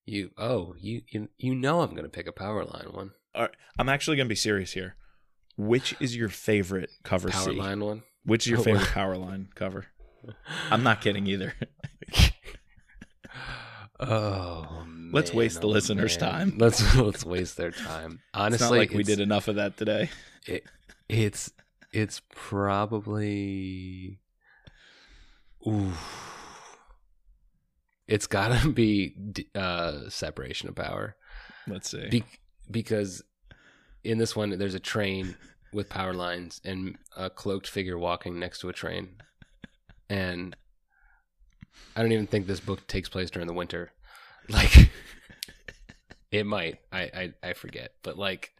You 0.05 0.31
oh 0.37 0.73
you 0.79 1.03
you 1.09 1.29
you 1.37 1.55
know 1.55 1.81
I'm 1.81 1.93
gonna 1.95 2.09
pick 2.09 2.27
a 2.27 2.31
power 2.33 2.65
line 2.65 2.87
one. 2.91 3.11
Right, 3.37 3.51
I'm 3.79 3.87
actually 3.87 4.17
going 4.17 4.27
to 4.27 4.29
be 4.29 4.35
serious 4.35 4.73
here. 4.73 4.95
Which 5.57 5.95
is 6.01 6.15
your 6.17 6.27
favorite 6.27 6.89
cover 7.03 7.29
Power 7.29 7.43
C? 7.45 7.51
line 7.51 7.79
one. 7.81 8.03
Which 8.25 8.45
is 8.45 8.49
your 8.51 8.59
Oh, 8.59 8.63
favorite 8.69 8.87
wow. 8.87 8.93
power 8.93 9.17
line 9.17 9.47
cover? 9.55 9.85
I'm 10.69 10.83
not 10.83 10.99
kidding 11.01 11.27
either. 11.27 11.53
Oh, 13.99 14.83
Let's 15.13 15.31
waste 15.33 15.57
man, 15.57 15.61
the 15.61 15.67
oh, 15.67 15.71
listeners' 15.71 16.19
man. 16.19 16.31
time. 16.31 16.57
Let's 16.57 16.95
let's 16.97 17.23
waste 17.23 17.55
their 17.57 17.69
time. 17.71 18.19
Honestly, 18.33 18.79
like 18.79 18.91
we 18.91 19.03
did 19.03 19.19
enough 19.19 19.47
of 19.47 19.55
that 19.57 19.77
today. 19.77 20.09
It, 20.47 20.63
it's 21.07 21.51
it's 21.93 22.21
probably 22.33 24.19
ooh. 25.67 25.91
It's 28.07 28.27
gotta 28.27 28.69
be 28.73 29.15
uh, 29.55 30.09
separation 30.09 30.69
of 30.69 30.75
power 30.75 31.15
Let's 31.67 31.91
see. 31.91 32.07
Be- 32.09 32.23
because 32.69 33.23
in 34.03 34.17
this 34.17 34.35
one 34.35 34.57
there's 34.57 34.75
a 34.75 34.79
train 34.79 35.35
with 35.73 35.89
power 35.89 36.13
lines 36.13 36.59
and 36.65 36.97
a 37.15 37.29
cloaked 37.29 37.67
figure 37.67 37.97
walking 37.97 38.39
next 38.39 38.59
to 38.59 38.69
a 38.69 38.73
train, 38.73 39.09
and 40.09 40.55
I 41.95 42.01
don't 42.01 42.11
even 42.11 42.27
think 42.27 42.47
this 42.47 42.59
book 42.59 42.87
takes 42.87 43.09
place 43.09 43.29
during 43.29 43.47
the 43.47 43.53
winter. 43.53 43.91
Like 44.49 44.89
it 46.31 46.45
might, 46.47 46.79
I 46.91 47.01
I, 47.01 47.33
I 47.49 47.53
forget, 47.53 47.91
but 48.01 48.17
like 48.17 48.51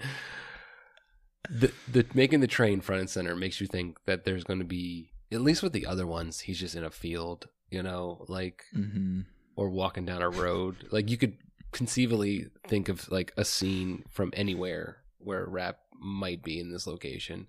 the 1.49 1.73
the 1.91 2.05
making 2.13 2.39
the 2.39 2.47
train 2.47 2.81
front 2.81 3.01
and 3.01 3.09
center 3.09 3.35
makes 3.35 3.59
you 3.59 3.65
think 3.65 3.97
that 4.05 4.23
there's 4.23 4.43
going 4.43 4.59
to 4.59 4.65
be 4.65 5.10
at 5.31 5.41
least 5.41 5.63
with 5.63 5.73
the 5.73 5.85
other 5.85 6.05
ones 6.05 6.41
he's 6.41 6.59
just 6.59 6.75
in 6.75 6.83
a 6.83 6.91
field, 6.91 7.47
you 7.69 7.83
know, 7.83 8.25
like 8.27 8.63
hmm 8.73 9.21
or 9.55 9.69
walking 9.69 10.05
down 10.05 10.21
a 10.21 10.29
road. 10.29 10.87
Like 10.91 11.09
you 11.09 11.17
could 11.17 11.37
conceivably 11.71 12.47
think 12.67 12.89
of 12.89 13.09
like 13.11 13.33
a 13.37 13.45
scene 13.45 14.05
from 14.09 14.31
anywhere 14.35 14.97
where 15.19 15.45
Rapp 15.45 15.77
might 15.99 16.41
be 16.41 16.59
in 16.59 16.71
this 16.71 16.87
location. 16.87 17.47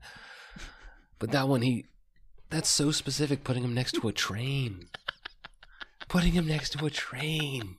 But 1.18 1.30
that 1.30 1.48
one 1.48 1.62
he 1.62 1.86
that's 2.50 2.68
so 2.68 2.90
specific 2.90 3.44
putting 3.44 3.64
him 3.64 3.74
next 3.74 3.92
to 3.92 4.08
a 4.08 4.12
train. 4.12 4.88
Putting 6.08 6.32
him 6.32 6.46
next 6.46 6.70
to 6.70 6.84
a 6.84 6.90
train. 6.90 7.76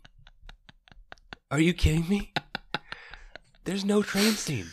Are 1.51 1.59
you 1.59 1.73
kidding 1.73 2.07
me? 2.09 2.33
There's 3.65 3.85
no 3.85 4.01
train 4.01 4.31
scene. 4.31 4.67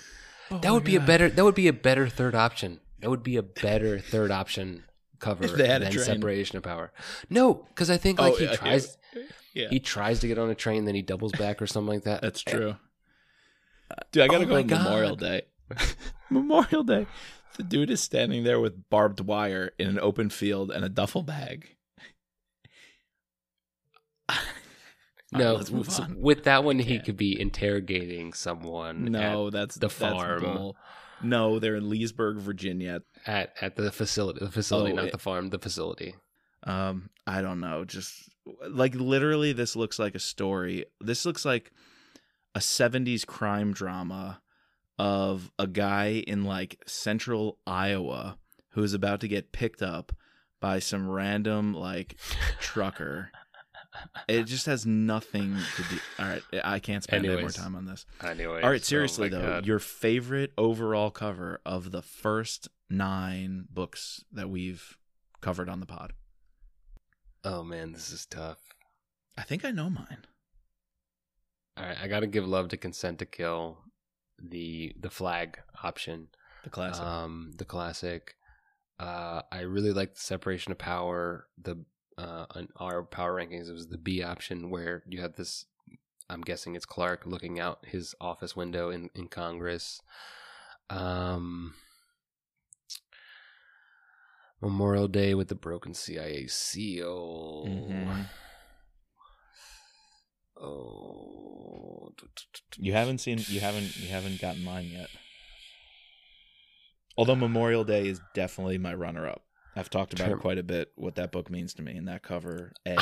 that 0.51 0.73
would 0.73 0.85
be 0.85 0.97
a 0.97 1.01
better 1.01 1.29
that 1.29 1.45
would 1.45 1.55
be 1.55 1.69
a 1.69 1.73
better 1.73 2.09
third 2.09 2.35
option. 2.35 2.81
That 3.01 3.11
would 3.11 3.23
be 3.23 3.37
a 3.37 3.43
better 3.43 3.99
third 3.99 4.31
option 4.31 4.85
cover 5.21 5.45
If 5.45 5.53
they 5.57 5.69
had 5.69 5.83
a 5.83 5.91
train. 5.91 6.05
separation 6.05 6.57
of 6.57 6.63
power. 6.65 6.93
No, 7.29 7.55
because 7.55 7.91
I 7.91 7.97
think 7.97 8.19
like 8.21 8.33
Oh, 8.33 8.37
he 8.37 8.45
yeah, 8.47 8.57
tries 8.57 8.99
Yeah, 9.55 9.69
he 9.69 9.79
tries 9.81 10.21
to 10.21 10.29
get 10.29 10.39
on 10.39 10.51
a 10.51 10.55
train, 10.55 10.85
then 10.87 10.95
he 10.95 11.03
doubles 11.03 11.33
back 11.33 11.61
or 11.63 11.67
something 11.67 11.95
like 11.95 12.05
that. 12.05 12.23
that's 12.23 12.43
eh, 12.47 12.51
true. 12.53 12.77
Dude, 14.13 14.23
I 14.23 14.29
gotta 14.29 14.45
oh 14.45 14.49
go 14.49 14.57
on 14.57 14.67
Memorial 14.67 15.17
Day. 15.17 15.43
Memorial 16.31 16.83
Day. 16.85 17.07
The 17.57 17.63
dude 17.65 17.91
is 17.91 18.01
standing 18.01 18.45
there 18.45 18.61
with 18.61 18.89
barbed 18.89 19.21
wire 19.21 19.73
in 19.79 19.89
an 19.89 19.99
open 20.01 20.31
field 20.31 20.71
and 20.71 20.85
a 20.85 20.89
duffel 20.89 21.23
bag. 21.23 21.77
Right, 25.33 25.39
No, 25.45 25.55
let's 25.55 25.71
move 25.71 25.89
so 25.91 26.03
on. 26.03 26.21
with 26.21 26.43
that 26.45 26.65
one, 26.65 26.81
he 26.81 26.99
could 26.99 27.17
be 27.17 27.41
interrogating 27.41 28.33
someone. 28.33 29.05
No, 29.05 29.49
that's 29.51 29.77
the 29.77 29.83
that's 29.87 29.95
farm. 29.95 30.43
bull. 30.43 30.77
No, 31.23 31.59
they're 31.59 31.77
in 31.77 31.89
Leesburg, 31.91 32.39
Virginia. 32.39 33.03
at, 33.27 33.53
at 33.61 33.77
the 33.77 33.91
facility, 33.93 34.45
the 34.45 34.51
facility, 34.51 34.93
Oh, 34.93 34.97
not 34.97 35.05
it- 35.07 35.13
the 35.13 35.19
farm, 35.19 35.51
the 35.51 35.59
facility. 35.59 36.15
Um, 36.65 37.09
I 37.27 37.41
don't 37.43 37.61
know. 37.61 37.85
Just 37.85 38.29
like 38.69 38.95
literally, 38.95 39.53
this 39.53 39.77
looks 39.77 39.99
like 39.99 40.15
a 40.15 40.19
story. 40.21 40.85
This 41.01 41.25
looks 41.25 41.45
like 41.45 41.73
a 42.55 42.59
'70s 42.59 43.27
crime 43.27 43.73
drama 43.73 44.43
of 44.99 45.51
a 45.59 45.67
guy 45.67 46.23
in 46.27 46.45
like 46.45 46.83
central 46.87 47.59
Iowa 47.67 48.37
who's 48.73 48.93
about 48.93 49.21
to 49.21 49.29
get 49.29 49.53
picked 49.53 49.81
up 49.83 50.13
by 50.61 50.79
some 50.81 51.09
random 51.09 51.73
like 51.73 52.17
trucker. 52.61 53.31
It 54.29 54.45
just 54.45 54.67
has 54.67 54.87
nothing 54.87 55.57
to 55.77 55.83
do. 55.85 55.99
All 56.19 56.27
right, 56.27 56.43
I 56.65 56.79
can't 56.79 57.03
spend 57.03 57.25
any 57.27 57.41
more 57.41 57.51
time 57.51 57.75
on 57.77 57.85
this. 57.87 58.07
Anyway, 58.23 58.63
All 58.63 58.71
right, 58.71 58.85
seriously 58.85 59.29
oh 59.29 59.31
though, 59.31 59.43
God. 59.43 59.67
your 59.67 59.79
favorite 59.79 60.53
overall 60.59 61.11
cover 61.11 61.61
of 61.67 61.91
the 61.91 62.03
first 62.03 62.69
nine 62.89 63.67
books 63.71 64.25
that 64.33 64.49
we've 64.51 64.97
covered 65.41 65.69
on 65.69 65.81
the 65.81 65.87
pod. 65.87 66.13
oh 67.45 67.63
man, 67.63 67.93
this 67.93 68.11
is 68.11 68.27
tough. 68.27 68.59
I 69.39 69.43
think 69.43 69.65
I 69.65 69.71
know 69.71 69.89
mine. 69.91 70.25
All 71.77 71.85
right, 71.85 71.97
I 72.01 72.09
got 72.09 72.21
to 72.21 72.27
give 72.27 72.47
love 72.47 72.69
to 72.69 72.77
Consent 72.77 73.19
to 73.21 73.27
Kill, 73.27 73.79
the 74.43 74.93
the 74.99 75.11
flag 75.11 75.59
option, 75.83 76.29
The 76.65 76.71
classic. 76.71 77.03
um, 77.03 77.53
the 77.57 77.65
classic. 77.65 78.35
Uh, 78.99 79.41
I 79.51 79.61
really 79.61 79.93
like 79.93 80.15
the 80.15 80.21
separation 80.21 80.73
of 80.73 80.79
power. 80.79 81.47
The 81.63 81.83
uh, 82.21 82.47
on 82.55 82.69
our 82.77 83.03
power 83.03 83.35
rankings, 83.35 83.69
it 83.69 83.73
was 83.73 83.89
the 83.89 83.99
B 83.99 84.23
option 84.23 84.71
where 84.71 85.03
you 85.09 85.21
have 85.21 85.35
this. 85.37 85.65
I'm 86.29 86.43
guessing 86.43 86.77
it's 86.77 86.87
Clark 86.87 87.27
looking 87.27 87.59
out 87.59 87.79
his 87.87 88.15
office 88.21 88.55
window 88.55 88.91
in 88.91 89.11
in 89.15 89.29
Congress. 89.29 90.01
Um, 90.89 91.75
Memorial 94.61 95.09
Day 95.09 95.35
with 95.35 95.49
the 95.49 95.55
broken 95.55 95.95
CIA 95.95 96.47
seal. 96.47 97.65
Mhm. 97.67 98.27
Oh, 100.63 102.13
You 102.77 102.93
haven't 102.93 103.19
seen 103.19 103.39
you 103.49 103.61
haven't 103.61 103.97
you 103.97 104.09
haven't 104.09 104.41
gotten 104.41 104.63
mine 104.63 104.87
yet. 104.87 105.09
Although 107.17 107.37
Memorial 107.37 107.85
Day 107.85 108.07
is 108.09 108.21
definitely 108.35 108.79
my 108.79 108.95
runner 108.95 109.27
up. 109.27 109.43
I've 109.77 109.91
talked 109.91 110.13
about 110.15 110.27
Term- 110.29 110.39
it 110.39 110.43
quite 110.43 110.59
a 110.59 110.63
bit 110.63 110.91
what 110.97 111.15
that 111.17 111.33
book 111.33 111.51
means 111.51 111.75
to 111.75 111.83
me 111.83 111.97
and 111.97 112.09
that 112.09 112.23
cover 112.23 112.73
A. 112.87 112.97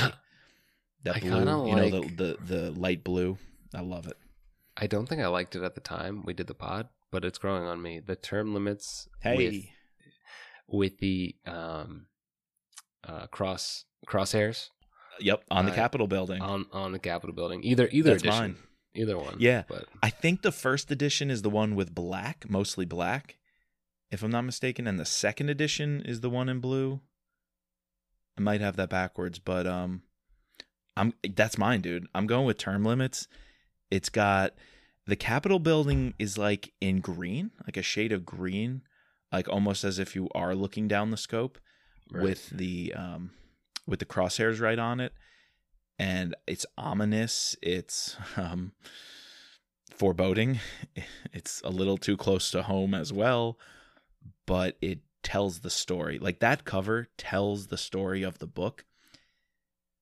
That 1.05 1.17
I 1.17 1.21
blue, 1.21 1.39
you 1.39 1.45
know 1.45 1.63
like- 1.65 2.17
the, 2.17 2.37
the 2.47 2.55
the 2.55 2.71
light 2.73 3.05
blue. 3.05 3.39
I 3.75 3.81
love 3.81 4.07
it. 4.07 4.17
I 4.77 4.87
don't 4.87 5.09
think 5.09 5.21
I 5.21 5.27
liked 5.29 5.55
it 5.57 5.63
at 5.63 5.75
the 5.75 5.81
time 5.81 6.23
we 6.25 6.33
did 6.35 6.47
the 6.47 6.55
pod, 6.55 6.89
but 7.11 7.25
it's 7.25 7.39
growing 7.39 7.65
on 7.65 7.81
me. 7.83 8.01
The 8.01 8.17
term 8.17 8.53
limits 8.55 9.09
Hey, 9.21 9.37
with 9.37 9.65
with 10.69 10.99
the 10.99 11.35
um 11.47 12.07
uh 13.05 13.27
cross 13.29 13.85
crosshairs 14.07 14.71
yep, 15.21 15.43
on 15.51 15.67
the 15.67 15.73
uh, 15.73 15.75
Capitol 15.75 16.07
building. 16.07 16.41
on 16.43 16.67
on 16.73 16.93
the 16.93 16.99
Capitol 16.99 17.35
building. 17.35 17.63
Either 17.65 17.89
either 17.93 18.11
That's 18.11 18.23
edition. 18.23 18.41
mine. 18.41 18.57
Either 18.95 19.17
one. 19.19 19.37
Yeah. 19.39 19.63
But 19.69 19.85
I 20.03 20.11
think 20.11 20.43
the 20.43 20.51
first 20.53 20.91
edition 20.91 21.31
is 21.31 21.43
the 21.43 21.51
one 21.51 21.75
with 21.77 21.95
black, 21.95 22.47
mostly 22.49 22.85
black, 22.85 23.37
if 24.11 24.23
I'm 24.23 24.31
not 24.31 24.45
mistaken, 24.45 24.87
and 24.87 24.99
the 24.99 25.05
second 25.05 25.49
edition 25.51 26.03
is 26.05 26.21
the 26.21 26.31
one 26.31 26.49
in 26.49 26.61
blue. 26.61 27.01
I 28.37 28.41
might 28.41 28.61
have 28.61 28.77
that 28.77 28.91
backwards, 28.91 29.39
but 29.39 29.67
um 29.67 30.03
I'm 30.97 31.13
that's 31.35 31.59
mine, 31.59 31.81
dude. 31.81 32.07
I'm 32.15 32.27
going 32.27 32.47
with 32.47 32.59
term 32.59 32.85
limits. 32.85 33.29
It's 33.91 34.09
got 34.09 34.55
the 35.07 35.17
Capitol 35.17 35.59
building 35.59 36.15
is 36.19 36.37
like 36.37 36.73
in 36.81 37.01
green, 37.01 37.51
like 37.67 37.77
a 37.77 37.83
shade 37.83 38.13
of 38.13 38.27
green, 38.27 38.83
like 39.33 39.49
almost 39.49 39.85
as 39.85 39.99
if 39.99 40.15
you 40.15 40.29
are 40.35 40.55
looking 40.55 40.89
down 40.89 41.11
the 41.11 41.17
scope 41.17 41.59
Right. 42.11 42.23
with 42.23 42.49
the 42.51 42.95
um 42.95 43.33
with 43.87 43.99
the 43.99 44.07
crosshairs 44.07 44.61
right 44.63 44.79
on 44.79 44.99
it 44.99 45.13
and 45.99 46.35
it's 46.47 46.65
ominous 46.79 47.55
it's 47.61 48.17
um 48.39 48.73
foreboding 49.95 50.59
it's 51.33 51.61
a 51.65 51.71
little 51.71 51.99
too 51.99 52.17
close 52.17 52.51
to 52.53 52.63
home 52.63 52.95
as 52.95 53.13
well 53.13 53.59
but 54.47 54.77
it 54.81 55.01
tells 55.23 55.61
the 55.61 55.71
story 55.71 56.19
like 56.19 56.41
that 56.41 56.65
cover 56.65 57.09
tells 57.19 57.67
the 57.67 57.77
story 57.79 58.23
of 58.23 58.39
the 58.39 58.47
book 58.47 58.85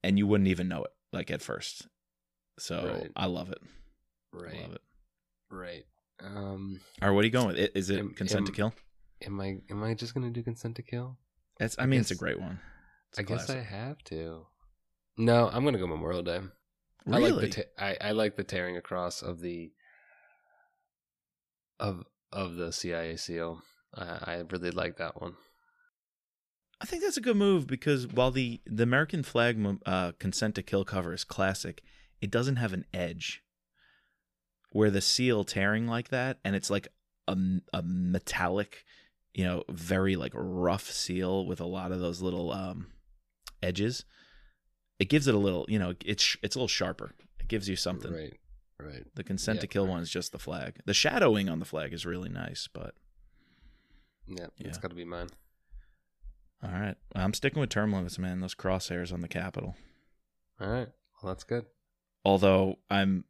and 0.02 0.18
you 0.18 0.26
wouldn't 0.26 0.48
even 0.48 0.68
know 0.68 0.84
it 0.84 0.90
like 1.12 1.30
at 1.30 1.42
first 1.42 1.88
so 2.58 2.98
Right. 3.00 3.10
i 3.16 3.26
love 3.26 3.50
it 3.50 3.58
i 4.34 4.36
right. 4.42 4.60
love 4.62 4.72
it 4.72 4.80
Right. 5.50 5.84
Um 6.20 6.80
or 7.02 7.12
what 7.12 7.22
are 7.22 7.26
you 7.26 7.32
going 7.32 7.46
with 7.48 7.58
I- 7.58 7.70
is 7.78 7.88
it 7.90 7.98
Am- 7.98 8.14
consent 8.14 8.46
to 8.46 8.52
kill 8.52 8.72
am 9.24 9.40
I 9.40 9.58
am 9.70 9.82
I 9.82 9.94
just 9.94 10.12
gonna 10.14 10.30
do 10.30 10.42
consent 10.42 10.76
to 10.76 10.82
kill? 10.82 11.16
it's 11.60 11.78
i 11.78 11.84
I 11.84 11.86
mean 11.86 12.00
it's 12.00 12.10
a 12.10 12.14
great 12.16 12.38
one 12.40 12.58
a 13.16 13.20
I 13.20 13.22
guess 13.22 13.48
I 13.48 13.60
have 13.60 13.98
to. 14.04 14.46
No, 15.16 15.48
I'm 15.48 15.64
gonna 15.64 15.78
go 15.78 15.86
Memorial 15.86 16.22
Day. 16.22 16.40
really 17.06 17.30
I 17.30 17.34
like 17.34 17.50
the 17.54 17.66
I, 17.82 17.96
I 18.08 18.10
like 18.12 18.36
the 18.36 18.44
tearing 18.44 18.76
across 18.76 19.22
of 19.22 19.40
the 19.40 19.72
of 21.78 22.04
of 22.32 22.56
the 22.56 22.72
CIA 22.72 23.16
seal. 23.16 23.62
I, 23.96 24.02
I 24.26 24.44
really 24.50 24.70
like 24.70 24.96
that 24.98 25.20
one. 25.20 25.34
I 26.80 26.84
think 26.84 27.02
that's 27.02 27.16
a 27.16 27.22
good 27.22 27.36
move 27.36 27.66
because 27.66 28.06
while 28.06 28.30
the 28.30 28.60
the 28.66 28.82
American 28.82 29.22
flag 29.22 29.58
uh, 29.86 30.12
consent 30.18 30.54
to 30.56 30.62
kill 30.62 30.84
cover 30.84 31.14
is 31.14 31.24
classic, 31.24 31.82
it 32.20 32.30
doesn't 32.30 32.56
have 32.56 32.72
an 32.74 32.84
edge 32.92 33.42
where 34.72 34.90
the 34.90 35.00
seal 35.00 35.42
tearing 35.44 35.86
like 35.86 36.08
that, 36.10 36.38
and 36.44 36.54
it's 36.54 36.68
like 36.68 36.88
a, 37.28 37.36
a 37.72 37.82
metallic, 37.82 38.84
you 39.32 39.44
know, 39.44 39.64
very 39.70 40.16
like 40.16 40.32
rough 40.34 40.90
seal 40.90 41.46
with 41.46 41.60
a 41.60 41.66
lot 41.66 41.92
of 41.92 42.00
those 42.00 42.20
little 42.20 42.52
um, 42.52 42.88
edges. 43.62 44.04
It 44.98 45.08
gives 45.08 45.26
it 45.28 45.34
a 45.34 45.38
little, 45.38 45.64
you 45.68 45.78
know, 45.78 45.94
it's 46.04 46.36
it's 46.42 46.56
a 46.56 46.58
little 46.58 46.68
sharper. 46.68 47.14
It 47.40 47.48
gives 47.48 47.68
you 47.70 47.76
something. 47.76 48.12
Right. 48.12 48.34
Right. 48.78 49.04
The 49.14 49.24
consent 49.24 49.56
Yeah. 49.56 49.60
to 49.62 49.66
kill 49.68 49.86
one 49.86 50.02
is 50.02 50.10
just 50.10 50.32
the 50.32 50.38
flag. 50.38 50.76
The 50.84 50.92
shadowing 50.92 51.48
on 51.48 51.58
the 51.58 51.64
flag 51.64 51.94
is 51.94 52.04
really 52.04 52.28
nice, 52.28 52.68
but 52.70 52.94
Yeah, 54.28 54.46
it's 54.58 54.78
got 54.78 54.88
to 54.88 54.94
be 54.96 55.04
mine. 55.04 55.28
all 56.62 56.70
right, 56.70 56.96
I'm 57.14 57.34
sticking 57.34 57.60
with 57.60 57.70
term 57.70 57.92
limits, 57.92 58.18
man. 58.18 58.40
Those 58.40 58.54
crosshairs 58.54 59.12
on 59.12 59.20
the 59.20 59.28
Capitol. 59.28 59.76
All 60.60 60.68
right. 60.68 60.88
Well, 61.22 61.32
that's 61.32 61.44
good. 61.44 61.66
although 62.24 62.76
I'm 62.90 63.24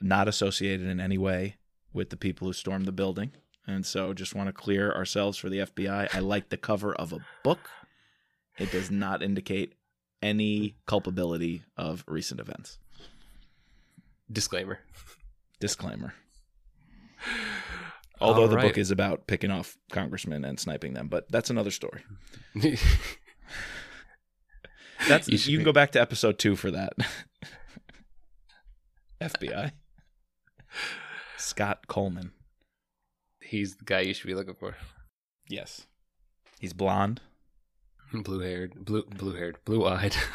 not 0.00 0.26
associated 0.28 0.86
in 0.88 0.98
any 1.00 1.18
way 1.18 1.56
with 1.92 2.10
the 2.10 2.16
people 2.16 2.46
who 2.48 2.52
stormed 2.52 2.86
the 2.86 2.92
building. 2.92 3.32
And 3.66 3.86
so 3.86 4.12
just 4.12 4.34
want 4.34 4.48
to 4.48 4.52
clear 4.52 4.90
ourselves 4.92 5.38
for 5.38 5.48
the 5.48 5.58
FBI. 5.58 6.12
I 6.12 6.18
like 6.18 6.48
the 6.48 6.56
cover 6.56 6.92
of 6.94 7.12
a 7.12 7.18
book. 7.44 7.60
It 8.58 8.72
does 8.72 8.90
not 8.90 9.22
indicate 9.22 9.74
any 10.20 10.74
culpability 10.86 11.62
of 11.76 12.02
recent 12.08 12.40
events. 12.40 12.78
Disclaimer. 14.30 14.80
Disclaimer. 15.60 16.14
Although 18.20 18.42
All 18.42 18.48
the 18.48 18.56
right. 18.56 18.66
book 18.68 18.78
is 18.78 18.90
about 18.90 19.26
picking 19.26 19.50
off 19.50 19.76
congressmen 19.90 20.44
and 20.44 20.58
sniping 20.60 20.92
them, 20.94 21.08
but 21.08 21.30
that's 21.30 21.50
another 21.50 21.70
story. 21.70 22.02
That's 25.08 25.26
You 25.28 25.36
you, 25.36 25.58
can 25.58 25.58
be- 25.58 25.64
go 25.64 25.72
back 25.72 25.90
to 25.92 26.00
episode 26.00 26.38
2 26.38 26.54
for 26.54 26.70
that. 26.70 26.92
FBI. 29.20 29.72
Scott 31.36 31.88
Coleman. 31.88 32.30
He's 33.40 33.74
the 33.76 33.84
guy 33.84 34.00
you 34.00 34.14
should 34.14 34.28
be 34.28 34.34
looking 34.34 34.54
for. 34.54 34.76
Yes. 35.48 35.86
He's 36.60 36.72
blonde. 36.72 37.20
Blue 38.12 38.38
haired, 38.40 38.84
blue 38.84 39.04
blue 39.04 39.34
haired, 39.34 39.58
blue 39.64 39.84
eyed. 39.86 40.14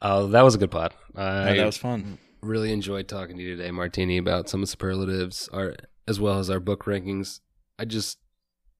Oh, 0.00 0.28
that 0.28 0.42
was 0.42 0.54
a 0.54 0.58
good 0.58 0.70
pod. 0.70 0.94
I 1.16 1.50
Oh, 1.50 1.56
that 1.56 1.66
was 1.66 1.76
fun. 1.76 2.18
Really 2.40 2.72
enjoyed 2.72 3.08
talking 3.08 3.36
to 3.36 3.42
you 3.42 3.56
today, 3.56 3.70
Martini, 3.70 4.18
about 4.18 4.48
some 4.48 4.64
superlatives, 4.66 5.48
our 5.52 5.74
as 6.06 6.18
well 6.20 6.38
as 6.38 6.48
our 6.50 6.60
book 6.60 6.84
rankings. 6.84 7.40
I 7.78 7.84
just 7.84 8.18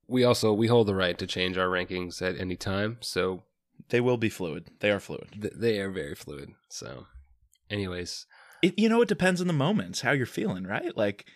we 0.07 0.25
also 0.25 0.53
we 0.53 0.67
hold 0.69 0.87
the 0.87 0.95
right 0.95 1.19
to 1.19 1.27
change 1.27 1.59
our 1.59 1.69
rankings 1.69 2.23
at 2.23 2.39
any 2.41 2.57
time, 2.57 2.99
so 3.01 3.43
They 3.91 4.01
will 4.01 4.17
be 4.17 4.29
fluid. 4.29 4.69
They 4.81 4.91
are 4.91 5.01
fluid. 5.01 5.29
th- 5.41 5.55
they 5.57 5.79
are 5.81 5.91
very 5.91 6.15
fluid. 6.15 6.51
So, 6.71 7.07
anyways, 7.71 8.27
It, 8.63 8.79
you 8.79 8.89
know, 8.89 9.03
it 9.03 9.09
depends 9.09 9.41
on 9.41 9.47
the 9.47 9.53
moments, 9.53 10.01
how 10.01 10.13
you're 10.13 10.27
feeling, 10.27 10.65
right? 10.65 10.97
Like 10.97 11.27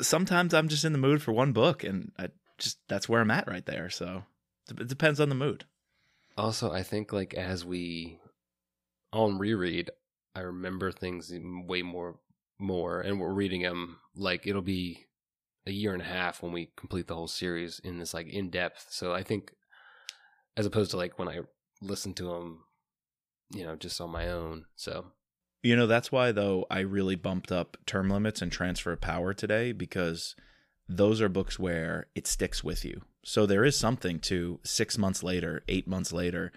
sometimes 0.00 0.54
I'm 0.54 0.68
just 0.68 0.84
in 0.84 0.92
the 0.92 0.98
mood 0.98 1.22
for 1.22 1.32
one 1.32 1.52
book, 1.52 1.82
and 1.84 2.12
I 2.18 2.28
just 2.58 2.78
that's 2.88 3.08
where 3.08 3.20
I'm 3.20 3.30
at 3.30 3.48
right 3.48 3.66
there. 3.66 3.90
So 3.90 4.24
it 4.70 4.88
depends 4.88 5.20
on 5.20 5.28
the 5.28 5.34
mood. 5.34 5.64
also 6.38 6.70
I 6.72 6.82
think 6.82 7.12
like 7.12 7.34
as 7.34 7.64
we 7.64 8.20
on 9.12 9.38
reread, 9.38 9.90
I 10.34 10.40
remember 10.40 10.92
things 10.92 11.32
way 11.66 11.82
more 11.82 12.18
more, 12.58 13.00
and 13.00 13.20
we're 13.20 13.32
reading 13.32 13.62
them 13.62 13.98
like 14.14 14.46
it'll 14.46 14.62
be 14.62 15.06
a 15.66 15.70
year 15.70 15.92
and 15.92 16.02
a 16.02 16.06
half 16.06 16.42
when 16.42 16.52
we 16.52 16.72
complete 16.76 17.06
the 17.06 17.14
whole 17.14 17.28
series 17.28 17.80
in 17.84 17.98
this 17.98 18.14
like 18.14 18.28
in 18.28 18.50
depth. 18.50 18.86
So 18.90 19.12
I 19.12 19.22
think 19.22 19.52
as 20.56 20.66
opposed 20.66 20.90
to 20.92 20.96
like 20.96 21.18
when 21.18 21.28
I 21.28 21.40
listen 21.80 22.14
to 22.14 22.24
them, 22.24 22.64
you 23.50 23.64
know, 23.64 23.76
just 23.76 24.00
on 24.00 24.10
my 24.10 24.28
own. 24.28 24.66
So 24.76 25.06
You 25.62 25.76
know, 25.76 25.86
that's 25.86 26.10
why 26.10 26.32
though 26.32 26.66
I 26.70 26.80
really 26.80 27.16
bumped 27.16 27.52
up 27.52 27.76
term 27.86 28.10
limits 28.10 28.42
and 28.42 28.50
transfer 28.50 28.92
of 28.92 29.00
power 29.00 29.34
today 29.34 29.72
because 29.72 30.34
those 30.88 31.20
are 31.20 31.28
books 31.28 31.58
where 31.58 32.06
it 32.14 32.26
sticks 32.26 32.64
with 32.64 32.84
you. 32.84 33.02
So 33.24 33.46
there 33.46 33.64
is 33.64 33.76
something 33.76 34.18
to 34.20 34.58
six 34.64 34.98
months 34.98 35.22
later, 35.22 35.62
eight 35.68 35.86
months 35.86 36.12
later, 36.12 36.52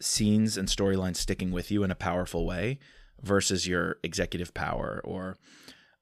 scenes 0.00 0.56
and 0.56 0.66
storylines 0.66 1.16
sticking 1.16 1.50
with 1.50 1.70
you 1.70 1.84
in 1.84 1.90
a 1.90 1.96
powerful 1.96 2.46
way 2.46 2.78
versus 3.22 3.66
your 3.66 3.96
executive 4.02 4.52
power 4.54 5.00
or 5.04 5.36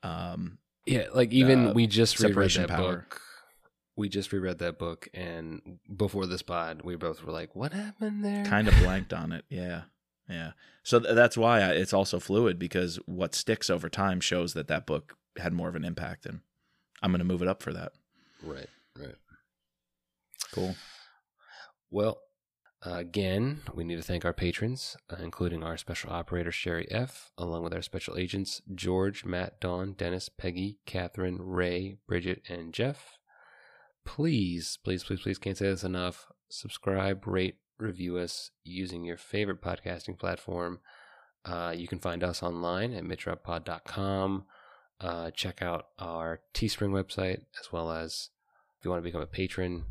um 0.03 0.59
yeah, 0.86 1.07
like 1.12 1.32
even 1.32 1.69
Uh, 1.69 1.73
we 1.74 1.86
just 1.86 2.19
reread 2.20 2.51
that 2.53 2.69
power. 2.69 3.07
book. 3.09 3.20
We 3.97 4.09
just 4.09 4.32
reread 4.32 4.59
that 4.59 4.78
book, 4.78 5.09
and 5.12 5.81
before 5.95 6.24
this 6.27 6.40
pod, 6.40 6.82
we 6.82 6.95
both 6.97 7.23
were 7.24 7.32
like, 7.32 7.55
"What 7.57 7.73
happened 7.73 8.24
there?" 8.24 8.45
kind 8.45 8.69
of 8.69 8.74
blanked 8.78 9.12
on 9.12 9.32
it. 9.32 9.45
Yeah. 9.51 9.82
Yeah. 10.28 10.53
So 10.85 11.01
th- 11.01 11.15
that's 11.15 11.36
why 11.36 11.61
I, 11.62 11.70
it's 11.73 11.93
also 11.93 12.19
fluid 12.20 12.59
because 12.59 12.97
what 13.07 13.35
sticks 13.35 13.69
over 13.69 13.89
time 13.89 14.20
shows 14.20 14.55
that 14.55 14.69
that 14.69 14.86
book 14.86 15.16
had 15.36 15.53
more 15.53 15.69
of 15.69 15.74
an 15.74 15.85
impact 15.85 16.27
and 16.27 16.40
I'm 17.03 17.11
going 17.11 17.19
to 17.19 17.24
move 17.24 17.43
it 17.43 17.49
up 17.49 17.62
for 17.62 17.73
that. 17.73 17.93
right, 18.43 18.69
right. 18.99 19.15
Cool. 20.53 20.74
Well, 21.90 22.19
again, 22.82 23.62
we 23.74 23.84
need 23.84 23.96
to 23.96 24.02
thank 24.02 24.24
our 24.24 24.32
patrons, 24.32 24.96
uh, 25.10 25.16
including 25.22 25.62
our 25.62 25.76
special 25.76 26.10
operator, 26.12 26.52
Sherry 26.52 26.86
F., 26.90 27.30
along 27.36 27.64
with 27.64 27.74
our 27.74 27.82
special 27.82 28.16
agents, 28.16 28.62
George, 28.74 29.24
Matt, 29.24 29.60
Dawn, 29.60 29.94
Dennis, 29.94 30.28
Peggy, 30.28 30.78
Catherine, 30.86 31.38
Ray, 31.40 31.98
Bridget, 32.06 32.42
and 32.48 32.72
Jeff. 32.72 33.18
Please, 34.05 34.78
please, 34.82 35.05
please, 35.05 35.20
please, 35.20 35.38
can't 35.38 35.56
say 35.56 35.68
this 35.68 35.84
enough. 35.84 36.26
Subscribe, 36.48 37.26
rate, 37.26 37.56
review 37.78 38.16
us 38.16 38.50
using 38.64 39.05
your 39.05 39.16
favorite 39.16 39.60
podcasting 39.60 40.18
platform. 40.18 40.80
Uh, 41.44 41.74
you 41.76 41.86
can 41.88 41.98
find 41.98 42.22
us 42.24 42.42
online 42.42 42.92
at 42.92 43.05
mitchrapppod.com. 43.05 44.44
Uh, 45.00 45.30
check 45.30 45.62
out 45.62 45.88
our 45.98 46.40
Teespring 46.55 46.90
website, 46.90 47.42
as 47.60 47.72
well 47.72 47.90
as 47.90 48.30
if 48.78 48.84
you 48.84 48.90
want 48.90 49.02
to 49.02 49.09
become 49.09 49.22
a 49.22 49.26
patron, 49.26 49.84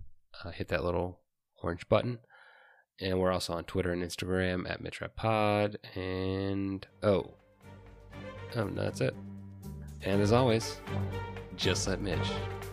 uh, 0.43 0.51
hit 0.51 0.67
that 0.67 0.83
little 0.83 1.19
orange 1.61 1.87
button. 1.87 2.19
And 2.99 3.19
we're 3.19 3.31
also 3.31 3.53
on 3.53 3.63
Twitter 3.65 3.91
and 3.91 4.01
Instagram 4.01 4.67
at 4.69 4.83
MitchRappPod. 4.83 5.75
And 5.95 6.85
oh, 7.03 7.31
oh, 8.55 8.63
no, 8.63 8.83
that's 8.83 9.01
it. 9.01 9.15
And 10.01 10.19
as 10.19 10.31
always, 10.31 10.81
just 11.55 11.87
let 11.87 12.01
Mitch 12.01 12.17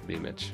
be 0.06 0.18
Mitch. 0.18 0.52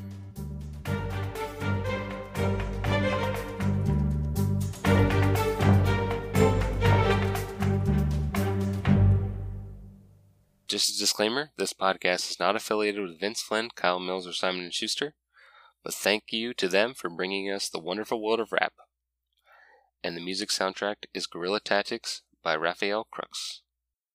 Just 10.67 10.97
a 10.97 10.99
disclaimer, 10.99 11.51
this 11.57 11.73
podcast 11.73 12.31
is 12.31 12.39
not 12.41 12.57
affiliated 12.57 13.03
with 13.03 13.21
Vince 13.21 13.43
Flynn, 13.43 13.71
Kyle 13.75 14.01
Mills, 14.01 14.27
or 14.27 14.33
Simon 14.33 14.71
& 14.71 14.73
Schuster, 14.73 15.15
but 15.83 15.95
thank 15.95 16.25
you 16.31 16.55
to 16.55 16.69
them 16.69 16.95
for 16.95 17.11
bringing 17.11 17.51
us 17.51 17.69
the 17.69 17.81
wonderful 17.81 18.23
world 18.23 18.39
of 18.39 18.53
Rapp 18.53 18.75
and 20.03 20.17
the 20.17 20.21
music 20.21 20.49
soundtrack 20.49 21.07
is 21.13 21.27
Guerrilla 21.27 21.61
Tactics 21.61 22.23
by 22.43 22.57
Raphael 22.57 23.07
Crux. 23.11 23.63